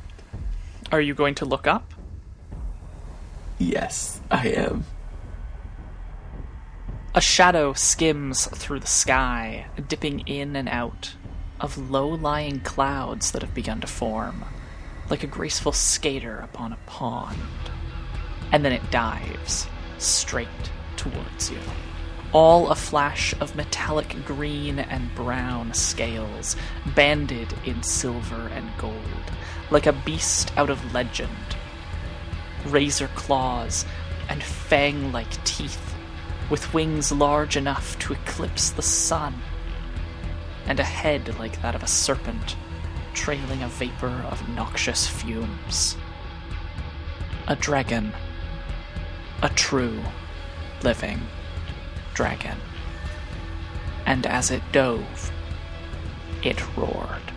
Are 0.91 1.01
you 1.01 1.13
going 1.13 1.35
to 1.35 1.45
look 1.45 1.67
up? 1.67 1.93
Yes, 3.59 4.19
I 4.29 4.47
am. 4.49 4.85
A 7.13 7.21
shadow 7.21 7.73
skims 7.73 8.47
through 8.47 8.79
the 8.79 8.87
sky, 8.87 9.67
dipping 9.87 10.21
in 10.21 10.55
and 10.55 10.67
out 10.69 11.13
of 11.59 11.91
low 11.91 12.07
lying 12.07 12.61
clouds 12.61 13.31
that 13.31 13.41
have 13.43 13.53
begun 13.53 13.81
to 13.81 13.87
form, 13.87 14.43
like 15.09 15.23
a 15.23 15.27
graceful 15.27 15.71
skater 15.71 16.39
upon 16.39 16.73
a 16.73 16.77
pond. 16.87 17.37
And 18.51 18.65
then 18.65 18.71
it 18.71 18.91
dives 18.91 19.67
straight 19.97 20.47
towards 20.97 21.51
you. 21.51 21.59
All 22.33 22.69
a 22.69 22.75
flash 22.75 23.33
of 23.41 23.57
metallic 23.57 24.15
green 24.25 24.79
and 24.79 25.13
brown 25.15 25.73
scales, 25.73 26.55
banded 26.95 27.53
in 27.65 27.83
silver 27.83 28.47
and 28.53 28.69
gold, 28.77 28.95
like 29.69 29.85
a 29.85 29.91
beast 29.91 30.53
out 30.55 30.69
of 30.69 30.93
legend. 30.93 31.57
Razor 32.65 33.09
claws 33.15 33.85
and 34.29 34.41
fang 34.41 35.11
like 35.11 35.43
teeth, 35.43 35.93
with 36.49 36.73
wings 36.73 37.11
large 37.11 37.57
enough 37.57 37.99
to 37.99 38.13
eclipse 38.13 38.69
the 38.69 38.81
sun, 38.81 39.35
and 40.67 40.79
a 40.79 40.85
head 40.85 41.37
like 41.37 41.61
that 41.61 41.75
of 41.75 41.83
a 41.83 41.87
serpent, 41.87 42.55
trailing 43.13 43.61
a 43.61 43.67
vapor 43.67 44.25
of 44.31 44.47
noxious 44.47 45.05
fumes. 45.05 45.97
A 47.49 47.57
dragon. 47.57 48.13
A 49.43 49.49
true, 49.49 50.01
living 50.81 51.19
dragon. 52.13 52.57
And 54.05 54.25
as 54.25 54.51
it 54.51 54.61
dove, 54.71 55.31
it 56.43 56.75
roared. 56.75 57.31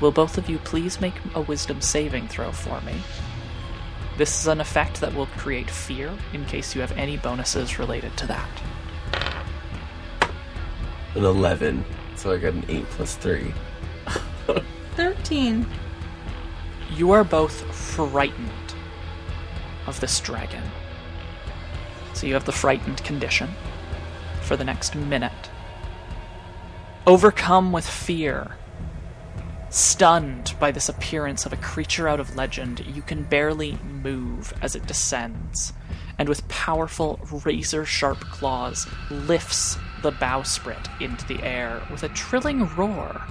Will 0.00 0.12
both 0.12 0.38
of 0.38 0.48
you 0.48 0.58
please 0.58 1.00
make 1.00 1.14
a 1.34 1.40
wisdom 1.40 1.80
saving 1.80 2.28
throw 2.28 2.52
for 2.52 2.80
me? 2.82 2.94
This 4.16 4.40
is 4.40 4.46
an 4.46 4.60
effect 4.60 5.00
that 5.00 5.14
will 5.14 5.26
create 5.26 5.70
fear 5.70 6.12
in 6.32 6.44
case 6.44 6.74
you 6.74 6.80
have 6.80 6.92
any 6.92 7.16
bonuses 7.16 7.78
related 7.78 8.16
to 8.16 8.26
that. 8.26 8.48
An 11.14 11.24
11. 11.24 11.84
So 12.16 12.32
I 12.32 12.38
got 12.38 12.54
an 12.54 12.64
8 12.68 12.84
plus 12.90 13.16
3. 13.16 13.52
13. 14.96 15.66
You 16.94 17.10
are 17.12 17.24
both 17.24 17.62
frightened 17.74 18.67
of 19.88 20.00
this 20.00 20.20
dragon. 20.20 20.62
So 22.14 22.26
you 22.26 22.34
have 22.34 22.44
the 22.44 22.52
frightened 22.52 23.02
condition 23.04 23.48
for 24.42 24.56
the 24.56 24.64
next 24.64 24.94
minute. 24.94 25.50
Overcome 27.06 27.72
with 27.72 27.88
fear, 27.88 28.56
stunned 29.70 30.54
by 30.60 30.70
this 30.70 30.88
appearance 30.88 31.46
of 31.46 31.52
a 31.52 31.56
creature 31.56 32.08
out 32.08 32.20
of 32.20 32.36
legend, 32.36 32.84
you 32.86 33.02
can 33.02 33.22
barely 33.22 33.78
move 34.02 34.52
as 34.62 34.74
it 34.74 34.86
descends, 34.86 35.72
and 36.18 36.28
with 36.28 36.46
powerful 36.48 37.18
razor 37.44 37.84
sharp 37.84 38.20
claws 38.20 38.86
lifts 39.10 39.78
the 40.02 40.12
bowsprit 40.12 40.88
into 41.00 41.26
the 41.26 41.42
air 41.42 41.82
with 41.90 42.02
a 42.02 42.08
trilling 42.10 42.66
roar 42.76 43.22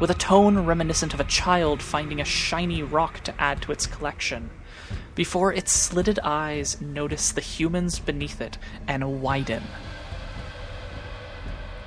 with 0.00 0.10
a 0.10 0.14
tone 0.14 0.58
reminiscent 0.58 1.12
of 1.12 1.20
a 1.20 1.24
child 1.24 1.82
finding 1.82 2.20
a 2.20 2.24
shiny 2.24 2.82
rock 2.82 3.20
to 3.20 3.38
add 3.38 3.60
to 3.60 3.70
its 3.70 3.86
collection, 3.86 4.48
before 5.14 5.52
its 5.52 5.72
slitted 5.72 6.18
eyes 6.20 6.80
notice 6.80 7.32
the 7.32 7.40
humans 7.40 7.98
beneath 7.98 8.40
it 8.40 8.58
and 8.86 9.22
widen. 9.22 9.62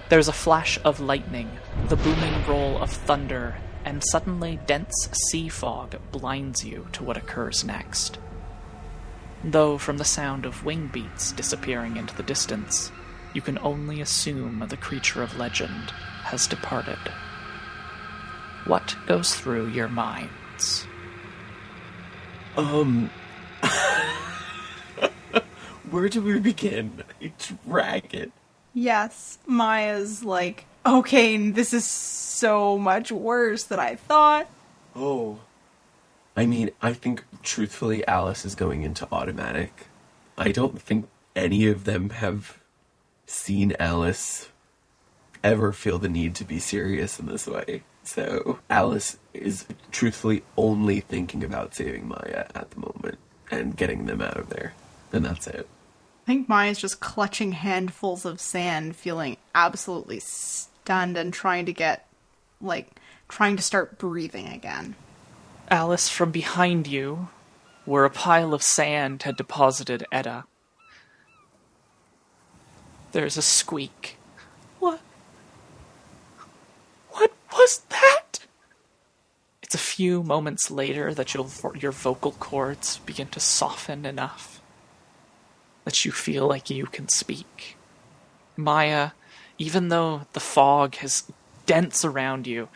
There's 0.10 0.28
a 0.28 0.34
flash 0.34 0.78
of 0.84 0.99
lightning, 0.99 1.49
the 1.88 1.95
booming 1.95 2.45
roll 2.45 2.78
of 2.78 2.91
thunder, 2.91 3.56
and 3.86 4.03
suddenly 4.11 4.60
dense 4.65 5.10
sea 5.11 5.49
fog 5.49 5.95
blinds 6.11 6.64
you 6.64 6.88
to 6.94 7.03
what 7.03 7.18
occurs 7.18 7.64
next. 7.64 8.20
Though 9.44 9.78
from 9.78 9.98
the 9.98 10.06
sound 10.06 10.45
of 10.45 10.64
wing 10.64 10.90
beats 10.94 11.32
disappearing 11.32 11.98
into 11.98 12.15
the 12.15 12.24
distance, 12.24 12.91
you 13.34 13.41
can 13.41 13.57
only 13.60 13.99
assume 13.99 14.65
the 14.70 14.78
creature 14.78 15.24
of 15.24 15.38
legend 15.38 15.91
has 16.24 16.48
departed. 16.48 16.99
What 18.65 18.95
goes 19.07 19.36
through 19.36 19.68
your 19.70 19.90
minds? 19.90 20.88
Um. 22.58 23.10
Where 25.90 26.10
do 26.10 26.22
we 26.22 26.40
begin? 26.40 27.04
A 27.22 27.32
dragon. 27.68 28.32
Yes, 28.74 29.38
Maya's 29.46 30.24
like, 30.24 30.66
okay, 30.86 31.52
this 31.52 31.74
is 31.74 31.86
so 31.86 32.78
much 32.78 33.12
worse 33.12 33.64
than 33.64 33.80
I 33.80 33.96
thought. 33.96 34.50
Oh. 34.96 35.40
I 36.36 36.48
mean, 36.48 36.72
I 36.82 36.94
think 36.94 37.24
truthfully, 37.44 38.06
Alice 38.08 38.44
is 38.44 38.56
going 38.56 38.82
into 38.82 39.08
automatic. 39.12 39.88
I 40.38 40.52
don't 40.52 40.82
think 40.82 41.08
any 41.36 41.68
of 41.68 41.84
them 41.84 42.10
have 42.10 42.60
seen 43.28 43.76
Alice 43.80 44.50
ever 45.44 45.72
feel 45.72 46.00
the 46.00 46.10
need 46.10 46.34
to 46.36 46.44
be 46.44 46.58
serious 46.58 47.20
in 47.20 47.28
this 47.28 47.46
way. 47.46 47.84
So 48.04 48.60
Alice 48.70 49.18
is 49.34 49.66
truthfully 49.92 50.44
only 50.58 51.00
thinking 51.00 51.44
about 51.44 51.74
saving 51.74 52.08
Maya 52.08 52.48
at 52.54 52.72
the 52.72 52.80
moment 52.80 53.18
and 53.50 53.76
getting 53.76 54.06
them 54.06 54.22
out 54.22 54.38
of 54.38 54.50
there. 54.50 54.74
And 55.12 55.26
that's 55.26 55.48
it. 55.48 55.68
I 56.24 56.26
think 56.26 56.48
Maya's 56.48 56.80
just 56.80 57.00
clutching 57.00 57.52
handfuls 57.54 58.26
of 58.26 58.40
sand, 58.40 58.96
feeling 58.96 59.38
absolutely 59.54 60.20
stunned 60.20 61.18
and 61.18 61.34
trying 61.34 61.66
to 61.66 61.74
get, 61.74 62.08
like, 62.62 63.00
trying 63.28 63.58
to 63.58 63.64
start 63.64 63.98
breathing 63.98 64.48
again. 64.48 64.96
Alice, 65.70 66.10
from 66.10 66.32
behind 66.32 66.88
you, 66.88 67.30
where 67.86 68.06
a 68.06 68.10
pile 68.10 68.54
of 68.54 68.64
sand 68.64 69.24
had 69.24 69.36
deposited 69.36 70.06
Edda, 70.12 70.46
there's 73.12 73.38
a 73.38 73.42
squeak. 73.42 74.18
What? 74.80 75.02
What 77.12 77.32
was 77.54 77.80
that? 77.90 78.40
It's 79.62 79.76
a 79.76 79.80
few 79.80 80.24
moments 80.24 80.70
later 80.70 81.14
that 81.14 81.34
your 81.34 81.92
vocal 81.92 82.32
cords 82.34 83.00
begin 83.00 83.28
to 83.30 83.40
soften 83.40 84.06
enough 84.06 84.62
that 85.84 86.06
you 86.06 86.12
feel 86.12 86.48
like 86.48 86.70
you 86.70 86.86
can 86.86 87.08
speak. 87.08 87.78
Maya, 88.56 89.12
even 89.58 89.90
though 89.90 90.28
the 90.34 90.40
fog 90.40 90.96
has 90.96 91.32
dense 91.66 92.06
around 92.06 92.48
you, 92.48 92.70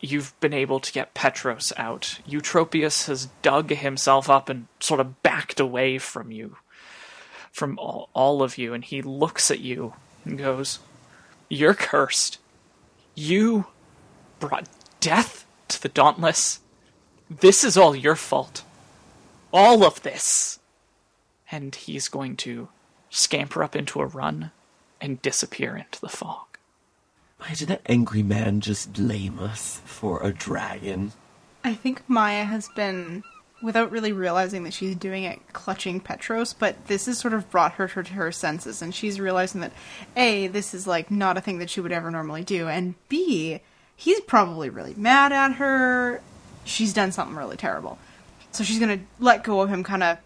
you've 0.00 0.38
been 0.40 0.52
able 0.52 0.80
to 0.80 0.92
get 0.92 1.14
Petros 1.14 1.72
out. 1.76 2.20
Eutropius 2.28 3.06
has 3.06 3.28
dug 3.42 3.70
himself 3.70 4.28
up 4.28 4.48
and 4.48 4.66
sort 4.80 5.00
of 5.00 5.22
backed 5.22 5.60
away 5.60 5.98
from 5.98 6.30
you, 6.30 6.56
from 7.52 7.78
all, 7.78 8.08
all 8.12 8.42
of 8.42 8.58
you, 8.58 8.74
and 8.74 8.84
he 8.84 9.02
looks 9.02 9.50
at 9.50 9.60
you 9.60 9.94
and 10.24 10.38
goes, 10.38 10.78
You're 11.48 11.74
cursed. 11.74 12.38
You 13.14 13.66
brought 14.38 14.68
death 15.00 15.46
to 15.68 15.82
the 15.82 15.88
Dauntless. 15.88 16.60
This 17.30 17.64
is 17.64 17.76
all 17.76 17.94
your 17.94 18.16
fault. 18.16 18.62
All 19.52 19.84
of 19.84 20.02
this. 20.02 20.58
And 21.50 21.74
he's 21.74 22.08
going 22.08 22.36
to 22.36 22.68
scamper 23.10 23.62
up 23.62 23.74
into 23.74 24.00
a 24.00 24.06
run 24.06 24.50
and 25.00 25.22
disappear 25.22 25.76
into 25.76 26.00
the 26.00 26.08
fog. 26.08 26.58
Why 27.38 27.54
did 27.54 27.68
that 27.68 27.82
angry 27.86 28.22
man 28.22 28.60
just 28.60 28.92
blame 28.94 29.38
us 29.38 29.80
for 29.84 30.22
a 30.22 30.32
dragon? 30.32 31.12
I 31.62 31.74
think 31.74 32.02
Maya 32.08 32.44
has 32.44 32.68
been, 32.74 33.22
without 33.62 33.90
really 33.90 34.12
realizing 34.12 34.64
that 34.64 34.74
she's 34.74 34.96
doing 34.96 35.24
it, 35.24 35.40
clutching 35.52 36.00
Petros, 36.00 36.52
but 36.52 36.86
this 36.88 37.06
has 37.06 37.18
sort 37.18 37.34
of 37.34 37.50
brought 37.50 37.74
her 37.74 37.86
to 37.86 38.12
her 38.14 38.32
senses, 38.32 38.82
and 38.82 38.94
she's 38.94 39.20
realizing 39.20 39.60
that, 39.60 39.72
A, 40.16 40.48
this 40.48 40.74
is 40.74 40.86
like 40.86 41.10
not 41.10 41.38
a 41.38 41.40
thing 41.40 41.58
that 41.58 41.70
she 41.70 41.80
would 41.80 41.92
ever 41.92 42.10
normally 42.10 42.42
do, 42.42 42.68
and 42.68 42.94
B, 43.08 43.60
he's 43.98 44.20
probably 44.20 44.70
really 44.70 44.94
mad 44.96 45.32
at 45.32 45.54
her. 45.54 46.22
She's 46.64 46.92
done 46.92 47.10
something 47.10 47.36
really 47.36 47.56
terrible. 47.56 47.98
So 48.52 48.62
she's 48.64 48.78
gonna 48.78 49.00
let 49.18 49.42
go 49.42 49.60
of 49.60 49.68
him, 49.68 49.82
kind 49.82 50.02
of 50.04 50.18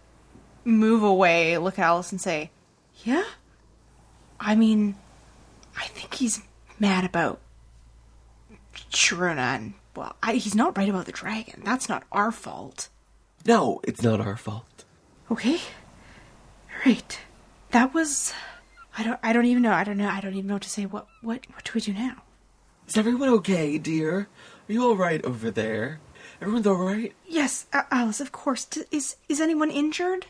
move 0.63 1.03
away, 1.03 1.57
look 1.57 1.79
at 1.79 1.83
Alice, 1.83 2.11
and 2.11 2.21
say, 2.21 2.51
Yeah? 3.03 3.23
I 4.39 4.55
mean, 4.55 4.95
I 5.75 5.85
think 5.87 6.13
he's 6.13 6.41
mad 6.79 7.03
about 7.03 7.39
Sharuna, 8.91 9.55
and, 9.55 9.73
well, 9.95 10.15
I, 10.21 10.33
he's 10.35 10.55
not 10.55 10.77
right 10.77 10.89
about 10.89 11.05
the 11.05 11.11
dragon. 11.11 11.61
That's 11.65 11.89
not 11.89 12.03
our 12.11 12.31
fault. 12.31 12.89
No, 13.45 13.81
it's 13.83 14.03
not 14.03 14.21
our 14.21 14.37
fault. 14.37 14.85
Okay. 15.31 15.59
Right. 16.85 17.19
That 17.71 17.93
was. 17.93 18.33
I 18.97 19.03
don't. 19.03 19.19
I 19.23 19.33
don't 19.33 19.45
even 19.45 19.63
know. 19.63 19.71
I 19.71 19.83
don't 19.83 19.97
know. 19.97 20.07
I 20.07 20.21
don't 20.21 20.33
even 20.35 20.47
know 20.47 20.55
what 20.55 20.61
to 20.63 20.69
say. 20.69 20.85
What. 20.85 21.07
What. 21.21 21.45
What 21.53 21.63
do 21.63 21.71
we 21.73 21.81
do 21.81 21.93
now? 21.93 22.21
Is 22.87 22.97
everyone 22.97 23.29
okay, 23.29 23.77
dear? 23.77 24.27
Are 24.67 24.73
you 24.73 24.83
all 24.83 24.95
right 24.95 25.23
over 25.25 25.49
there? 25.49 25.99
Everyone's 26.41 26.67
all 26.67 26.75
right? 26.75 27.13
Yes, 27.27 27.65
uh, 27.73 27.83
Alice. 27.91 28.19
Of 28.19 28.31
course. 28.31 28.65
D- 28.65 28.83
is 28.91 29.15
is 29.29 29.39
anyone 29.39 29.71
injured? 29.71 30.25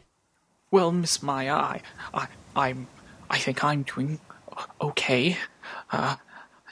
Well, 0.72 0.92
Miss 0.92 1.22
Maya, 1.22 1.54
I, 1.54 1.82
I, 2.14 2.28
I'm, 2.56 2.88
I 3.30 3.38
think 3.38 3.64
I'm 3.64 3.84
doing 3.84 4.20
okay. 4.82 5.38
Uh, 5.92 6.16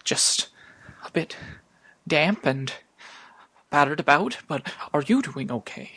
just 0.03 0.49
a 1.05 1.11
bit 1.11 1.35
damp 2.07 2.45
and 2.45 2.73
battered 3.69 3.99
about, 3.99 4.37
but 4.47 4.71
are 4.93 5.03
you 5.03 5.21
doing 5.21 5.51
okay? 5.51 5.91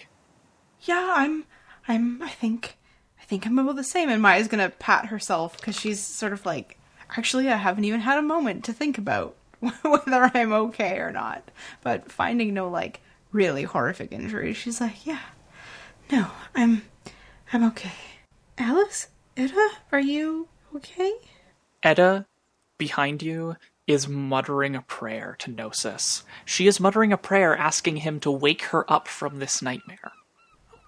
Yeah, 0.83 1.15
I'm. 1.17 1.45
I'm. 1.89 2.23
I 2.23 2.29
think. 2.31 2.77
I 3.21 3.25
think 3.25 3.47
I'm 3.47 3.59
about 3.59 3.77
the 3.77 3.85
same. 3.85 4.09
And 4.09 4.21
Maya's 4.23 4.49
gonna 4.49 4.71
pat 4.71 5.07
herself 5.07 5.57
because 5.59 5.79
she's 5.79 6.01
sort 6.01 6.33
of 6.33 6.45
like, 6.47 6.79
actually, 7.17 7.49
I 7.49 7.57
haven't 7.57 7.85
even 7.85 8.01
had 8.01 8.19
a 8.19 8.23
moment 8.23 8.65
to 8.65 8.73
think 8.73 8.99
about 8.99 9.35
whether 9.83 10.31
I'm 10.35 10.53
okay 10.53 10.99
or 10.99 11.13
not. 11.13 11.51
But 11.83 12.11
finding 12.11 12.55
no 12.55 12.69
like 12.69 13.01
really 13.33 13.65
horrific 13.65 14.13
injuries, 14.13 14.57
she's 14.57 14.81
like, 14.81 15.07
yeah, 15.07 15.21
no, 16.11 16.29
I'm. 16.55 16.83
I'm 17.53 17.65
okay. 17.69 17.93
Alice, 18.59 19.09
Ida, 19.37 19.69
are 19.93 20.01
you 20.01 20.49
okay? 20.75 21.13
Edda, 21.83 22.27
behind 22.79 23.23
you, 23.23 23.57
is 23.87 24.09
muttering 24.09 24.75
a 24.75 24.83
prayer 24.83 25.37
to 25.41 25.51
Gnosis. 25.51 26.25
She 26.45 26.67
is 26.67 26.81
muttering 26.81 27.13
a 27.13 27.19
prayer 27.19 27.55
asking 27.57 27.99
him 27.99 28.19
to 28.21 28.31
wake 28.31 28.63
her 28.67 28.91
up 28.91 29.07
from 29.07 29.39
this 29.39 29.61
nightmare. 29.63 30.13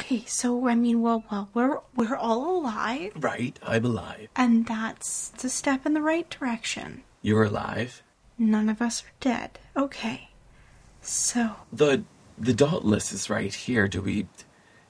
Okay, 0.00 0.24
so 0.26 0.66
I 0.68 0.74
mean, 0.74 1.02
well, 1.02 1.24
well, 1.30 1.50
we're 1.54 1.80
we're 1.94 2.16
all 2.16 2.58
alive, 2.60 3.12
Right, 3.16 3.58
I'm 3.62 3.84
alive. 3.84 4.28
and 4.34 4.66
that's 4.66 5.32
a 5.44 5.48
step 5.48 5.86
in 5.86 5.94
the 5.94 6.02
right 6.02 6.28
direction. 6.28 7.02
You're 7.22 7.44
alive. 7.44 8.02
None 8.38 8.68
of 8.68 8.82
us 8.82 9.02
are 9.02 9.12
dead. 9.20 9.58
Okay, 9.76 10.30
so 11.00 11.52
The 11.72 12.04
the 12.38 12.52
Dauntless 12.52 13.12
is 13.12 13.30
right 13.30 13.54
here. 13.54 13.88
Do 13.88 14.02
we? 14.02 14.26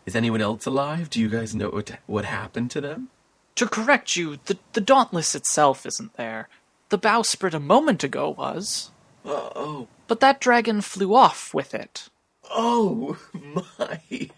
Is 0.04 0.16
anyone 0.16 0.40
else 0.40 0.66
alive? 0.66 1.10
Do 1.10 1.20
you 1.20 1.28
guys 1.28 1.54
know 1.54 1.68
what 1.70 1.98
what 2.06 2.24
happened 2.24 2.70
to 2.72 2.80
them? 2.80 3.08
To 3.56 3.66
correct 3.66 4.16
you, 4.16 4.38
the, 4.44 4.58
the 4.74 4.80
Dauntless 4.80 5.34
itself 5.34 5.86
isn't 5.86 6.14
there. 6.14 6.48
The 6.90 6.98
bowsprit 6.98 7.54
a 7.54 7.60
moment 7.60 8.04
ago 8.04 8.28
was, 8.30 8.90
Oh, 9.24 9.52
oh, 9.56 9.88
but 10.08 10.20
that 10.20 10.40
dragon 10.40 10.80
flew 10.82 11.14
off 11.14 11.54
with 11.54 11.74
it. 11.74 12.08
oh 12.50 13.16
my! 13.78 14.28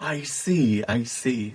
I 0.00 0.22
see. 0.22 0.84
I 0.88 1.02
see. 1.04 1.54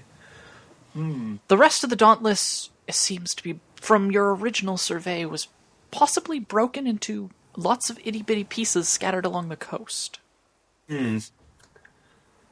Hmm. 0.93 1.35
The 1.47 1.57
rest 1.57 1.83
of 1.83 1.89
the 1.89 1.95
Dauntless 1.95 2.69
it 2.87 2.95
seems 2.95 3.33
to 3.35 3.43
be, 3.43 3.59
from 3.75 4.11
your 4.11 4.33
original 4.35 4.77
survey, 4.77 5.25
was 5.25 5.47
possibly 5.91 6.39
broken 6.39 6.87
into 6.87 7.29
lots 7.55 7.89
of 7.89 7.99
itty 8.05 8.21
bitty 8.21 8.43
pieces 8.43 8.87
scattered 8.87 9.25
along 9.25 9.49
the 9.49 9.55
coast. 9.55 10.19
Hmm. 10.87 11.17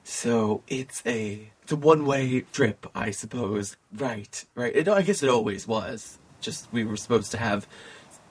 So 0.03 0.61
it's 0.67 1.01
a 1.05 1.49
it's 1.63 1.71
a 1.71 1.75
one 1.75 2.05
way 2.05 2.41
trip, 2.51 2.87
I 2.93 3.11
suppose. 3.11 3.75
Right, 3.91 4.45
right. 4.53 4.75
It, 4.75 4.87
I 4.87 5.01
guess 5.01 5.23
it 5.23 5.29
always 5.29 5.67
was. 5.67 6.19
Just 6.41 6.71
we 6.71 6.83
were 6.83 6.97
supposed 6.97 7.31
to 7.31 7.37
have 7.37 7.67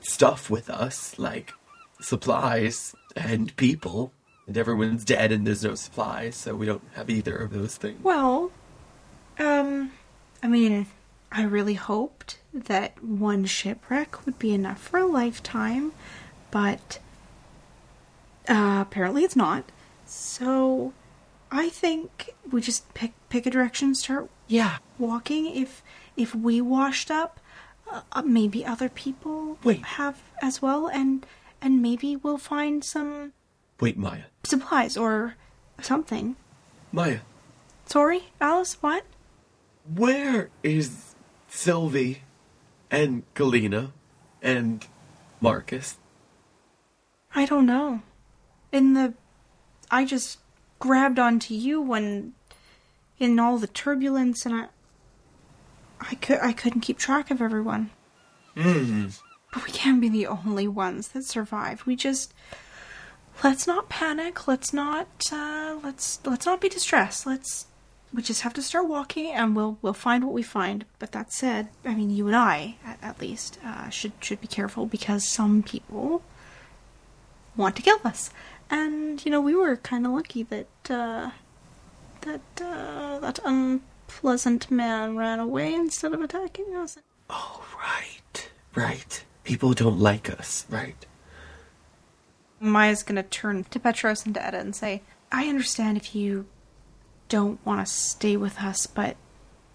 stuff 0.00 0.50
with 0.50 0.70
us, 0.70 1.18
like 1.18 1.52
supplies 2.00 2.94
and 3.16 3.54
people, 3.56 4.12
and 4.46 4.56
everyone's 4.56 5.04
dead 5.04 5.32
and 5.32 5.46
there's 5.46 5.64
no 5.64 5.74
supplies, 5.74 6.36
so 6.36 6.54
we 6.54 6.66
don't 6.66 6.82
have 6.94 7.10
either 7.10 7.36
of 7.36 7.52
those 7.52 7.76
things. 7.76 8.02
well, 8.04 8.52
um, 9.38 9.90
I 10.42 10.48
mean, 10.48 10.86
I 11.32 11.42
really 11.42 11.74
hoped 11.74 12.38
that 12.54 13.02
one 13.02 13.44
shipwreck 13.44 14.24
would 14.24 14.38
be 14.38 14.52
enough 14.54 14.80
for 14.80 14.98
a 15.00 15.06
lifetime, 15.06 15.92
but 16.50 17.00
uh, 18.48 18.78
apparently 18.80 19.24
it's 19.24 19.36
not. 19.36 19.64
So, 20.06 20.92
I 21.50 21.68
think 21.68 22.30
we 22.50 22.60
just 22.60 22.92
pick 22.94 23.12
pick 23.28 23.46
a 23.46 23.50
direction, 23.50 23.94
start 23.94 24.30
Yeah. 24.46 24.78
walking. 24.98 25.46
If 25.46 25.82
if 26.16 26.34
we 26.34 26.60
washed 26.60 27.10
up, 27.10 27.40
uh, 27.90 28.02
uh, 28.12 28.22
maybe 28.22 28.64
other 28.64 28.88
people 28.88 29.58
Wait. 29.64 29.82
have 29.98 30.20
as 30.42 30.60
well, 30.62 30.86
and 30.88 31.26
and 31.60 31.80
maybe 31.82 32.16
we'll 32.16 32.38
find 32.38 32.84
some 32.84 33.32
Wait, 33.80 33.96
Maya. 33.96 34.24
supplies 34.44 34.96
or 34.96 35.34
something. 35.80 36.36
Maya, 36.92 37.20
Sorry, 37.86 38.24
Alice. 38.40 38.76
What? 38.80 39.04
where 39.94 40.48
is 40.62 41.14
Sylvie 41.48 42.22
and 42.96 43.22
Kalina 43.34 43.92
and 44.42 44.86
Marcus? 45.40 45.98
I 47.34 47.46
don't 47.46 47.66
know. 47.66 48.02
In 48.72 48.94
the, 48.94 49.14
I 49.90 50.04
just 50.04 50.38
grabbed 50.78 51.18
onto 51.18 51.54
you 51.54 51.80
when, 51.80 52.34
in 53.18 53.38
all 53.38 53.58
the 53.58 53.66
turbulence, 53.66 54.46
and 54.46 54.54
I, 54.54 54.66
I 56.00 56.14
could 56.16 56.38
I 56.40 56.52
couldn't 56.52 56.82
keep 56.82 56.98
track 56.98 57.30
of 57.30 57.40
everyone. 57.40 57.90
Hmm. 58.56 59.06
But 59.52 59.64
we 59.64 59.72
can't 59.72 60.00
be 60.00 60.08
the 60.08 60.26
only 60.26 60.68
ones 60.68 61.08
that 61.08 61.24
survive. 61.24 61.86
We 61.86 61.96
just 61.96 62.34
let's 63.42 63.66
not 63.66 63.88
panic. 63.88 64.46
Let's 64.46 64.72
not 64.72 65.08
uh, 65.32 65.78
let's 65.82 66.20
let's 66.24 66.46
not 66.46 66.60
be 66.60 66.68
distressed. 66.68 67.26
Let's 67.26 67.66
we 68.14 68.22
just 68.22 68.42
have 68.42 68.54
to 68.54 68.62
start 68.62 68.86
walking, 68.86 69.32
and 69.32 69.56
we'll 69.56 69.76
we'll 69.82 69.92
find 69.92 70.24
what 70.24 70.32
we 70.32 70.42
find. 70.42 70.84
But 70.98 71.12
that 71.12 71.32
said, 71.32 71.68
I 71.84 71.94
mean, 71.94 72.10
you 72.10 72.28
and 72.28 72.36
I, 72.36 72.76
at, 72.84 72.98
at 73.02 73.20
least, 73.20 73.58
uh, 73.64 73.88
should 73.90 74.12
should 74.20 74.40
be 74.40 74.46
careful 74.46 74.86
because 74.86 75.28
some 75.28 75.62
people 75.62 76.22
want 77.56 77.74
to 77.76 77.82
kill 77.82 78.00
us, 78.04 78.30
and 78.70 79.24
you 79.24 79.30
know 79.30 79.40
we 79.40 79.54
were 79.54 79.76
kind 79.76 80.06
of 80.06 80.12
lucky 80.12 80.44
that 80.44 80.68
uh, 80.88 81.30
that 82.20 82.40
uh, 82.62 83.18
that 83.18 83.40
unpleasant 83.44 84.70
man 84.70 85.16
ran 85.16 85.40
away 85.40 85.74
instead 85.74 86.14
of 86.14 86.20
attacking 86.20 86.74
us. 86.76 86.96
Oh, 87.28 87.64
right. 87.82 88.50
Right. 88.74 89.24
People 89.42 89.72
don't 89.72 89.98
like 89.98 90.30
us, 90.30 90.66
right? 90.68 91.06
Maya's 92.60 93.02
gonna 93.02 93.24
turn 93.24 93.64
to 93.64 93.80
Petros 93.80 94.24
and 94.24 94.34
to 94.34 94.44
edda 94.44 94.58
and 94.58 94.74
say, 94.74 95.02
I 95.32 95.48
understand 95.48 95.96
if 95.96 96.14
you 96.14 96.46
don't 97.34 97.58
want 97.66 97.84
to 97.84 97.92
stay 97.92 98.36
with 98.36 98.60
us, 98.60 98.86
but 98.86 99.16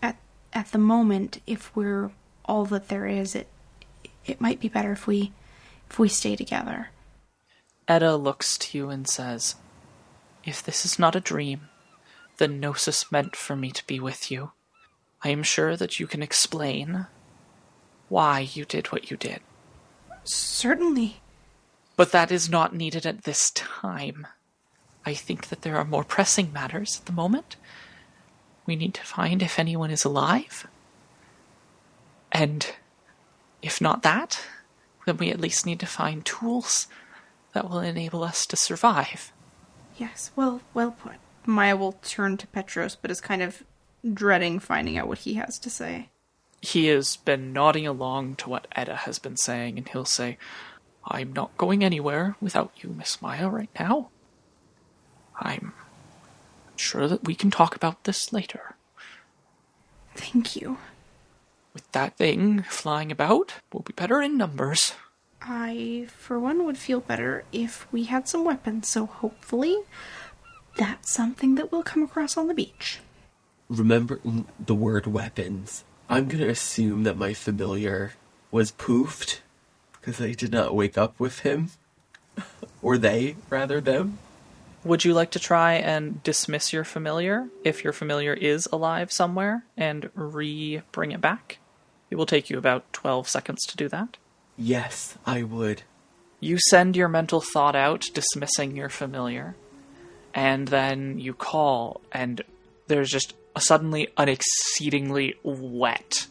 at 0.01 0.15
at 0.53 0.71
the 0.71 0.77
moment, 0.77 1.41
if 1.45 1.75
we're 1.75 2.09
all 2.45 2.63
that 2.63 2.87
there 2.87 3.05
is, 3.05 3.35
it 3.35 3.49
it 4.25 4.39
might 4.39 4.61
be 4.61 4.69
better 4.69 4.93
if 4.93 5.05
we 5.07 5.33
if 5.89 5.99
we 5.99 6.07
stay 6.07 6.37
together. 6.37 6.91
Edda 7.85 8.15
looks 8.15 8.57
to 8.59 8.77
you 8.77 8.89
and 8.89 9.09
says, 9.09 9.55
If 10.45 10.63
this 10.63 10.85
is 10.85 10.97
not 10.97 11.17
a 11.17 11.19
dream, 11.19 11.67
then 12.37 12.61
Gnosis 12.61 13.11
meant 13.11 13.35
for 13.35 13.57
me 13.57 13.71
to 13.71 13.85
be 13.87 13.99
with 13.99 14.31
you. 14.31 14.51
I 15.21 15.27
am 15.29 15.43
sure 15.43 15.75
that 15.75 15.99
you 15.99 16.07
can 16.07 16.23
explain 16.23 17.07
why 18.07 18.39
you 18.39 18.63
did 18.63 18.87
what 18.87 19.11
you 19.11 19.17
did. 19.17 19.41
Certainly. 20.23 21.19
But 21.97 22.13
that 22.13 22.31
is 22.31 22.49
not 22.49 22.73
needed 22.73 23.05
at 23.05 23.23
this 23.25 23.51
time. 23.51 24.27
I 25.05 25.13
think 25.13 25.47
that 25.47 25.61
there 25.61 25.77
are 25.77 25.85
more 25.85 26.03
pressing 26.03 26.51
matters 26.53 26.99
at 26.99 27.05
the 27.05 27.11
moment. 27.11 27.55
We 28.65 28.75
need 28.75 28.93
to 28.95 29.03
find 29.03 29.41
if 29.41 29.57
anyone 29.57 29.91
is 29.91 30.05
alive. 30.05 30.67
And 32.31 32.67
if 33.61 33.81
not 33.81 34.03
that, 34.03 34.41
then 35.05 35.17
we 35.17 35.31
at 35.31 35.39
least 35.39 35.65
need 35.65 35.79
to 35.79 35.85
find 35.87 36.23
tools 36.23 36.87
that 37.53 37.69
will 37.69 37.79
enable 37.79 38.23
us 38.23 38.45
to 38.45 38.55
survive. 38.55 39.31
Yes, 39.97 40.31
well 40.35 40.61
well 40.73 40.91
put. 40.91 41.15
Maya 41.45 41.75
will 41.75 41.93
turn 42.03 42.37
to 42.37 42.47
Petros, 42.47 42.95
but 42.95 43.09
is 43.09 43.21
kind 43.21 43.41
of 43.41 43.63
dreading 44.13 44.59
finding 44.59 44.97
out 44.97 45.07
what 45.07 45.19
he 45.19 45.33
has 45.35 45.57
to 45.59 45.69
say. 45.69 46.09
He 46.61 46.87
has 46.87 47.15
been 47.15 47.53
nodding 47.53 47.87
along 47.87 48.35
to 48.35 48.49
what 48.49 48.67
Edda 48.75 48.97
has 48.97 49.17
been 49.17 49.37
saying, 49.37 49.77
and 49.77 49.87
he'll 49.87 50.05
say, 50.05 50.37
I'm 51.05 51.33
not 51.33 51.57
going 51.57 51.83
anywhere 51.83 52.35
without 52.39 52.71
you, 52.77 52.89
Miss 52.89 53.21
Maya, 53.21 53.49
right 53.49 53.69
now. 53.79 54.09
I'm 55.39 55.73
sure 56.75 57.07
that 57.07 57.23
we 57.23 57.35
can 57.35 57.51
talk 57.51 57.75
about 57.75 58.03
this 58.03 58.31
later. 58.31 58.75
Thank 60.15 60.55
you. 60.55 60.77
With 61.73 61.89
that 61.91 62.17
thing 62.17 62.63
flying 62.63 63.11
about, 63.11 63.55
we'll 63.71 63.83
be 63.83 63.93
better 63.93 64.21
in 64.21 64.37
numbers. 64.37 64.93
I, 65.41 66.07
for 66.15 66.39
one, 66.39 66.65
would 66.65 66.77
feel 66.77 66.99
better 66.99 67.43
if 67.51 67.87
we 67.91 68.05
had 68.05 68.27
some 68.27 68.43
weapons, 68.43 68.89
so 68.89 69.05
hopefully 69.05 69.77
that's 70.77 71.11
something 71.11 71.55
that 71.55 71.71
we'll 71.71 71.83
come 71.83 72.03
across 72.03 72.37
on 72.37 72.47
the 72.47 72.53
beach. 72.53 72.99
Remember 73.69 74.19
the 74.59 74.75
word 74.75 75.07
weapons. 75.07 75.83
I'm 76.09 76.27
gonna 76.27 76.47
assume 76.47 77.03
that 77.03 77.17
my 77.17 77.33
familiar 77.33 78.13
was 78.51 78.71
poofed 78.71 79.39
because 79.93 80.19
I 80.19 80.33
did 80.33 80.51
not 80.51 80.75
wake 80.75 80.97
up 80.97 81.19
with 81.19 81.39
him. 81.39 81.69
or 82.81 82.97
they, 82.97 83.35
rather, 83.49 83.79
them. 83.79 84.17
Would 84.83 85.03
you 85.03 85.13
like 85.13 85.31
to 85.31 85.39
try 85.39 85.73
and 85.73 86.23
dismiss 86.23 86.71
your 86.71 86.83
familiar 86.85 87.49
if 87.63 87.83
your 87.83 87.91
familiar 87.91 88.33
is 88.33 88.67
alive 88.71 89.11
somewhere 89.11 89.65
and 89.75 90.09
re 90.13 90.81
bring 90.91 91.11
it 91.11 91.19
back? 91.19 91.59
It 92.09 92.15
will 92.15 92.25
take 92.25 92.49
you 92.49 92.57
about 92.57 92.91
12 92.93 93.27
seconds 93.27 93.65
to 93.67 93.77
do 93.77 93.87
that. 93.89 94.17
Yes, 94.57 95.17
I 95.25 95.43
would. 95.43 95.83
You 96.39 96.57
send 96.69 96.95
your 96.95 97.09
mental 97.09 97.41
thought 97.41 97.75
out, 97.75 98.05
dismissing 98.13 98.75
your 98.75 98.89
familiar, 98.89 99.55
and 100.33 100.69
then 100.69 101.19
you 101.19 101.33
call, 101.33 102.01
and 102.11 102.41
there's 102.87 103.09
just 103.09 103.33
a, 103.55 103.61
suddenly 103.61 104.07
an 104.17 104.29
exceedingly 104.29 105.35
wet 105.43 106.27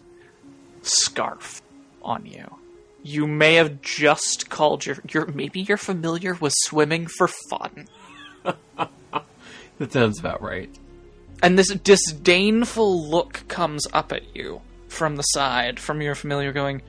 scarf 0.82 1.60
on 2.02 2.24
you. 2.24 2.56
You 3.02 3.26
may 3.26 3.54
have 3.54 3.82
just 3.82 4.48
called 4.48 4.86
your 4.86 4.96
your 5.10 5.26
maybe 5.26 5.60
your 5.60 5.76
familiar 5.76 6.34
was 6.34 6.54
swimming 6.64 7.06
for 7.06 7.28
fun. 7.50 7.88
That 9.78 9.92
sounds 9.92 10.18
about 10.18 10.42
right. 10.42 10.70
And 11.40 11.56
this 11.56 11.72
disdainful 11.72 13.08
look 13.08 13.44
comes 13.46 13.86
up 13.92 14.12
at 14.12 14.34
you 14.34 14.60
from 14.88 15.16
the 15.16 15.22
side, 15.22 15.78
from 15.78 16.02
your 16.02 16.16
familiar, 16.16 16.52
going, 16.52 16.82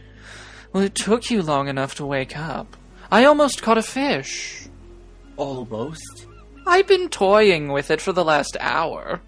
Well, 0.74 0.84
it 0.84 0.96
took 0.96 1.30
you 1.30 1.44
long 1.44 1.68
enough 1.68 1.94
to 1.96 2.06
wake 2.06 2.36
up. 2.36 2.76
I 3.12 3.26
almost 3.26 3.62
caught 3.62 3.78
a 3.78 3.84
fish. 3.84 4.68
Almost. 5.38 6.26
I've 6.66 6.88
been 6.88 7.10
toying 7.10 7.72
with 7.72 7.92
it 7.92 8.02
for 8.02 8.12
the 8.12 8.26
last 8.26 8.58
hour. 8.60 9.22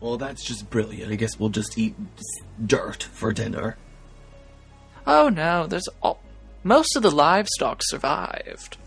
Well, 0.00 0.16
that's 0.16 0.44
just 0.44 0.70
brilliant. 0.70 1.12
I 1.12 1.16
guess 1.16 1.38
we'll 1.38 1.50
just 1.50 1.78
eat 1.78 1.94
dirt 2.66 3.02
for 3.02 3.32
dinner. 3.32 3.76
Oh 5.06 5.28
no, 5.28 5.66
there's 5.66 5.88
all. 6.02 6.20
Most 6.62 6.96
of 6.96 7.02
the 7.02 7.10
livestock 7.10 7.80
survived. 7.82 8.78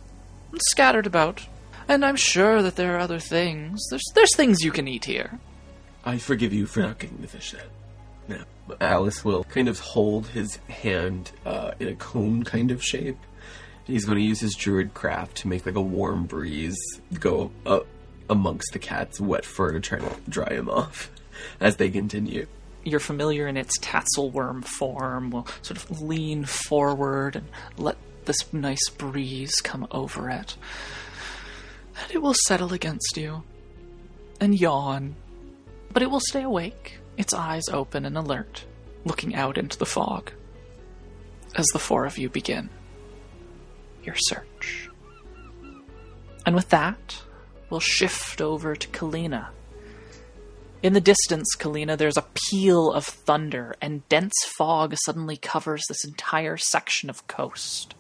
Scattered 0.70 1.06
about. 1.06 1.46
And 1.88 2.04
I'm 2.04 2.16
sure 2.16 2.62
that 2.62 2.76
there 2.76 2.96
are 2.96 3.00
other 3.00 3.20
things. 3.20 3.82
There's, 3.90 4.04
there's 4.14 4.36
things 4.36 4.62
you 4.62 4.72
can 4.72 4.88
eat 4.88 5.06
here. 5.06 5.40
I 6.04 6.18
forgive 6.18 6.54
you 6.54 6.66
for 6.66 6.82
not 6.82 7.00
getting 7.00 7.22
the 7.22 7.28
fish 7.28 7.54
then. 7.54 8.40
Now, 8.68 8.76
Alice 8.82 9.24
will 9.24 9.44
kind 9.46 9.70
of 9.70 9.80
hold 9.80 10.28
his 10.28 10.58
hand 10.68 11.32
uh, 11.46 11.72
in 11.80 11.88
a 11.88 11.96
cone 11.96 12.44
kind 12.44 12.72
of 12.72 12.84
shape. 12.84 13.18
He's 13.86 14.04
going 14.04 14.18
to 14.18 14.24
use 14.24 14.42
his 14.42 14.56
druid 14.56 14.94
craft 14.94 15.38
to 15.38 15.48
make 15.48 15.66
like 15.66 15.76
a 15.76 15.82
warm 15.82 16.26
breeze 16.26 16.78
go 17.20 17.52
up 17.66 17.88
amongst 18.30 18.74
the 18.74 18.80
cat's 18.80 19.22
wet 19.22 19.46
fur 19.46 19.72
to 19.72 19.80
try 19.80 20.00
to 20.00 20.16
dry 20.28 20.50
him 20.50 20.70
off 20.70 21.10
as 21.62 21.78
they 21.78 21.90
continue. 21.90 22.48
You're 22.84 23.00
familiar 23.00 23.48
in 23.48 23.58
its 23.58 23.78
tasselworm 23.80 24.64
form 24.64 25.32
will 25.32 25.48
sort 25.62 25.78
of 25.78 26.02
lean 26.02 26.46
forward 26.46 27.38
and 27.38 27.48
let 27.78 27.98
this 28.26 28.54
nice 28.54 28.90
breeze 28.90 29.56
come 29.62 29.88
over 29.92 30.30
it. 30.30 30.58
And 32.02 32.12
it 32.12 32.22
will 32.22 32.36
settle 32.46 32.74
against 32.74 33.18
you 33.18 33.44
and 34.40 34.60
yawn. 34.60 35.16
But 35.92 36.04
it 36.04 36.12
will 36.12 36.20
stay 36.20 36.44
awake, 36.44 37.00
its 37.18 37.34
eyes 37.34 37.70
open 37.70 38.06
and 38.06 38.18
alert, 38.18 38.66
looking 39.06 39.36
out 39.36 39.58
into 39.58 39.78
the 39.78 39.86
fog 39.86 40.32
as 41.56 41.66
the 41.68 41.80
four 41.80 42.06
of 42.06 42.18
you 42.18 42.30
begin 42.30 42.70
your 44.04 44.16
search. 44.16 44.90
And 46.46 46.56
with 46.56 46.70
that, 46.70 47.22
we'll 47.70 47.82
shift 47.82 48.42
over 48.42 48.76
to 48.76 48.88
Kalina. 48.88 49.50
In 50.82 50.94
the 50.94 51.02
distance, 51.02 51.48
Kalina, 51.58 51.98
there's 51.98 52.18
a 52.18 52.26
peal 52.34 52.92
of 52.92 53.04
thunder, 53.04 53.76
and 53.82 54.08
dense 54.08 54.36
fog 54.58 54.96
suddenly 55.06 55.36
covers 55.36 55.84
this 55.88 56.06
entire 56.06 56.56
section 56.56 57.10
of 57.10 57.28
coast. 57.28 57.96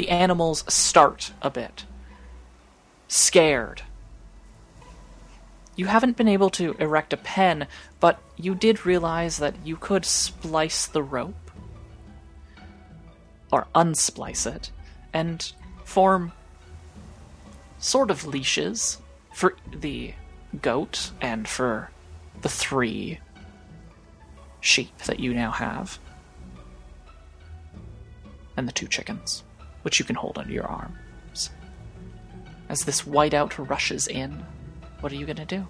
The 0.00 0.08
animals 0.08 0.64
start 0.66 1.34
a 1.42 1.50
bit, 1.50 1.84
scared. 3.06 3.82
You 5.76 5.88
haven't 5.88 6.16
been 6.16 6.26
able 6.26 6.48
to 6.52 6.74
erect 6.78 7.12
a 7.12 7.18
pen, 7.18 7.66
but 8.00 8.18
you 8.38 8.54
did 8.54 8.86
realize 8.86 9.36
that 9.36 9.56
you 9.62 9.76
could 9.76 10.06
splice 10.06 10.86
the 10.86 11.02
rope, 11.02 11.50
or 13.52 13.66
unsplice 13.74 14.46
it, 14.46 14.70
and 15.12 15.52
form 15.84 16.32
sort 17.78 18.10
of 18.10 18.24
leashes 18.24 19.02
for 19.34 19.54
the 19.70 20.14
goat 20.62 21.10
and 21.20 21.46
for 21.46 21.90
the 22.40 22.48
three 22.48 23.20
sheep 24.62 24.96
that 25.00 25.20
you 25.20 25.34
now 25.34 25.50
have, 25.50 25.98
and 28.56 28.66
the 28.66 28.72
two 28.72 28.88
chickens, 28.88 29.44
which 29.82 29.98
you 29.98 30.04
can 30.04 30.16
hold 30.16 30.38
under 30.38 30.52
your 30.52 30.66
arms. 30.66 31.50
As 32.68 32.84
this 32.84 33.02
whiteout 33.02 33.68
rushes 33.68 34.06
in, 34.06 34.44
what 35.00 35.12
are 35.12 35.16
you 35.16 35.26
gonna 35.26 35.44
do? 35.44 35.66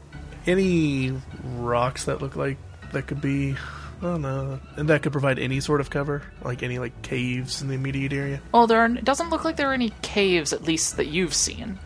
Any 0.47 1.13
rocks 1.45 2.05
that 2.05 2.21
look 2.21 2.37
like 2.37 2.59
that 2.93 3.07
could 3.07 3.21
be, 3.21 3.57
I 4.01 4.03
don't 4.03 4.23
know, 4.23 4.61
and 4.77 4.89
that 4.89 5.03
could 5.03 5.13
provide 5.13 5.39
any 5.39 5.61
sort 5.61 5.81
of 5.81 5.91
cover, 5.91 6.23
like 6.43 6.63
any 6.63 6.79
like 6.79 7.01
caves 7.03 7.63
in 7.63 7.69
the 7.69 7.75
immediate 7.75 8.13
area. 8.13 8.41
Oh, 8.53 8.67
there 8.67 8.81
are, 8.81 8.87
it 8.87 9.05
doesn't 9.05 9.31
look 9.31 9.45
like 9.45 9.57
there 9.57 9.71
are 9.71 9.75
any 9.75 9.93
caves, 10.03 10.53
at 10.53 10.65
least 10.65 10.97
that 10.97 11.07
you've 11.07 11.35
seen. 11.35 11.79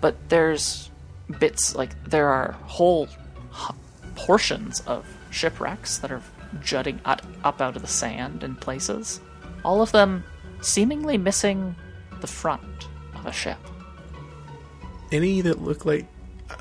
But 0.00 0.16
there's 0.28 0.90
bits, 1.38 1.74
like, 1.74 2.02
there 2.04 2.28
are 2.28 2.52
whole 2.66 3.08
h- 3.54 3.74
portions 4.16 4.80
of 4.80 5.06
shipwrecks 5.30 5.98
that 5.98 6.10
are 6.10 6.22
jutting 6.62 7.00
ut- 7.04 7.24
up 7.44 7.60
out 7.60 7.76
of 7.76 7.82
the 7.82 7.88
sand 7.88 8.42
in 8.42 8.54
places. 8.56 9.20
All 9.64 9.80
of 9.80 9.92
them 9.92 10.24
seemingly 10.62 11.18
missing 11.18 11.76
the 12.20 12.26
front 12.26 12.88
of 13.14 13.26
a 13.26 13.32
ship. 13.32 13.58
Any 15.10 15.42
that 15.42 15.60
look 15.60 15.84
like, 15.84 16.06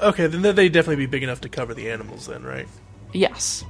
okay, 0.01 0.27
then 0.27 0.55
they'd 0.55 0.71
definitely 0.71 1.05
be 1.05 1.05
big 1.05 1.23
enough 1.23 1.41
to 1.41 1.49
cover 1.49 1.73
the 1.73 1.89
animals, 1.89 2.27
then, 2.27 2.43
right? 2.43 2.67
Yes. 3.13 3.63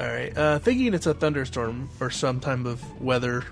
All 0.00 0.06
right. 0.06 0.36
Uh, 0.36 0.58
thinking 0.58 0.92
it's 0.92 1.06
a 1.06 1.14
thunderstorm 1.14 1.88
or 2.00 2.10
some 2.10 2.40
type 2.40 2.64
of 2.64 3.00
weather 3.00 3.44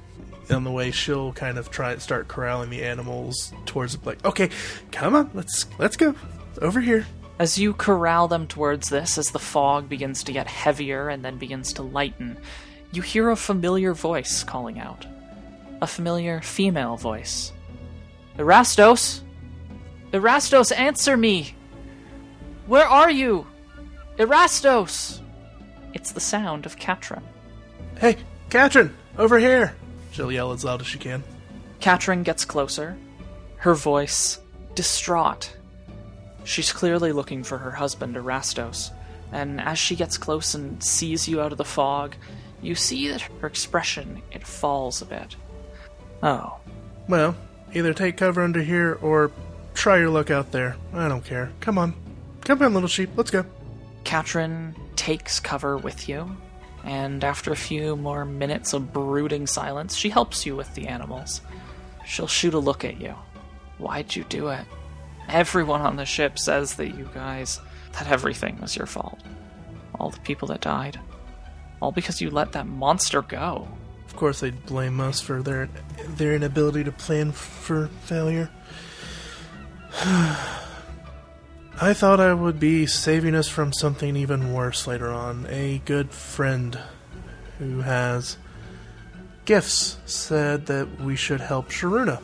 on 0.51 0.65
the 0.65 0.71
way, 0.71 0.91
she'll 0.91 1.33
kind 1.33 1.59
of 1.59 1.71
try 1.71 1.93
and 1.93 2.03
start 2.03 2.29
corralling 2.29 2.71
the 2.71 2.83
animals 2.83 3.53
towards 3.67 3.97
the 3.97 4.07
like. 4.07 4.25
Okay, 4.25 4.51
come 4.91 5.15
on, 5.15 5.31
let's 5.35 5.67
let's 5.79 5.97
go 5.97 6.15
over 6.61 6.81
here. 6.81 7.07
As 7.39 7.59
you 7.59 7.75
corral 7.75 8.29
them 8.29 8.47
towards 8.47 8.91
this, 8.91 9.19
as 9.19 9.31
the 9.31 9.39
fog 9.39 9.89
begins 9.89 10.23
to 10.25 10.33
get 10.33 10.47
heavier 10.47 11.09
and 11.09 11.25
then 11.25 11.37
begins 11.37 11.73
to 11.75 11.83
lighten, 11.83 12.37
you 12.93 13.03
hear 13.03 13.31
a 13.31 13.37
familiar 13.37 13.93
voice 13.93 14.45
calling 14.45 14.79
out. 14.79 15.07
A 15.85 15.87
familiar 15.87 16.41
female 16.41 16.97
voice. 16.97 17.53
Erastos! 18.39 19.21
Erastos, 20.15 20.75
answer 20.75 21.15
me! 21.15 21.55
Where 22.67 22.87
are 22.87 23.11
you? 23.11 23.47
Erastos! 24.17 25.21
It's 25.93 26.13
the 26.13 26.21
sound 26.21 26.65
of 26.65 26.79
Katrin. 26.79 27.23
Hey, 27.99 28.17
Katrin, 28.49 28.95
over 29.19 29.39
here! 29.39 29.77
She'll 30.13 30.33
yell 30.33 30.53
as 30.53 30.65
loud 30.65 30.81
as 30.81 30.87
she 30.87 30.97
can. 30.97 31.23
Katrin 31.81 32.23
gets 32.23 32.47
closer, 32.47 32.97
her 33.57 33.75
voice 33.75 34.41
distraught. 34.75 35.55
She's 36.45 36.73
clearly 36.73 37.13
looking 37.13 37.45
for 37.45 37.59
her 37.59 37.73
husband, 37.73 38.17
Erastos, 38.17 38.91
and 39.33 39.61
as 39.61 39.79
she 39.79 39.97
gets 39.97 40.17
close 40.17 40.55
and 40.55 40.83
sees 40.83 41.29
you 41.29 41.43
out 41.43 41.53
of 41.53 41.59
the 41.59 41.63
fog, 41.63 42.17
you 42.63 42.75
see 42.75 43.09
that 43.09 43.21
her 43.21 43.47
expression 43.47 44.23
it 44.33 44.47
falls 44.47 45.03
a 45.03 45.05
bit. 45.05 45.37
Oh, 46.25 46.59
Well, 47.07 47.37
either 47.75 47.93
take 47.93 48.17
cover 48.17 48.43
under 48.43 48.63
here 48.63 48.99
or 49.03 49.31
try 49.75 49.99
your 49.99 50.09
luck 50.09 50.31
out 50.31 50.53
there. 50.53 50.77
I 50.95 51.07
don't 51.07 51.23
care. 51.25 51.53
Come 51.61 51.77
on, 51.77 51.93
come 52.41 52.63
on, 52.63 52.73
little 52.73 52.89
sheep. 52.89 53.11
Let's 53.15 53.31
go. 53.31 53.45
Katrin 54.05 54.75
takes 54.97 55.39
cover 55.39 55.77
with 55.77 56.09
you, 56.09 56.35
and 56.83 57.23
after 57.23 57.53
a 57.53 57.57
few 57.57 57.95
more 57.95 58.25
minutes 58.25 58.73
of 58.73 58.91
brooding 58.93 59.47
silence, 59.47 59.95
she 59.95 60.09
helps 60.09 60.47
you 60.47 60.57
with 60.57 60.75
the 60.75 60.89
animals. 60.89 61.43
She'll 62.07 62.27
shoot 62.27 62.55
a 62.55 62.59
look 62.59 62.87
at 62.87 63.01
you. 63.01 63.15
Why'd 63.77 64.17
you 64.17 64.25
do 64.25 64.49
it? 64.49 64.65
Everyone 65.29 65.83
on 65.83 65.97
the 65.97 66.07
ship 66.07 66.39
says 66.39 66.77
that 66.77 66.97
you 66.97 67.09
guys, 67.13 67.61
that 67.93 68.11
everything 68.11 68.59
was 68.63 68.77
your 68.77 68.87
fault. 68.87 69.21
All 69.99 70.09
the 70.09 70.21
people 70.21 70.49
that 70.49 70.63
died. 70.63 70.99
All 71.81 71.93
because 71.93 72.21
you 72.23 72.31
let 72.31 72.53
that 72.53 72.67
monster 72.67 73.21
go. 73.21 73.69
Of 74.15 74.21
course, 74.21 74.39
they'd 74.39 74.67
blame 74.67 75.01
us 75.01 75.21
for 75.21 75.43
their 75.43 75.69
their 76.07 76.37
inability 76.37 76.85
to 76.85 76.93
plan 76.93 77.33
for 77.33 77.89
failure. 78.05 78.49
I 81.81 81.95
thought 81.95 82.21
I 82.21 82.33
would 82.33 82.61
be 82.61 82.87
saving 82.87 83.35
us 83.35 83.49
from 83.49 83.73
something 83.73 84.15
even 84.15 84.53
worse 84.53 84.87
later 84.87 85.11
on. 85.11 85.49
A 85.51 85.83
good 85.85 86.13
friend 86.13 86.79
who 87.59 87.81
has 87.81 88.37
gifts 89.47 89.97
said 90.07 90.67
that 90.67 91.01
we 91.01 91.17
should 91.17 91.41
help 91.41 91.71
Sharuna. 91.71 92.23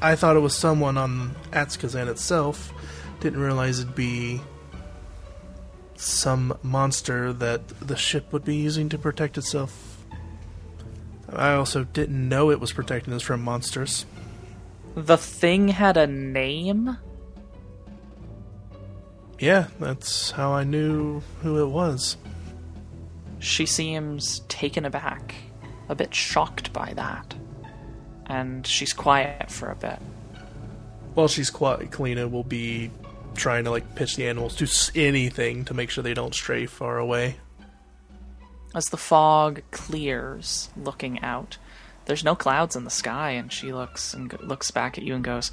I 0.00 0.16
thought 0.16 0.36
it 0.36 0.40
was 0.40 0.56
someone 0.56 0.96
on 0.96 1.36
Atsakan 1.52 2.08
itself. 2.08 2.72
Didn't 3.20 3.40
realize 3.40 3.80
it'd 3.80 3.94
be 3.94 4.40
some 5.96 6.56
monster 6.62 7.34
that 7.34 7.68
the 7.86 7.96
ship 7.96 8.32
would 8.32 8.46
be 8.46 8.56
using 8.56 8.88
to 8.88 8.96
protect 8.96 9.36
itself. 9.36 9.85
I 11.32 11.54
also 11.54 11.84
didn't 11.84 12.28
know 12.28 12.50
it 12.50 12.60
was 12.60 12.72
protecting 12.72 13.12
us 13.12 13.22
from 13.22 13.42
monsters. 13.42 14.06
The 14.94 15.18
thing 15.18 15.68
had 15.68 15.96
a 15.96 16.06
name? 16.06 16.96
Yeah, 19.38 19.66
that's 19.78 20.30
how 20.30 20.52
I 20.52 20.64
knew 20.64 21.20
who 21.42 21.60
it 21.62 21.68
was. 21.68 22.16
She 23.38 23.66
seems 23.66 24.40
taken 24.48 24.84
aback, 24.84 25.34
a 25.88 25.94
bit 25.94 26.14
shocked 26.14 26.72
by 26.72 26.94
that. 26.94 27.34
And 28.26 28.66
she's 28.66 28.92
quiet 28.92 29.50
for 29.50 29.70
a 29.70 29.76
bit. 29.76 29.98
While 31.14 31.28
she's 31.28 31.50
quiet, 31.50 31.90
Kalina 31.90 32.30
will 32.30 32.44
be 32.44 32.90
trying 33.34 33.64
to 33.64 33.70
like 33.70 33.94
pitch 33.94 34.16
the 34.16 34.26
animals, 34.26 34.56
to 34.56 34.98
anything 34.98 35.64
to 35.66 35.74
make 35.74 35.90
sure 35.90 36.02
they 36.02 36.14
don't 36.14 36.34
stray 36.34 36.66
far 36.66 36.98
away. 36.98 37.36
As 38.76 38.90
the 38.90 38.98
fog 38.98 39.62
clears, 39.70 40.68
looking 40.76 41.22
out, 41.22 41.56
there's 42.04 42.22
no 42.22 42.34
clouds 42.34 42.76
in 42.76 42.84
the 42.84 42.90
sky, 42.90 43.30
and 43.30 43.50
she 43.50 43.72
looks 43.72 44.12
and 44.12 44.28
go- 44.28 44.36
looks 44.42 44.70
back 44.70 44.98
at 44.98 45.04
you 45.04 45.14
and 45.14 45.24
goes, 45.24 45.50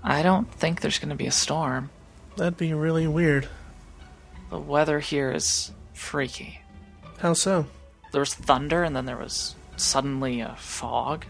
I 0.00 0.22
don't 0.22 0.48
think 0.54 0.80
there's 0.80 1.00
going 1.00 1.08
to 1.08 1.16
be 1.16 1.26
a 1.26 1.32
storm. 1.32 1.90
That'd 2.36 2.56
be 2.56 2.72
really 2.72 3.08
weird. 3.08 3.48
The 4.50 4.60
weather 4.60 5.00
here 5.00 5.32
is 5.32 5.72
freaky. 5.92 6.60
How 7.18 7.32
so? 7.32 7.66
There 8.12 8.20
was 8.20 8.34
thunder 8.34 8.84
and 8.84 8.94
then 8.94 9.06
there 9.06 9.18
was 9.18 9.56
suddenly 9.76 10.40
a 10.40 10.54
fog. 10.56 11.26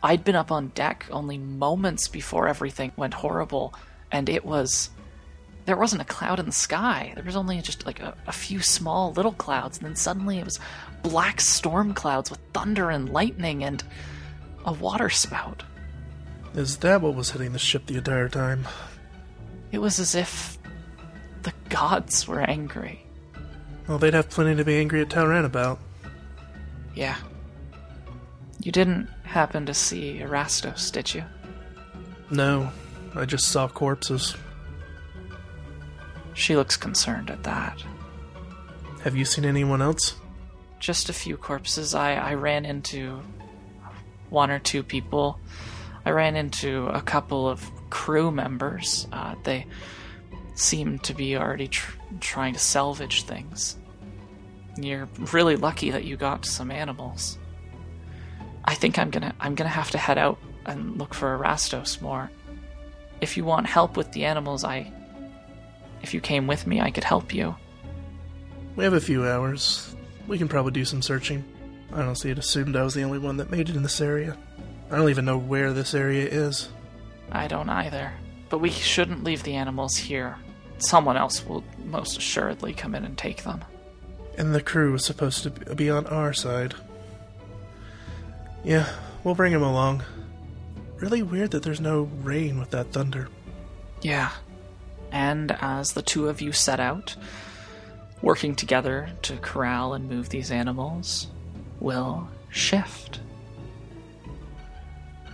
I'd 0.00 0.22
been 0.22 0.36
up 0.36 0.52
on 0.52 0.68
deck 0.68 1.06
only 1.10 1.38
moments 1.38 2.06
before 2.06 2.46
everything 2.46 2.92
went 2.96 3.14
horrible, 3.14 3.74
and 4.12 4.28
it 4.28 4.44
was. 4.44 4.90
There 5.68 5.76
wasn't 5.76 6.00
a 6.00 6.06
cloud 6.06 6.40
in 6.40 6.46
the 6.46 6.52
sky. 6.52 7.12
There 7.14 7.22
was 7.22 7.36
only 7.36 7.60
just 7.60 7.84
like 7.84 8.00
a, 8.00 8.14
a 8.26 8.32
few 8.32 8.60
small 8.60 9.12
little 9.12 9.32
clouds, 9.32 9.76
and 9.76 9.86
then 9.86 9.96
suddenly 9.96 10.38
it 10.38 10.46
was 10.46 10.58
black 11.02 11.42
storm 11.42 11.92
clouds 11.92 12.30
with 12.30 12.40
thunder 12.54 12.88
and 12.88 13.10
lightning 13.10 13.62
and 13.62 13.84
a 14.64 14.72
water 14.72 15.10
spout. 15.10 15.64
Is 16.54 16.78
that 16.78 17.02
what 17.02 17.14
was 17.14 17.32
hitting 17.32 17.52
the 17.52 17.58
ship 17.58 17.84
the 17.84 17.98
entire 17.98 18.30
time? 18.30 18.66
It 19.70 19.80
was 19.80 19.98
as 19.98 20.14
if 20.14 20.56
the 21.42 21.52
gods 21.68 22.26
were 22.26 22.40
angry. 22.40 23.04
Well, 23.86 23.98
they'd 23.98 24.14
have 24.14 24.30
plenty 24.30 24.56
to 24.56 24.64
be 24.64 24.78
angry 24.78 25.02
at 25.02 25.10
Talran 25.10 25.44
about. 25.44 25.80
Yeah. 26.94 27.18
You 28.62 28.72
didn't 28.72 29.10
happen 29.24 29.66
to 29.66 29.74
see 29.74 30.18
Erastos, 30.18 30.90
did 30.90 31.12
you? 31.12 31.24
No, 32.30 32.72
I 33.14 33.26
just 33.26 33.48
saw 33.48 33.68
corpses. 33.68 34.34
She 36.38 36.54
looks 36.54 36.76
concerned 36.76 37.30
at 37.30 37.42
that. 37.42 37.82
Have 39.02 39.16
you 39.16 39.24
seen 39.24 39.44
anyone 39.44 39.82
else? 39.82 40.14
Just 40.78 41.08
a 41.08 41.12
few 41.12 41.36
corpses. 41.36 41.96
I, 41.96 42.14
I 42.14 42.34
ran 42.34 42.64
into 42.64 43.20
one 44.30 44.52
or 44.52 44.60
two 44.60 44.84
people. 44.84 45.40
I 46.04 46.10
ran 46.10 46.36
into 46.36 46.86
a 46.86 47.02
couple 47.02 47.48
of 47.48 47.68
crew 47.90 48.30
members. 48.30 49.08
Uh, 49.10 49.34
they 49.42 49.66
seemed 50.54 51.02
to 51.02 51.12
be 51.12 51.36
already 51.36 51.66
tr- 51.66 51.96
trying 52.20 52.52
to 52.52 52.60
salvage 52.60 53.24
things. 53.24 53.76
You're 54.76 55.08
really 55.32 55.56
lucky 55.56 55.90
that 55.90 56.04
you 56.04 56.16
got 56.16 56.46
some 56.46 56.70
animals. 56.70 57.36
I 58.64 58.74
think 58.74 58.96
I'm 58.96 59.10
gonna 59.10 59.34
I'm 59.40 59.56
gonna 59.56 59.70
have 59.70 59.90
to 59.90 59.98
head 59.98 60.18
out 60.18 60.38
and 60.66 60.98
look 60.98 61.14
for 61.14 61.36
Erastos 61.36 62.00
more. 62.00 62.30
If 63.20 63.36
you 63.36 63.44
want 63.44 63.66
help 63.66 63.96
with 63.96 64.12
the 64.12 64.24
animals, 64.24 64.62
I 64.62 64.92
if 66.02 66.14
you 66.14 66.20
came 66.20 66.46
with 66.46 66.66
me, 66.66 66.80
I 66.80 66.90
could 66.90 67.04
help 67.04 67.34
you. 67.34 67.54
We 68.76 68.84
have 68.84 68.94
a 68.94 69.00
few 69.00 69.26
hours. 69.26 69.94
We 70.26 70.38
can 70.38 70.48
probably 70.48 70.72
do 70.72 70.84
some 70.84 71.02
searching. 71.02 71.44
I 71.92 72.02
honestly 72.02 72.30
had 72.30 72.38
assumed 72.38 72.76
I 72.76 72.84
was 72.84 72.94
the 72.94 73.02
only 73.02 73.18
one 73.18 73.38
that 73.38 73.50
made 73.50 73.68
it 73.68 73.76
in 73.76 73.82
this 73.82 74.00
area. 74.00 74.36
I 74.90 74.96
don't 74.96 75.10
even 75.10 75.24
know 75.24 75.38
where 75.38 75.72
this 75.72 75.94
area 75.94 76.26
is. 76.26 76.68
I 77.30 77.48
don't 77.48 77.68
either. 77.68 78.12
But 78.48 78.58
we 78.58 78.70
shouldn't 78.70 79.24
leave 79.24 79.42
the 79.42 79.56
animals 79.56 79.96
here. 79.96 80.36
Someone 80.78 81.16
else 81.16 81.44
will 81.44 81.64
most 81.84 82.18
assuredly 82.18 82.72
come 82.72 82.94
in 82.94 83.04
and 83.04 83.18
take 83.18 83.42
them. 83.42 83.64
And 84.36 84.54
the 84.54 84.62
crew 84.62 84.92
was 84.92 85.04
supposed 85.04 85.42
to 85.42 85.50
be 85.50 85.90
on 85.90 86.06
our 86.06 86.32
side. 86.32 86.74
Yeah, 88.64 88.88
we'll 89.24 89.34
bring 89.34 89.52
him 89.52 89.62
along. 89.62 90.04
Really 90.96 91.22
weird 91.22 91.50
that 91.50 91.62
there's 91.62 91.80
no 91.80 92.02
rain 92.22 92.58
with 92.58 92.70
that 92.70 92.92
thunder. 92.92 93.28
Yeah. 94.02 94.30
And 95.12 95.56
as 95.60 95.92
the 95.92 96.02
two 96.02 96.28
of 96.28 96.40
you 96.40 96.52
set 96.52 96.80
out, 96.80 97.16
working 98.22 98.54
together 98.54 99.10
to 99.22 99.36
corral 99.38 99.94
and 99.94 100.08
move 100.08 100.28
these 100.28 100.50
animals, 100.50 101.28
will 101.80 102.28
shift. 102.50 103.20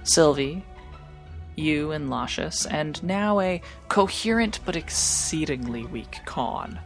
Sylvie, 0.05 0.65
you 1.57 1.93
and 1.93 2.11
Lascious, 2.11 2.67
and 2.67 3.03
now 3.03 3.41
a 3.41 3.63
coherent 3.89 4.61
but 4.65 4.77
exceedingly 4.77 5.85
weak 5.87 6.21
Khan. 6.25 6.79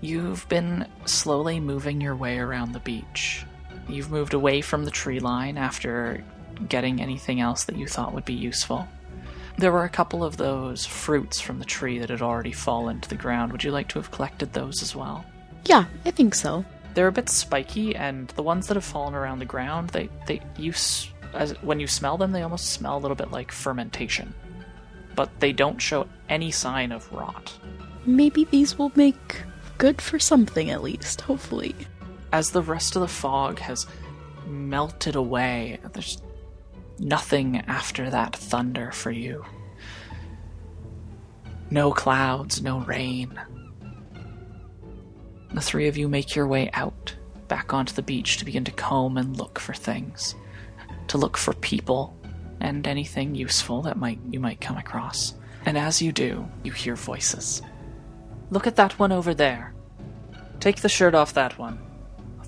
You've 0.00 0.48
been 0.48 0.86
slowly 1.04 1.60
moving 1.60 2.00
your 2.00 2.16
way 2.16 2.38
around 2.38 2.72
the 2.72 2.80
beach. 2.80 3.44
You've 3.88 4.10
moved 4.10 4.34
away 4.34 4.60
from 4.60 4.84
the 4.84 4.90
tree 4.90 5.20
line 5.20 5.58
after 5.58 6.24
getting 6.68 7.00
anything 7.00 7.40
else 7.40 7.64
that 7.64 7.76
you 7.76 7.86
thought 7.86 8.14
would 8.14 8.24
be 8.24 8.34
useful. 8.34 8.86
There 9.60 9.72
were 9.72 9.84
a 9.84 9.90
couple 9.90 10.24
of 10.24 10.38
those 10.38 10.86
fruits 10.86 11.38
from 11.38 11.58
the 11.58 11.66
tree 11.66 11.98
that 11.98 12.08
had 12.08 12.22
already 12.22 12.50
fallen 12.50 12.98
to 13.02 13.08
the 13.10 13.14
ground. 13.14 13.52
Would 13.52 13.62
you 13.62 13.72
like 13.72 13.88
to 13.88 13.98
have 13.98 14.10
collected 14.10 14.54
those 14.54 14.82
as 14.82 14.96
well? 14.96 15.22
Yeah, 15.66 15.84
I 16.06 16.12
think 16.12 16.34
so. 16.34 16.64
They're 16.94 17.08
a 17.08 17.12
bit 17.12 17.28
spiky, 17.28 17.94
and 17.94 18.28
the 18.28 18.42
ones 18.42 18.68
that 18.68 18.76
have 18.76 18.86
fallen 18.86 19.14
around 19.14 19.38
the 19.38 19.44
ground, 19.44 19.90
they 19.90 20.08
they 20.26 20.40
you 20.56 20.72
as 21.34 21.52
when 21.60 21.78
you 21.78 21.86
smell 21.86 22.16
them, 22.16 22.32
they 22.32 22.40
almost 22.40 22.72
smell 22.72 22.96
a 22.96 23.00
little 23.00 23.14
bit 23.14 23.32
like 23.32 23.52
fermentation, 23.52 24.32
but 25.14 25.28
they 25.40 25.52
don't 25.52 25.78
show 25.78 26.08
any 26.30 26.50
sign 26.50 26.90
of 26.90 27.12
rot. 27.12 27.52
Maybe 28.06 28.44
these 28.44 28.78
will 28.78 28.92
make 28.94 29.42
good 29.76 30.00
for 30.00 30.18
something 30.18 30.70
at 30.70 30.82
least, 30.82 31.20
hopefully. 31.20 31.74
As 32.32 32.50
the 32.50 32.62
rest 32.62 32.96
of 32.96 33.02
the 33.02 33.08
fog 33.08 33.58
has 33.58 33.86
melted 34.46 35.16
away, 35.16 35.80
there's 35.92 36.22
nothing 37.00 37.62
after 37.66 38.10
that 38.10 38.36
thunder 38.36 38.92
for 38.92 39.10
you. 39.10 39.44
No 41.70 41.92
clouds, 41.92 42.62
no 42.62 42.80
rain. 42.80 43.40
The 45.52 45.60
three 45.60 45.88
of 45.88 45.96
you 45.96 46.08
make 46.08 46.36
your 46.36 46.46
way 46.46 46.70
out, 46.72 47.14
back 47.48 47.72
onto 47.72 47.94
the 47.94 48.02
beach 48.02 48.36
to 48.36 48.44
begin 48.44 48.64
to 48.64 48.70
comb 48.70 49.16
and 49.16 49.36
look 49.36 49.58
for 49.58 49.72
things, 49.72 50.34
to 51.08 51.18
look 51.18 51.36
for 51.36 51.54
people 51.54 52.16
and 52.60 52.86
anything 52.86 53.34
useful 53.34 53.82
that 53.82 53.96
might 53.96 54.20
you 54.30 54.38
might 54.38 54.60
come 54.60 54.76
across. 54.76 55.34
And 55.64 55.76
as 55.78 56.00
you 56.00 56.12
do, 56.12 56.48
you 56.62 56.72
hear 56.72 56.94
voices. 56.94 57.62
Look 58.50 58.66
at 58.66 58.76
that 58.76 58.98
one 58.98 59.12
over 59.12 59.34
there. 59.34 59.74
Take 60.58 60.80
the 60.80 60.88
shirt 60.88 61.14
off 61.14 61.34
that 61.34 61.58
one. 61.58 61.78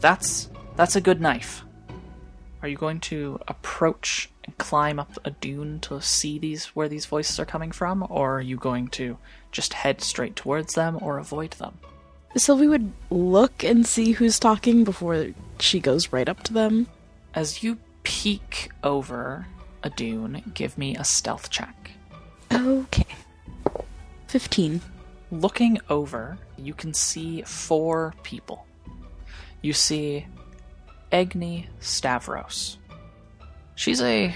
That's 0.00 0.50
that's 0.76 0.96
a 0.96 1.00
good 1.00 1.20
knife. 1.20 1.64
Are 2.60 2.68
you 2.68 2.76
going 2.76 3.00
to 3.00 3.40
approach 3.48 4.31
climb 4.58 4.98
up 4.98 5.18
a 5.24 5.30
dune 5.30 5.80
to 5.80 6.00
see 6.00 6.38
these 6.38 6.66
where 6.66 6.88
these 6.88 7.06
voices 7.06 7.38
are 7.38 7.44
coming 7.44 7.72
from, 7.72 8.06
or 8.08 8.38
are 8.38 8.40
you 8.40 8.56
going 8.56 8.88
to 8.88 9.18
just 9.50 9.72
head 9.72 10.00
straight 10.00 10.36
towards 10.36 10.74
them 10.74 10.98
or 11.00 11.18
avoid 11.18 11.52
them? 11.52 11.78
Sylvie 12.36 12.68
would 12.68 12.92
look 13.10 13.62
and 13.62 13.86
see 13.86 14.12
who's 14.12 14.38
talking 14.38 14.84
before 14.84 15.28
she 15.60 15.80
goes 15.80 16.12
right 16.12 16.28
up 16.28 16.42
to 16.44 16.52
them. 16.52 16.88
As 17.34 17.62
you 17.62 17.78
peek 18.02 18.70
over 18.82 19.46
a 19.82 19.90
dune, 19.90 20.42
give 20.54 20.78
me 20.78 20.96
a 20.96 21.04
stealth 21.04 21.50
check. 21.50 21.90
Okay. 22.52 23.06
15. 24.28 24.80
Looking 25.30 25.78
over, 25.90 26.38
you 26.56 26.74
can 26.74 26.94
see 26.94 27.42
four 27.42 28.14
people. 28.22 28.66
You 29.60 29.72
see 29.72 30.26
Egni 31.10 31.68
Stavros. 31.80 32.78
She's 33.82 34.00
a 34.00 34.32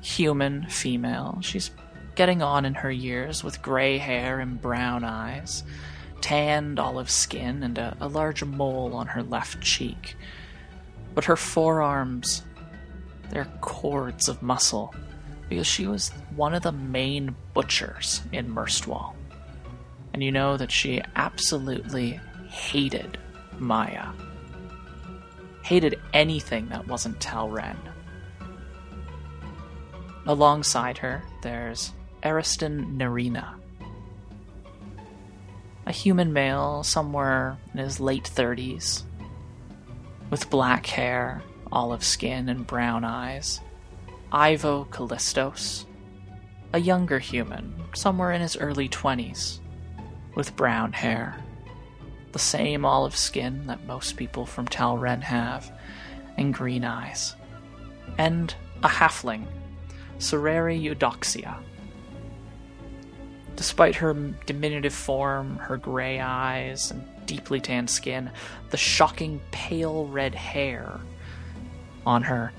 human 0.00 0.64
female. 0.64 1.40
She's 1.42 1.70
getting 2.14 2.40
on 2.40 2.64
in 2.64 2.72
her 2.72 2.90
years 2.90 3.44
with 3.44 3.60
gray 3.60 3.98
hair 3.98 4.40
and 4.40 4.58
brown 4.58 5.04
eyes, 5.04 5.62
tanned 6.22 6.78
olive 6.78 7.10
skin, 7.10 7.62
and 7.62 7.76
a, 7.76 7.94
a 8.00 8.08
large 8.08 8.42
mole 8.42 8.94
on 8.94 9.08
her 9.08 9.22
left 9.22 9.60
cheek. 9.60 10.16
But 11.14 11.26
her 11.26 11.36
forearms, 11.36 12.42
they're 13.28 13.52
cords 13.60 14.30
of 14.30 14.40
muscle 14.40 14.94
because 15.50 15.66
she 15.66 15.86
was 15.86 16.08
one 16.34 16.54
of 16.54 16.62
the 16.62 16.72
main 16.72 17.36
butchers 17.52 18.22
in 18.32 18.48
Merstwall. 18.48 19.12
And 20.14 20.22
you 20.22 20.32
know 20.32 20.56
that 20.56 20.72
she 20.72 21.02
absolutely 21.16 22.18
hated 22.48 23.18
Maya. 23.58 24.06
Hated 25.64 26.00
anything 26.14 26.70
that 26.70 26.88
wasn't 26.88 27.20
Talren. 27.20 27.91
Alongside 30.26 30.98
her, 30.98 31.24
there's 31.42 31.92
Ariston 32.24 32.96
Narina. 32.96 33.54
A 35.84 35.92
human 35.92 36.32
male 36.32 36.84
somewhere 36.84 37.58
in 37.72 37.80
his 37.80 37.98
late 37.98 38.30
30s, 38.32 39.02
with 40.30 40.48
black 40.48 40.86
hair, 40.86 41.42
olive 41.72 42.04
skin, 42.04 42.48
and 42.48 42.64
brown 42.64 43.04
eyes. 43.04 43.60
Ivo 44.30 44.84
Callistos, 44.84 45.86
a 46.72 46.78
younger 46.78 47.18
human, 47.18 47.74
somewhere 47.92 48.30
in 48.30 48.40
his 48.40 48.56
early 48.56 48.88
20s, 48.88 49.58
with 50.36 50.54
brown 50.54 50.92
hair, 50.92 51.36
the 52.30 52.38
same 52.38 52.84
olive 52.84 53.16
skin 53.16 53.66
that 53.66 53.86
most 53.86 54.16
people 54.16 54.46
from 54.46 54.68
Talren 54.68 55.20
have, 55.22 55.70
and 56.38 56.54
green 56.54 56.84
eyes, 56.84 57.34
and 58.16 58.54
a 58.84 58.88
halfling, 58.88 59.46
Sereri 60.22 60.80
Eudoxia. 60.80 61.56
Despite 63.56 63.96
her 63.96 64.14
diminutive 64.46 64.94
form, 64.94 65.56
her 65.58 65.76
gray 65.76 66.20
eyes, 66.20 66.90
and 66.92 67.04
deeply 67.26 67.60
tanned 67.60 67.90
skin, 67.90 68.30
the 68.70 68.76
shocking 68.76 69.40
pale 69.50 70.06
red 70.06 70.34
hair 70.34 71.00
on 72.06 72.22
her 72.22 72.52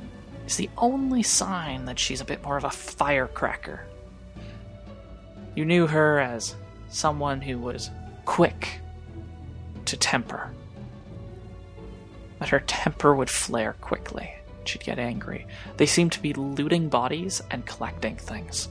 is 0.46 0.58
the 0.58 0.70
only 0.78 1.24
sign 1.24 1.86
that 1.86 1.98
she's 1.98 2.22
a 2.22 2.26
bit 2.26 2.44
more 2.44 2.58
of 2.58 2.66
a 2.66 2.70
firecracker. 2.70 3.86
You 5.56 5.64
knew 5.64 5.88
her 5.88 6.20
as 6.20 6.56
someone 6.90 7.42
who 7.42 7.60
was 7.60 7.90
quick 8.26 8.82
to 9.86 9.96
temper. 9.96 10.54
That 12.40 12.50
her 12.50 12.60
temper 12.60 13.16
would 13.16 13.30
flare 13.30 13.74
quickly. 13.80 14.34
She'd 14.66 14.84
get 14.84 15.00
angry. 15.00 15.46
They 15.78 15.86
seemed 15.86 16.12
to 16.14 16.22
be 16.22 16.34
looting 16.34 16.90
bodies 16.90 17.42
and 17.52 17.66
collecting 17.66 18.16
things. 18.16 18.70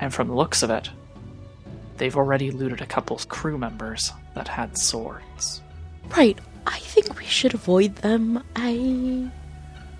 And 0.00 0.12
from 0.12 0.28
the 0.28 0.34
looks 0.34 0.62
of 0.62 0.70
it, 0.70 0.90
they've 1.96 2.16
already 2.16 2.50
looted 2.50 2.80
a 2.80 2.86
couple 2.86 3.16
crew 3.28 3.58
members 3.58 4.12
that 4.34 4.48
had 4.48 4.76
swords. 4.76 5.62
Right. 6.16 6.38
I 6.66 6.78
think 6.78 7.18
we 7.18 7.24
should 7.24 7.54
avoid 7.54 7.96
them. 7.96 8.42
I. 8.56 9.30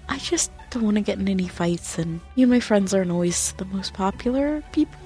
I 0.09 0.19
just 0.19 0.51
don't 0.71 0.83
want 0.83 0.97
to 0.97 1.03
get 1.03 1.19
in 1.19 1.29
any 1.29 1.49
fights, 1.49 1.99
and 1.99 2.21
you 2.35 2.45
and 2.45 2.51
my 2.51 2.61
friends 2.61 2.93
aren't 2.93 3.11
always 3.11 3.53
the 3.53 3.65
most 3.67 3.95
popular 3.95 4.63
people. 4.73 5.01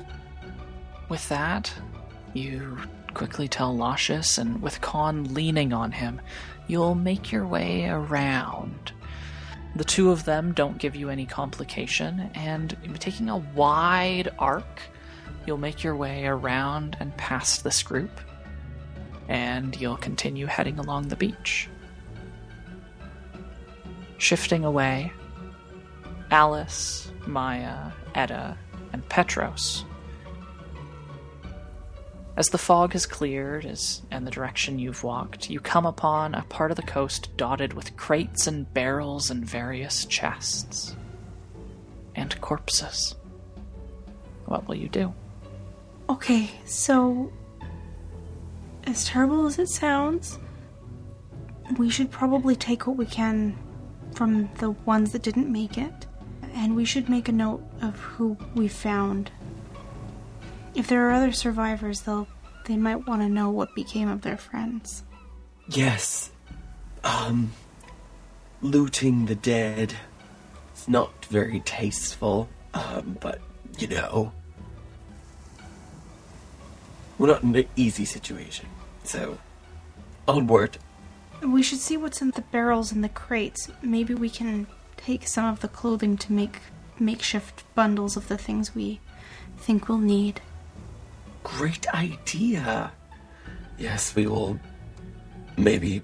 With 1.08 1.28
that, 1.28 1.72
you 2.34 2.78
quickly 3.14 3.48
tell 3.48 3.76
Lascious, 3.76 4.38
and 4.38 4.60
with 4.60 4.80
Khan 4.80 5.34
leaning 5.34 5.72
on 5.72 5.92
him, 5.92 6.20
you'll 6.66 6.94
make 6.94 7.32
your 7.32 7.46
way 7.46 7.88
around. 7.88 8.92
The 9.78 9.84
two 9.84 10.10
of 10.10 10.24
them 10.24 10.52
don't 10.54 10.78
give 10.78 10.96
you 10.96 11.08
any 11.08 11.24
complication, 11.24 12.32
and 12.34 12.76
taking 12.98 13.28
a 13.28 13.36
wide 13.36 14.28
arc, 14.36 14.82
you'll 15.46 15.56
make 15.56 15.84
your 15.84 15.94
way 15.94 16.26
around 16.26 16.96
and 16.98 17.16
past 17.16 17.62
this 17.62 17.80
group, 17.84 18.10
and 19.28 19.80
you'll 19.80 19.96
continue 19.96 20.46
heading 20.46 20.80
along 20.80 21.06
the 21.06 21.16
beach. 21.16 21.68
Shifting 24.16 24.64
away, 24.64 25.12
Alice, 26.32 27.12
Maya, 27.28 27.92
Edda, 28.16 28.58
and 28.92 29.08
Petros 29.08 29.84
as 32.38 32.50
the 32.50 32.56
fog 32.56 32.92
has 32.92 33.04
cleared 33.04 33.66
as, 33.66 34.00
and 34.12 34.24
the 34.24 34.30
direction 34.30 34.78
you've 34.78 35.02
walked, 35.02 35.50
you 35.50 35.58
come 35.58 35.84
upon 35.84 36.36
a 36.36 36.42
part 36.42 36.70
of 36.70 36.76
the 36.76 36.82
coast 36.84 37.36
dotted 37.36 37.72
with 37.72 37.96
crates 37.96 38.46
and 38.46 38.72
barrels 38.72 39.28
and 39.28 39.44
various 39.44 40.04
chests. 40.04 40.94
And 42.14 42.40
corpses. 42.40 43.16
What 44.46 44.68
will 44.68 44.76
you 44.76 44.88
do? 44.88 45.12
Okay, 46.08 46.48
so. 46.64 47.32
As 48.84 49.04
terrible 49.04 49.48
as 49.48 49.58
it 49.58 49.68
sounds, 49.68 50.38
we 51.76 51.90
should 51.90 52.08
probably 52.08 52.54
take 52.54 52.86
what 52.86 52.96
we 52.96 53.06
can 53.06 53.58
from 54.14 54.48
the 54.58 54.70
ones 54.70 55.10
that 55.10 55.22
didn't 55.22 55.50
make 55.50 55.76
it, 55.76 56.06
and 56.54 56.76
we 56.76 56.84
should 56.84 57.08
make 57.08 57.28
a 57.28 57.32
note 57.32 57.64
of 57.82 57.98
who 57.98 58.36
we 58.54 58.68
found 58.68 59.32
if 60.78 60.86
there 60.86 61.08
are 61.08 61.12
other 61.12 61.32
survivors, 61.32 62.02
they'll 62.02 62.28
they 62.64 62.76
might 62.76 63.06
want 63.06 63.22
to 63.22 63.28
know 63.28 63.50
what 63.50 63.74
became 63.74 64.08
of 64.08 64.22
their 64.22 64.36
friends. 64.36 65.02
Yes. 65.68 66.30
Um 67.02 67.52
looting 68.62 69.26
the 69.26 69.34
dead. 69.34 69.94
It's 70.72 70.88
not 70.88 71.24
very 71.26 71.60
tasteful. 71.60 72.48
Um, 72.74 73.18
but 73.20 73.40
you 73.78 73.88
know. 73.88 74.32
We're 77.18 77.26
not 77.26 77.42
in 77.42 77.56
an 77.56 77.66
easy 77.74 78.04
situation. 78.04 78.66
So 79.02 79.38
onward. 80.28 80.78
We 81.42 81.62
should 81.62 81.80
see 81.80 81.96
what's 81.96 82.22
in 82.22 82.30
the 82.32 82.42
barrels 82.42 82.92
and 82.92 83.02
the 83.02 83.08
crates. 83.08 83.68
Maybe 83.82 84.14
we 84.14 84.30
can 84.30 84.68
take 84.96 85.26
some 85.26 85.46
of 85.46 85.60
the 85.60 85.68
clothing 85.68 86.16
to 86.18 86.32
make 86.32 86.60
makeshift 87.00 87.64
bundles 87.74 88.16
of 88.16 88.28
the 88.28 88.38
things 88.38 88.74
we 88.74 89.00
think 89.56 89.88
we'll 89.88 89.98
need. 89.98 90.40
Great 91.56 91.88
idea. 91.94 92.92
Yes, 93.78 94.14
we 94.14 94.26
will. 94.26 94.58
Maybe. 95.56 96.02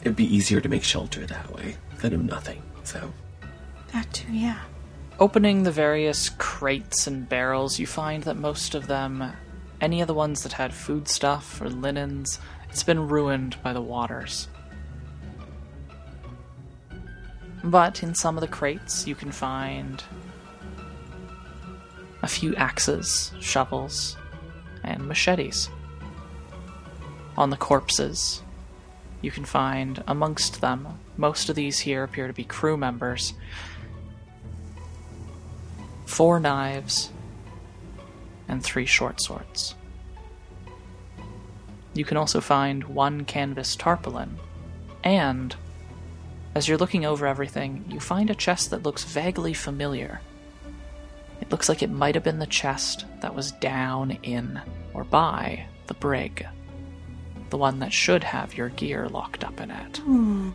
It'd 0.00 0.16
be 0.16 0.34
easier 0.34 0.60
to 0.60 0.68
make 0.68 0.82
shelter 0.82 1.26
that 1.26 1.52
way 1.52 1.76
than 1.98 2.14
of 2.14 2.24
nothing, 2.24 2.62
so. 2.84 3.12
That 3.92 4.12
too, 4.12 4.32
yeah. 4.32 4.60
Opening 5.18 5.62
the 5.62 5.70
various 5.70 6.28
crates 6.30 7.06
and 7.06 7.28
barrels, 7.28 7.78
you 7.78 7.86
find 7.86 8.22
that 8.24 8.36
most 8.36 8.74
of 8.74 8.86
them, 8.86 9.32
any 9.80 10.00
of 10.00 10.06
the 10.06 10.14
ones 10.14 10.42
that 10.42 10.52
had 10.52 10.74
foodstuff 10.74 11.60
or 11.60 11.70
linens, 11.70 12.38
it's 12.68 12.82
been 12.82 13.08
ruined 13.08 13.56
by 13.62 13.72
the 13.72 13.80
waters. 13.80 14.48
But 17.64 18.02
in 18.02 18.14
some 18.14 18.36
of 18.36 18.42
the 18.42 18.48
crates, 18.48 19.06
you 19.06 19.14
can 19.14 19.32
find 19.32 20.02
a 22.22 22.28
few 22.28 22.54
axes, 22.56 23.32
shovels, 23.40 24.16
and 24.82 25.06
machetes. 25.06 25.68
On 27.36 27.50
the 27.50 27.56
corpses, 27.56 28.42
you 29.20 29.30
can 29.30 29.44
find 29.44 30.02
amongst 30.06 30.60
them, 30.60 30.86
most 31.16 31.48
of 31.48 31.56
these 31.56 31.80
here 31.80 32.04
appear 32.04 32.26
to 32.26 32.32
be 32.32 32.44
crew 32.44 32.76
members, 32.76 33.34
four 36.04 36.40
knives, 36.40 37.10
and 38.48 38.62
three 38.62 38.86
short 38.86 39.20
swords. 39.20 39.74
You 41.94 42.04
can 42.04 42.16
also 42.16 42.40
find 42.40 42.84
one 42.84 43.24
canvas 43.24 43.74
tarpaulin, 43.74 44.38
and 45.02 45.56
as 46.54 46.68
you're 46.68 46.78
looking 46.78 47.04
over 47.04 47.26
everything, 47.26 47.84
you 47.90 48.00
find 48.00 48.30
a 48.30 48.34
chest 48.34 48.70
that 48.70 48.82
looks 48.82 49.04
vaguely 49.04 49.52
familiar. 49.52 50.20
It 51.46 51.52
looks 51.52 51.68
like 51.68 51.82
it 51.82 51.90
might 51.90 52.16
have 52.16 52.24
been 52.24 52.40
the 52.40 52.46
chest 52.46 53.04
that 53.20 53.34
was 53.34 53.52
down 53.52 54.18
in 54.24 54.60
or 54.92 55.04
by 55.04 55.66
the 55.86 55.94
brig. 55.94 56.44
The 57.50 57.56
one 57.56 57.78
that 57.78 57.92
should 57.92 58.24
have 58.24 58.56
your 58.56 58.70
gear 58.70 59.08
locked 59.08 59.44
up 59.44 59.60
in 59.60 59.70
it. 59.70 60.00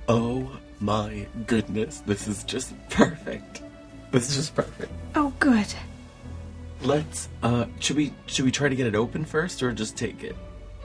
Oh 0.09 0.51
my 0.81 1.27
goodness, 1.47 2.03
this 2.05 2.27
is 2.27 2.43
just 2.43 2.73
perfect. 2.89 3.61
This 4.11 4.29
is 4.29 4.35
just 4.35 4.53
perfect. 4.53 4.91
Oh, 5.15 5.33
good. 5.39 5.73
Let's 6.81 7.29
uh 7.41 7.67
should 7.79 7.95
we 7.95 8.11
should 8.25 8.43
we 8.43 8.51
try 8.51 8.67
to 8.67 8.75
get 8.75 8.87
it 8.87 8.95
open 8.95 9.23
first 9.23 9.63
or 9.63 9.71
just 9.71 9.95
take 9.95 10.23
it? 10.25 10.35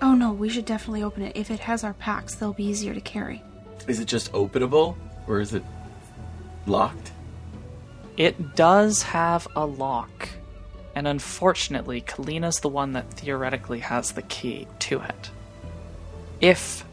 Oh 0.03 0.15
no, 0.15 0.31
we 0.33 0.49
should 0.49 0.67
definitely 0.67 1.03
open 1.03 1.23
it. 1.23 1.33
If 1.35 1.51
it 1.51 1.59
has 1.59 1.83
our 1.83 1.95
packs, 1.95 2.37
they'll 2.37 2.53
be 2.53 2.65
easier 2.67 2.95
to 2.95 3.01
carry. 3.01 3.43
Is 3.89 3.99
it 3.99 4.05
just 4.07 4.31
openable 4.33 4.95
or 5.27 5.41
is 5.41 5.53
it 5.53 5.65
locked? 6.67 7.11
It 8.17 8.57
does 8.57 9.03
have 9.03 9.47
a 9.55 9.67
lock, 9.67 10.31
and 10.95 11.07
unfortunately, 11.07 12.01
Kalina's 12.01 12.61
the 12.61 12.69
one 12.69 12.93
that 12.93 13.11
theoretically 13.13 13.81
has 13.81 14.13
the 14.13 14.23
key 14.23 14.67
to 14.81 15.01
it. 15.03 15.31
If 16.41 16.85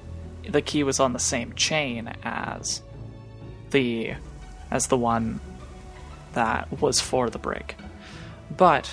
the 0.47 0.61
key 0.61 0.83
was 0.83 0.99
on 0.99 1.13
the 1.13 1.19
same 1.19 1.53
chain 1.53 2.13
as 2.23 2.81
the 3.71 4.13
as 4.69 4.87
the 4.87 4.97
one 4.97 5.39
that 6.33 6.81
was 6.81 6.99
for 6.99 7.29
the 7.29 7.39
brig. 7.39 7.75
But 8.55 8.91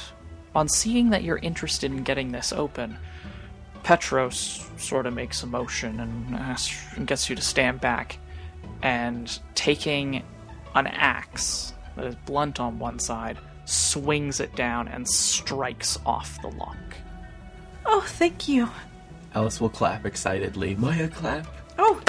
on 0.54 0.68
seeing 0.68 1.10
that 1.10 1.24
you're 1.24 1.38
interested 1.38 1.90
in 1.90 2.04
getting 2.04 2.32
this 2.32 2.52
open, 2.52 2.98
Petros 3.82 4.68
sort 4.76 5.06
of 5.06 5.14
makes 5.14 5.42
a 5.42 5.46
motion 5.46 6.00
and, 6.00 6.34
asks, 6.34 6.76
and 6.96 7.06
gets 7.06 7.30
you 7.30 7.36
to 7.36 7.42
stand 7.42 7.80
back, 7.80 8.18
and 8.82 9.38
taking 9.54 10.22
an 10.74 10.86
axe 10.86 11.72
that 12.00 12.06
is 12.06 12.14
blunt 12.26 12.58
on 12.60 12.78
one 12.78 12.98
side, 12.98 13.38
swings 13.66 14.40
it 14.40 14.54
down 14.56 14.88
and 14.88 15.06
strikes 15.06 15.98
off 16.06 16.40
the 16.40 16.48
lock. 16.48 16.76
Oh, 17.84 18.00
thank 18.00 18.48
you. 18.48 18.68
Alice 19.34 19.60
will 19.60 19.68
clap 19.68 20.06
excitedly. 20.06 20.74
Maya 20.76 21.08
clap. 21.08 21.46
Oh, 21.78 22.00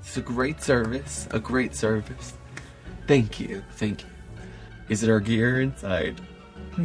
It's 0.00 0.16
a 0.16 0.20
great 0.22 0.62
service. 0.62 1.26
A 1.32 1.40
great 1.40 1.74
service. 1.74 2.34
Thank 3.08 3.40
you. 3.40 3.64
Thank 3.72 4.02
you. 4.02 4.08
Is 4.88 5.02
it 5.02 5.10
our 5.10 5.20
gear 5.20 5.60
inside? 5.60 6.20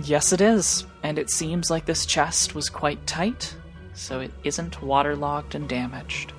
Yes, 0.04 0.34
it 0.34 0.42
is, 0.42 0.86
and 1.04 1.20
it 1.20 1.30
seems 1.30 1.70
like 1.70 1.86
this 1.86 2.06
chest 2.06 2.56
was 2.56 2.70
quite 2.70 3.06
tight, 3.06 3.56
so 3.94 4.20
it 4.20 4.32
isn't 4.44 4.82
waterlogged 4.82 5.54
and 5.56 5.70
damaged. 5.70 6.34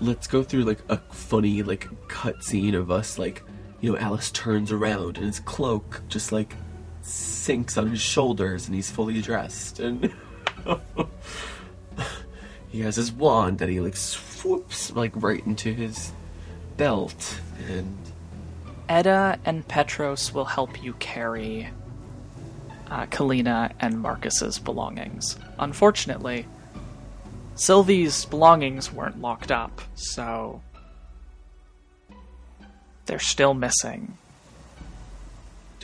Let's 0.00 0.26
go 0.26 0.42
through 0.42 0.64
like 0.64 0.80
a 0.88 0.98
funny 1.12 1.62
like 1.62 1.88
cutscene 2.08 2.74
of 2.74 2.90
us 2.90 3.18
like 3.18 3.42
you 3.80 3.92
know 3.92 3.98
Alice 3.98 4.30
turns 4.30 4.70
around 4.72 5.16
and 5.16 5.26
his 5.26 5.40
cloak 5.40 6.02
just 6.08 6.32
like 6.32 6.54
sinks 7.02 7.76
on 7.76 7.88
his 7.88 8.00
shoulders 8.00 8.66
and 8.66 8.74
he's 8.74 8.90
fully 8.90 9.20
dressed 9.20 9.80
and 9.80 10.12
he 12.68 12.80
has 12.80 12.96
his 12.96 13.10
wand 13.10 13.58
that 13.58 13.68
he 13.68 13.80
like 13.80 13.96
swoops 13.96 14.92
like 14.92 15.12
right 15.16 15.44
into 15.46 15.72
his 15.72 16.12
belt 16.76 17.40
and 17.68 17.96
Edda 18.88 19.38
and 19.44 19.66
Petros 19.66 20.32
will 20.32 20.44
help 20.46 20.82
you 20.82 20.94
carry 20.94 21.68
uh, 22.90 23.06
Kalina 23.06 23.72
and 23.80 24.00
Marcus's 24.00 24.58
belongings. 24.58 25.38
Unfortunately, 25.58 26.46
Sylvie's 27.58 28.24
belongings 28.24 28.92
weren't 28.92 29.20
locked 29.20 29.50
up, 29.50 29.80
so 29.94 30.62
they're 33.06 33.18
still 33.18 33.52
missing. 33.52 34.16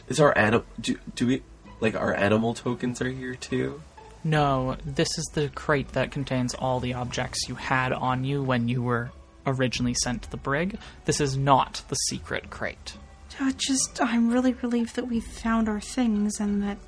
Is 0.09 0.21
our 0.21 0.37
animal 0.39 0.65
do 0.81 0.99
do 1.17 1.27
we 1.27 1.43
like 1.81 1.97
our 1.97 2.15
animal 2.15 2.55
tokens 2.55 3.03
are 3.03 3.11
here 3.11 3.35
too? 3.35 3.83
No, 4.23 4.77
this 4.87 5.19
is 5.19 5.25
the 5.35 5.49
crate 5.49 5.89
that 5.93 6.13
contains 6.13 6.55
all 6.55 6.79
the 6.81 6.95
objects 6.95 7.49
you 7.49 7.57
had 7.57 7.93
on 7.93 8.25
you 8.25 8.43
when 8.43 8.69
you 8.69 8.81
were 8.81 9.11
originally 9.47 9.95
sent 10.03 10.23
to 10.23 10.31
the 10.31 10.37
brig. 10.37 10.79
This 11.05 11.21
is 11.21 11.37
not 11.37 11.83
the 11.89 11.97
secret 11.97 12.51
crate. 12.51 12.97
Uh, 13.41 13.53
just, 13.57 14.01
I'm 14.01 14.31
really 14.31 14.53
relieved 14.55 14.95
that 14.97 15.09
we 15.09 15.21
found 15.21 15.69
our 15.69 15.81
things 15.81 16.39
and 16.39 16.63
that. 16.63 16.79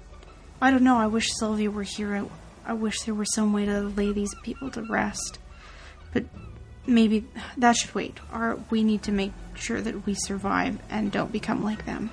I 0.60 0.70
don't 0.70 0.84
know, 0.84 0.96
I 0.96 1.08
wish 1.08 1.28
Sylvie 1.34 1.68
were 1.68 1.82
here. 1.82 2.14
I, 2.14 2.24
I 2.66 2.72
wish 2.72 3.00
there 3.02 3.14
were 3.14 3.24
some 3.24 3.52
way 3.52 3.64
to 3.66 3.80
lay 3.82 4.12
these 4.12 4.34
people 4.42 4.70
to 4.72 4.82
rest. 4.82 5.38
But 6.12 6.24
maybe 6.86 7.24
that 7.56 7.76
should 7.76 7.94
wait. 7.94 8.18
We 8.70 8.82
need 8.82 9.02
to 9.04 9.12
make 9.12 9.32
sure 9.54 9.80
that 9.80 10.06
we 10.06 10.14
survive 10.14 10.78
and 10.90 11.12
don't 11.12 11.32
become 11.32 11.62
like 11.62 11.86
them. 11.86 12.10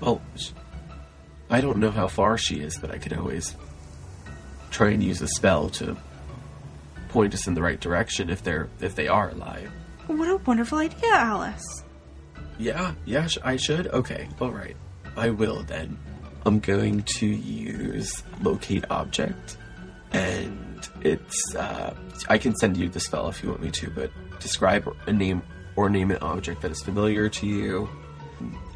Well, 0.00 0.20
I 1.48 1.60
don't 1.60 1.78
know 1.78 1.90
how 1.90 2.08
far 2.08 2.38
she 2.38 2.60
is, 2.60 2.78
but 2.78 2.90
I 2.90 2.98
could 2.98 3.12
always 3.12 3.56
try 4.70 4.90
and 4.90 5.02
use 5.02 5.20
a 5.20 5.28
spell 5.28 5.68
to 5.70 5.96
point 7.08 7.34
us 7.34 7.46
in 7.46 7.54
the 7.54 7.62
right 7.62 7.80
direction 7.80 8.30
if 8.30 8.42
they're 8.42 8.68
if 8.80 8.94
they 8.94 9.08
are 9.08 9.30
alive. 9.30 9.70
What 10.06 10.28
a 10.28 10.36
wonderful 10.38 10.78
idea, 10.78 11.10
Alice. 11.12 11.82
Yeah, 12.58 12.94
yeah, 13.04 13.26
sh- 13.26 13.38
I 13.42 13.56
should. 13.56 13.88
Okay, 13.88 14.28
all 14.40 14.50
right, 14.52 14.76
I 15.16 15.30
will 15.30 15.62
then. 15.64 15.98
I'm 16.46 16.60
going 16.60 17.02
to 17.02 17.26
use 17.26 18.22
locate 18.42 18.84
object, 18.90 19.56
and 20.12 20.88
it's 21.02 21.54
uh, 21.54 21.94
I 22.28 22.38
can 22.38 22.54
send 22.56 22.76
you 22.76 22.88
the 22.88 23.00
spell 23.00 23.28
if 23.28 23.42
you 23.42 23.50
want 23.50 23.62
me 23.62 23.70
to, 23.70 23.90
but 23.90 24.10
describe 24.40 24.94
a 25.06 25.12
name 25.12 25.42
or 25.76 25.88
name 25.88 26.10
an 26.10 26.18
object 26.18 26.62
that 26.62 26.70
is 26.70 26.82
familiar 26.82 27.28
to 27.28 27.46
you, 27.46 27.88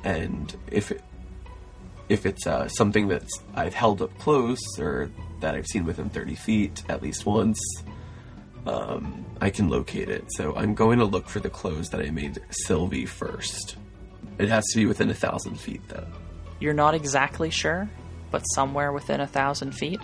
and 0.05 0.55
if 0.70 0.90
it 0.90 1.02
if 2.09 2.27
it's 2.27 2.47
uh, 2.47 2.69
something 2.69 3.09
that 3.09 3.24
I've 3.55 3.74
held 3.74 4.02
up 4.02 4.16
close 4.19 4.61
or 4.78 5.11
that 5.40 5.55
I've 5.55 5.66
seen 5.66 5.85
within 5.85 6.11
30 6.11 6.35
feet 6.35 6.82
at 6.89 7.02
least 7.02 7.27
once, 7.27 7.59
um, 8.66 9.24
I 9.40 9.51
can 9.51 9.69
locate 9.69 10.09
it. 10.09 10.24
So 10.28 10.55
I'm 10.55 10.74
going 10.74 10.98
to 10.98 11.05
look 11.05 11.28
for 11.28 11.40
the 11.40 11.51
clothes 11.51 11.89
that 11.90 12.01
I 12.01 12.11
made 12.11 12.40
Sylvie 12.51 13.06
first. 13.06 13.77
It 14.39 14.48
has 14.48 14.65
to 14.73 14.77
be 14.77 14.86
within 14.86 15.11
a 15.11 15.15
thousand 15.15 15.61
feet, 15.61 15.82
though. 15.89 16.06
You're 16.61 16.74
not 16.74 16.94
exactly 16.94 17.51
sure, 17.51 17.89
but 18.31 18.40
somewhere 18.55 18.93
within 18.93 19.20
a 19.20 19.27
thousand 19.27 19.73
feet, 19.73 20.01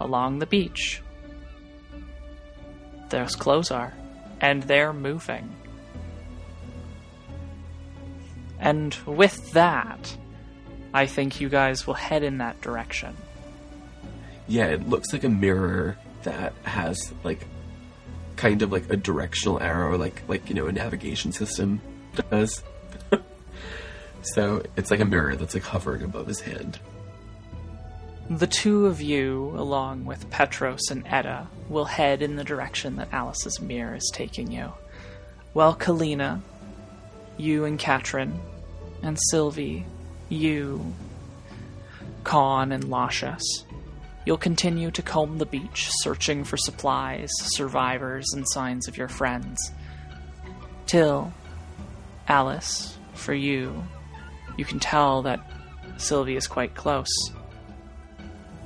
along 0.00 0.38
the 0.38 0.46
beach, 0.46 1.02
those 3.10 3.36
clothes 3.36 3.70
are, 3.70 3.94
and 4.40 4.62
they're 4.64 4.92
moving. 4.92 5.54
And 8.58 8.94
with 9.06 9.52
that, 9.52 10.16
I 10.92 11.06
think 11.06 11.40
you 11.40 11.48
guys 11.48 11.86
will 11.86 11.94
head 11.94 12.22
in 12.22 12.38
that 12.38 12.60
direction. 12.60 13.16
Yeah, 14.46 14.66
it 14.66 14.88
looks 14.88 15.12
like 15.12 15.24
a 15.24 15.28
mirror 15.28 15.98
that 16.22 16.54
has 16.64 17.12
like 17.24 17.46
kind 18.36 18.62
of 18.62 18.72
like 18.72 18.90
a 18.90 18.96
directional 18.96 19.60
arrow, 19.60 19.96
like 19.98 20.22
like 20.28 20.48
you 20.48 20.54
know 20.54 20.66
a 20.66 20.72
navigation 20.72 21.32
system 21.32 21.80
does. 22.30 22.62
so 24.22 24.62
it's 24.76 24.90
like 24.90 25.00
a 25.00 25.04
mirror 25.04 25.36
that's 25.36 25.54
like 25.54 25.64
hovering 25.64 26.02
above 26.02 26.26
his 26.26 26.40
hand. 26.40 26.78
The 28.30 28.46
two 28.46 28.86
of 28.86 29.02
you, 29.02 29.52
along 29.56 30.06
with 30.06 30.30
Petros 30.30 30.90
and 30.90 31.06
Edda, 31.06 31.46
will 31.68 31.84
head 31.84 32.22
in 32.22 32.36
the 32.36 32.44
direction 32.44 32.96
that 32.96 33.12
Alice's 33.12 33.60
mirror 33.60 33.96
is 33.96 34.10
taking 34.14 34.50
you. 34.50 34.72
While 35.52 35.76
Kalina, 35.76 36.40
you 37.36 37.66
and 37.66 37.78
Katrin, 37.78 38.40
and 39.02 39.18
Sylvie, 39.30 39.84
you, 40.30 40.94
Khan, 42.24 42.72
and 42.72 42.90
Lascious, 42.90 43.42
you'll 44.24 44.38
continue 44.38 44.90
to 44.92 45.02
comb 45.02 45.36
the 45.36 45.44
beach, 45.44 45.88
searching 45.90 46.44
for 46.44 46.56
supplies, 46.56 47.28
survivors, 47.52 48.26
and 48.34 48.48
signs 48.48 48.88
of 48.88 48.96
your 48.96 49.08
friends. 49.08 49.70
Till, 50.86 51.34
Alice, 52.26 52.96
for 53.12 53.34
you, 53.34 53.84
you 54.56 54.64
can 54.64 54.80
tell 54.80 55.20
that 55.22 55.40
Sylvie 55.98 56.36
is 56.36 56.46
quite 56.46 56.74
close. 56.74 57.30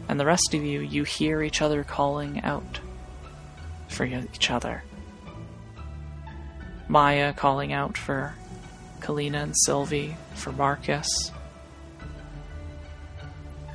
And 0.09 0.19
the 0.19 0.27
rest 0.27 0.55
of 0.55 0.65
you, 0.65 0.81
you 0.81 1.05
hear 1.05 1.43
each 1.43 1.61
other 1.61 1.85
calling 1.85 2.43
out 2.43 2.81
for 3.89 4.05
each 4.05 4.51
other. 4.51 4.83
Maya 6.89 7.35
calling 7.35 7.73
out 7.73 7.99
for 7.99 8.35
Kalina 9.01 9.43
and 9.43 9.55
Sylvie, 9.65 10.17
for 10.35 10.53
Marcus. 10.53 11.07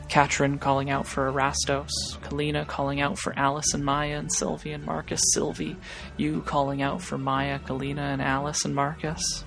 Katrin 0.10 0.60
calling 0.60 0.90
out 0.90 1.08
for 1.08 1.32
Erastos. 1.32 1.90
Kalina 2.22 2.68
calling 2.68 3.02
out 3.02 3.18
for 3.18 3.38
Alice 3.38 3.74
and 3.74 3.84
Maya 3.84 4.18
and 4.18 4.32
Sylvie 4.32 4.72
and 4.72 4.86
Marcus. 4.86 5.22
Sylvie, 5.34 5.78
you 6.18 6.42
calling 6.42 6.82
out 6.82 7.02
for 7.02 7.18
Maya, 7.18 7.60
Kalina, 7.60 8.14
and 8.14 8.22
Alice 8.22 8.66
and 8.66 8.76
Marcus. 8.76 9.44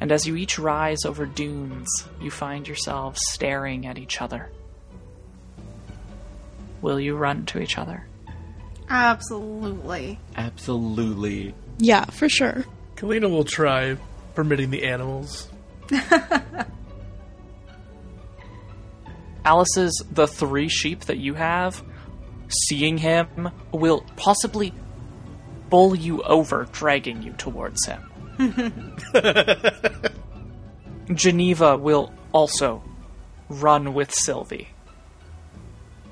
And 0.00 0.12
as 0.12 0.26
you 0.26 0.36
each 0.36 0.58
rise 0.58 1.04
over 1.04 1.26
dunes, 1.26 1.88
you 2.20 2.30
find 2.30 2.66
yourselves 2.66 3.20
staring 3.32 3.86
at 3.86 3.98
each 3.98 4.20
other. 4.20 4.50
Will 6.80 7.00
you 7.00 7.16
run 7.16 7.46
to 7.46 7.60
each 7.60 7.78
other? 7.78 8.06
Absolutely. 8.88 10.18
Absolutely. 10.36 11.54
Yeah, 11.78 12.04
for 12.06 12.28
sure. 12.28 12.64
Kalina 12.96 13.30
will 13.30 13.44
try 13.44 13.96
permitting 14.34 14.70
the 14.70 14.84
animals. 14.84 15.48
Alice's 19.44 20.02
the 20.10 20.26
three 20.26 20.68
sheep 20.68 21.04
that 21.06 21.18
you 21.18 21.34
have, 21.34 21.82
seeing 22.48 22.98
him 22.98 23.50
will 23.72 24.04
possibly 24.16 24.72
bowl 25.70 25.94
you 25.94 26.22
over, 26.22 26.66
dragging 26.72 27.22
you 27.22 27.32
towards 27.32 27.86
him. 27.86 28.02
Geneva 31.14 31.76
will 31.76 32.12
also 32.32 32.82
run 33.48 33.94
with 33.94 34.12
Sylvie. 34.14 34.68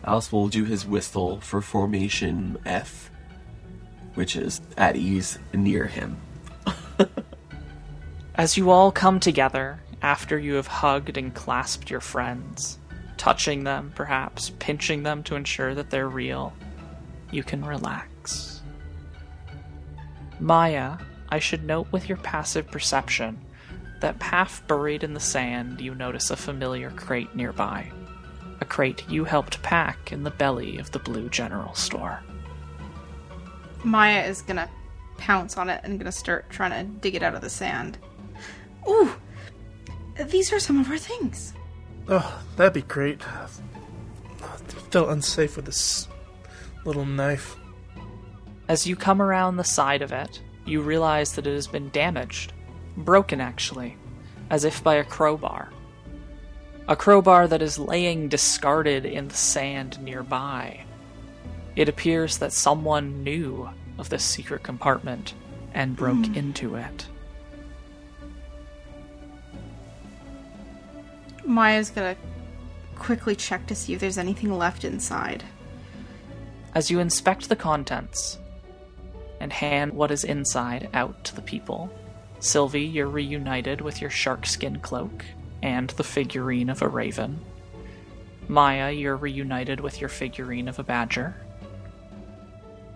Alice 0.07 0.31
will 0.31 0.49
do 0.49 0.65
his 0.65 0.87
whistle 0.87 1.41
for 1.41 1.61
formation 1.61 2.59
F, 2.65 3.11
which 4.15 4.37
is 4.37 4.61
at 4.77 4.95
ease 4.95 5.39
near 5.53 5.87
him. 5.87 6.17
As 8.37 8.57
you 8.57 8.71
all 8.71 8.93
come 8.93 9.19
together 9.19 9.81
after 10.03 10.39
you 10.39 10.55
have 10.55 10.69
hugged 10.69 11.17
and 11.17 11.35
clasped 11.35 11.91
your 11.91 12.01
friends, 12.01 12.79
touching 13.17 13.65
them, 13.65 13.93
perhaps 13.97 14.53
pinching 14.61 15.03
them 15.03 15.25
to 15.25 15.35
ensure 15.35 15.75
that 15.75 15.91
they're 15.91 16.09
real, 16.09 16.53
you 17.33 17.43
can 17.43 17.65
relax. 17.65 18.63
Maya, 20.39 20.99
I 21.31 21.41
should 21.41 21.65
note 21.65 21.89
with 21.91 22.09
your 22.09 22.19
passive 22.19 22.71
perception 22.71 23.41
that 24.01 24.23
half 24.23 24.65
buried 24.69 25.03
in 25.03 25.15
the 25.15 25.21
sand 25.21 25.81
you 25.81 25.95
notice 25.95 26.31
a 26.31 26.37
familiar 26.37 26.91
crate 26.91 27.35
nearby. 27.35 27.91
A 28.61 28.65
crate 28.65 29.09
you 29.09 29.25
helped 29.25 29.63
pack 29.63 30.13
in 30.13 30.23
the 30.23 30.31
belly 30.31 30.79
of 30.79 30.91
the 30.93 30.99
Blue 30.99 31.29
General 31.29 31.75
Store. 31.75 32.23
Maya 33.85 34.25
is 34.25 34.43
gonna 34.43 34.71
pounce 35.19 35.57
on 35.57 35.69
it 35.69 35.81
and 35.85 35.99
gonna 35.99 36.13
start 36.13 36.51
trying 36.51 36.71
to 36.71 36.93
dig 37.01 37.15
it 37.15 37.23
out 37.23 37.35
of 37.35 37.41
the 37.43 37.51
sand. 37.51 37.99
Ooh! 38.89 39.13
These 40.29 40.53
are 40.53 40.61
some 40.61 40.81
of 40.81 40.91
our 40.91 40.99
things. 40.99 41.53
Oh, 42.09 42.43
that'd 42.57 42.73
be 42.73 42.83
great. 42.83 43.21
I 43.29 43.47
felt 44.91 45.11
unsafe 45.11 45.57
with 45.57 45.67
this 45.67 46.09
little 46.85 47.05
knife. 47.05 47.57
As 48.69 48.87
you 48.87 48.97
come 48.97 49.21
around 49.21 49.57
the 49.57 49.65
side 49.65 50.03
of 50.03 50.13
it, 50.13 50.41
you 50.65 50.81
realize 50.81 51.35
that 51.35 51.47
it 51.47 51.55
has 51.55 51.67
been 51.67 51.91
damaged. 51.91 52.53
Broken, 52.97 53.41
actually, 53.41 53.97
as 54.51 54.65
if 54.65 54.83
by 54.83 54.95
a 54.95 55.05
crowbar. 55.05 55.71
A 56.89 56.95
crowbar 56.95 57.49
that 57.49 57.63
is 57.63 57.81
laying 57.81 58.29
discarded 58.29 59.05
in 59.05 59.27
the 59.27 59.35
sand 59.35 60.01
nearby. 60.01 60.85
It 61.75 61.89
appears 61.89 62.39
that 62.39 62.53
someone 62.53 63.25
knew 63.25 63.69
of 63.99 64.09
this 64.09 64.25
secret 64.25 64.63
compartment 64.63 65.35
and 65.75 65.97
broke 65.97 66.27
hmm. 66.27 66.35
into 66.35 66.77
it. 66.77 67.07
Maya's 71.45 71.91
gonna 71.91 72.17
quickly 72.95 73.35
check 73.35 73.67
to 73.67 73.75
see 73.75 73.93
if 73.93 74.01
there's 74.01 74.19
anything 74.19 74.57
left 74.57 74.85
inside. 74.85 75.43
As 76.75 76.91
you 76.91 77.01
inspect 77.01 77.49
the 77.49 77.57
contents 77.57 78.39
and 79.41 79.53
hand 79.53 79.93
what 79.93 80.13
is 80.13 80.23
inside 80.23 80.89
out 80.95 81.25
to 81.25 81.35
the 81.35 81.43
people, 81.43 81.91
Sylvie, 82.39 82.85
you're 82.85 83.09
reunited 83.09 83.81
with 83.81 84.01
your 84.01 84.11
shark 84.11 84.47
skin 84.47 84.79
cloak 84.79 85.25
and 85.67 85.91
the 85.91 86.05
figurine 86.05 86.71
of 86.71 86.81
a 86.81 86.87
raven. 86.87 87.41
Maya, 88.47 88.93
you're 88.93 89.17
reunited 89.17 89.81
with 89.81 90.01
your 90.01 90.09
figurine 90.09 90.69
of 90.69 90.79
a 90.79 90.85
badger. 90.85 91.35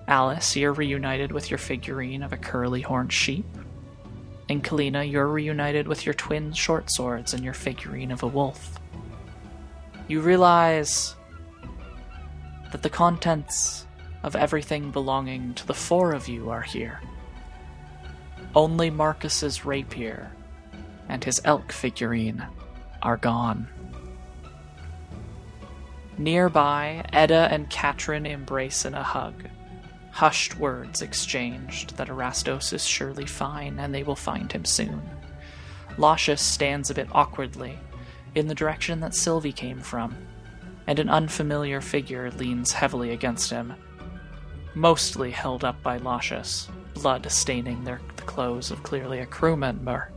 Alice, 0.07 0.55
you're 0.55 0.73
reunited 0.73 1.33
with 1.33 1.51
your 1.51 1.59
figurine 1.59 2.23
of 2.23 2.33
a 2.33 2.37
curly 2.37 2.81
horned 2.81 3.13
sheep. 3.13 3.45
And 4.49 4.63
Kalina, 4.63 5.11
you're 5.11 5.27
reunited 5.27 5.89
with 5.89 6.07
your 6.07 6.15
twin 6.15 6.53
short 6.53 6.93
swords 6.93 7.35
and 7.35 7.43
your 7.43 7.55
figurine 7.55 8.13
of 8.13 8.23
a 8.23 8.29
wolf. 8.29 8.79
You 10.07 10.21
realize 10.21 11.17
that 12.71 12.83
the 12.83 12.89
contents 12.89 13.85
of 14.23 14.37
everything 14.37 14.93
belonging 14.93 15.55
to 15.55 15.67
the 15.67 15.75
four 15.75 16.13
of 16.13 16.29
you 16.29 16.51
are 16.51 16.63
here. 16.63 17.01
Only 18.55 18.91
Marcus's 18.91 19.65
rapier 19.65 20.31
and 21.09 21.25
his 21.25 21.41
elk 21.45 21.73
figurine 21.73 22.47
are 23.03 23.17
gone. 23.17 23.69
Nearby, 26.19 27.05
Edda 27.13 27.49
and 27.51 27.71
Katrin 27.71 28.27
embrace 28.27 28.85
in 28.85 28.95
a 28.95 29.03
hug. 29.03 29.45
Hushed 30.11 30.59
words 30.59 31.01
exchanged 31.01 31.97
that 31.97 32.09
Erastos 32.09 32.73
is 32.73 32.85
surely 32.87 33.25
fine 33.25 33.79
and 33.79 33.95
they 33.95 34.03
will 34.03 34.17
find 34.17 34.53
him 34.53 34.65
soon. 34.65 35.01
Lascious 35.97 36.43
stands 36.43 36.91
a 36.91 36.95
bit 36.95 37.09
awkwardly 37.13 37.79
in 38.35 38.49
the 38.49 38.55
direction 38.55 39.01
that 39.01 39.15
Sylvie 39.15 39.53
came 39.53 39.81
from, 39.81 40.17
and 40.87 40.99
an 40.99 41.09
unfamiliar 41.09 41.81
figure 41.81 42.31
leans 42.33 42.73
heavily 42.73 43.11
against 43.13 43.51
him, 43.51 43.75
mostly 44.75 45.31
held 45.31 45.65
up 45.65 45.83
by 45.83 45.97
Lascious, 45.97 46.69
blood 46.95 47.31
staining 47.31 47.85
their, 47.85 48.01
the 48.17 48.23
clothes 48.23 48.71
of 48.71 48.83
clearly 48.83 49.21
a 49.21 49.27
crew 49.27 49.57
member. 49.57 50.13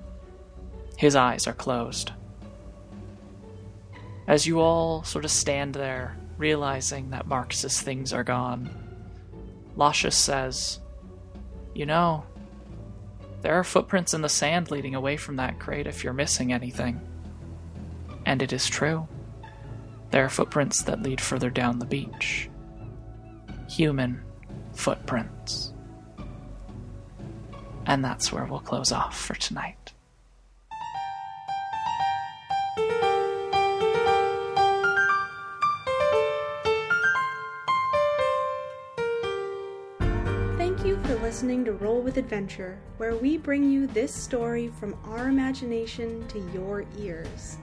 His 0.97 1.15
eyes 1.15 1.47
are 1.47 1.53
closed. 1.53 2.11
As 4.27 4.47
you 4.47 4.59
all 4.59 5.03
sort 5.03 5.25
of 5.25 5.31
stand 5.31 5.73
there, 5.73 6.17
realizing 6.37 7.09
that 7.09 7.27
Marcus's 7.27 7.81
things 7.81 8.13
are 8.13 8.23
gone, 8.23 8.69
Lascious 9.75 10.15
says, 10.15 10.79
You 11.73 11.85
know, 11.85 12.23
there 13.41 13.59
are 13.59 13.63
footprints 13.63 14.13
in 14.13 14.21
the 14.21 14.29
sand 14.29 14.71
leading 14.71 14.95
away 14.95 15.17
from 15.17 15.35
that 15.35 15.59
crate 15.59 15.87
if 15.87 16.03
you're 16.03 16.13
missing 16.13 16.53
anything. 16.53 17.01
And 18.25 18.41
it 18.41 18.53
is 18.53 18.67
true. 18.67 19.07
There 20.11 20.23
are 20.23 20.29
footprints 20.29 20.83
that 20.83 21.01
lead 21.01 21.19
further 21.19 21.49
down 21.49 21.79
the 21.79 21.85
beach. 21.85 22.49
Human 23.67 24.21
footprints. 24.73 25.73
And 27.85 28.05
that's 28.05 28.31
where 28.31 28.45
we'll 28.45 28.59
close 28.59 28.93
off 28.93 29.19
for 29.19 29.33
tonight. 29.33 29.82
Listening 41.33 41.65
to 41.65 41.73
Roll 41.73 41.99
with 41.99 42.17
Adventure, 42.17 42.77
where 42.97 43.15
we 43.15 43.37
bring 43.37 43.67
you 43.67 43.87
this 43.87 44.13
story 44.13 44.67
from 44.79 44.95
our 45.03 45.29
imagination 45.29 46.27
to 46.27 46.37
your 46.53 46.85
ears. 46.99 47.57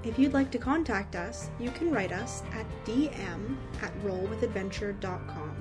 If 0.04 0.18
you'd 0.18 0.34
like 0.34 0.52
to 0.52 0.58
contact 0.58 1.18
us, 1.18 1.50
you 1.60 1.72
can 1.72 1.92
write 1.92 2.14
us 2.14 2.42
at 2.54 2.66
dm 2.86 3.58
at 3.82 3.94
rollwithadventure.com. 4.02 5.58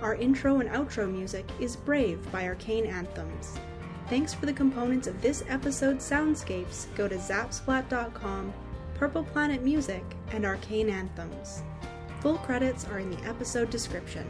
Our 0.00 0.14
intro 0.14 0.60
and 0.60 0.70
outro 0.70 1.12
music 1.12 1.44
is 1.60 1.76
Brave 1.76 2.32
by 2.32 2.46
Arcane 2.46 2.86
Anthems. 2.86 3.58
Thanks 4.08 4.32
for 4.32 4.46
the 4.46 4.54
components 4.54 5.06
of 5.06 5.20
this 5.20 5.44
episode's 5.48 6.08
soundscapes. 6.08 6.86
Go 6.94 7.08
to 7.08 7.16
zapsplat.com, 7.16 8.54
Purple 8.94 9.22
Planet 9.22 9.62
Music, 9.62 10.02
and 10.32 10.46
Arcane 10.46 10.88
Anthems. 10.88 11.62
Full 12.20 12.38
credits 12.38 12.86
are 12.86 13.00
in 13.00 13.10
the 13.10 13.22
episode 13.24 13.68
description. 13.68 14.26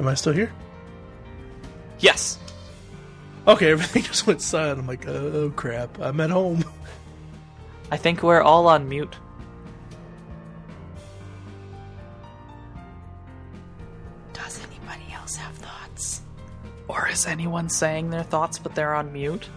Am 0.00 0.08
I 0.08 0.14
still 0.14 0.32
here? 0.32 0.52
Yes. 2.00 2.40
Okay, 3.46 3.70
everything 3.70 4.02
just 4.02 4.26
went 4.26 4.42
silent. 4.42 4.80
I'm 4.80 4.86
like, 4.88 5.06
oh 5.06 5.52
crap, 5.54 6.00
I'm 6.00 6.20
at 6.20 6.30
home. 6.30 6.64
I 7.92 7.96
think 7.98 8.24
we're 8.24 8.42
all 8.42 8.66
on 8.66 8.88
mute. 8.88 9.14
Or 16.88 17.08
is 17.08 17.26
anyone 17.26 17.68
saying 17.68 18.10
their 18.10 18.22
thoughts 18.22 18.58
but 18.58 18.74
they're 18.74 18.94
on 18.94 19.12
mute? 19.12 19.48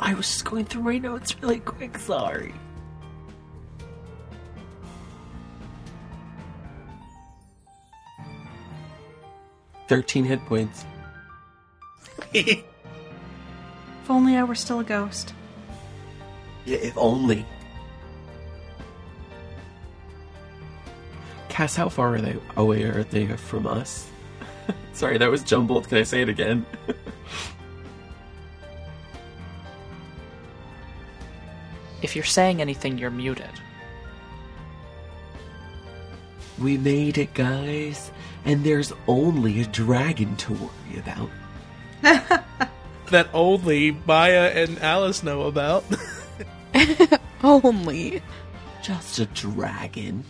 I 0.00 0.14
was 0.14 0.26
just 0.26 0.44
going 0.44 0.64
through 0.64 0.82
my 0.82 0.98
notes 0.98 1.40
really 1.42 1.60
quick, 1.60 1.98
sorry. 1.98 2.54
Thirteen 9.88 10.24
hit 10.24 10.44
points. 10.46 10.84
If 14.04 14.10
only 14.10 14.36
I 14.36 14.42
were 14.42 14.54
still 14.54 14.80
a 14.80 14.84
ghost. 14.84 15.32
Yeah, 16.66 16.76
if 16.76 16.98
only. 16.98 17.46
Cass, 21.48 21.74
how 21.74 21.88
far 21.88 22.16
are 22.16 22.20
they 22.20 22.36
away 22.54 22.82
are 22.82 23.04
they 23.04 23.26
from 23.28 23.66
us? 23.66 24.10
Sorry, 24.92 25.18
that 25.18 25.30
was 25.30 25.42
jumbled. 25.42 25.88
Can 25.88 25.98
I 25.98 26.02
say 26.02 26.22
it 26.22 26.28
again? 26.28 26.64
If 32.02 32.14
you're 32.14 32.24
saying 32.24 32.60
anything, 32.60 32.98
you're 32.98 33.10
muted. 33.10 33.48
we 36.58 36.78
made 36.78 37.18
it, 37.18 37.34
guys. 37.34 38.10
And 38.44 38.64
there's 38.64 38.92
only 39.08 39.60
a 39.60 39.66
dragon 39.66 40.36
to 40.36 40.52
worry 40.52 40.98
about. 40.98 41.30
that 43.10 43.28
only 43.32 43.96
Maya 44.06 44.52
and 44.54 44.78
Alice 44.80 45.22
know 45.22 45.42
about. 45.42 45.84
Only. 47.42 48.22
Just 48.82 49.18
a 49.18 49.26
dragon. 49.26 50.24